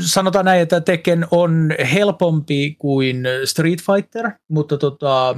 [0.00, 5.36] sanotaan näin, että Tekken on helpompi kuin Street Fighter, mutta tota,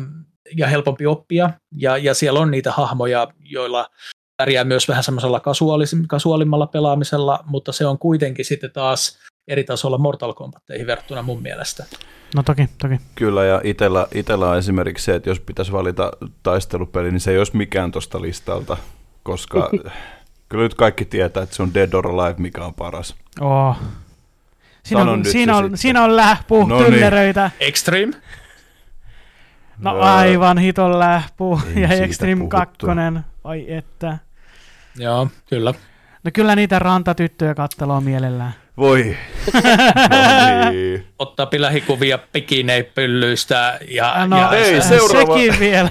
[0.56, 3.86] ja helpompi oppia, ja, ja siellä on niitä hahmoja, joilla
[4.36, 5.40] pärjää myös vähän semmoisella
[6.08, 11.84] kasuaalimmalla pelaamisella, mutta se on kuitenkin sitten taas eri tasolla Mortal Kombatteihin verrattuna mun mielestä.
[12.34, 13.00] No toki, toki.
[13.14, 16.12] Kyllä, ja itellä, itellä on esimerkiksi se, että jos pitäisi valita
[16.42, 18.76] taistelupeli, niin se ei olisi mikään tuosta listalta,
[19.22, 19.70] koska
[20.52, 23.16] kyllä nyt kaikki tietää, että se on Dead or Alive, mikä on paras.
[23.40, 23.76] Oh.
[24.84, 27.50] Siinä on, siinä, on, siinä on lähpu, no tylleröitä.
[27.58, 27.68] Niin.
[27.68, 28.12] Extreme?
[29.78, 32.76] No, no aivan hiton lähpu ja Extreme 2,
[33.44, 34.18] ai että.
[34.96, 35.74] Joo, kyllä.
[36.24, 38.54] No kyllä niitä rantatyttöjä kattelua mielellään.
[38.76, 39.16] Voi.
[40.64, 41.06] no niin.
[41.18, 45.38] Ottaa lähikuvia pikineipyllyistä ja, no, ja ei, seuraava...
[45.38, 45.90] sekin vielä.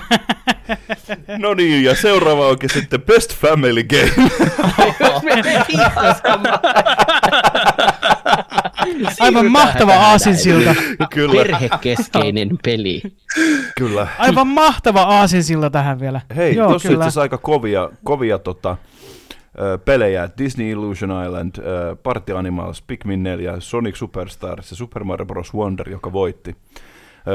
[1.37, 4.29] no niin, ja seuraava onkin sitten Best Family Game.
[9.19, 10.75] Aivan mahtava aasinsilta.
[11.09, 11.43] Kyllä.
[11.43, 13.01] Perhekeskeinen peli.
[13.77, 14.07] Kyllä.
[14.17, 16.21] Aivan mahtava aasinsilta tähän vielä.
[16.35, 18.77] Hei, Joo, tossa itse aika kovia, kovia tota,
[19.85, 21.55] pelejä, Disney Illusion Island,
[22.03, 25.53] Party Animals, Pikmin 4, Sonic Superstars ja Super Mario Bros.
[25.53, 26.55] Wonder, joka voitti.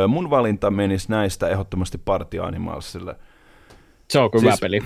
[0.09, 3.17] Mun valinta menisi näistä ehdottomasti Party Animalsille.
[4.09, 4.81] Se on hyvä siis, peli.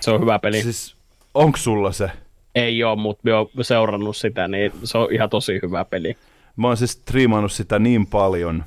[0.00, 0.62] Se on hyvä peli.
[0.62, 0.96] Siis,
[1.34, 2.10] onko sulla se?
[2.54, 6.16] Ei ole, mutta mä oon seurannut sitä, niin se on ihan tosi hyvä peli.
[6.56, 8.64] Mä oon siis striimannut sitä niin paljon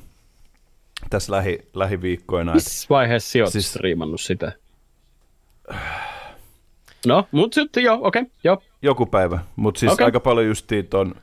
[1.10, 2.54] tässä lähi, lähiviikkoina.
[2.54, 4.52] Missä vaiheessa sä oot siis, striimannut sitä?
[7.06, 8.62] No, mutta sitten joo, okei, okay, joo.
[8.82, 10.06] Joku päivä, mutta siis okay.
[10.06, 11.16] aika paljon justiin ton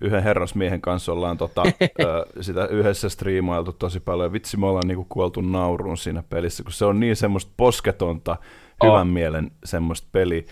[0.00, 1.62] yhden herrasmiehen kanssa ollaan tota,
[2.00, 4.32] ö, sitä yhdessä striimailtu tosi paljon.
[4.32, 8.36] Vitsi, me ollaan niinku kuoltu nauruun siinä pelissä, kun se on niin semmoista posketonta,
[8.84, 9.12] hyvän oh.
[9.12, 10.42] mielen semmoista peliä.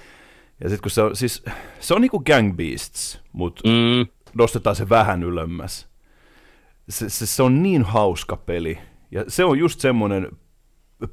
[0.61, 1.45] Ja sitten kun se on, siis,
[1.81, 4.07] se on niinku Gang Beasts, mutta mm.
[4.35, 5.89] nostetaan se vähän ylemmäs.
[6.89, 8.79] Se, se, se on niin hauska peli.
[9.11, 10.29] Ja se on just semmoinen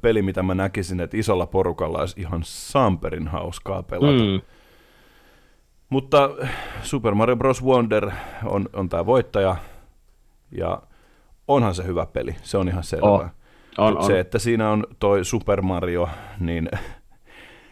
[0.00, 4.12] peli, mitä mä näkisin, että isolla porukalla olisi ihan samperin hauskaa pelata.
[4.12, 4.40] Mm.
[5.88, 6.30] Mutta
[6.82, 7.64] Super Mario Bros.
[7.64, 8.10] Wonder
[8.44, 9.56] on, on tämä voittaja,
[10.52, 10.82] ja
[11.48, 13.06] onhan se hyvä peli, se on ihan selvä.
[13.06, 13.24] Oh.
[13.78, 14.06] On, on.
[14.06, 16.08] Se, että siinä on toi Super Mario,
[16.40, 16.70] niin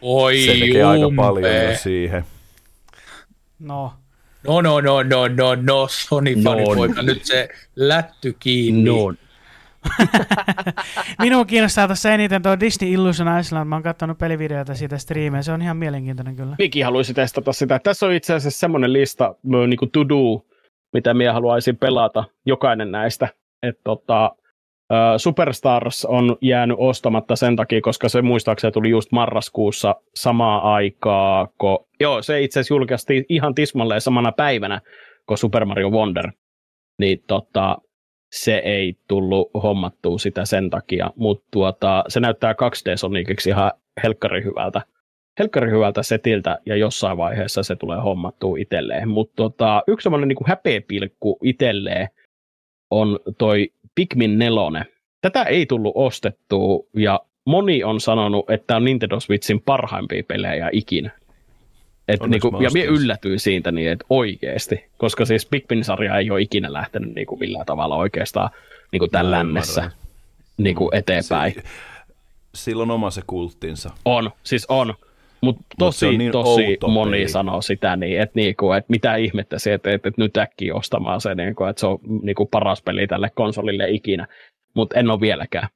[0.01, 0.85] Oi se tekee jumpe.
[0.85, 2.25] aika paljon jo siihen.
[3.59, 3.93] No.
[4.47, 6.55] No, no, no, no, no, no, Sony no.
[6.75, 8.89] poika, nyt se lätty kiinni.
[8.89, 9.13] No.
[11.21, 13.67] Minua kiinnostaa tässä eniten tuo Disney Illusion Island.
[13.67, 15.41] Mä oon katsonut pelivideoita siitä striimejä.
[15.41, 16.55] Se on ihan mielenkiintoinen kyllä.
[16.57, 17.79] Miki haluaisi testata sitä.
[17.79, 19.35] Tässä on itse asiassa semmoinen lista,
[19.67, 20.45] niin kuin to do,
[20.93, 23.27] mitä minä haluaisin pelata, jokainen näistä.
[23.63, 24.31] Että tota,
[25.17, 31.85] Superstars on jäänyt ostamatta sen takia, koska se muistaakseni tuli just marraskuussa samaa aikaa, kun,
[31.99, 34.81] joo, se itse asiassa julkaistiin ihan tismalleen samana päivänä
[35.27, 36.31] kuin Super Mario Wonder.
[36.99, 37.77] Niin tota,
[38.33, 43.71] se ei tullut hommattua sitä sen takia, mutta tuota, se näyttää 2D-soniciksi ihan
[44.03, 44.81] helkkari hyvältä,
[45.39, 49.09] helkkari hyvältä setiltä ja jossain vaiheessa se tulee hommattua itselleen.
[49.09, 52.07] Mutta tuota, yksi semmoinen niin häpeäpilkku itselleen
[52.91, 54.85] on toi Pikmin 4.
[55.21, 60.69] Tätä ei tullut ostettua ja moni on sanonut, että tämä on Nintendo Switchin parhaimpia pelejä
[60.71, 61.11] ikinä.
[62.07, 66.73] Et niinku, ja minä yllätyin siitä niin, että oikeasti, koska siis Pikmin-sarja ei ole ikinä
[66.73, 68.49] lähtenyt niinku millään tavalla oikeastaan
[68.91, 69.91] niinku tämän lännessä
[70.57, 71.53] niinku eteenpäin.
[71.53, 71.61] Se,
[72.55, 73.89] sillä on oma se kulttinsa.
[74.05, 74.93] On, siis on.
[75.41, 77.27] Mutta tosi, Mut niin tosi moni peli.
[77.27, 81.21] sanoo sitä, niin, että niinku, et mitä ihmettä se, että et, et nyt äkkiä ostamaan
[81.21, 84.27] se, niinku, että se on niinku paras peli tälle konsolille ikinä.
[84.73, 85.67] Mutta en ole vieläkään.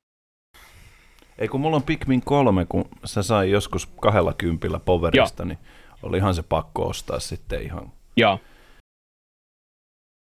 [1.40, 5.48] Ei kun mulla on Pikmin 3, kun sä sai joskus kahdella kympillä poverista, Joo.
[5.48, 5.58] niin
[6.04, 7.92] olihan se pakko ostaa sitten ihan.
[8.18, 8.40] Joo.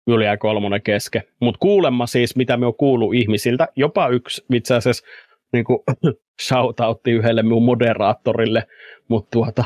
[0.09, 1.23] Julia kolmonen keske.
[1.41, 5.07] Mutta kuulemma siis, mitä me on kuullut ihmisiltä, jopa yksi itse asiassa
[5.53, 5.79] niin kuin,
[6.47, 8.67] shoutoutti yhdelle minun moderaattorille,
[9.09, 9.65] mutta tuota,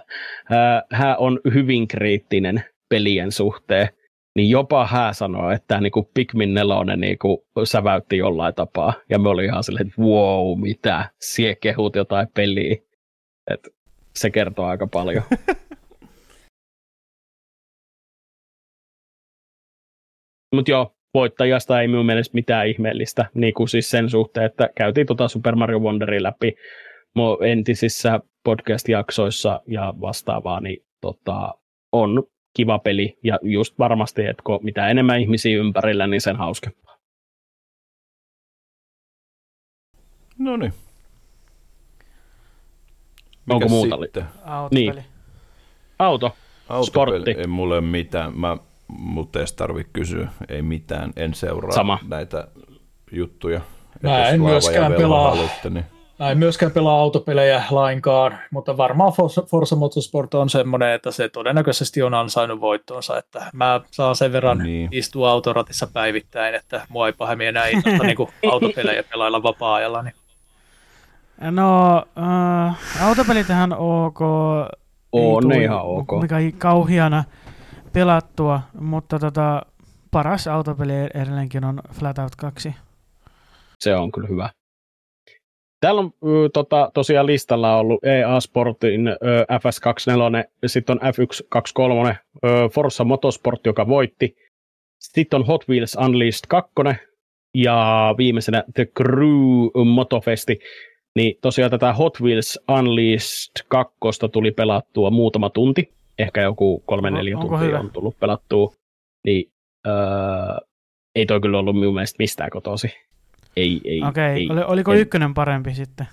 [0.92, 3.88] hän on hyvin kriittinen pelien suhteen,
[4.36, 9.18] niin jopa hän sanoi, että niin kuin Pikmin 4 niin kuin säväytti jollain tapaa, ja
[9.18, 12.76] me oli ihan silleen, että wow, mitä, sie kehut jotain peliä.
[13.50, 13.73] Et
[14.18, 15.22] se kertoo aika paljon.
[20.54, 25.06] Mutta joo, voittajasta ei minun mielestä mitään ihmeellistä, niin kuin siis sen suhteen, että käytiin
[25.06, 26.54] tota Super Mario Wonderin läpi
[27.46, 31.54] entisissä podcast-jaksoissa ja vastaavaa, niin tota,
[31.92, 32.22] on
[32.56, 36.96] kiva peli, ja just varmasti, että kun mitä enemmän ihmisiä ympärillä, niin sen hauskempaa.
[40.38, 40.72] No niin.
[43.50, 43.98] Onko muuta?
[44.02, 44.24] sitten?
[44.44, 44.90] Autopeli.
[44.90, 45.04] Niin.
[45.98, 46.26] Auto.
[46.68, 47.30] Autopeli, Sportti.
[47.30, 48.38] ei mulle ole mitään.
[48.38, 48.56] Mä,
[48.88, 51.12] mut edes tarvitse kysyä, ei mitään.
[51.16, 51.98] En seuraa Sama.
[52.08, 52.48] näitä
[53.12, 53.60] juttuja.
[54.02, 55.30] Mä en myöskään pelaa.
[55.30, 55.84] Haluatte, niin
[56.18, 59.12] Mä en myöskään pelaa autopelejä lainkaan, mutta varmaan
[59.50, 64.58] Forza, Motorsport on semmoinen, että se todennäköisesti on ansainnut voittonsa, että mä saan sen verran
[64.58, 64.88] Niin.
[64.92, 68.16] istua autoratissa päivittäin, että mua ei pahemmin enää innota niin
[68.52, 70.02] autopelejä pelailla vapaa-ajalla.
[70.02, 70.14] Niin.
[71.50, 74.20] No, äh, autopelitähän ok.
[75.12, 76.08] On ne ihan ok.
[76.22, 77.24] Mikä kauhiana
[77.92, 79.62] pelattua, mutta tota,
[80.10, 82.74] paras autopeli edelleenkin on Flatout 2.
[83.80, 84.50] Se on kyllä hyvä.
[85.80, 89.14] Täällä on y, tota, tosiaan listalla ollut EA Sportin ö,
[89.52, 92.14] FS24, sitten on F123,
[92.44, 94.36] ö, Forza Motorsport, joka voitti.
[95.00, 96.72] Sitten on Hot Wheels Unleashed 2
[97.54, 100.58] ja viimeisenä The Crew Motofesti.
[101.14, 103.94] Niin tosiaan tätä Hot Wheels Unleashed 2
[104.32, 107.80] tuli pelattua muutama tunti, ehkä joku kolme neljä tuntia hyvä?
[107.80, 108.74] on tullut pelattua.
[109.26, 109.52] Niin
[109.86, 109.94] öö,
[111.14, 112.88] ei toi kyllä ollut minun mielestä mistään kotosi.
[113.56, 114.48] Ei, ei, Okei, ei.
[114.66, 116.06] oliko en- ykkönen parempi sitten?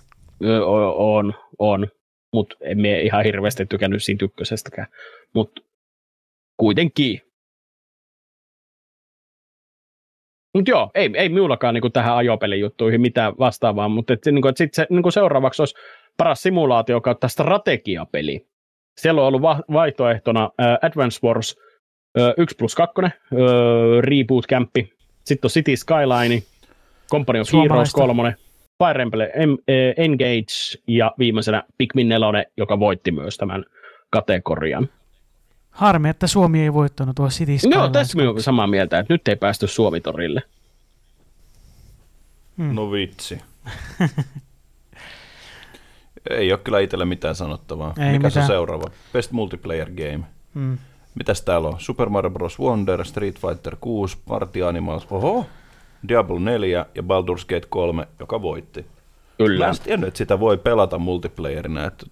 [0.43, 1.87] Ö, o- On, on.
[2.33, 4.87] Mutta en mie ihan hirveästi tykännyt siitä ykkösestäkään.
[5.35, 5.61] Mutta
[6.57, 7.21] kuitenkin.
[10.53, 14.73] Mutta joo, ei, ei minullakaan niinku tähän ajopelijuttuihin mitään vastaavaa, mutta et, niinku, et sit
[14.73, 15.75] se, niinku seuraavaksi olisi
[16.17, 18.47] paras simulaatio kautta strategiapeli.
[18.99, 21.55] Siellä on ollut va- vaihtoehtona äh, Advance Wars
[22.19, 23.11] äh, 1 plus 2, äh,
[23.99, 24.93] Reboot Campi,
[25.25, 26.43] sitten on City Skyline,
[27.11, 28.01] Company of Heroes Suomalaista.
[28.01, 28.35] 3,
[28.83, 29.57] Fire Emblem em,
[29.97, 33.65] Engage ja viimeisenä Pikmin 4, joka voitti myös tämän
[34.09, 34.89] kategorian.
[35.71, 37.77] Harmi, että Suomi ei voittanut tuo City Skylines.
[37.79, 40.41] Joo, tässä minä olen samaa mieltä, että nyt ei päästy Suomitorille.
[42.57, 42.75] Hmm.
[42.75, 43.41] no vitsi.
[46.29, 47.93] ei ole kyllä itsellä mitään sanottavaa.
[47.99, 48.47] Ei Mikä se mitään.
[48.47, 48.85] seuraava?
[49.13, 50.23] Best Multiplayer Game.
[50.55, 50.77] Hmm.
[51.15, 51.75] Mitäs täällä on?
[51.79, 52.59] Super Mario Bros.
[52.59, 55.45] Wonder, Street Fighter 6, Party Animals, oho,
[56.07, 58.81] Diablo 4 ja Baldur's Gate 3, joka voitti.
[58.81, 58.87] Mä
[59.37, 59.67] Kyllä.
[59.67, 61.85] en tiennyt, että sitä voi pelata multiplayerina.
[61.85, 62.05] Että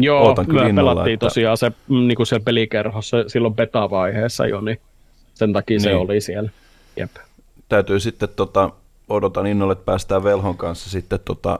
[0.00, 3.54] Joo, Ootan kyllä me innolla, pelattiin että- tosiaan se mm, niin kuin siellä pelikerhossa silloin
[3.54, 4.80] beta-vaiheessa jo, niin
[5.34, 5.98] sen takia se Niin.
[5.98, 6.50] oli siellä.
[6.96, 7.10] Jep.
[7.68, 8.70] täytyy sitten, tota,
[9.08, 11.58] odotan innolle, että päästään Velhon kanssa sitten tota,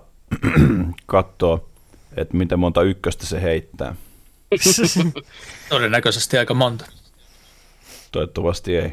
[1.06, 1.60] katsoa,
[2.16, 3.94] että miten monta ykköstä se heittää.
[5.68, 6.86] Todennäköisesti aika monta,
[8.12, 8.92] Toivottavasti ei.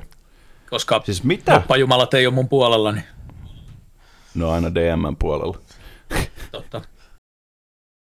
[0.70, 1.54] koska Siis mitä?
[1.54, 3.04] loppajumalat ei ole mun puolella, niin
[4.36, 5.58] No aina DMn puolella.
[6.52, 6.82] totta.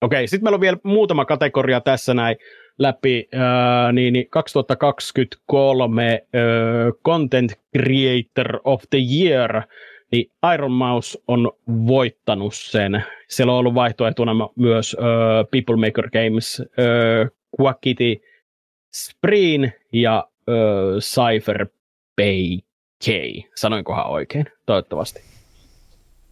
[0.04, 2.36] Okei, sitten meillä on vielä muutama kategoria tässä näin
[2.78, 3.28] läpi.
[3.34, 6.20] Äh, niin, niin 2023 äh,
[7.04, 9.62] Content Creator of the Year,
[10.12, 11.52] niin Iron Mouse on
[11.86, 13.04] voittanut sen.
[13.28, 15.04] Siellä on ollut vaihtoehtona myös äh,
[15.50, 18.16] People Maker Games, äh, Quackity,
[18.94, 20.54] Spreen ja äh,
[21.00, 21.66] Cypher
[22.16, 22.58] Bay
[23.04, 23.06] K.
[23.54, 24.46] Sanoinkohan oikein?
[24.66, 25.33] Toivottavasti.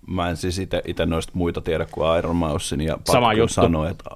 [0.06, 3.54] Mä en siis itse noista muita tiedä kuin Iron Mousein ja Sama juttu.
[3.54, 4.10] sanoa, että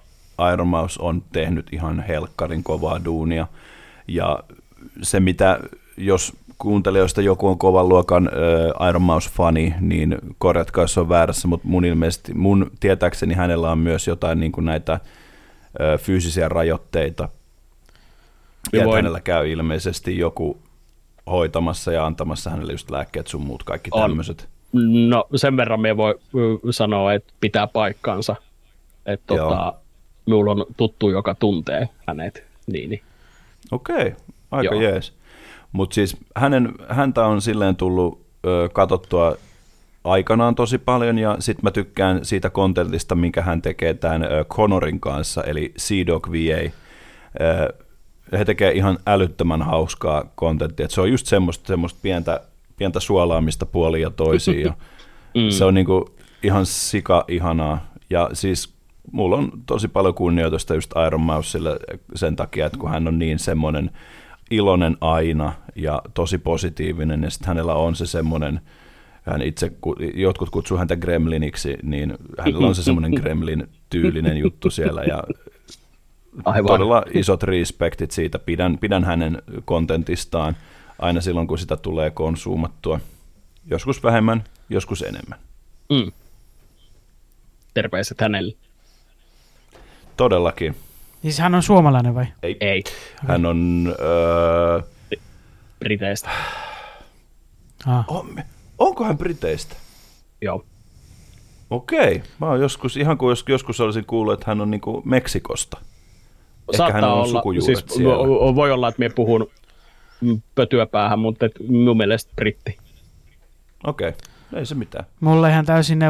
[0.52, 3.46] Iron Mouse on tehnyt ihan helkkarin kovaa duunia.
[4.08, 4.44] Ja
[5.02, 5.60] se mitä,
[5.96, 8.28] jos kuuntelijoista joku on kovan luokan
[8.80, 13.78] äh, Iron Mouse-fani, niin korjatkaa, jos on väärässä, mutta mun ilmeisesti, mun tietääkseni hänellä on
[13.78, 15.00] myös jotain niin kuin näitä äh,
[16.00, 17.28] fyysisiä rajoitteita.
[18.72, 20.58] Ja voin- hänellä käy ilmeisesti joku
[21.30, 24.48] hoitamassa ja antamassa hänelle just lääkkeet sun muut kaikki tämmöiset.
[25.08, 26.18] No sen verran me voi
[26.70, 28.36] sanoa, että pitää paikkansa.
[29.06, 29.74] Että tota,
[30.26, 32.44] minulla on tuttu, joka tuntee hänet.
[32.66, 33.02] Niin, niin.
[33.70, 34.14] Okei,
[34.50, 34.82] aika Joo.
[34.82, 35.12] jees.
[35.72, 39.36] Mutta siis hänen, häntä on silleen tullut ö, katsottua
[40.04, 45.00] aikanaan tosi paljon, ja sitten mä tykkään siitä kontentista, minkä hän tekee tämän ö, Connorin
[45.00, 46.70] kanssa, eli Sea-Dog VA.
[47.40, 47.74] Ö,
[48.32, 52.40] he tekee ihan älyttömän hauskaa kontenttia, se on just semmoista, semmoista pientä,
[52.76, 54.72] pientä suolaamista puoliin ja toisiin, ja
[55.34, 55.50] Mm.
[55.50, 57.90] se on niinku ihan sika ihanaa.
[58.10, 58.74] Ja siis
[59.12, 61.78] mulla on tosi paljon kunnioitusta just Iron Mouselle
[62.14, 63.90] sen takia, että kun hän on niin semmoinen
[64.50, 68.60] iloinen aina ja tosi positiivinen, ja sitten hänellä on se semmoinen,
[69.22, 75.02] hän itse, ku- jotkut kutsuu häntä gremliniksi, niin hänellä on se semmoinen gremlin-tyylinen juttu siellä,
[75.02, 75.22] ja
[76.44, 76.66] Aivan.
[76.68, 80.56] todella isot respektit siitä, pidän, pidän hänen kontentistaan
[80.98, 83.00] aina silloin, kun sitä tulee konsuumattua.
[83.70, 85.38] Joskus vähemmän, joskus enemmän.
[85.90, 86.12] Mm.
[87.74, 88.56] Terveiset hänelle.
[90.16, 90.76] Todellakin.
[91.22, 92.26] Siis hän on suomalainen vai?
[92.42, 92.56] Ei.
[92.60, 92.82] Ei,
[93.28, 93.94] Hän on...
[94.00, 94.80] Öö,
[95.78, 96.30] Briteistä.
[97.86, 98.04] Ah.
[98.08, 98.42] on,
[98.78, 99.76] onko hän Briteistä?
[100.42, 100.64] Joo.
[101.70, 102.22] Okei.
[102.40, 105.78] Mä oon joskus, ihan kuin jos, joskus olisin kuullut, että hän on niinku Meksikosta.
[105.80, 108.54] Ehkä Saattaa hän on olla, siis siellä.
[108.54, 109.50] voi olla, että minä puhun
[110.54, 112.78] pötyä päähän, mutta et mun mielestä britti.
[113.86, 114.12] Okei.
[114.54, 115.04] Ei se mitään.
[115.20, 116.06] Mulle ihan täysin ne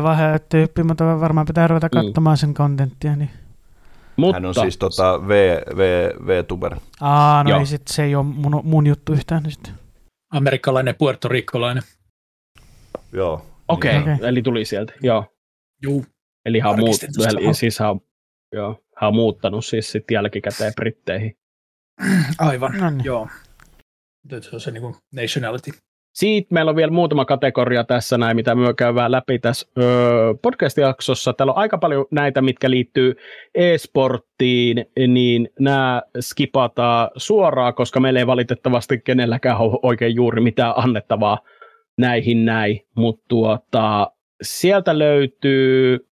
[0.49, 2.07] tyyppi, mutta varmaan pitää ruveta Mm.
[2.07, 3.17] katsomaan sen kontenttia.
[3.17, 3.31] Niin.
[4.17, 5.31] Mutta, Hän on siis tota v,
[5.77, 6.77] v, V-tuber.
[7.01, 7.59] Aa, no Joo.
[7.61, 9.43] ei sit, se ei ole mun, mun juttu yhtään.
[9.43, 9.73] Niin sit.
[10.33, 11.83] Amerikkalainen, puertorikkolainen.
[13.13, 13.47] Joo.
[13.69, 14.03] Okei, Niin.
[14.15, 15.25] okay, eli tuli sieltä, joo.
[15.83, 16.05] Juu.
[16.45, 16.97] Eli hän on, muut,
[17.29, 18.01] eli siis hän,
[18.53, 21.37] joo, hän on muuttanut siis sit jälkikäteen Britteihin.
[22.39, 23.05] Aivan, No niin.
[23.05, 23.29] joo.
[24.41, 25.71] Se on se niin kuin nationality.
[26.15, 31.33] Siitä meillä on vielä muutama kategoria tässä näin, mitä me käydään läpi tässä öö, podcast-jaksossa.
[31.33, 33.15] Täällä on aika paljon näitä, mitkä liittyy
[33.55, 41.39] e-sporttiin, niin nämä skipataan suoraan, koska meillä ei valitettavasti kenelläkään ole oikein juuri mitään annettavaa
[41.99, 42.81] näihin näin.
[42.97, 44.11] Mutta tuota,
[44.43, 46.09] sieltä löytyy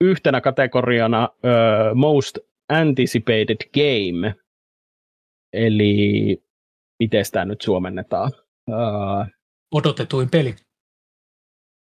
[0.00, 2.38] yhtenä kategoriana öö, Most
[2.68, 4.34] Anticipated Game,
[5.52, 6.43] eli
[6.98, 8.32] miten tämä nyt suomennetaan?
[8.70, 8.76] Öö,
[9.74, 10.54] Odotetuin peli.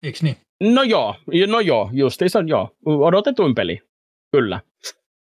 [0.03, 0.37] Eikö niin?
[0.63, 1.15] No joo,
[1.47, 3.83] no joo, justiinsa joo, odotetuin peli,
[4.33, 4.61] kyllä.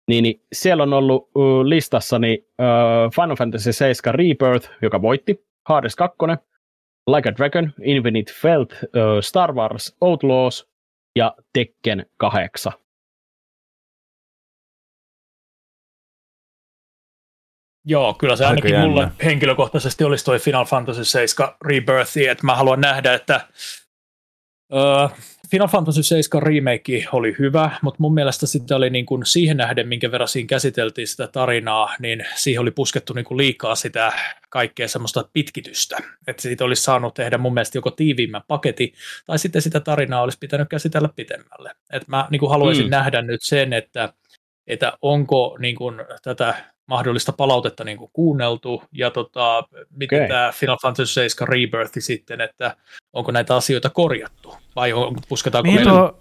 [0.09, 5.97] Niin, niin siellä on ollut uh, listassani uh, Final Fantasy 7 Rebirth, joka voitti, Hades
[5.97, 6.17] 2,
[7.07, 10.69] Like a Dragon, Infinite Felt, uh, Star Wars Outlaws
[11.17, 12.73] ja Tekken 8.
[17.85, 18.87] Joo, kyllä se Aika ainakin jännä.
[18.87, 23.41] mulle henkilökohtaisesti olisi toi Final Fantasy 7 Rebirth, että mä haluan nähdä, että
[24.73, 25.11] uh,
[25.53, 29.89] Final Fantasy 7 remake oli hyvä, mutta mun mielestä sitä oli niin kuin siihen nähden,
[29.89, 34.13] minkä verran siinä käsiteltiin sitä tarinaa, niin siihen oli puskettu niin kuin liikaa sitä
[34.51, 35.97] kaikkea semmoista pitkitystä.
[36.27, 38.93] Että siitä olisi saanut tehdä mun mielestä joko tiiviimmän paketin,
[39.27, 41.71] tai sitten sitä tarinaa olisi pitänyt käsitellä pitemmälle.
[41.93, 42.91] Et mä niin kuin haluaisin mm.
[42.91, 44.13] nähdä nyt sen, että,
[44.67, 46.55] että onko niin kuin, tätä
[46.93, 49.65] mahdollista palautetta niin kuin kuunneltu, ja tota,
[49.97, 50.29] miten okay.
[50.29, 52.77] tämä Final Fantasy 7 Rebirth sitten, että
[53.13, 56.19] onko näitä asioita korjattu, vai on, pusketaanko Mihin meillä tuo,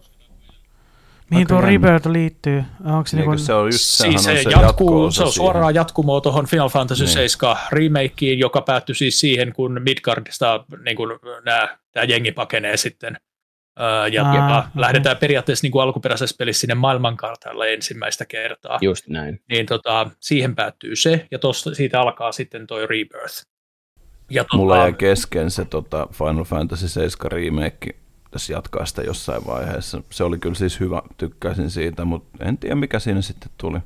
[1.30, 1.62] mihin tuo.
[1.62, 2.64] Rebirth liittyy?
[2.86, 5.76] Onko se Eikö niinku, se on just, Siis on se, se jatkuu, se on suoraan
[5.76, 7.14] jatkumoa tuohon Final Fantasy Niin.
[7.14, 13.18] 7 remakeen, joka päättyi siis siihen, kun Midgardista niin kun nämä, tämä jengi pakenee sitten.
[13.82, 14.72] Ja, Aa, ja okei.
[14.76, 18.78] lähdetään periaatteessa niin kuin alkuperäisessä pelissä sinne maailmankartalle ensimmäistä kertaa.
[18.82, 19.42] Just näin.
[19.50, 23.46] Niin tota, siihen päättyy se, ja tosta, siitä alkaa sitten toi Rebirth.
[24.30, 27.96] Ja tota, Mulla jäi kesken se tota Final Fantasy 7 remake,
[28.32, 30.02] tässä jatkaa sitä jossain vaiheessa.
[30.10, 33.80] Se oli kyllä siis hyvä, tykkäsin siitä, mutta en tiedä mikä siinä sitten tuli.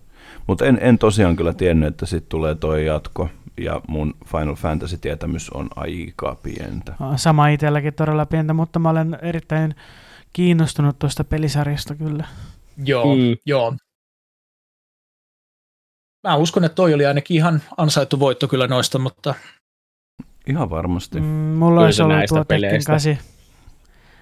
[0.47, 5.49] Mutta en, en tosiaan kyllä tiennyt, että sitten tulee toi jatko, ja mun Final Fantasy-tietämys
[5.49, 6.93] on aika pientä.
[7.15, 9.75] Sama itselläkin todella pientä, mutta mä olen erittäin
[10.33, 12.27] kiinnostunut tuosta pelisarjasta kyllä.
[12.85, 13.35] Joo, mm.
[13.45, 13.75] joo.
[16.27, 19.33] Mä uskon, että toi oli ainakin ihan ansaittu voitto kyllä noista, mutta...
[20.47, 21.19] Ihan varmasti.
[21.19, 23.34] Mm, mulla kyllä olisi ollut tuo Tekken 8.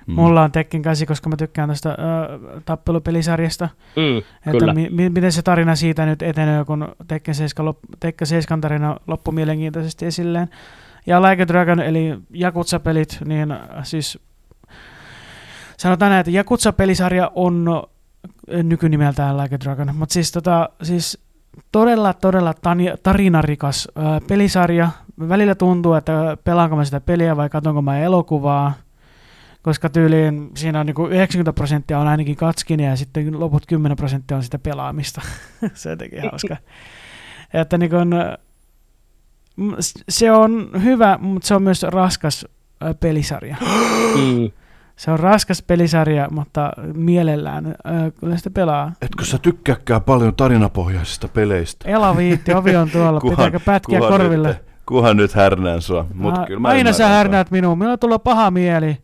[0.08, 0.14] Mm.
[0.16, 1.98] Mulla on Tekken 8, koska mä tykkään tästä äh,
[2.66, 3.70] tappelupelisarjasta.
[3.96, 4.74] Mm, että kyllä.
[4.74, 8.98] Mi- mi- miten se tarina siitä nyt etenee, kun Tekken 7, lop- Tekken 7 tarina
[9.08, 10.50] loppui mielenkiintoisesti esilleen.
[11.06, 14.20] Ja Like a Dragon, eli Jakutsa-pelit, niin äh, siis
[15.78, 17.66] sanotaan näin, että Jakutsa-pelisarja on
[18.54, 21.20] äh, nykynimeltään Like a Dragon, mutta siis, tota, siis
[21.72, 24.90] todella, todella tani- tarinarikas äh, pelisarja.
[25.30, 28.74] Välillä tuntuu, että pelaanko mä sitä peliä vai katsonko mä elokuvaa
[29.64, 34.38] koska tyyliin siinä on niinku 90 prosenttia on ainakin katskinia ja sitten loput 10 prosenttia
[34.38, 35.22] on sitä pelaamista.
[35.74, 36.58] se on jotenkin hauska.
[37.54, 37.96] Että niinku,
[39.56, 39.76] mm,
[40.10, 42.46] se on hyvä, mutta se on myös raskas
[43.00, 43.56] pelisarja.
[44.16, 44.52] Mm.
[44.96, 47.74] Se on raskas pelisarja, mutta mielellään äh,
[48.20, 48.92] kyllä sitä pelaa.
[49.02, 51.90] Etkö sä tykkääkään paljon tarinapohjaisista peleistä?
[51.90, 54.48] Ela viitti, ovi on tuolla, pitääkö pätkiä kuhan korville?
[54.48, 56.06] Nyt, kuhan nyt härnään sua.
[56.14, 58.98] Mut Ah, kyllä mä Aina sä härnäät minuun, minulla tulee paha mieli.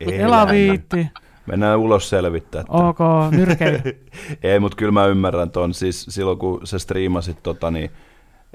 [0.00, 0.52] Ei Ela hännä.
[0.52, 1.06] viitti,
[1.46, 2.64] Mennään ulos selvittää.
[2.64, 2.74] tää.
[2.76, 2.98] ok,
[3.30, 3.80] nyrkeily.
[4.42, 5.74] Ei, mutta kyllä mä ymmärrän ton.
[5.74, 7.90] Siis silloin kun sä striimasit tota, niin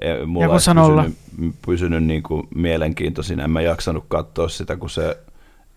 [0.01, 1.03] eh, mulla sanolla.
[1.03, 3.43] pysynyt, pysynyt niin kuin mielenkiintoisina.
[3.43, 5.17] En mä jaksanut katsoa sitä, kun se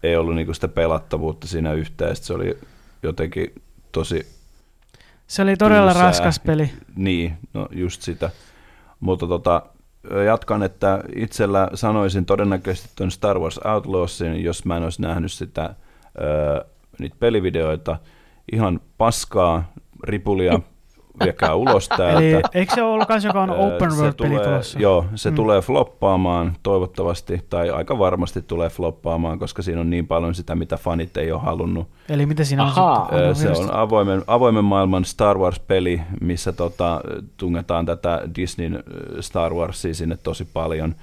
[0.03, 2.17] ei ollut niin kuin sitä pelattavuutta siinä yhteen.
[2.17, 2.59] Se oli
[3.03, 3.53] jotenkin
[3.93, 4.27] tosi,
[5.27, 6.07] Se oli todella Tylsää.
[6.09, 6.71] raskas peli.
[6.97, 8.31] niin, no just sitä.
[9.01, 9.63] Mutta tota,
[10.27, 15.75] jatkan, että itsellä sanoisin todennäköisesti tuon Star Wars Outlawsin, jos mä en olisi nähnyt sitä,
[16.99, 17.97] niitä pelivideoita.
[18.53, 19.73] Ihan paskaa,
[20.05, 20.61] ripulia,
[21.25, 22.19] viekää ulos täältä.
[22.19, 24.79] Eli eikö se ollut myös, joka on open world-peli tulossa?
[24.79, 25.37] Joo, se mm.
[25.37, 30.77] tulee floppaamaan toivottavasti, tai aika varmasti tulee floppaamaan, koska siinä on niin paljon sitä, mitä
[30.77, 31.89] fanit ei ole halunnut.
[32.09, 33.09] Eli mitä siinä Aha.
[33.13, 33.57] on sitten?
[33.57, 37.01] Se on avoimen, avoimen maailman Star Wars-peli, missä tota,
[37.37, 38.83] tungetaan tätä Disneyn
[39.21, 40.95] Star Warsia sinne tosi paljon.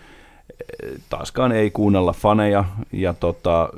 [1.09, 3.69] Taaskaan ei kuunnella faneja, ja tota,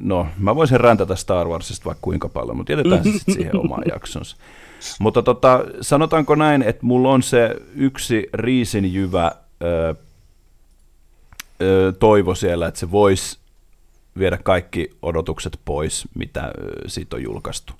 [0.00, 4.36] no, mä voisin räntätä Star Warsista vaikka kuinka paljon, mutta jätetään sitten siihen omaan jaksonsa.
[5.00, 9.32] Mutta tota, sanotaanko näin, että mulla on se yksi riisinjyvä
[9.62, 9.94] ö,
[11.62, 13.38] ö, toivo siellä, että se voisi
[14.18, 16.52] viedä kaikki odotukset pois, mitä
[16.86, 17.72] siitä on julkaistu.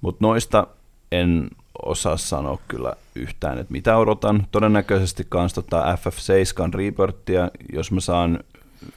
[0.00, 0.66] Mutta noista
[1.12, 1.48] en
[1.82, 4.46] osaa sanoa kyllä yhtään, että mitä odotan.
[4.52, 8.40] Todennäköisesti kans tota FF7 Rebirthia, jos mä saan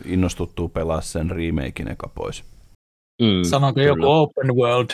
[0.05, 2.43] innostuttua pelaa sen remakein eka pois.
[3.21, 4.89] Mm, Sanonko joku open world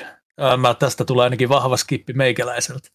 [0.57, 2.89] Mä tästä tulee ainakin vahva skippi meikäläiseltä.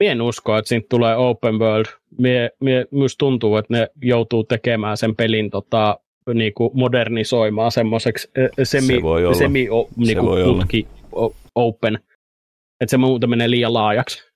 [0.00, 1.86] Mie en usko, että siitä tulee open world.
[2.18, 5.98] Mie, mie, myös tuntuu, että ne joutuu tekemään sen pelin tota,
[6.34, 8.30] niinku modernisoimaan semmoiseksi
[8.62, 9.38] semi, se voi olla.
[9.38, 11.34] semi o, niinku se voi putki, olla.
[11.54, 11.98] open.
[12.80, 14.30] Että se muuten menee liian laajaksi.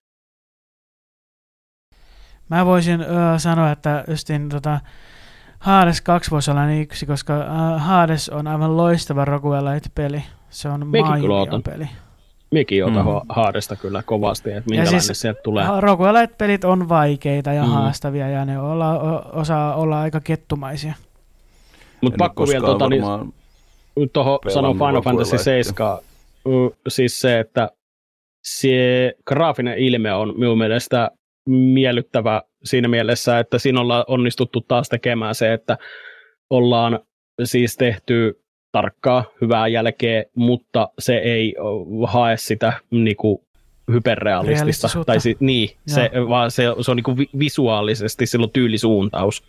[2.50, 4.80] Mä voisin ö, sanoa, että justin tota,
[5.58, 10.22] Hades 2 voisi olla niin yksi, koska uh, Hades on aivan loistava Roguelite-peli.
[10.50, 11.88] Se on mainio peli.
[12.52, 13.20] Mekin otan mm.
[13.28, 15.66] haadesta kyllä kovasti, että minkälainen siis, sieltä tulee.
[15.80, 17.68] Roguelite-pelit on vaikeita ja mm.
[17.68, 20.94] haastavia ja ne olla, osaa olla aika kettumaisia.
[22.00, 23.02] Mutta pakko vielä tuota, niin,
[24.12, 25.98] tuohon sanoa Final Fantasy 7,
[26.88, 27.70] siis se, että
[28.44, 31.10] se graafinen ilme on minun mielestä
[31.48, 35.78] miellyttävä siinä mielessä, että siinä ollaan onnistuttu taas tekemään se, että
[36.50, 36.98] ollaan
[37.44, 38.43] siis tehty
[38.74, 41.54] tarkkaa, hyvää jälkeä, mutta se ei
[42.06, 43.40] hae sitä niin kuin,
[43.92, 44.88] hyperrealistista.
[45.06, 49.44] Tai si, niin, se, vaan se, se on niin kuin visuaalisesti, sillä on tyylisuuntaus.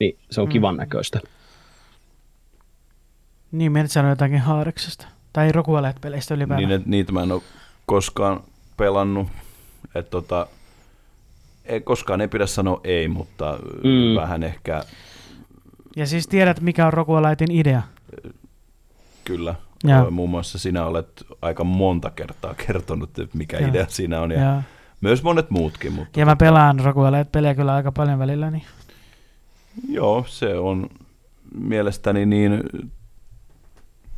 [0.00, 0.52] Niin se on mm.
[0.52, 1.20] kivan näköistä.
[3.52, 5.06] Niin, menet sanoa jotakin Haareksesta.
[5.32, 6.68] Tai Rokualet-peleistä ylipäätään.
[6.68, 7.42] Niin, niitä mä en ole
[7.86, 8.40] koskaan
[8.76, 9.28] pelannut.
[9.94, 10.46] Että tota,
[11.64, 14.20] ei, koskaan ei pidä sanoa ei, mutta mm.
[14.20, 14.82] vähän ehkä...
[15.96, 17.82] Ja siis tiedät, mikä on Rokualaitin idea?
[19.24, 19.54] Kyllä.
[19.84, 20.10] Ja.
[20.10, 23.68] Muun muassa sinä olet aika monta kertaa kertonut, että mikä ja.
[23.68, 24.30] idea siinä on.
[24.30, 24.62] Ja, ja.
[25.00, 25.92] Myös monet muutkin.
[25.92, 28.50] Mutta ja mä pelaan Roguelite-peliä kyllä aika paljon välillä.
[28.50, 28.64] Niin.
[29.88, 30.90] Joo, se on
[31.54, 32.62] mielestäni niin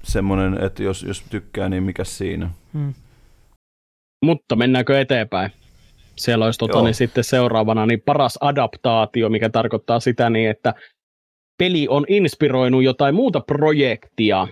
[0.02, 2.50] semmoinen, että jos, jos tykkää, niin mikä siinä.
[2.72, 2.94] Hmm.
[4.24, 5.50] Mutta mennäänkö eteenpäin?
[6.16, 10.74] Siellä olisi tota, niin sitten seuraavana niin paras adaptaatio, mikä tarkoittaa sitä niin, että
[11.58, 14.48] peli on inspiroinut jotain muuta projektia,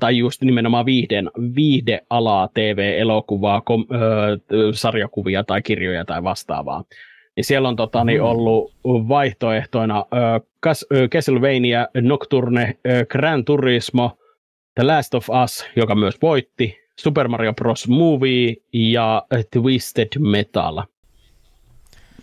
[0.00, 6.84] tai just nimenomaan viihden, viihdealaa, TV-elokuvaa, kom, ö, sarjakuvia tai kirjoja tai vastaavaa.
[7.36, 8.26] Niin siellä on tota, niin, mm.
[8.26, 10.40] ollut vaihtoehtoina ö,
[11.08, 14.10] Castlevania, Nocturne, ö, Gran Turismo,
[14.74, 17.88] The Last of Us, joka myös voitti, Super Mario Bros.
[17.88, 20.82] Movie ja Twisted Metal.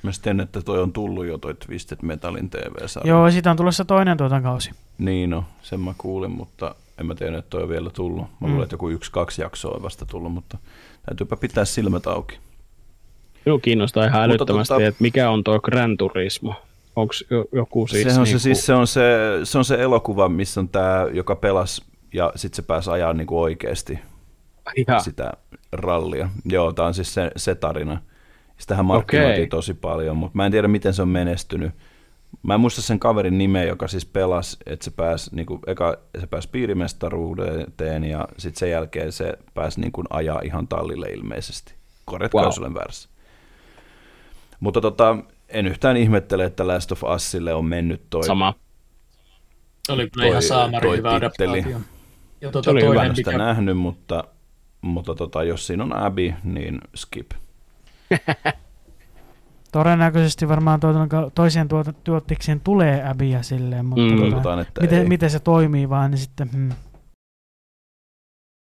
[0.03, 3.09] Mä sitten, että toi on tullut jo toi Twisted Metalin TV-sarja.
[3.09, 4.72] Joo, siitä on tulossa toinen tuotan kausi.
[4.98, 8.22] Niin no, sen mä kuulin, mutta en mä tiedä, että toi on vielä tullut.
[8.22, 8.48] Mä mm.
[8.48, 10.58] luulen, että joku yksi-kaksi jaksoa on vasta tullut, mutta
[11.06, 12.40] täytyypä pitää silmät auki.
[13.45, 16.53] Joo, kiinnostaa ihan älyttömästi, tota, että mikä on tuo Gran Turismo?
[16.95, 17.14] Onko
[17.52, 18.03] joku siis...
[18.03, 18.40] Se on, niinku...
[18.40, 19.02] se, siis se, on se,
[19.44, 23.42] se on se elokuva, missä on tämä, joka pelasi ja sitten se pääsi ajaa niinku
[23.42, 24.00] oikeasti
[24.88, 25.00] ja.
[25.00, 25.34] sitä
[25.72, 26.30] rallia.
[26.45, 28.02] Joo, tämä on siis se, se tarina.
[28.58, 29.48] Sitähän markkinoitiin okay.
[29.48, 31.72] tosi paljon, mutta mä en tiedä, miten se on menestynyt.
[32.43, 35.98] Mä en muista sen kaverin nimeä, joka siis pelasi, että se pääsi, niin kuin, eka,
[36.19, 41.74] se pääsi piirimestaruuteen ja sitten sen jälkeen se pääsi niin kuin, ajaa ihan tallille ilmeisesti.
[42.06, 42.48] Korjatkaa, wow.
[42.48, 43.09] jos olen väärässä.
[44.59, 45.17] Mutta tota,
[45.49, 48.24] en yhtään ihmettele, että Last of Usille on mennyt toi.
[48.24, 48.53] Sama.
[49.85, 51.82] Se oli kyllä ihan saamari hyvä adaptaatio.
[52.41, 53.16] Ja tuota, se oli toinen, hyvä.
[53.16, 53.43] sitä mikä...
[53.43, 54.24] nähnyt, mutta,
[54.82, 57.32] mutta tota, jos siinä on Abby, niin skip.
[59.72, 60.80] Todennäköisesti varmaan
[61.35, 61.67] toiseen
[62.03, 64.33] tuottikseen tulee Abbyä silleen, mutta mm.
[64.33, 66.49] tota, että miten, miten, se toimii vaan, niin sitten...
[66.51, 66.72] Hmm.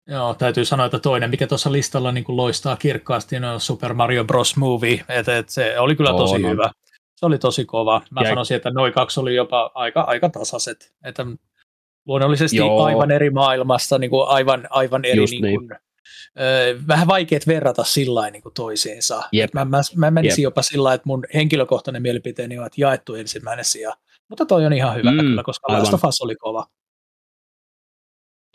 [0.07, 4.23] Joo, täytyy sanoa, että toinen, mikä tuossa listalla niin kuin loistaa kirkkaasti, on Super Mario
[4.23, 4.57] Bros.
[4.57, 5.05] Movie.
[5.09, 6.71] Et, et se oli kyllä tosi oh, hyvä.
[7.15, 8.01] Se oli tosi kova.
[8.11, 8.29] Mä ja...
[8.29, 10.93] sanoisin, että noin kaksi oli jopa aika, aika tasaiset.
[11.03, 11.25] Että
[12.05, 12.83] luonnollisesti Joo.
[12.83, 15.79] aivan eri maailmassa, niin kuin aivan, aivan eri niin kuin, niin.
[16.39, 19.23] Ö, vähän vaikeat verrata sillä niin kuin toisiinsa.
[19.31, 19.53] Jep.
[19.53, 20.43] Mä, mä, mä menisin Jep.
[20.43, 23.93] jopa sillä että mun henkilökohtainen mielipiteeni on, että jaettu ensimmäinen sija.
[24.29, 25.81] Mutta toi on ihan hyvä Mm, kyllä, koska aivan.
[25.81, 26.65] Last of Us oli kova.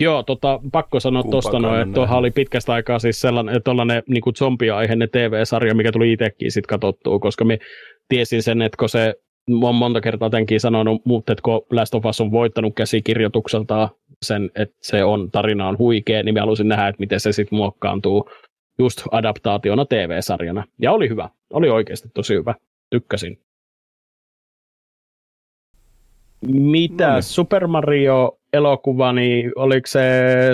[0.01, 4.23] Joo, tota, pakko sanoa tuosta noin, että tuohan oli pitkästä aikaa siis sellainen, tuollainen niin
[4.39, 7.59] zombiaiheinen TV-sarja, mikä tuli itsekin sitten katsottua, koska me
[8.09, 9.15] tiesin sen, että kun se
[9.63, 13.89] on monta kertaa tämänkin sanonut, mutta että kun Last of Us on voittanut käsikirjoitukseltaan
[14.23, 17.57] sen, että se on, tarina on huikea, niin mä halusin nähdä, että miten se sitten
[17.57, 18.31] muokkaantuu
[18.79, 20.65] just adaptaationa TV-sarjana.
[20.79, 22.55] Ja oli hyvä, oli oikeasti tosi hyvä,
[22.91, 23.39] tykkäsin.
[26.47, 27.23] Mitä No niin.
[27.23, 30.01] Super Mario-elokuva, niin oliko se,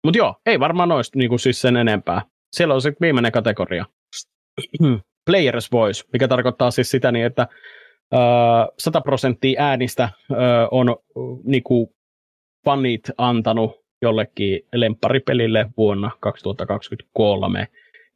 [0.03, 2.21] Mutta joo, ei varmaan noista niinku siis sen enempää.
[2.55, 3.85] Siellä on sitten viimeinen kategoria.
[5.31, 7.47] Player's Voice, mikä tarkoittaa siis sitä, niin että
[8.79, 10.09] 100 prosenttia äänistä
[10.71, 10.95] on
[11.43, 11.93] niinku
[12.65, 17.67] fanit antanut jollekin lempparipelille vuonna 2023.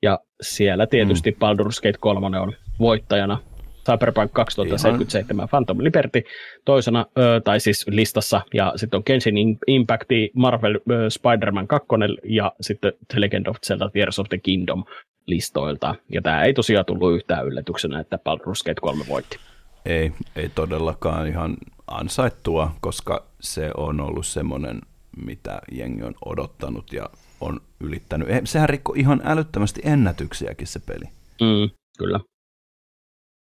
[0.02, 1.38] Ja siellä tietysti mm.
[1.38, 3.38] Baldur's Gate 3 on voittajana.
[3.86, 5.50] Cyberpunk 2077 Ihan.
[5.50, 6.24] Phantom Liberty
[6.66, 11.88] toisena, ö, tai siis listassa, ja sitten on Genshin Impact, Marvel ö, Spider-Man 2
[12.24, 14.84] ja sitten The Legend of Zelda Tears of the Kingdom
[15.26, 15.96] listoilta.
[16.12, 19.40] Ja tämä ei tosiaan tullut yhtään yllätyksenä, että Baldur's Gate 3 voitti.
[19.86, 24.82] Ei, ei todellakaan ihan ansaittua, koska se on ollut semmoinen,
[25.26, 27.10] mitä jengi on odottanut ja
[27.42, 28.30] on ylittänyt.
[28.30, 31.06] Eh, Sehän rikko ihan älyttömästi ennätyksiäkin se peli.
[31.42, 32.20] Mm, kyllä.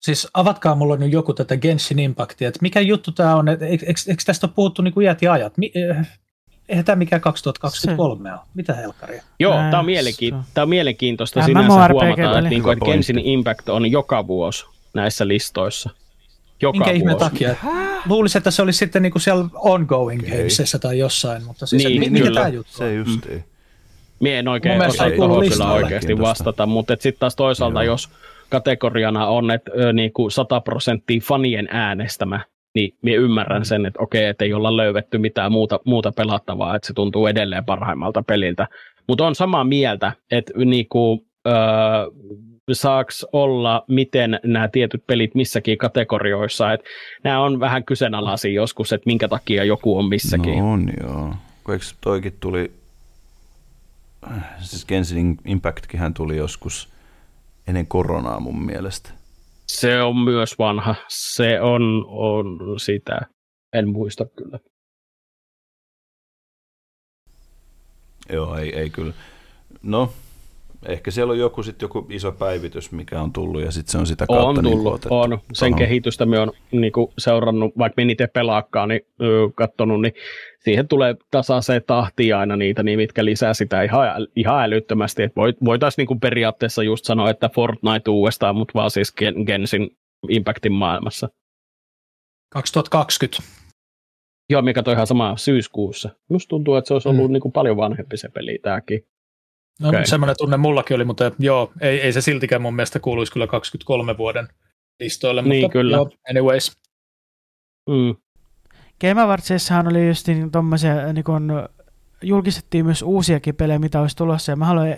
[0.04, 3.86] Siis avatkaa mulle nyt joku tätä Genshin Impactia, että mikä juttu tämä on, että eikö,
[3.86, 5.56] eikö, tästä ole puhuttu niin kuin iät ja ajat?
[5.58, 6.06] Mi, eh,
[6.68, 8.40] eihän tämä mikään 2023 ole.
[8.54, 9.22] Mitä helkkaria?
[9.40, 10.44] Joo, tämä on, se mielenkiin, on.
[10.54, 13.18] tää on mielenkiintoista MMORPG sinänsä huomata, että, niinku, että Hyvä Genshin.
[13.18, 15.90] Impact on joka vuosi näissä listoissa.
[16.62, 17.54] Joka Minkä ihmeen takia?
[18.08, 20.36] Luulisin, että se olisi sitten niin kuin siellä ongoing Okei.
[20.38, 22.40] gamesissa tai jossain, mutta siis Niin, mikä kyllä.
[22.40, 22.78] tämä juttu on?
[22.78, 23.44] Se justiin.
[24.20, 27.92] Mie en oikein osaa ei tuohon kyllä oikeasti vastata, mutta sitten taas toisaalta, Joo.
[27.94, 28.08] jos
[28.48, 32.40] kategoriana on, että ö, niinku 100 prosenttia fanien äänestämä,
[32.74, 36.86] niin minä ymmärrän sen, että okei, että ei olla löydetty mitään muuta, muuta pelattavaa, että
[36.86, 38.68] se tuntuu edelleen parhaimmalta peliltä.
[39.08, 41.50] Mutta on samaa mieltä, että niinku, ö,
[42.74, 46.86] saaks olla, miten nämä tietyt pelit missäkin kategorioissa, että
[47.24, 50.58] nämä on vähän kyseenalaisia joskus, että minkä takia joku on missäkin.
[50.58, 51.34] No on joo.
[51.64, 52.72] Kun eikö toikin tuli,
[54.60, 56.88] siis Genshin Impactkin tuli joskus
[57.66, 59.10] ennen koronaa mun mielestä.
[59.66, 60.94] Se on myös vanha.
[61.08, 63.20] Se on, on sitä.
[63.72, 64.58] En muista kyllä.
[68.32, 69.12] Joo, ei, ei kyllä.
[69.82, 70.12] No,
[70.88, 74.06] ehkä siellä on joku, sit joku iso päivitys, mikä on tullut, ja sitten se on
[74.06, 75.38] sitä kautta On niin tullut, otettu on.
[75.52, 75.78] Sen tohon.
[75.78, 79.00] kehitystä me on niinku, seurannut, vaikka me itse pelaakaan, niin
[79.54, 80.12] katsonut, niin
[80.64, 85.22] siihen tulee tasaiseen tahtiin aina niitä, niin mitkä lisää sitä ihan, ihan älyttömästi.
[85.22, 89.90] Et voit, voitaisiin niinku periaatteessa just sanoa, että Fortnite uudestaan, mutta vaan siis Gen, Gensin
[90.28, 91.28] Impactin maailmassa.
[92.52, 93.42] 2020.
[94.50, 96.10] Joo, mikä toi ihan sama syyskuussa.
[96.30, 97.28] Just tuntuu, että se olisi ollut Mm.
[97.28, 97.32] mm.
[97.32, 99.00] niinku paljon vanhempi se peli tämäkin.
[99.80, 100.06] No, okay.
[100.06, 104.18] semmoinen tunne mullakin oli, mutta joo, ei, ei se siltikään mun mielestä kuuluisi kyllä 23
[104.18, 104.48] vuoden
[105.00, 105.96] listoille, Niin, mutta kyllä.
[105.96, 106.72] Joo, anyways.
[107.88, 108.16] Mm.
[109.00, 111.52] Game Awardsissahan oli just niin tommosia, niin kun
[112.22, 114.88] julkistettiin myös uusiakin pelejä, mitä olisi tulossa, ja mä haluan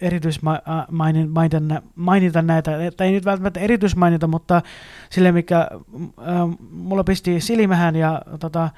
[0.00, 4.62] erityismainita mainita näitä, tai ei nyt välttämättä erityismainita, mutta
[5.10, 5.68] sille, mikä äh,
[6.70, 8.70] mulla pisti silmähän ja tota,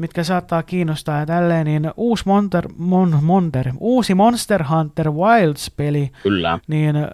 [0.00, 6.58] mitkä saattaa kiinnostaa ja tälleen, niin uusi Monster, Mon, Monster, uusi Monster Hunter Wilds-peli, Kyllä.
[6.68, 7.04] niin äh,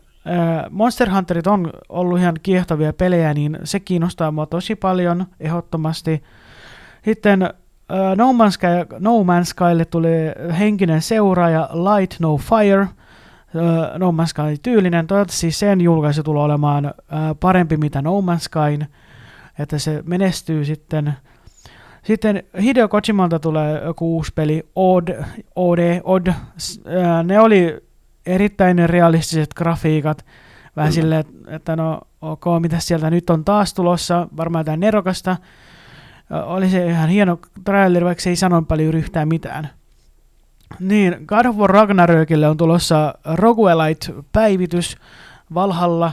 [0.70, 6.22] Monster Hunterit on ollut ihan kiehtovia pelejä, niin se kiinnostaa mua tosi paljon ehdottomasti.
[7.04, 7.50] Sitten äh,
[8.16, 10.08] no, Man's Sky, no Man's Skylle tuli
[10.58, 15.06] henkinen seuraaja Light No Fire, äh, No Man's Sky tyylinen.
[15.06, 16.94] Toivottavasti sen julkaisu tulee olemaan
[17.40, 18.86] parempi mitä No Man's Skyn,
[19.58, 21.12] että se menestyy sitten.
[22.06, 25.08] Sitten Hideo Kojimalta tulee joku uusi peli, Odd,
[25.56, 26.26] OD, Odd.
[26.28, 27.80] Ää, Ne oli
[28.26, 30.24] erittäin realistiset grafiikat.
[30.76, 31.02] Vähän Kyllä.
[31.02, 35.36] silleen, että- no ok, mitä sieltä nyt on taas tulossa, varmaan jotain nerokasta.
[36.46, 39.68] Oli se ihan hieno traileri, vaikka se ei sano paljon yhtään mitään.
[40.80, 44.96] Niin, God of War Ragnarökille on tulossa Roguelite-päivitys,
[45.54, 46.12] Valhalla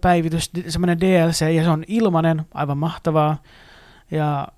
[0.00, 3.36] päivitys, semmoinen DLC, ja se on ilmanen, aivan mahtavaa.
[4.10, 4.48] Ja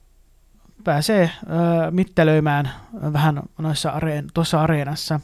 [0.84, 2.70] pääsee öö, mittelöimään
[3.12, 5.20] vähän noissa areen, tuossa areenassa.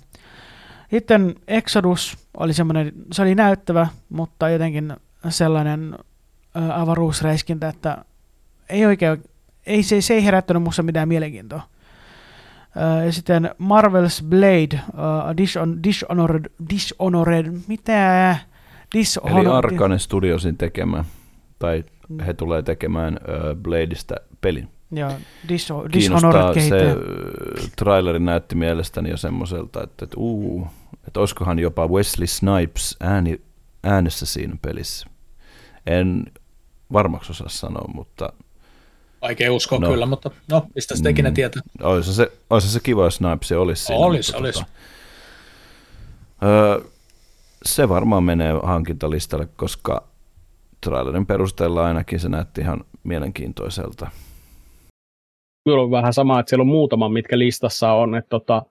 [0.90, 4.96] Sitten Exodus oli semmoinen, se oli näyttävä, mutta jotenkin
[5.28, 5.94] sellainen
[6.56, 8.04] ö, avaruusreiskintä, että
[8.68, 9.22] ei oikein,
[9.66, 11.62] ei, se, se ei herättänyt minussa mitään mielenkiintoa.
[13.00, 18.36] Ö, ja sitten Marvel's Blade, uh, Dishon, Dishonored, Dishonored, mitä?
[18.94, 19.46] Dishonored.
[19.46, 21.04] Eli Arkane Studiosin tekemä,
[21.58, 21.84] tai
[22.26, 24.68] he tulee tekemään uh, Bladeista pelin.
[24.90, 25.10] Joo,
[25.48, 26.96] Dish- Dishonored se
[27.76, 30.66] traileri näytti mielestäni jo semmoiselta, että, että, uu,
[31.06, 33.40] että olisikohan jopa Wesley Snipes ääni,
[33.84, 35.06] äänessä siinä pelissä.
[35.86, 36.24] En
[36.92, 38.32] varmaksi osaa sanoa, mutta...
[39.22, 41.62] Vaikea uskoa no, kyllä, mutta no, mistä sitä ikinä mm, tietää.
[41.82, 44.00] Olisi se, olisi se kiva, jos Snipes olisi siinä.
[44.00, 44.58] Olisi, mutta, olisi.
[44.58, 44.72] Tota,
[46.42, 46.80] öö,
[47.64, 50.07] se varmaan menee hankintalistalle, koska
[50.80, 54.10] trailerin perusteella ainakin se näytti ihan mielenkiintoiselta
[55.68, 58.62] kyllä on vähän sama, että siellä on muutama, mitkä listassa on, että tota,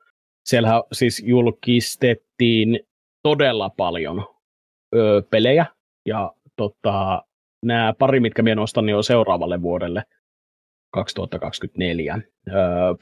[0.46, 2.80] siellä siis julkistettiin
[3.24, 4.26] todella paljon
[4.96, 5.66] ö, pelejä,
[6.06, 7.24] ja tota,
[7.66, 10.04] nämä pari, mitkä minä nostan, niin on seuraavalle vuodelle
[10.94, 12.20] 2024.
[12.48, 12.52] Ö,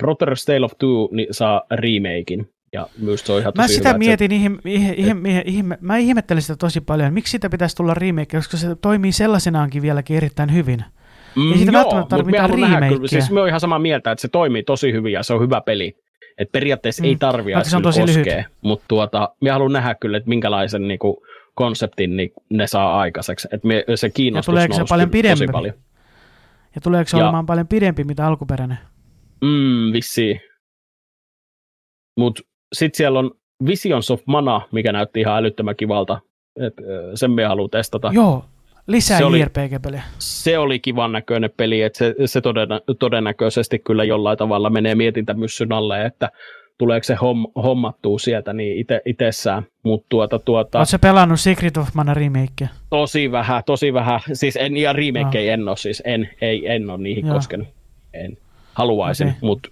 [0.03, 3.98] Brother's Tale of Two niin saa remakein, ja myös se on ihan Mä sitä hyvä,
[3.98, 7.14] mietin, se, ihme, ihme, et, ihme, mä ihmettelin sitä tosi paljon.
[7.14, 10.84] Miksi sitä pitäisi tulla remake, koska se toimii sellaisenaankin vieläkin erittäin hyvin.
[11.36, 13.08] Mm, Ei siitä joo, välttämättä tarvitse mitään remakeä.
[13.08, 15.62] Siis me on ihan samaa mieltä, että se toimii tosi hyvin ja se on hyvä
[15.62, 15.98] peli.
[16.38, 17.08] Et periaatteessa mm.
[17.08, 21.26] ei tarvitse se on tosi koskea, mutta tuota, me haluan nähdä kyllä, että minkälaisen niinku,
[21.54, 23.48] konseptin niin ne saa aikaiseksi.
[23.52, 25.40] Et me, se kiinnostus ja tuleeko se paljon pidempi?
[25.40, 25.74] tosi paljon.
[26.76, 28.78] Ja tuleeko se ja, olemaan paljon pidempi, mitä alkuperäinen?
[29.42, 30.42] Mm, vissiin.
[32.18, 32.42] Mutta
[32.76, 33.32] sitten siellä on
[33.66, 36.20] Visions of Mana, mikä näytti ihan älyttömän kivalta.
[36.60, 36.74] Et,
[37.16, 38.12] sen me haluan testata.
[38.14, 38.45] Joo,
[38.88, 40.04] Lisää se JRPG-peliä.
[40.20, 45.72] Se oli kivan näköinen peli, että se, se todennä, todennäköisesti kyllä jollain tavalla menee mietintämyssyn
[45.72, 46.30] alle, että
[46.78, 49.64] tuleeko se homm, hommattua sieltä niin ite, itsessään.
[49.84, 52.68] Mut tuota, tuota, Oletko pelannut Secret of Mana remakea?
[52.90, 54.20] Tosi vähän, tosi vähän.
[54.34, 55.54] Siis en, ja remake no.
[55.54, 57.36] en ole, siis en, ei, en ole niihin Joo.
[57.36, 57.68] koskenut.
[58.14, 58.38] En.
[58.74, 59.40] Haluaisin, okay.
[59.42, 59.70] mutta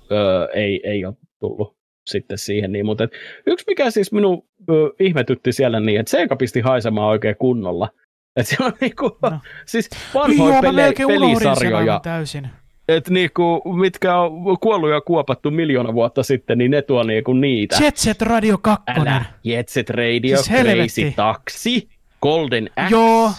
[0.53, 1.75] ei, ei ole tullut
[2.05, 2.71] sitten siihen.
[2.71, 3.07] Niin, mutta
[3.45, 7.89] yksi mikä siis minun ö, ihmetytti siellä niin, että Sega pisti haisemaan oikein kunnolla–
[8.35, 9.39] et se on niinku, no.
[9.65, 11.99] siis vanhoja pele, pelisarjoja.
[12.03, 12.47] täysin.
[12.87, 17.77] Et niinku, mitkä on kuollut ja kuopattu miljoona vuotta sitten, niin ne tuo niinku niitä.
[17.83, 18.83] Jet Set Radio 2.
[18.87, 21.89] Älä, Jet Set Radio, siis Crazy Taxi,
[22.21, 23.31] Golden Axe, Joo.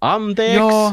[0.00, 0.56] Anteeksi.
[0.56, 0.92] Joo.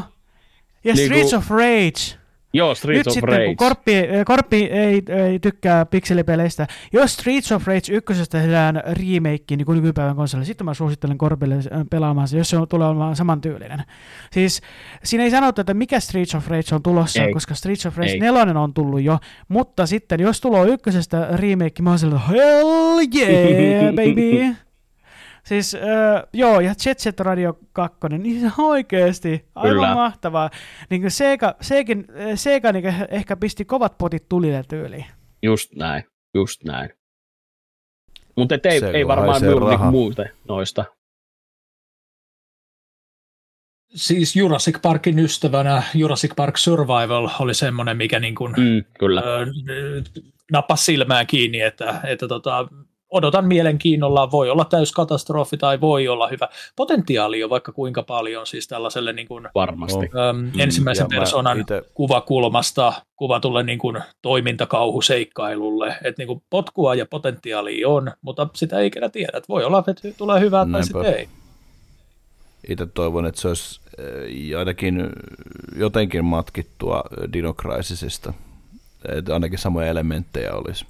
[0.84, 2.25] Ja niinku, Streets of Rage.
[2.56, 3.46] Joo, Streets Nyt of sitten, Rage.
[3.46, 9.56] kun Korppi, eh, Korppi ei, ei tykkää pikselipeleistä, jos Streets of Rage ykkösestä tehdään remake
[9.56, 12.88] niin kuin nykypäivän konsolille, sitten mä suosittelen Korpille eh, pelaamaan se, jos se on, tulee
[12.88, 13.82] olemaan samantyylinen.
[14.32, 14.60] Siis
[15.04, 17.32] siinä ei sanota, että mikä Streets of Rage on tulossa, ei.
[17.32, 19.18] koska Streets of Rage 4 on tullut jo,
[19.48, 24.65] mutta sitten jos tulee ykkösestä remake, mä oon sellainen, hell yeah, baby!
[25.46, 25.80] Siis äh,
[26.32, 29.94] joo, ja Jet Set Radio 2, niin oikeasti aivan Kyllä.
[29.94, 30.50] mahtavaa.
[30.90, 31.92] Niin kuin Sega, Sega,
[32.34, 35.06] Sega niin ehkä pisti kovat potit tulille tyyliin.
[35.42, 36.90] Just näin, just näin.
[38.36, 40.84] Mutta ei, ei varmaan juuri niin muuta noista.
[43.94, 49.20] Siis Jurassic Parkin ystävänä Jurassic Park Survival oli semmoinen, mikä niin kuin, mm, kyllä.
[49.20, 49.46] Ö,
[50.52, 52.68] nappasi silmään kiinni, että, että tota,
[53.10, 56.48] odotan mielenkiinnolla, voi olla täyskatastrofi tai voi olla hyvä.
[56.76, 60.10] Potentiaali on vaikka kuinka paljon siis tällaiselle niin kuin, Varmasti.
[60.30, 61.82] Äm, mm, ensimmäisen persoonan ite...
[61.94, 65.96] kuvakulmasta kuvatulle niin kuin, toimintakauhuseikkailulle.
[66.04, 69.32] Että niin kuin, potkua ja potentiaalia on, mutta sitä ei ikinä tiedä.
[69.38, 70.92] Että voi olla, että tulee hyvää Näinpä.
[70.92, 71.28] tai sitten ei.
[72.68, 73.80] Itse toivon, että se olisi
[74.58, 75.10] ainakin
[75.76, 77.02] jotenkin matkittua
[77.32, 78.32] Dino Crisisista.
[79.08, 80.86] Että ainakin samoja elementtejä olisi.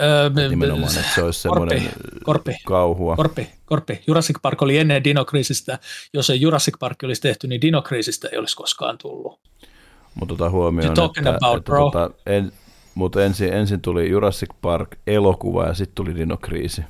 [0.00, 1.90] Öö, nimenomaan, että se olisi semmoinen
[2.24, 3.16] korpi, kauhua.
[3.16, 4.02] Korpi, korpi.
[4.06, 5.78] Jurassic Park oli ennen Dinokriisistä.
[6.12, 9.40] Jos ei Jurassic Park olisi tehty, niin Dinokriisistä ei olisi koskaan tullut.
[10.14, 12.52] Mutta tota huomioon, että, about, että tota, en,
[12.94, 16.84] mutta ensin, ensin tuli Jurassic Park elokuva ja sitten tuli Dinokriisi.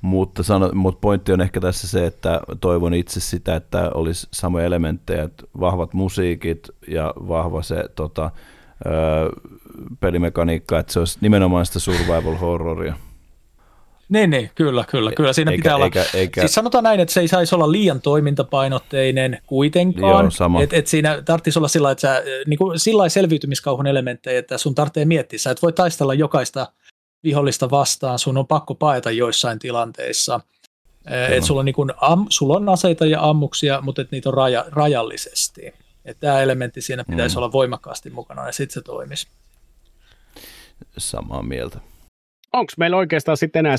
[0.00, 4.64] Mutta, sano, mutta pointti on ehkä tässä se, että toivon itse sitä, että olisi samoja
[4.64, 8.30] elementtejä, että vahvat musiikit ja vahva se tota,
[8.86, 9.28] öö,
[10.00, 12.94] pelimekaniikkaa, että se olisi nimenomaan sitä survival horroria.
[14.08, 15.32] Niin, niin, kyllä, kyllä, kyllä.
[15.32, 18.00] Siinä eikä, pitää olla, eikä, eikä, siis sanotaan näin, että se ei saisi olla liian
[18.00, 20.30] toimintapainotteinen kuitenkaan.
[20.62, 24.74] Että et siinä tarvitsisi olla sillä että sä, niin kuin, sillä selviytymiskauhun elementtejä, että sun
[24.74, 26.72] tarvitsee miettiä, sä et voi taistella jokaista
[27.24, 30.40] vihollista vastaan, sun on pakko paeta joissain tilanteissa.
[31.30, 34.34] Et sulla, on niin kun, am, sulla on aseita ja ammuksia, mutta et niitä on
[34.34, 35.74] raja, rajallisesti.
[36.20, 37.38] Tämä elementti siinä pitäisi mm.
[37.38, 39.26] olla voimakkaasti mukana ja sitten se toimisi.
[40.98, 41.78] Samaa mieltä.
[42.52, 43.76] Onko meillä oikeastaan sitten enää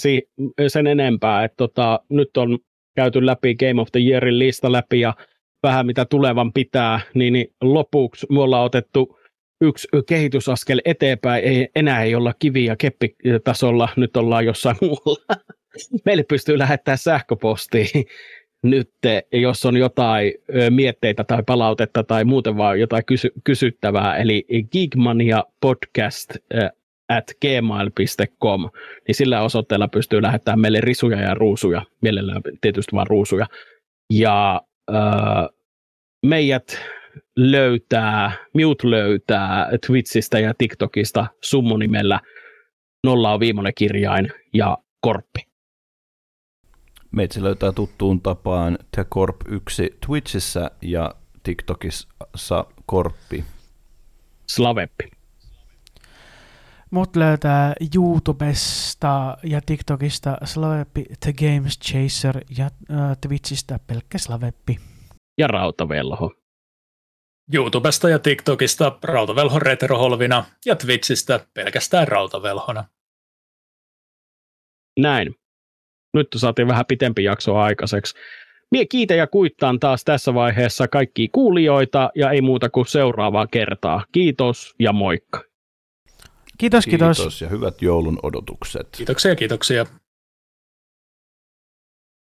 [0.68, 2.60] sen enempää, että tota, nyt on
[2.96, 5.14] käyty läpi Game of the Yearin lista läpi ja
[5.64, 9.20] vähän mitä tulevan pitää, niin, niin lopuksi me ollaan otettu
[9.62, 15.36] yksi kehitysaskel eteenpäin, ei, enää ei olla kivi- ja keppitasolla, nyt ollaan jossain muualla.
[16.06, 18.06] Meille pystyy lähettämään sähköpostiin
[18.64, 18.92] nyt,
[19.32, 20.34] jos on jotain
[20.70, 26.30] mietteitä tai palautetta tai muuten vaan jotain kysy- kysyttävää, eli Geekmania podcast
[27.10, 28.70] at gmail.com,
[29.08, 33.48] niin sillä osoitteella pystyy lähettämään meille risuja ja ruusuja, mielellään tietysti vaan ruusuja.
[34.14, 34.62] Ja
[34.96, 35.50] äh,
[36.26, 36.80] meidät
[37.38, 42.20] löytää, Mute löytää Twitchistä ja TikTokista summonimellä
[43.04, 45.40] nolla on viimeinen kirjain ja korppi.
[47.12, 53.44] Meitsi löytää tuttuun tapaan TheCorp1 Twitchissä ja TikTokissa Korppi.
[54.50, 55.23] Slaveppi.
[56.94, 64.80] Mut löytää YouTubesta ja TikTokista Slaveppi The Games Chaser ja äh, Twitchistä pelkkä Slaveppi.
[65.38, 66.32] Ja Rautavelho.
[67.54, 72.86] YouTubesta ja TikTokista Rautavelho retroholvina ja Twitchistä pelkästään Rautavelhona.
[75.00, 75.36] Näin.
[76.14, 78.16] Nyt saatiin vähän pitempi jakso aikaiseksi.
[78.72, 84.06] Mie kiitä ja kuittaan taas tässä vaiheessa kaikki kuulijoita ja ei muuta kuin seuraavaa kertaa.
[84.12, 85.53] Kiitos ja moikka.
[86.58, 87.18] Kiitos, kiitos.
[87.18, 88.88] Kiitos ja hyvät joulun odotukset.
[88.92, 89.86] Kiitoksia, kiitoksia.